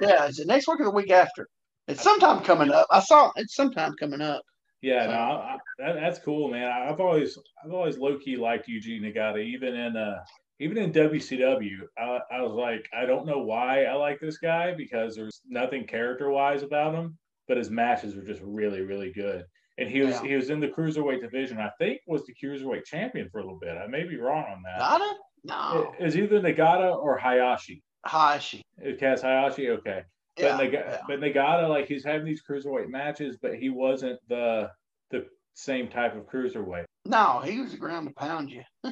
Yeah, 0.00 0.26
is 0.26 0.38
it 0.38 0.46
next 0.46 0.68
week 0.68 0.80
or 0.80 0.84
the 0.84 0.90
week 0.90 1.10
after? 1.10 1.48
It's 1.88 2.02
sometime 2.02 2.42
coming 2.42 2.70
up. 2.70 2.86
I 2.90 3.00
saw 3.00 3.32
it's 3.36 3.54
sometime 3.54 3.94
coming 3.98 4.20
up. 4.20 4.42
Yeah, 4.82 5.06
no, 5.06 5.12
I, 5.12 5.56
that, 5.78 5.94
that's 5.96 6.18
cool, 6.20 6.50
man. 6.50 6.70
I've 6.70 7.00
always 7.00 7.36
I've 7.64 7.72
always 7.72 7.98
low 7.98 8.18
key 8.18 8.36
liked 8.36 8.68
Yuji 8.68 9.00
Nagata, 9.00 9.44
even 9.44 9.74
in 9.74 9.96
uh 9.96 10.20
even 10.58 10.78
in 10.78 10.92
WCW. 10.92 11.78
I, 11.98 12.18
I 12.30 12.42
was 12.42 12.52
like, 12.52 12.86
I 12.96 13.06
don't 13.06 13.26
know 13.26 13.38
why 13.38 13.84
I 13.84 13.94
like 13.94 14.20
this 14.20 14.38
guy 14.38 14.74
because 14.74 15.16
there's 15.16 15.40
nothing 15.48 15.86
character 15.86 16.30
wise 16.30 16.62
about 16.62 16.94
him, 16.94 17.18
but 17.48 17.56
his 17.56 17.70
matches 17.70 18.14
were 18.14 18.22
just 18.22 18.40
really 18.42 18.80
really 18.80 19.12
good. 19.12 19.44
And 19.78 19.88
he 19.88 20.00
was 20.00 20.16
yeah. 20.16 20.28
he 20.28 20.34
was 20.36 20.50
in 20.50 20.60
the 20.60 20.68
cruiserweight 20.68 21.20
division. 21.20 21.58
I 21.58 21.70
think 21.78 22.00
was 22.06 22.24
the 22.24 22.34
cruiserweight 22.42 22.84
champion 22.84 23.28
for 23.30 23.38
a 23.38 23.42
little 23.42 23.58
bit. 23.58 23.76
I 23.76 23.86
may 23.86 24.04
be 24.04 24.16
wrong 24.16 24.44
on 24.44 24.62
that. 24.62 24.80
Nagata? 24.80 25.12
No. 25.44 25.94
It, 25.98 26.02
it 26.02 26.04
was 26.04 26.16
either 26.16 26.40
Nagata 26.40 26.96
or 26.96 27.18
Hayashi. 27.18 27.82
Hayashi. 28.04 28.62
Kaz 28.82 29.22
Hayashi, 29.22 29.70
okay. 29.70 30.02
Yeah, 30.38 30.56
but, 30.56 30.64
Nag- 30.64 30.72
yeah. 30.72 31.00
but 31.06 31.20
Nagata, 31.20 31.68
like 31.68 31.86
he's 31.86 32.04
having 32.04 32.24
these 32.24 32.42
cruiserweight 32.42 32.88
matches, 32.88 33.36
but 33.40 33.56
he 33.56 33.68
wasn't 33.68 34.18
the 34.28 34.70
the 35.10 35.26
same 35.54 35.88
type 35.88 36.16
of 36.16 36.26
cruiserweight. 36.26 36.84
No, 37.06 37.40
he 37.44 37.60
was 37.60 37.74
a 37.74 37.76
ground 37.76 38.08
to 38.08 38.14
pound 38.14 38.50
you. 38.50 38.62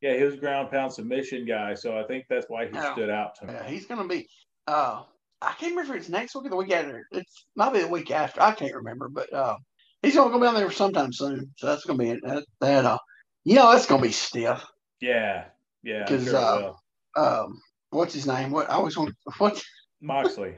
yeah, 0.00 0.16
he 0.16 0.22
was 0.22 0.34
a 0.34 0.38
ground 0.38 0.70
pound 0.70 0.92
submission 0.92 1.46
guy, 1.46 1.74
so 1.74 1.98
I 1.98 2.04
think 2.04 2.24
that's 2.28 2.46
why 2.48 2.66
he 2.66 2.74
yeah. 2.74 2.92
stood 2.92 3.10
out 3.10 3.34
to 3.36 3.46
me. 3.46 3.52
Yeah, 3.52 3.66
he's 3.66 3.86
gonna 3.86 4.06
be. 4.06 4.26
Uh, 4.66 5.02
I 5.42 5.52
can't 5.52 5.72
remember 5.72 5.94
if 5.94 6.02
it's 6.02 6.08
next 6.08 6.34
week 6.34 6.46
or 6.46 6.50
the 6.50 6.56
week 6.56 6.72
after. 6.72 7.06
It's 7.12 7.46
might 7.54 7.72
be 7.72 7.80
the 7.80 7.88
week 7.88 8.10
after. 8.10 8.40
I 8.40 8.52
can't 8.52 8.74
remember, 8.74 9.08
but 9.08 9.32
uh, 9.32 9.56
he's 10.02 10.16
gonna 10.16 10.38
be 10.38 10.46
on 10.46 10.54
there 10.54 10.70
sometime 10.70 11.12
soon. 11.12 11.52
So 11.56 11.66
that's 11.66 11.84
gonna 11.84 11.98
be 11.98 12.18
that. 12.24 12.44
that 12.60 12.84
uh, 12.84 12.98
you 13.44 13.54
know, 13.54 13.72
that's 13.72 13.86
gonna 13.86 14.02
be 14.02 14.12
stiff. 14.12 14.64
Yeah, 15.00 15.44
yeah. 15.82 16.04
Because 16.04 16.24
sure 16.24 16.74
uh, 17.16 17.44
um, 17.44 17.60
what's 17.90 18.14
his 18.14 18.26
name? 18.26 18.50
What 18.50 18.70
I 18.70 18.74
always 18.74 18.96
want 18.96 19.14
what 19.38 19.62
Moxley. 20.00 20.54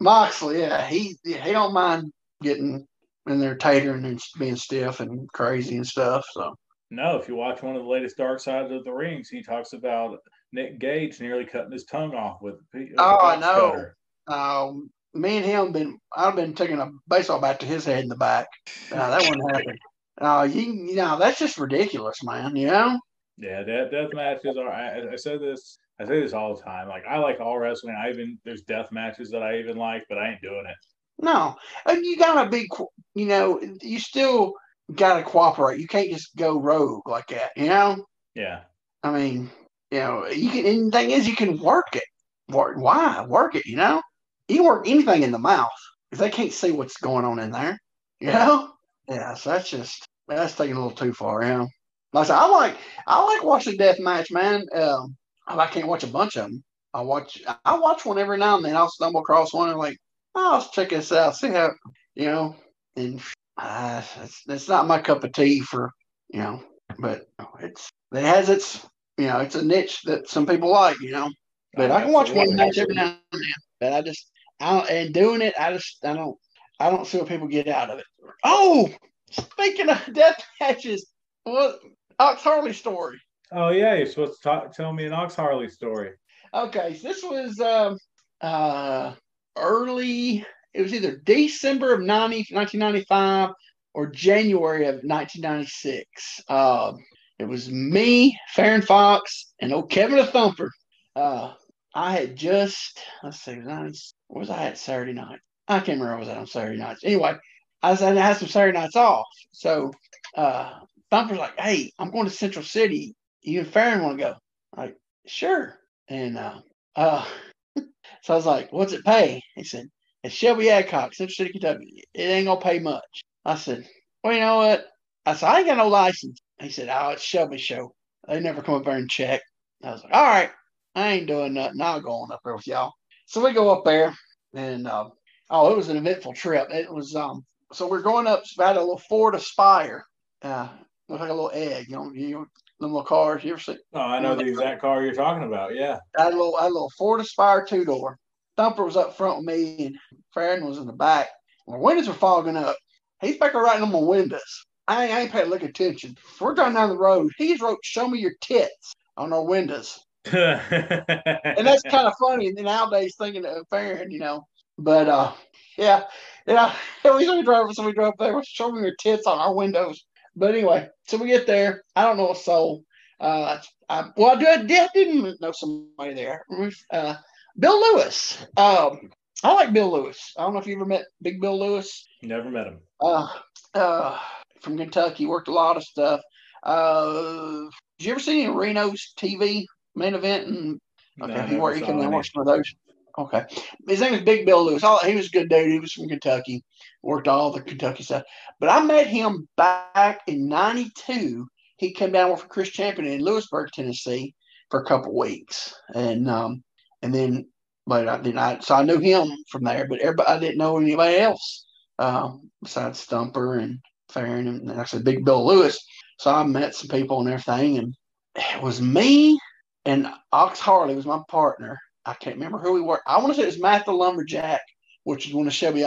Moxley, 0.00 0.60
yeah, 0.60 0.86
he 0.86 1.16
yeah, 1.24 1.44
he 1.44 1.52
don't 1.52 1.72
mind 1.72 2.12
getting 2.42 2.86
in 3.26 3.40
there 3.40 3.56
tatering 3.56 4.04
and 4.04 4.20
being 4.38 4.56
stiff 4.56 5.00
and 5.00 5.28
crazy 5.32 5.76
and 5.76 5.86
stuff. 5.86 6.24
So 6.32 6.54
no, 6.90 7.16
if 7.16 7.28
you 7.28 7.34
watch 7.34 7.62
one 7.62 7.76
of 7.76 7.82
the 7.82 7.88
latest 7.88 8.16
Dark 8.16 8.40
Side 8.40 8.70
of 8.72 8.84
the 8.84 8.92
Rings, 8.92 9.28
he 9.28 9.42
talks 9.42 9.72
about 9.72 10.18
Nick 10.52 10.78
Gage 10.78 11.20
nearly 11.20 11.44
cutting 11.44 11.72
his 11.72 11.84
tongue 11.84 12.14
off 12.14 12.40
with. 12.40 12.56
with 12.72 12.88
oh, 12.98 13.18
I 13.20 13.38
know. 13.38 13.86
Um, 14.26 14.90
me 15.14 15.38
and 15.38 15.46
him 15.46 15.72
been 15.72 15.98
I've 16.14 16.36
been 16.36 16.54
taking 16.54 16.80
a 16.80 16.90
baseball 17.08 17.40
bat 17.40 17.60
to 17.60 17.66
his 17.66 17.84
head 17.84 18.02
in 18.02 18.08
the 18.08 18.16
back. 18.16 18.48
No, 18.90 18.96
that 18.96 19.22
wouldn't 19.22 19.50
happen. 19.50 19.78
Uh, 20.20 20.48
you, 20.50 20.62
you 20.62 20.96
know 20.96 21.18
that's 21.18 21.38
just 21.38 21.58
ridiculous, 21.58 22.22
man. 22.22 22.56
You 22.56 22.66
know. 22.68 23.00
Yeah, 23.36 23.62
death, 23.62 23.92
death 23.92 24.10
matches 24.14 24.56
are. 24.56 24.68
I, 24.68 25.12
I 25.12 25.16
said 25.16 25.40
this. 25.40 25.78
I 26.00 26.06
say 26.06 26.20
this 26.20 26.32
all 26.32 26.54
the 26.54 26.62
time. 26.62 26.88
Like 26.88 27.04
I 27.06 27.18
like 27.18 27.40
all 27.40 27.58
wrestling. 27.58 27.96
I 27.96 28.10
even 28.10 28.38
there's 28.44 28.62
death 28.62 28.92
matches 28.92 29.30
that 29.30 29.42
I 29.42 29.58
even 29.58 29.76
like, 29.76 30.04
but 30.08 30.18
I 30.18 30.30
ain't 30.30 30.42
doing 30.42 30.64
it. 30.66 30.76
No, 31.20 31.56
and 31.86 32.04
you 32.04 32.16
gotta 32.16 32.48
be. 32.48 32.68
You 33.14 33.26
know, 33.26 33.60
you 33.82 33.98
still 33.98 34.54
gotta 34.94 35.24
cooperate. 35.24 35.80
You 35.80 35.88
can't 35.88 36.10
just 36.10 36.36
go 36.36 36.60
rogue 36.60 37.08
like 37.08 37.26
that. 37.28 37.50
You 37.56 37.66
know. 37.66 38.04
Yeah. 38.34 38.60
I 39.02 39.10
mean, 39.10 39.50
you 39.90 39.98
know, 39.98 40.26
you 40.28 40.50
can. 40.50 40.66
And 40.66 40.92
the 40.92 40.98
thing 40.98 41.10
is, 41.10 41.26
you 41.26 41.34
can 41.34 41.58
work 41.58 41.96
it. 41.96 42.04
Work, 42.48 42.78
why 42.78 43.24
work 43.26 43.56
it? 43.56 43.66
You 43.66 43.76
know, 43.76 44.00
you 44.46 44.56
can 44.56 44.64
work 44.64 44.88
anything 44.88 45.22
in 45.22 45.32
the 45.32 45.38
mouth 45.38 45.68
if 46.12 46.18
they 46.18 46.30
can't 46.30 46.52
see 46.52 46.70
what's 46.70 46.96
going 46.98 47.24
on 47.24 47.40
in 47.40 47.50
there. 47.50 47.78
You 48.20 48.28
know. 48.28 48.70
Yeah. 49.08 49.34
So 49.34 49.50
that's 49.50 49.68
just 49.68 50.06
that's 50.28 50.54
taking 50.54 50.76
a 50.76 50.80
little 50.80 50.96
too 50.96 51.12
far. 51.12 51.42
You 51.42 51.48
know. 51.48 51.68
Like 52.12 52.24
I 52.24 52.28
said, 52.28 52.36
I 52.36 52.46
like 52.46 52.76
I 53.06 53.24
like 53.24 53.42
watching 53.42 53.76
death 53.76 53.98
match, 53.98 54.30
man. 54.30 54.64
Um, 54.74 55.16
I 55.48 55.66
can't 55.66 55.88
watch 55.88 56.04
a 56.04 56.08
bunch 56.08 56.36
of 56.36 56.44
them. 56.44 56.64
I 56.94 57.02
watch 57.02 57.42
I 57.64 57.78
watch 57.78 58.04
one 58.04 58.18
every 58.18 58.38
now 58.38 58.56
and 58.56 58.64
then. 58.64 58.76
I'll 58.76 58.90
stumble 58.90 59.20
across 59.20 59.52
one 59.52 59.68
and 59.68 59.78
like, 59.78 59.98
oh, 60.34 60.58
let's 60.58 60.70
check 60.70 60.90
this 60.90 61.12
out, 61.12 61.36
see 61.36 61.48
how 61.48 61.70
you 62.14 62.26
know. 62.26 62.56
And 62.96 63.20
uh, 63.56 64.02
it's 64.22 64.42
it's 64.48 64.68
not 64.68 64.86
my 64.86 65.00
cup 65.00 65.24
of 65.24 65.32
tea 65.32 65.60
for 65.60 65.90
you 66.30 66.40
know, 66.40 66.62
but 66.98 67.28
it's 67.60 67.90
it 68.12 68.22
has 68.22 68.48
its 68.48 68.86
you 69.16 69.26
know 69.26 69.38
it's 69.38 69.54
a 69.54 69.64
niche 69.64 70.02
that 70.02 70.28
some 70.28 70.46
people 70.46 70.70
like, 70.70 71.00
you 71.00 71.12
know. 71.12 71.30
But 71.74 71.90
I 71.90 72.02
can 72.02 72.12
watch 72.12 72.30
one 72.30 72.56
match 72.56 72.78
every 72.78 72.94
now 72.94 73.16
and 73.32 73.42
then. 73.42 73.52
But 73.80 73.92
I 73.92 74.02
just 74.02 74.30
I 74.60 74.72
don't, 74.72 74.90
and 74.90 75.14
doing 75.14 75.42
it, 75.42 75.54
I 75.58 75.72
just 75.72 76.04
I 76.04 76.14
don't 76.14 76.36
I 76.80 76.90
don't 76.90 77.06
see 77.06 77.18
what 77.18 77.28
people 77.28 77.48
get 77.48 77.68
out 77.68 77.90
of 77.90 77.98
it. 77.98 78.06
Oh, 78.44 78.88
speaking 79.30 79.88
of 79.90 80.00
death 80.12 80.42
matches, 80.60 81.06
what 81.44 81.78
Ox 82.18 82.42
Harley 82.42 82.72
story. 82.72 83.18
Oh 83.52 83.70
yeah, 83.70 83.94
you're 83.94 84.06
supposed 84.06 84.36
to 84.36 84.42
talk, 84.42 84.72
tell 84.74 84.92
me 84.92 85.06
an 85.06 85.12
Ox 85.12 85.34
Harley 85.34 85.68
story. 85.68 86.12
Okay, 86.52 86.94
so 86.94 87.08
this 87.08 87.22
was 87.22 87.60
um, 87.60 87.98
uh, 88.40 89.14
early. 89.56 90.44
It 90.74 90.82
was 90.82 90.94
either 90.94 91.16
December 91.16 91.92
of 91.92 92.00
90, 92.00 92.54
1995 92.54 93.50
or 93.94 94.06
January 94.06 94.86
of 94.86 94.96
1996. 94.96 96.04
Um, 96.48 96.98
it 97.38 97.46
was 97.46 97.70
me, 97.70 98.38
Farron 98.54 98.82
Fox, 98.82 99.52
and 99.60 99.72
old 99.72 99.90
Kevin 99.90 100.18
the 100.18 100.26
Thumper. 100.26 100.70
Uh, 101.16 101.54
I 101.94 102.12
had 102.12 102.36
just 102.36 103.00
let's 103.22 103.40
see, 103.40 103.58
was 103.58 104.14
what 104.28 104.40
was 104.40 104.50
I 104.50 104.64
at 104.64 104.78
Saturday 104.78 105.14
night? 105.14 105.40
I 105.68 105.80
can't 105.80 106.00
remember. 106.00 106.14
I 106.14 106.18
was 106.18 106.28
at 106.28 106.36
on 106.36 106.46
Saturday 106.46 106.78
nights. 106.78 107.00
Anyway, 107.04 107.34
I 107.82 107.90
I 107.90 107.94
had 107.94 108.36
some 108.36 108.48
Saturday 108.48 108.78
nights 108.78 108.96
off, 108.96 109.26
so 109.52 109.92
uh, 110.36 110.80
Thumper's 111.10 111.38
like, 111.38 111.58
"Hey, 111.58 111.92
I'm 111.98 112.10
going 112.10 112.26
to 112.26 112.30
Central 112.30 112.64
City. 112.64 113.14
You 113.42 113.60
and 113.60 113.68
Farron 113.68 114.02
want 114.02 114.18
to 114.18 114.24
go?" 114.24 114.34
I'm 114.74 114.84
like, 114.86 114.96
sure. 115.26 115.78
And 116.08 116.38
uh, 116.38 116.60
uh, 116.96 117.26
so 118.22 118.34
I 118.34 118.36
was 118.36 118.46
like, 118.46 118.72
"What's 118.72 118.92
it 118.92 119.04
pay?" 119.04 119.42
He 119.54 119.64
said, 119.64 119.86
"It's 120.22 120.34
Shelby 120.34 120.70
Adcock, 120.70 121.14
Central 121.14 121.34
City, 121.34 121.52
Kentucky. 121.52 122.04
It 122.14 122.22
ain't 122.22 122.46
gonna 122.46 122.60
pay 122.60 122.78
much." 122.78 123.22
I 123.44 123.56
said, 123.56 123.86
"Well, 124.24 124.34
you 124.34 124.40
know 124.40 124.56
what?" 124.58 124.86
I 125.26 125.34
said, 125.34 125.48
"I 125.48 125.58
ain't 125.58 125.66
got 125.68 125.76
no 125.78 125.88
license." 125.88 126.38
He 126.60 126.70
said, 126.70 126.88
"Oh, 126.90 127.10
it's 127.10 127.22
Shelby 127.22 127.58
show. 127.58 127.94
They 128.28 128.40
never 128.40 128.62
come 128.62 128.76
up 128.76 128.84
there 128.84 128.96
and 128.96 129.10
check." 129.10 129.42
I 129.84 129.92
was 129.92 130.02
like, 130.04 130.14
"All 130.14 130.24
right, 130.24 130.50
I 130.94 131.08
ain't 131.12 131.26
doing 131.28 131.54
nothing. 131.54 131.80
I'll 131.80 132.00
go 132.00 132.12
on 132.12 132.32
up 132.32 132.40
there 132.44 132.56
with 132.56 132.66
y'all." 132.66 132.92
So 133.26 133.44
we 133.44 133.52
go 133.52 133.70
up 133.70 133.84
there, 133.84 134.14
and 134.54 134.86
uh, 134.86 135.10
oh, 135.50 135.72
it 135.72 135.76
was 135.76 135.88
an 135.88 135.96
eventful 135.98 136.34
trip. 136.34 136.68
It 136.70 136.92
was 136.92 137.14
um, 137.14 137.44
so 137.72 137.88
we're 137.88 138.02
going 138.02 138.26
up 138.26 138.42
about 138.56 138.76
a 138.76 138.80
little 138.80 139.02
Ford 139.08 139.34
Aspire. 139.34 140.04
Uh, 140.42 140.68
looks 141.08 141.20
like 141.20 141.30
a 141.30 141.34
little 141.34 141.50
egg. 141.52 141.86
You 141.88 141.96
know, 141.96 142.12
you 142.12 142.30
know, 142.30 142.46
them 142.80 142.92
little 142.92 143.04
cars. 143.04 143.44
You 143.44 143.52
ever 143.52 143.60
see? 143.60 143.76
Oh, 143.94 144.00
I 144.00 144.18
know 144.18 144.34
the 144.34 144.46
exact 144.46 144.80
car 144.80 145.02
you're 145.02 145.14
talking 145.14 145.44
about. 145.44 145.74
Yeah. 145.74 145.98
I 146.18 146.24
had 146.24 146.34
a 146.34 146.36
little, 146.36 146.56
I 146.56 146.64
had 146.64 146.70
a 146.70 146.74
little 146.74 146.92
Ford 146.96 147.20
Aspire 147.20 147.64
two 147.64 147.84
door. 147.84 148.18
Thumper 148.56 148.84
was 148.84 148.96
up 148.96 149.16
front 149.16 149.38
with 149.38 149.46
me, 149.46 149.86
and 149.86 149.96
Farron 150.34 150.66
was 150.66 150.78
in 150.78 150.86
the 150.86 150.92
back. 150.92 151.28
My 151.66 151.76
windows 151.76 152.08
were 152.08 152.14
fogging 152.14 152.56
up. 152.56 152.76
He's 153.20 153.36
back 153.36 153.52
there 153.52 153.62
writing 153.62 153.82
on 153.82 153.92
my 153.92 153.98
windows. 153.98 154.66
I 154.88 155.04
ain't, 155.04 155.14
I 155.14 155.20
ain't 155.20 155.32
paying 155.32 155.50
look 155.50 155.62
attention. 155.62 156.16
We're 156.40 156.54
driving 156.54 156.74
down 156.74 156.88
the 156.88 156.96
road. 156.96 157.30
He's 157.36 157.60
wrote 157.60 157.78
"Show 157.82 158.08
me 158.08 158.20
your 158.20 158.34
tits" 158.40 158.94
on 159.16 159.32
our 159.32 159.44
windows, 159.44 160.00
and 160.24 161.66
that's 161.66 161.82
kind 161.82 162.06
of 162.06 162.14
funny. 162.18 162.48
And 162.48 162.56
nowadays 162.56 163.14
thinking 163.18 163.44
of 163.44 163.66
Farron, 163.68 164.10
you 164.10 164.18
know. 164.18 164.46
But 164.78 165.08
uh, 165.08 165.32
yeah, 165.76 166.04
yeah. 166.46 166.74
We 167.04 167.24
started 167.24 167.44
driving, 167.44 167.74
so 167.74 167.84
we 167.84 167.92
drove 167.92 168.14
there. 168.18 168.40
Show 168.44 168.72
me 168.72 168.80
your 168.80 168.94
tits 169.00 169.26
on 169.26 169.38
our 169.38 169.54
windows. 169.54 170.04
But 170.38 170.54
anyway, 170.54 170.88
so 171.06 171.16
we 171.16 171.26
get 171.26 171.46
there. 171.46 171.82
I 171.96 172.04
don't 172.04 172.16
know 172.16 172.30
a 172.30 172.36
soul. 172.36 172.84
Uh, 173.20 173.58
I, 173.88 174.10
well, 174.16 174.36
I, 174.36 174.62
did, 174.62 174.70
I 174.70 174.88
didn't 174.94 175.40
know 175.40 175.50
somebody 175.52 176.14
there. 176.14 176.44
Uh, 176.92 177.14
Bill 177.58 177.80
Lewis. 177.80 178.38
Um, 178.56 179.10
I 179.42 179.52
like 179.52 179.72
Bill 179.72 179.90
Lewis. 179.90 180.32
I 180.38 180.42
don't 180.42 180.52
know 180.52 180.60
if 180.60 180.66
you 180.66 180.76
ever 180.76 180.84
met 180.84 181.06
Big 181.22 181.40
Bill 181.40 181.58
Lewis. 181.58 182.06
Never 182.22 182.50
met 182.50 182.68
him. 182.68 182.78
Uh, 183.00 183.28
uh, 183.74 184.18
from 184.60 184.78
Kentucky, 184.78 185.26
worked 185.26 185.48
a 185.48 185.52
lot 185.52 185.76
of 185.76 185.82
stuff. 185.82 186.20
Uh, 186.62 187.64
did 187.98 188.06
you 188.06 188.12
ever 188.12 188.20
see 188.20 188.44
any 188.44 188.54
Reno's 188.54 189.12
TV 189.18 189.64
main 189.96 190.14
event? 190.14 190.46
And 190.46 190.80
okay, 191.20 191.34
no, 191.34 191.42
he 191.42 191.56
worked. 191.56 191.78
He 191.78 191.84
came 191.84 191.98
and 191.98 192.12
watched 192.12 192.32
for 192.32 192.44
those. 192.44 192.72
Okay, 193.16 193.44
his 193.86 194.00
name 194.00 194.14
is 194.14 194.22
Big 194.22 194.46
Bill 194.46 194.64
Lewis. 194.64 194.82
He 195.04 195.14
was 195.14 195.26
a 195.26 195.30
good 195.30 195.48
dude. 195.48 195.70
He 195.70 195.80
was 195.80 195.92
from 195.92 196.08
Kentucky 196.08 196.62
worked 197.02 197.28
all 197.28 197.50
the 197.50 197.60
Kentucky 197.60 198.02
stuff. 198.02 198.24
But 198.60 198.70
I 198.70 198.84
met 198.84 199.06
him 199.06 199.48
back 199.56 200.20
in 200.26 200.48
'92. 200.48 201.46
He 201.76 201.92
came 201.92 202.12
down 202.12 202.30
with 202.30 202.48
Chris 202.48 202.70
Champion 202.70 203.08
in 203.08 203.24
Lewisburg, 203.24 203.70
Tennessee, 203.72 204.34
for 204.70 204.80
a 204.80 204.84
couple 204.84 205.16
weeks, 205.16 205.74
and 205.94 206.28
um, 206.28 206.62
and 207.02 207.14
then 207.14 207.48
but 207.86 208.08
I, 208.08 208.16
then 208.18 208.38
I 208.38 208.58
so 208.60 208.74
I 208.74 208.82
knew 208.82 208.98
him 208.98 209.28
from 209.50 209.64
there, 209.64 209.86
but 209.88 210.00
everybody 210.00 210.28
I 210.28 210.38
didn't 210.38 210.58
know 210.58 210.78
anybody 210.78 211.16
else 211.18 211.66
um, 211.98 212.50
besides 212.62 213.04
Thumper 213.04 213.58
and 213.58 213.78
Farron 214.10 214.48
and, 214.48 214.70
and 214.70 214.80
I 214.80 214.84
said 214.84 215.04
Big 215.04 215.24
Bill 215.24 215.46
Lewis. 215.46 215.78
So 216.18 216.34
I 216.34 216.42
met 216.44 216.74
some 216.74 216.88
people 216.88 217.20
and 217.20 217.28
everything, 217.28 217.78
and 217.78 217.94
it 218.34 218.62
was 218.62 218.82
me 218.82 219.38
and 219.84 220.08
Ox 220.32 220.58
Harley 220.58 220.94
was 220.94 221.06
my 221.06 221.20
partner. 221.28 221.78
I 222.08 222.14
can't 222.14 222.36
remember 222.36 222.58
who 222.58 222.72
we 222.72 222.80
were. 222.80 223.00
I 223.06 223.18
want 223.18 223.28
to 223.28 223.34
say 223.34 223.42
it 223.42 223.46
was 223.46 223.60
Matt 223.60 223.84
the 223.84 223.92
Lumberjack 223.92 224.62
which 225.08 225.26
is 225.26 225.32
one 225.32 225.46
of 225.46 225.54
Shelby 225.54 225.84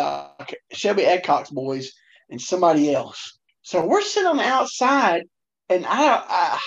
Shelby 0.72 1.05
Adcock's 1.05 1.51
boys, 1.51 1.93
and 2.32 2.41
somebody 2.41 2.91
else. 2.91 3.37
So 3.62 3.86
we're 3.86 4.01
sitting 4.01 4.28
on 4.28 4.37
the 4.37 4.43
outside, 4.43 5.25
and 5.70 5.86
I 5.86 6.24
I, 6.28 6.59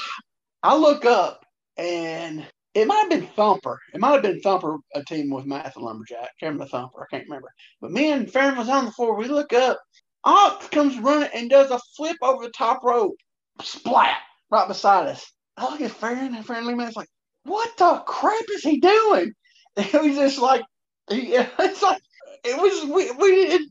I 0.62 0.76
look 0.76 1.04
up, 1.04 1.44
and 1.76 2.46
it 2.74 2.86
might 2.86 3.00
have 3.00 3.10
been 3.10 3.26
Thumper. 3.26 3.80
It 3.92 4.00
might 4.00 4.12
have 4.12 4.22
been 4.22 4.40
Thumper, 4.40 4.76
a 4.94 5.02
team 5.02 5.30
with 5.30 5.46
Matt 5.46 5.74
the 5.74 5.80
Lumberjack. 5.80 6.30
The 6.40 6.66
Thumper. 6.66 7.02
I 7.02 7.06
can't 7.10 7.24
remember. 7.24 7.50
But 7.80 7.90
me 7.90 8.12
and 8.12 8.30
Farron 8.30 8.56
was 8.56 8.68
on 8.68 8.84
the 8.84 8.92
floor. 8.92 9.16
We 9.16 9.26
look 9.26 9.52
up. 9.52 9.80
Ox 10.22 10.68
comes 10.68 10.96
running 11.00 11.30
and 11.34 11.50
does 11.50 11.72
a 11.72 11.80
flip 11.96 12.16
over 12.22 12.44
the 12.44 12.52
top 12.52 12.84
rope. 12.84 13.16
Splat! 13.62 14.16
Right 14.50 14.68
beside 14.68 15.08
us. 15.08 15.28
I 15.56 15.68
look 15.68 15.80
at 15.80 15.90
Farron 15.90 16.36
and 16.36 16.46
Farron. 16.46 16.80
It's 16.80 16.96
like, 16.96 17.08
what 17.42 17.76
the 17.78 18.00
crap 18.06 18.44
is 18.52 18.62
he 18.62 18.78
doing? 18.78 19.32
He 19.82 19.96
was 19.96 20.16
just 20.16 20.38
like, 20.38 20.62
it's 21.10 21.82
like 21.82 22.00
it 22.44 22.60
was 22.60 22.84
we 22.84 23.10
we 23.12 23.28
it, 23.46 23.62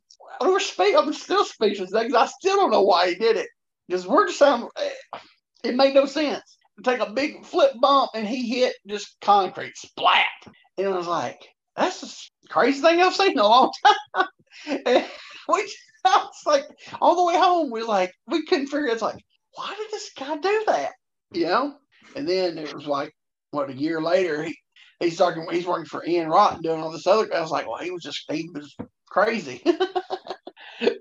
we 0.41 0.51
were 0.51 0.59
spe- 0.59 0.97
I'm 0.97 1.13
still 1.13 1.45
speechless 1.45 1.91
because 1.91 2.13
I 2.13 2.25
still 2.25 2.57
don't 2.57 2.71
know 2.71 2.81
why 2.81 3.09
he 3.09 3.15
did 3.15 3.37
it. 3.37 3.47
Because 3.87 4.07
we're 4.07 4.27
just 4.27 4.39
sound 4.39 4.69
eh, 4.77 5.19
it 5.63 5.75
made 5.75 5.93
no 5.93 6.05
sense. 6.05 6.57
Take 6.83 6.99
a 6.99 7.11
big 7.11 7.45
flip 7.45 7.73
bump 7.79 8.11
and 8.15 8.27
he 8.27 8.49
hit 8.49 8.75
just 8.87 9.15
concrete 9.21 9.77
splat. 9.77 10.25
And 10.45 10.87
it 10.87 10.89
was 10.89 11.07
like 11.07 11.39
that's 11.75 12.01
the 12.01 12.49
crazy 12.49 12.81
thing 12.81 13.01
I've 13.01 13.15
seen 13.15 13.31
in 13.31 13.39
a 13.39 13.47
long 13.47 13.71
time. 14.15 14.27
We 14.67 15.73
I 16.05 16.17
was 16.25 16.41
like 16.45 16.65
all 16.99 17.15
the 17.15 17.25
way 17.25 17.37
home 17.37 17.71
we 17.71 17.83
like 17.83 18.11
we 18.27 18.45
couldn't 18.45 18.67
figure 18.67 18.87
it's 18.87 19.01
like 19.01 19.23
why 19.55 19.73
did 19.77 19.91
this 19.91 20.11
guy 20.17 20.37
do 20.37 20.63
that? 20.67 20.91
You 21.31 21.45
know? 21.45 21.75
And 22.15 22.27
then 22.27 22.57
it 22.57 22.73
was 22.73 22.87
like 22.87 23.13
what 23.51 23.69
a 23.69 23.73
year 23.73 24.01
later 24.01 24.43
he 24.43 24.57
he's 25.03 25.17
talking 25.17 25.45
he's 25.51 25.65
working 25.65 25.85
for 25.85 26.05
Ian 26.05 26.29
Rotten 26.29 26.61
doing 26.61 26.81
all 26.81 26.91
this 26.91 27.07
other 27.07 27.33
I 27.33 27.41
was 27.41 27.51
like, 27.51 27.67
well, 27.67 27.77
he 27.77 27.91
was 27.91 28.03
just 28.03 28.23
he 28.31 28.49
was 28.53 28.75
crazy. 29.09 29.63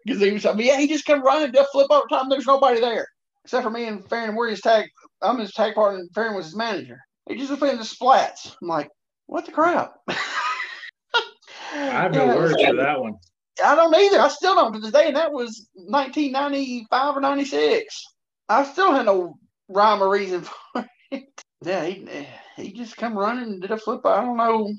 Because 0.04 0.20
he 0.20 0.30
was 0.30 0.46
I 0.46 0.52
mean, 0.52 0.66
yeah, 0.66 0.78
he 0.78 0.86
just 0.86 1.06
come 1.06 1.22
running, 1.22 1.52
just 1.52 1.72
flip 1.72 1.88
over 1.90 2.06
time, 2.08 2.28
there's 2.28 2.46
nobody 2.46 2.78
there. 2.80 3.06
Except 3.44 3.64
for 3.64 3.70
me 3.70 3.86
and 3.86 4.08
Farron, 4.08 4.36
we're 4.36 4.50
his 4.50 4.60
tag 4.60 4.86
I'm 5.22 5.38
his 5.38 5.52
tag 5.52 5.74
partner 5.74 6.00
and 6.00 6.10
Farron 6.12 6.36
was 6.36 6.46
his 6.46 6.56
manager. 6.56 7.00
He 7.28 7.36
just 7.36 7.50
was 7.50 7.58
playing 7.58 7.78
the 7.78 7.84
splats. 7.84 8.54
I'm 8.60 8.68
like, 8.68 8.90
what 9.26 9.46
the 9.46 9.52
crap? 9.52 9.94
I 10.08 10.14
have 11.74 12.12
no 12.12 12.26
words 12.26 12.62
for 12.62 12.74
that 12.74 13.00
one. 13.00 13.14
I 13.64 13.74
don't 13.74 13.94
either. 13.94 14.20
I 14.20 14.28
still 14.28 14.54
don't 14.54 14.72
to 14.72 14.80
this 14.80 14.92
day, 14.92 15.08
and 15.08 15.16
that 15.16 15.32
was 15.32 15.68
1995 15.74 17.16
or 17.16 17.20
96. 17.20 18.04
I 18.48 18.64
still 18.64 18.92
had 18.92 19.06
no 19.06 19.38
rhyme 19.68 20.02
or 20.02 20.10
reason 20.10 20.42
for 20.42 20.86
it. 21.10 21.44
Yeah, 21.64 21.84
he, 21.84 22.06
eh. 22.10 22.26
He 22.62 22.72
just 22.72 22.96
come 22.96 23.16
running 23.16 23.44
and 23.44 23.62
did 23.62 23.70
a 23.70 23.78
flip. 23.78 24.04
I 24.04 24.22
don't 24.22 24.36
know. 24.36 24.72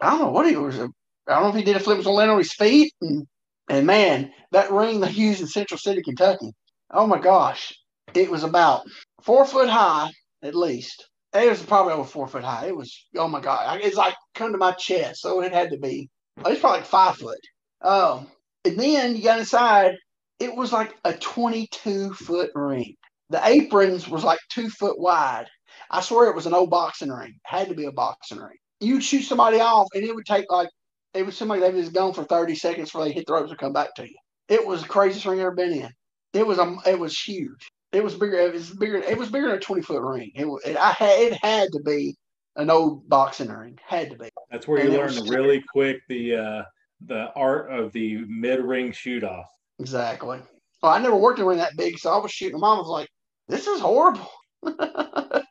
I 0.00 0.10
don't 0.10 0.20
know 0.20 0.30
what 0.30 0.48
he 0.48 0.56
was. 0.56 0.78
I 0.78 0.86
don't 1.26 1.42
know 1.42 1.48
if 1.48 1.54
he 1.54 1.62
did 1.62 1.76
a 1.76 1.80
flip, 1.80 1.98
was 1.98 2.06
land 2.06 2.30
on 2.30 2.38
his 2.38 2.52
feet. 2.52 2.92
And, 3.00 3.26
and 3.68 3.86
man, 3.86 4.32
that 4.52 4.70
ring 4.70 5.00
they 5.00 5.10
used 5.10 5.40
in 5.40 5.46
Central 5.46 5.78
City, 5.78 6.02
Kentucky, 6.02 6.52
oh 6.90 7.06
my 7.06 7.18
gosh, 7.18 7.74
it 8.14 8.30
was 8.30 8.44
about 8.44 8.82
four 9.22 9.46
foot 9.46 9.68
high 9.68 10.10
at 10.42 10.54
least. 10.54 11.08
It 11.32 11.48
was 11.48 11.62
probably 11.62 11.94
over 11.94 12.04
four 12.04 12.28
foot 12.28 12.44
high. 12.44 12.66
It 12.66 12.76
was, 12.76 13.06
oh 13.16 13.26
my 13.28 13.40
God, 13.40 13.80
it's 13.82 13.96
like 13.96 14.14
come 14.34 14.52
to 14.52 14.58
my 14.58 14.72
chest. 14.72 15.20
So 15.22 15.40
it 15.40 15.52
had 15.52 15.70
to 15.70 15.78
be, 15.78 16.08
it's 16.46 16.60
probably 16.60 16.80
like 16.80 16.86
five 16.86 17.16
foot. 17.16 17.40
Um, 17.80 18.28
and 18.64 18.78
then 18.78 19.16
you 19.16 19.22
got 19.22 19.40
inside, 19.40 19.94
it 20.38 20.54
was 20.54 20.72
like 20.72 20.94
a 21.04 21.12
22 21.14 22.12
foot 22.14 22.50
ring. 22.54 22.94
The 23.30 23.40
aprons 23.44 24.08
was 24.08 24.22
like 24.22 24.38
two 24.50 24.68
foot 24.68 24.98
wide. 24.98 25.46
I 25.90 26.00
swear 26.00 26.28
it 26.28 26.36
was 26.36 26.46
an 26.46 26.54
old 26.54 26.70
boxing 26.70 27.10
ring. 27.10 27.38
Had 27.44 27.68
to 27.68 27.74
be 27.74 27.84
a 27.84 27.92
boxing 27.92 28.38
ring. 28.38 28.56
You'd 28.80 29.04
shoot 29.04 29.22
somebody 29.22 29.60
off, 29.60 29.88
and 29.94 30.04
it 30.04 30.14
would 30.14 30.26
take 30.26 30.50
like 30.50 30.68
it 31.14 31.24
was 31.24 31.36
somebody 31.36 31.60
that 31.60 31.72
was 31.72 31.88
gone 31.88 32.12
for 32.12 32.24
30 32.24 32.54
seconds 32.56 32.88
before 32.88 33.04
they 33.04 33.12
hit 33.12 33.26
the 33.26 33.32
ropes 33.32 33.50
and 33.50 33.58
come 33.58 33.72
back 33.72 33.94
to 33.94 34.02
you. 34.02 34.16
It 34.48 34.66
was 34.66 34.82
the 34.82 34.88
craziest 34.88 35.26
ring 35.26 35.38
I've 35.38 35.46
ever 35.46 35.54
been 35.54 35.72
in. 35.72 35.90
It 36.32 36.46
was 36.46 36.58
um, 36.58 36.80
it 36.84 36.98
was 36.98 37.18
huge. 37.18 37.70
It 37.92 38.02
was 38.02 38.14
bigger. 38.14 38.36
It 38.36 38.52
was 38.52 38.70
bigger. 38.70 38.96
It 38.96 39.16
was 39.16 39.30
bigger 39.30 39.46
than 39.48 39.56
a 39.56 39.60
20 39.60 39.82
foot 39.82 40.02
ring. 40.02 40.32
It, 40.34 40.46
it 40.66 40.76
I 40.76 40.90
had 40.90 41.18
it 41.20 41.32
had 41.34 41.70
to 41.72 41.80
be 41.80 42.16
an 42.56 42.70
old 42.70 43.08
boxing 43.08 43.48
ring. 43.48 43.78
Had 43.86 44.10
to 44.10 44.16
be. 44.16 44.28
That's 44.50 44.66
where 44.66 44.84
you 44.84 44.90
learn 44.90 45.14
really 45.28 45.62
quick 45.72 46.00
the 46.08 46.34
uh, 46.34 46.62
the 47.06 47.32
art 47.34 47.70
of 47.70 47.92
the 47.92 48.24
mid 48.26 48.60
ring 48.60 48.92
shoot 48.92 49.22
off. 49.22 49.46
Exactly. 49.78 50.40
Well, 50.82 50.92
I 50.92 50.98
never 50.98 51.16
worked 51.16 51.38
in 51.38 51.44
a 51.44 51.48
ring 51.48 51.58
that 51.58 51.76
big, 51.76 51.98
so 51.98 52.10
I 52.10 52.18
was 52.18 52.32
shooting. 52.32 52.58
Mom 52.58 52.78
was 52.78 52.88
like, 52.88 53.08
"This 53.48 53.66
is 53.66 53.80
horrible." 53.80 54.30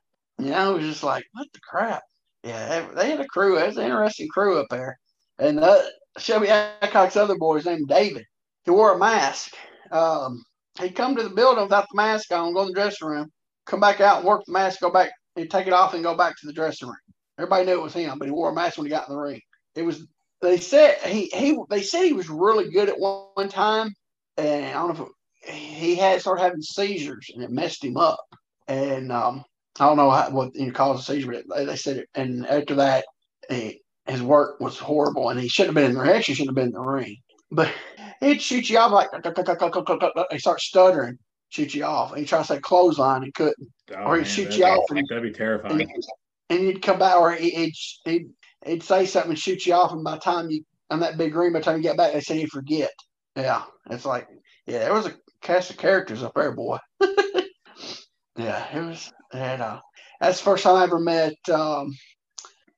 yeah, 0.47 0.67
I 0.67 0.69
was 0.69 0.85
just 0.85 1.03
like, 1.03 1.25
"What 1.33 1.47
the 1.53 1.59
crap?" 1.59 2.03
Yeah, 2.43 2.87
they 2.95 3.11
had 3.11 3.21
a 3.21 3.27
crew. 3.27 3.57
It 3.57 3.67
was 3.67 3.77
an 3.77 3.85
interesting 3.85 4.27
crew 4.29 4.59
up 4.59 4.67
there. 4.69 4.97
And 5.39 5.59
uh, 5.59 5.81
Shelby 6.17 6.49
Adcock's 6.49 7.15
other 7.15 7.37
boy 7.37 7.57
is 7.57 7.65
named 7.65 7.87
David. 7.87 8.25
He 8.65 8.71
wore 8.71 8.93
a 8.93 8.97
mask. 8.97 9.55
Um, 9.91 10.43
he'd 10.79 10.95
come 10.95 11.15
to 11.15 11.23
the 11.23 11.29
building 11.29 11.63
without 11.63 11.87
the 11.91 11.95
mask 11.95 12.31
on, 12.31 12.53
go 12.53 12.61
in 12.61 12.67
the 12.67 12.73
dressing 12.73 13.07
room, 13.07 13.31
come 13.65 13.79
back 13.79 14.01
out 14.01 14.17
and 14.17 14.25
work 14.25 14.43
the 14.45 14.53
mask, 14.53 14.81
go 14.81 14.91
back, 14.91 15.11
he'd 15.35 15.51
take 15.51 15.67
it 15.67 15.73
off 15.73 15.93
and 15.93 16.03
go 16.03 16.15
back 16.15 16.35
to 16.37 16.47
the 16.47 16.53
dressing 16.53 16.87
room. 16.87 16.97
Everybody 17.37 17.65
knew 17.65 17.73
it 17.73 17.83
was 17.83 17.93
him, 17.93 18.19
but 18.19 18.27
he 18.27 18.31
wore 18.31 18.51
a 18.51 18.53
mask 18.53 18.77
when 18.77 18.85
he 18.85 18.91
got 18.91 19.07
in 19.07 19.15
the 19.15 19.21
ring. 19.21 19.41
It 19.75 19.83
was 19.83 20.05
they 20.41 20.57
said 20.57 20.97
he 20.99 21.29
he 21.33 21.57
they 21.69 21.81
said 21.81 22.03
he 22.03 22.13
was 22.13 22.29
really 22.29 22.69
good 22.69 22.89
at 22.89 22.99
one, 22.99 23.27
one 23.33 23.49
time, 23.49 23.93
and 24.37 24.65
I 24.65 24.73
don't 24.73 24.97
know 24.97 25.05
if 25.05 25.09
it, 25.49 25.53
he 25.53 25.95
had 25.95 26.21
started 26.21 26.41
having 26.41 26.61
seizures 26.61 27.31
and 27.33 27.43
it 27.43 27.49
messed 27.49 27.83
him 27.83 27.97
up. 27.97 28.19
And 28.67 29.11
um, 29.11 29.43
I 29.79 29.85
don't 29.87 29.97
know 29.97 30.11
how, 30.11 30.29
what 30.29 30.55
you 30.55 30.71
caused 30.71 31.01
a 31.01 31.03
seizure, 31.03 31.43
but 31.47 31.65
they, 31.65 31.75
said 31.75 31.97
it. 31.97 32.09
And 32.15 32.45
after 32.47 32.75
that, 32.75 33.05
he, 33.49 33.81
his 34.07 34.21
work 34.21 34.59
was 34.59 34.77
horrible, 34.77 35.29
and 35.29 35.39
he 35.39 35.47
shouldn't 35.47 35.75
have 35.75 35.83
been 35.83 35.91
in 35.91 35.97
the 35.97 36.03
ring. 36.03 36.11
Actually, 36.11 36.35
shouldn't 36.35 36.49
have 36.49 36.55
been 36.55 36.67
in 36.67 36.71
the 36.73 36.81
ring. 36.81 37.17
But 37.51 37.71
he'd 38.19 38.41
shoot 38.41 38.69
you 38.69 38.77
off 38.77 38.91
like 38.91 39.09
he 40.31 40.39
starts 40.39 40.65
stuttering, 40.65 41.17
shoot 41.49 41.73
you 41.73 41.85
off. 41.85 42.11
And 42.11 42.19
he 42.19 42.25
tries 42.25 42.47
to 42.47 42.55
say 42.55 42.59
clothesline, 42.59 43.23
he 43.23 43.31
couldn't, 43.31 43.67
Oh, 43.95 44.03
or 44.03 44.15
he'd 44.15 44.21
man, 44.23 44.29
shoot 44.29 44.57
you 44.57 44.65
off, 44.65 44.89
and, 44.91 45.07
That'd 45.09 45.23
be 45.23 45.31
terrifying. 45.31 45.81
and, 45.81 45.91
and 46.49 46.59
he'd 46.59 46.81
come 46.81 46.99
back, 46.99 47.15
or 47.15 47.31
he- 47.33 47.49
he'd, 47.49 47.73
he'd 48.05 48.29
he'd 48.65 48.83
say 48.83 49.05
something 49.05 49.31
and 49.31 49.39
shoot 49.39 49.65
you 49.65 49.73
off, 49.73 49.91
and 49.91 50.03
by 50.03 50.15
the 50.15 50.21
time 50.21 50.49
you 50.49 50.63
on 50.89 50.99
that 50.99 51.17
big 51.17 51.35
ring, 51.35 51.53
by 51.53 51.59
the 51.59 51.65
time 51.65 51.77
you 51.77 51.83
get 51.83 51.97
back, 51.97 52.13
they 52.13 52.21
say 52.21 52.39
you 52.39 52.47
forget. 52.47 52.91
Yeah, 53.35 53.63
it's 53.89 54.05
like 54.05 54.27
yeah, 54.67 54.79
there 54.79 54.93
was 54.93 55.07
a 55.07 55.13
cast 55.41 55.71
of 55.71 55.77
characters 55.77 56.23
up 56.23 56.33
there, 56.35 56.51
boy. 56.51 56.77
yeah, 58.37 58.77
it 58.77 58.85
was. 58.85 59.11
And 59.34 59.61
uh, 59.61 59.80
that's 60.19 60.39
the 60.39 60.45
first 60.45 60.64
time 60.64 60.76
I 60.76 60.84
ever 60.84 60.99
met 60.99 61.35
um, 61.51 61.95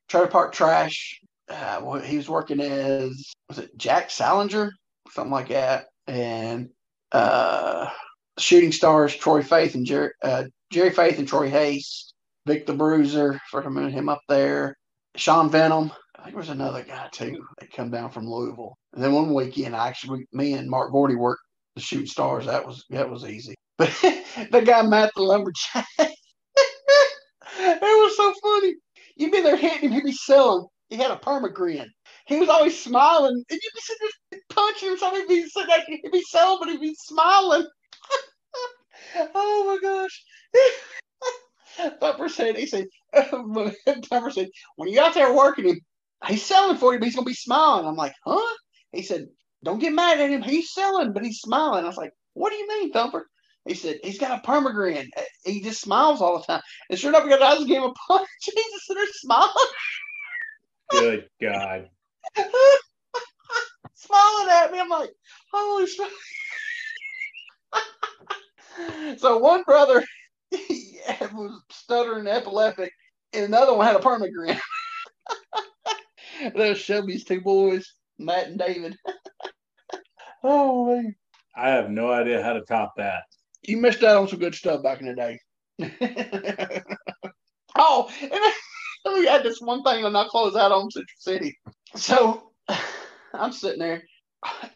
Trailer 0.08 0.28
Park 0.28 0.54
Trash. 0.54 1.20
Uh, 1.50 1.82
well, 1.84 2.02
he 2.02 2.18
was 2.18 2.30
working 2.30 2.60
as 2.60 3.34
was 3.48 3.60
it 3.60 3.78
Jack 3.78 4.10
Salinger, 4.10 4.72
something 5.12 5.32
like 5.32 5.50
that, 5.50 5.86
and 6.08 6.70
uh, 7.12 7.90
Shooting 8.40 8.72
Stars 8.72 9.16
Troy 9.16 9.44
Faith 9.44 9.76
and 9.76 9.86
Jerry, 9.86 10.12
uh, 10.24 10.46
Jerry 10.72 10.90
Faith 10.90 11.20
and 11.20 11.28
Troy 11.28 11.50
Hayes, 11.50 12.14
Vic 12.46 12.66
the 12.66 12.74
Bruiser. 12.74 13.40
I 13.54 13.70
met 13.70 13.92
him 13.92 14.10
up 14.10 14.22
there. 14.28 14.76
Sean 15.16 15.50
Venom. 15.50 15.92
I 16.16 16.24
think 16.24 16.34
there 16.34 16.40
was 16.40 16.50
another 16.50 16.84
guy 16.84 17.08
too 17.12 17.46
that 17.60 17.72
come 17.72 17.92
down 17.92 18.10
from 18.10 18.28
Louisville. 18.28 18.76
And 18.94 19.04
then 19.04 19.14
one 19.14 19.34
weekend, 19.34 19.76
I 19.76 19.88
actually 19.88 20.26
me 20.34 20.54
and 20.54 20.70
Mark 20.70 20.92
Gordy 20.92 21.16
worked 21.16 21.42
the 21.76 21.82
Shooting 21.82 22.08
Stars. 22.08 22.46
That 22.46 22.66
was 22.66 22.86
that 22.90 23.10
was 23.10 23.26
easy. 23.26 23.56
But 23.78 23.92
the 24.52 24.62
guy 24.62 24.82
Matt 24.84 25.12
the 25.16 25.22
lumberjack. 25.22 26.15
So 28.16 28.34
funny. 28.42 28.76
You'd 29.16 29.32
be 29.32 29.42
there 29.42 29.56
hitting 29.56 29.90
him, 29.90 29.92
he'd 29.92 30.04
be 30.04 30.12
selling. 30.12 30.66
He 30.90 30.98
had 30.98 31.12
a 31.12 31.16
perma 31.16 31.54
grin. 31.54 31.90
He 32.28 32.38
was 32.38 32.50
always 32.50 32.82
smiling, 32.82 33.34
and 33.34 33.46
you'd 33.50 33.76
be 33.76 33.82
sitting 33.82 34.08
there 34.32 34.40
punching 34.50 34.90
him. 34.90 34.98
Something 34.98 35.22
he'd 35.22 35.28
be 35.28 35.50
sitting 35.50 35.70
there, 35.70 35.84
he'd 35.88 36.12
be 36.12 36.24
selling, 36.30 36.60
but 36.60 36.70
he'd 36.70 36.82
be 36.82 36.96
smiling. 36.98 37.66
oh 39.36 39.64
my 39.68 39.80
gosh. 39.82 40.24
Thumper 42.00 42.30
said, 42.30 42.56
he 42.58 42.66
said, 42.66 42.86
Thumper 43.14 44.32
said, 44.32 44.50
when 44.76 44.90
you're 44.90 45.04
out 45.04 45.14
there 45.14 45.34
working 45.34 45.68
him, 45.68 45.80
he's 46.28 46.46
selling 46.46 46.78
for 46.78 46.94
you, 46.94 47.00
but 47.00 47.06
he's 47.06 47.16
gonna 47.16 47.26
be 47.26 47.34
smiling. 47.34 47.86
I'm 47.86 47.96
like, 47.96 48.14
huh? 48.26 48.56
He 48.92 49.02
said, 49.02 49.28
don't 49.64 49.80
get 49.80 49.94
mad 49.94 50.20
at 50.20 50.30
him. 50.30 50.42
He's 50.42 50.74
selling, 50.74 51.12
but 51.14 51.24
he's 51.24 51.40
smiling. 51.40 51.84
I 51.84 51.88
was 51.88 51.98
like, 51.98 52.12
what 52.34 52.52
do 52.52 52.56
you 52.56 52.68
mean, 52.68 52.92
Thumper? 52.92 53.28
He 53.68 53.74
said, 53.74 54.00
he's 54.04 54.20
got 54.20 54.40
a 54.40 54.48
permagrin. 54.48 55.10
Uh, 55.18 55.22
he 55.44 55.62
just 55.62 55.82
smiles 55.82 56.22
all 56.22 56.38
the 56.38 56.46
time. 56.46 56.62
And 56.90 57.00
sure 57.00 57.10
enough, 57.10 57.24
because 57.24 57.42
I 57.42 57.56
just 57.56 57.68
gave 57.68 57.78
him 57.78 57.90
a 57.90 57.94
punch, 57.94 58.28
Jesus, 58.42 58.56
and 58.56 58.66
he 58.66 58.72
just 58.72 58.86
sitting 58.86 59.04
there 59.04 59.14
smiling, 59.14 59.52
Good 60.92 61.30
God. 61.42 61.90
smiling 63.96 64.50
at 64.52 64.72
me. 64.72 64.80
I'm 64.80 64.90
like, 64.90 65.12
holy 65.52 65.88
shit. 65.88 66.12
so 69.20 69.38
one 69.38 69.64
brother 69.64 70.04
he 70.52 71.00
was 71.34 71.62
stuttering 71.72 72.28
epileptic, 72.28 72.92
and 73.34 73.46
another 73.46 73.74
one 73.74 73.86
had 73.86 73.96
a 73.96 74.00
permagrin. 74.00 74.60
Those 76.56 76.78
Shelby's 76.78 77.24
two 77.24 77.42
boys, 77.42 77.94
Matt 78.20 78.48
and 78.48 78.60
David. 78.60 78.98
oh 80.44 80.86
man. 80.86 81.16
I 81.56 81.70
have 81.70 81.90
no 81.90 82.12
idea 82.12 82.44
how 82.44 82.54
to 82.54 82.62
top 82.62 82.94
that. 82.98 83.24
You 83.68 83.78
missed 83.78 84.04
out 84.04 84.18
on 84.18 84.28
some 84.28 84.40
good 84.40 84.56
stuff 84.56 84.84
back 84.84 85.02
in 85.02 85.08
the 85.08 85.16
day. 85.16 85.40
oh, 87.76 88.10
and 88.22 88.32
then 88.32 89.14
we 89.14 89.26
had 89.26 89.44
this 89.44 89.60
one 89.62 89.84
thing, 89.84 90.06
and 90.06 90.16
I'll 90.16 90.30
close 90.30 90.56
out 90.56 90.72
on 90.72 90.90
Central 90.92 91.08
City. 91.20 91.58
So 91.96 92.52
I'm 93.34 93.52
sitting 93.52 93.80
there, 93.80 94.04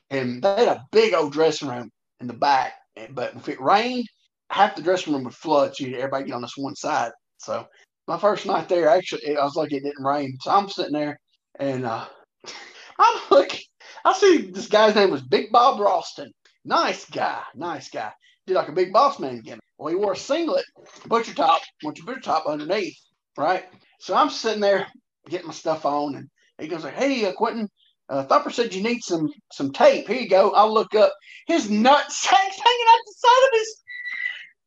and 0.10 0.42
they 0.42 0.66
had 0.66 0.78
a 0.78 0.86
big 0.92 1.14
old 1.14 1.34
dressing 1.34 1.70
room 1.70 1.90
in 2.20 2.28
the 2.28 2.34
back. 2.34 2.74
But 3.12 3.36
if 3.36 3.48
it 3.48 3.62
rained, 3.62 4.06
half 4.50 4.76
the 4.76 4.82
dressing 4.82 5.14
room 5.14 5.24
would 5.24 5.34
flood. 5.34 5.76
So 5.76 5.86
you'd- 5.86 5.98
everybody 5.98 6.26
get 6.26 6.34
on 6.34 6.42
this 6.42 6.58
one 6.58 6.76
side. 6.76 7.12
So 7.38 7.66
my 8.08 8.18
first 8.18 8.46
night 8.46 8.68
there, 8.68 8.90
actually, 8.90 9.38
I 9.38 9.44
was 9.44 9.56
lucky 9.56 9.78
it 9.78 9.84
didn't 9.84 10.04
rain. 10.04 10.38
So 10.42 10.52
I'm 10.52 10.70
sitting 10.70 10.94
there, 10.94 11.20
and 11.60 11.86
uh, 11.86 12.06
I'm 13.00 13.22
looking. 13.32 13.62
I 14.04 14.14
see 14.14 14.52
this 14.52 14.68
guy's 14.68 14.96
name 14.96 15.12
was 15.12 15.22
Big 15.22 15.52
Bob 15.52 15.80
Ralston. 15.80 16.32
Nice 16.66 17.06
guy, 17.10 17.42
nice 17.56 17.90
guy. 17.90 18.12
Like 18.54 18.70
a 18.70 18.74
big 18.74 18.92
boss 18.92 19.20
man 19.20 19.42
gimmick. 19.42 19.62
Well, 19.78 19.90
he 19.90 19.96
wore 19.96 20.14
a 20.14 20.18
singlet, 20.18 20.66
butcher 21.08 21.34
top, 21.34 21.62
went 21.84 21.98
to 21.98 22.04
butcher 22.04 22.20
top 22.20 22.46
underneath, 22.48 22.98
right? 23.38 23.66
So 24.00 24.16
I'm 24.16 24.30
sitting 24.30 24.60
there 24.60 24.88
getting 25.30 25.48
my 25.48 25.54
stuff 25.54 25.86
on, 25.86 26.16
and 26.16 26.30
he 26.60 26.68
goes 26.68 26.84
like, 26.84 26.96
"Hey, 26.96 27.26
uh, 27.26 27.34
Quentin, 27.34 27.70
uh, 28.10 28.24
Thumper 28.24 28.50
said 28.50 28.74
you 28.74 28.84
need 28.84 29.02
some 29.04 29.30
some 29.54 29.72
tape. 29.72 30.08
Here 30.08 30.20
you 30.20 30.30
go. 30.30 30.52
I'll 30.52 30.74
look 30.74 30.96
up 30.96 31.14
his 31.48 31.70
nut 31.70 32.12
sacks 32.12 32.60
hanging 32.66 32.88
out 32.90 33.00
the 33.06 33.16
side 33.18 33.48
of 33.48 33.60
his 33.60 33.82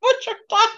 butcher 0.01 0.39
top." 0.49 0.71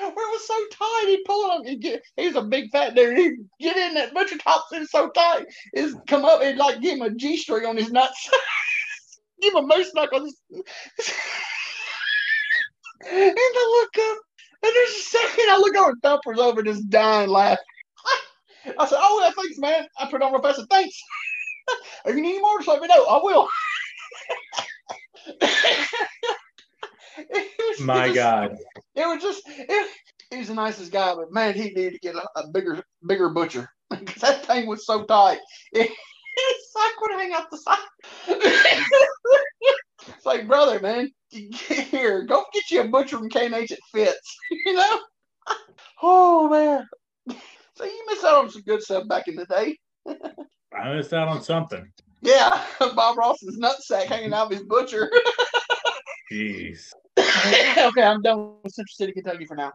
Where 0.00 0.10
it 0.10 0.14
was 0.14 0.46
so 0.46 0.66
tight, 0.72 1.04
he'd 1.08 1.24
pull 1.24 1.50
on. 1.50 1.66
He 1.66 2.00
was 2.18 2.36
a 2.36 2.42
big 2.42 2.70
fat 2.70 2.94
dude. 2.94 3.18
He'd 3.18 3.36
get 3.60 3.76
in 3.76 3.94
that 3.94 4.14
butcher 4.14 4.38
top, 4.38 4.66
and 4.70 4.88
so 4.88 5.10
tight, 5.10 5.46
is 5.74 5.96
come 6.06 6.24
up 6.24 6.40
and 6.40 6.56
like 6.56 6.80
give 6.80 6.98
him 6.98 7.02
a 7.02 7.10
G 7.10 7.36
string 7.36 7.66
on 7.66 7.76
his 7.76 7.90
nuts. 7.90 8.30
give 9.42 9.54
him 9.54 9.64
a 9.64 9.76
moose 9.76 9.92
knuckle. 9.94 10.30
and 13.06 13.36
I 13.36 13.80
look 13.80 14.10
up, 14.10 14.18
and 14.62 14.72
there's 14.74 14.90
a 14.90 15.02
second 15.02 15.50
I 15.50 15.56
look 15.58 15.76
over, 15.76 15.90
and 15.90 16.02
Thumper's 16.02 16.38
over 16.38 16.62
just 16.62 16.88
dying 16.90 17.28
laughing. 17.30 17.64
I 18.78 18.86
said, 18.86 18.98
"Oh, 19.00 19.20
yeah, 19.24 19.30
thanks, 19.36 19.58
man." 19.58 19.86
I 19.98 20.10
put 20.10 20.22
on 20.22 20.32
real 20.32 20.42
fast. 20.42 20.58
I 20.58 20.62
said, 20.62 20.70
"Thanks." 20.70 21.00
if 22.06 22.16
you 22.16 22.22
need 22.22 22.40
more, 22.40 22.58
just 22.58 22.68
let 22.68 22.80
me 22.80 22.88
know. 22.88 23.04
I 23.06 23.20
will. 23.22 23.48
Was 27.58 27.80
My 27.80 28.06
just- 28.06 28.14
God. 28.16 28.56
it 28.94 29.06
was 29.06 29.22
just 29.22 29.42
it, 29.46 29.90
he 30.30 30.38
was 30.38 30.48
the 30.48 30.54
nicest 30.54 30.92
guy, 30.92 31.14
but 31.14 31.32
man, 31.32 31.54
he 31.54 31.64
needed 31.64 31.94
to 31.94 31.98
get 31.98 32.14
a, 32.14 32.22
a 32.36 32.48
bigger 32.48 32.82
bigger 33.06 33.28
butcher 33.28 33.68
because 33.90 34.20
that 34.22 34.44
thing 34.46 34.66
was 34.66 34.86
so 34.86 35.04
tight. 35.04 35.38
It, 35.72 35.90
his 36.48 36.72
sock 36.72 37.00
would 37.00 37.12
hang 37.12 37.32
out 37.32 37.50
the 37.50 37.58
side. 37.58 37.78
it's 40.06 40.26
like, 40.26 40.46
brother, 40.46 40.80
man, 40.80 41.10
here, 41.30 42.24
go 42.24 42.44
get 42.52 42.70
you 42.70 42.80
a 42.82 42.88
butcher 42.88 43.18
from 43.18 43.28
K 43.28 43.46
and 43.46 43.54
H 43.54 43.70
that 43.70 43.78
fits. 43.92 44.36
You 44.66 44.74
know? 44.74 45.00
Oh 46.02 46.48
man. 46.48 46.86
So 47.74 47.84
you 47.84 48.04
miss 48.08 48.24
out 48.24 48.44
on 48.44 48.50
some 48.50 48.62
good 48.62 48.82
stuff 48.82 49.08
back 49.08 49.28
in 49.28 49.36
the 49.36 49.46
day. 49.46 49.78
I 50.76 50.94
missed 50.94 51.12
out 51.12 51.28
on 51.28 51.42
something. 51.42 51.90
Yeah, 52.20 52.64
Bob 52.94 53.16
Ross's 53.16 53.58
nutsack 53.58 54.04
hanging 54.06 54.32
out 54.32 54.46
of 54.46 54.58
his 54.58 54.66
butcher. 54.66 55.10
Jeez. 56.32 56.90
okay, 57.18 58.02
I'm 58.02 58.20
done 58.22 58.56
with 58.62 58.72
Central 58.74 58.92
City, 58.92 59.12
Kentucky 59.12 59.46
for 59.46 59.56
now. 59.56 59.72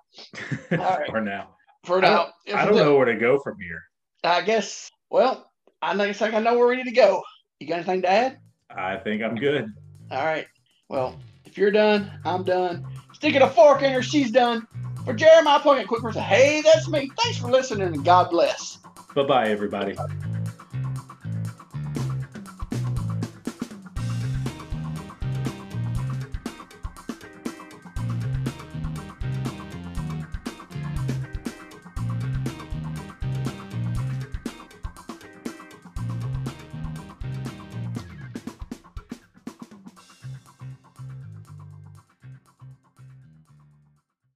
All 0.72 0.78
right. 0.78 1.10
For 1.10 1.22
now. 1.22 1.56
For 1.86 1.98
I 1.98 2.02
now. 2.02 2.30
don't, 2.48 2.58
I 2.58 2.66
don't 2.66 2.76
know 2.76 2.96
where 2.96 3.06
to 3.06 3.16
go 3.16 3.40
from 3.40 3.60
here. 3.60 3.82
I 4.24 4.42
guess. 4.42 4.90
Well, 5.10 5.50
I 5.84 6.14
think 6.14 6.34
I 6.34 6.40
know 6.40 6.58
where 6.58 6.68
we 6.68 6.78
need 6.78 6.86
to 6.86 6.92
go. 6.92 7.22
You 7.60 7.68
got 7.68 7.76
anything 7.76 8.04
to 8.04 8.10
add? 8.10 8.38
I 8.70 8.96
think 8.96 9.22
I'm 9.22 9.36
good. 9.36 9.68
All 10.12 10.26
right. 10.26 10.48
Well, 10.88 11.20
if 11.46 11.58
you're 11.58 11.72
done, 11.72 12.10
I'm 12.24 12.44
done. 12.44 12.86
Sticking 13.14 13.42
a 13.42 13.50
fork 13.50 13.82
in 13.82 13.92
her, 13.92 14.02
she's 14.02 14.32
done. 14.32 14.66
For 15.06 15.14
Jeremiah 15.14 15.60
Plunkett 15.60 15.88
Quick 15.88 16.16
Hey, 16.16 16.62
that's 16.62 16.90
me. 16.90 17.12
Thanks 17.22 17.38
for 17.38 17.52
listening 17.52 17.88
and 17.88 18.06
God 18.06 18.30
bless. 18.30 18.78
Bye 19.14 19.24
bye, 19.24 19.50
everybody. 19.50 19.98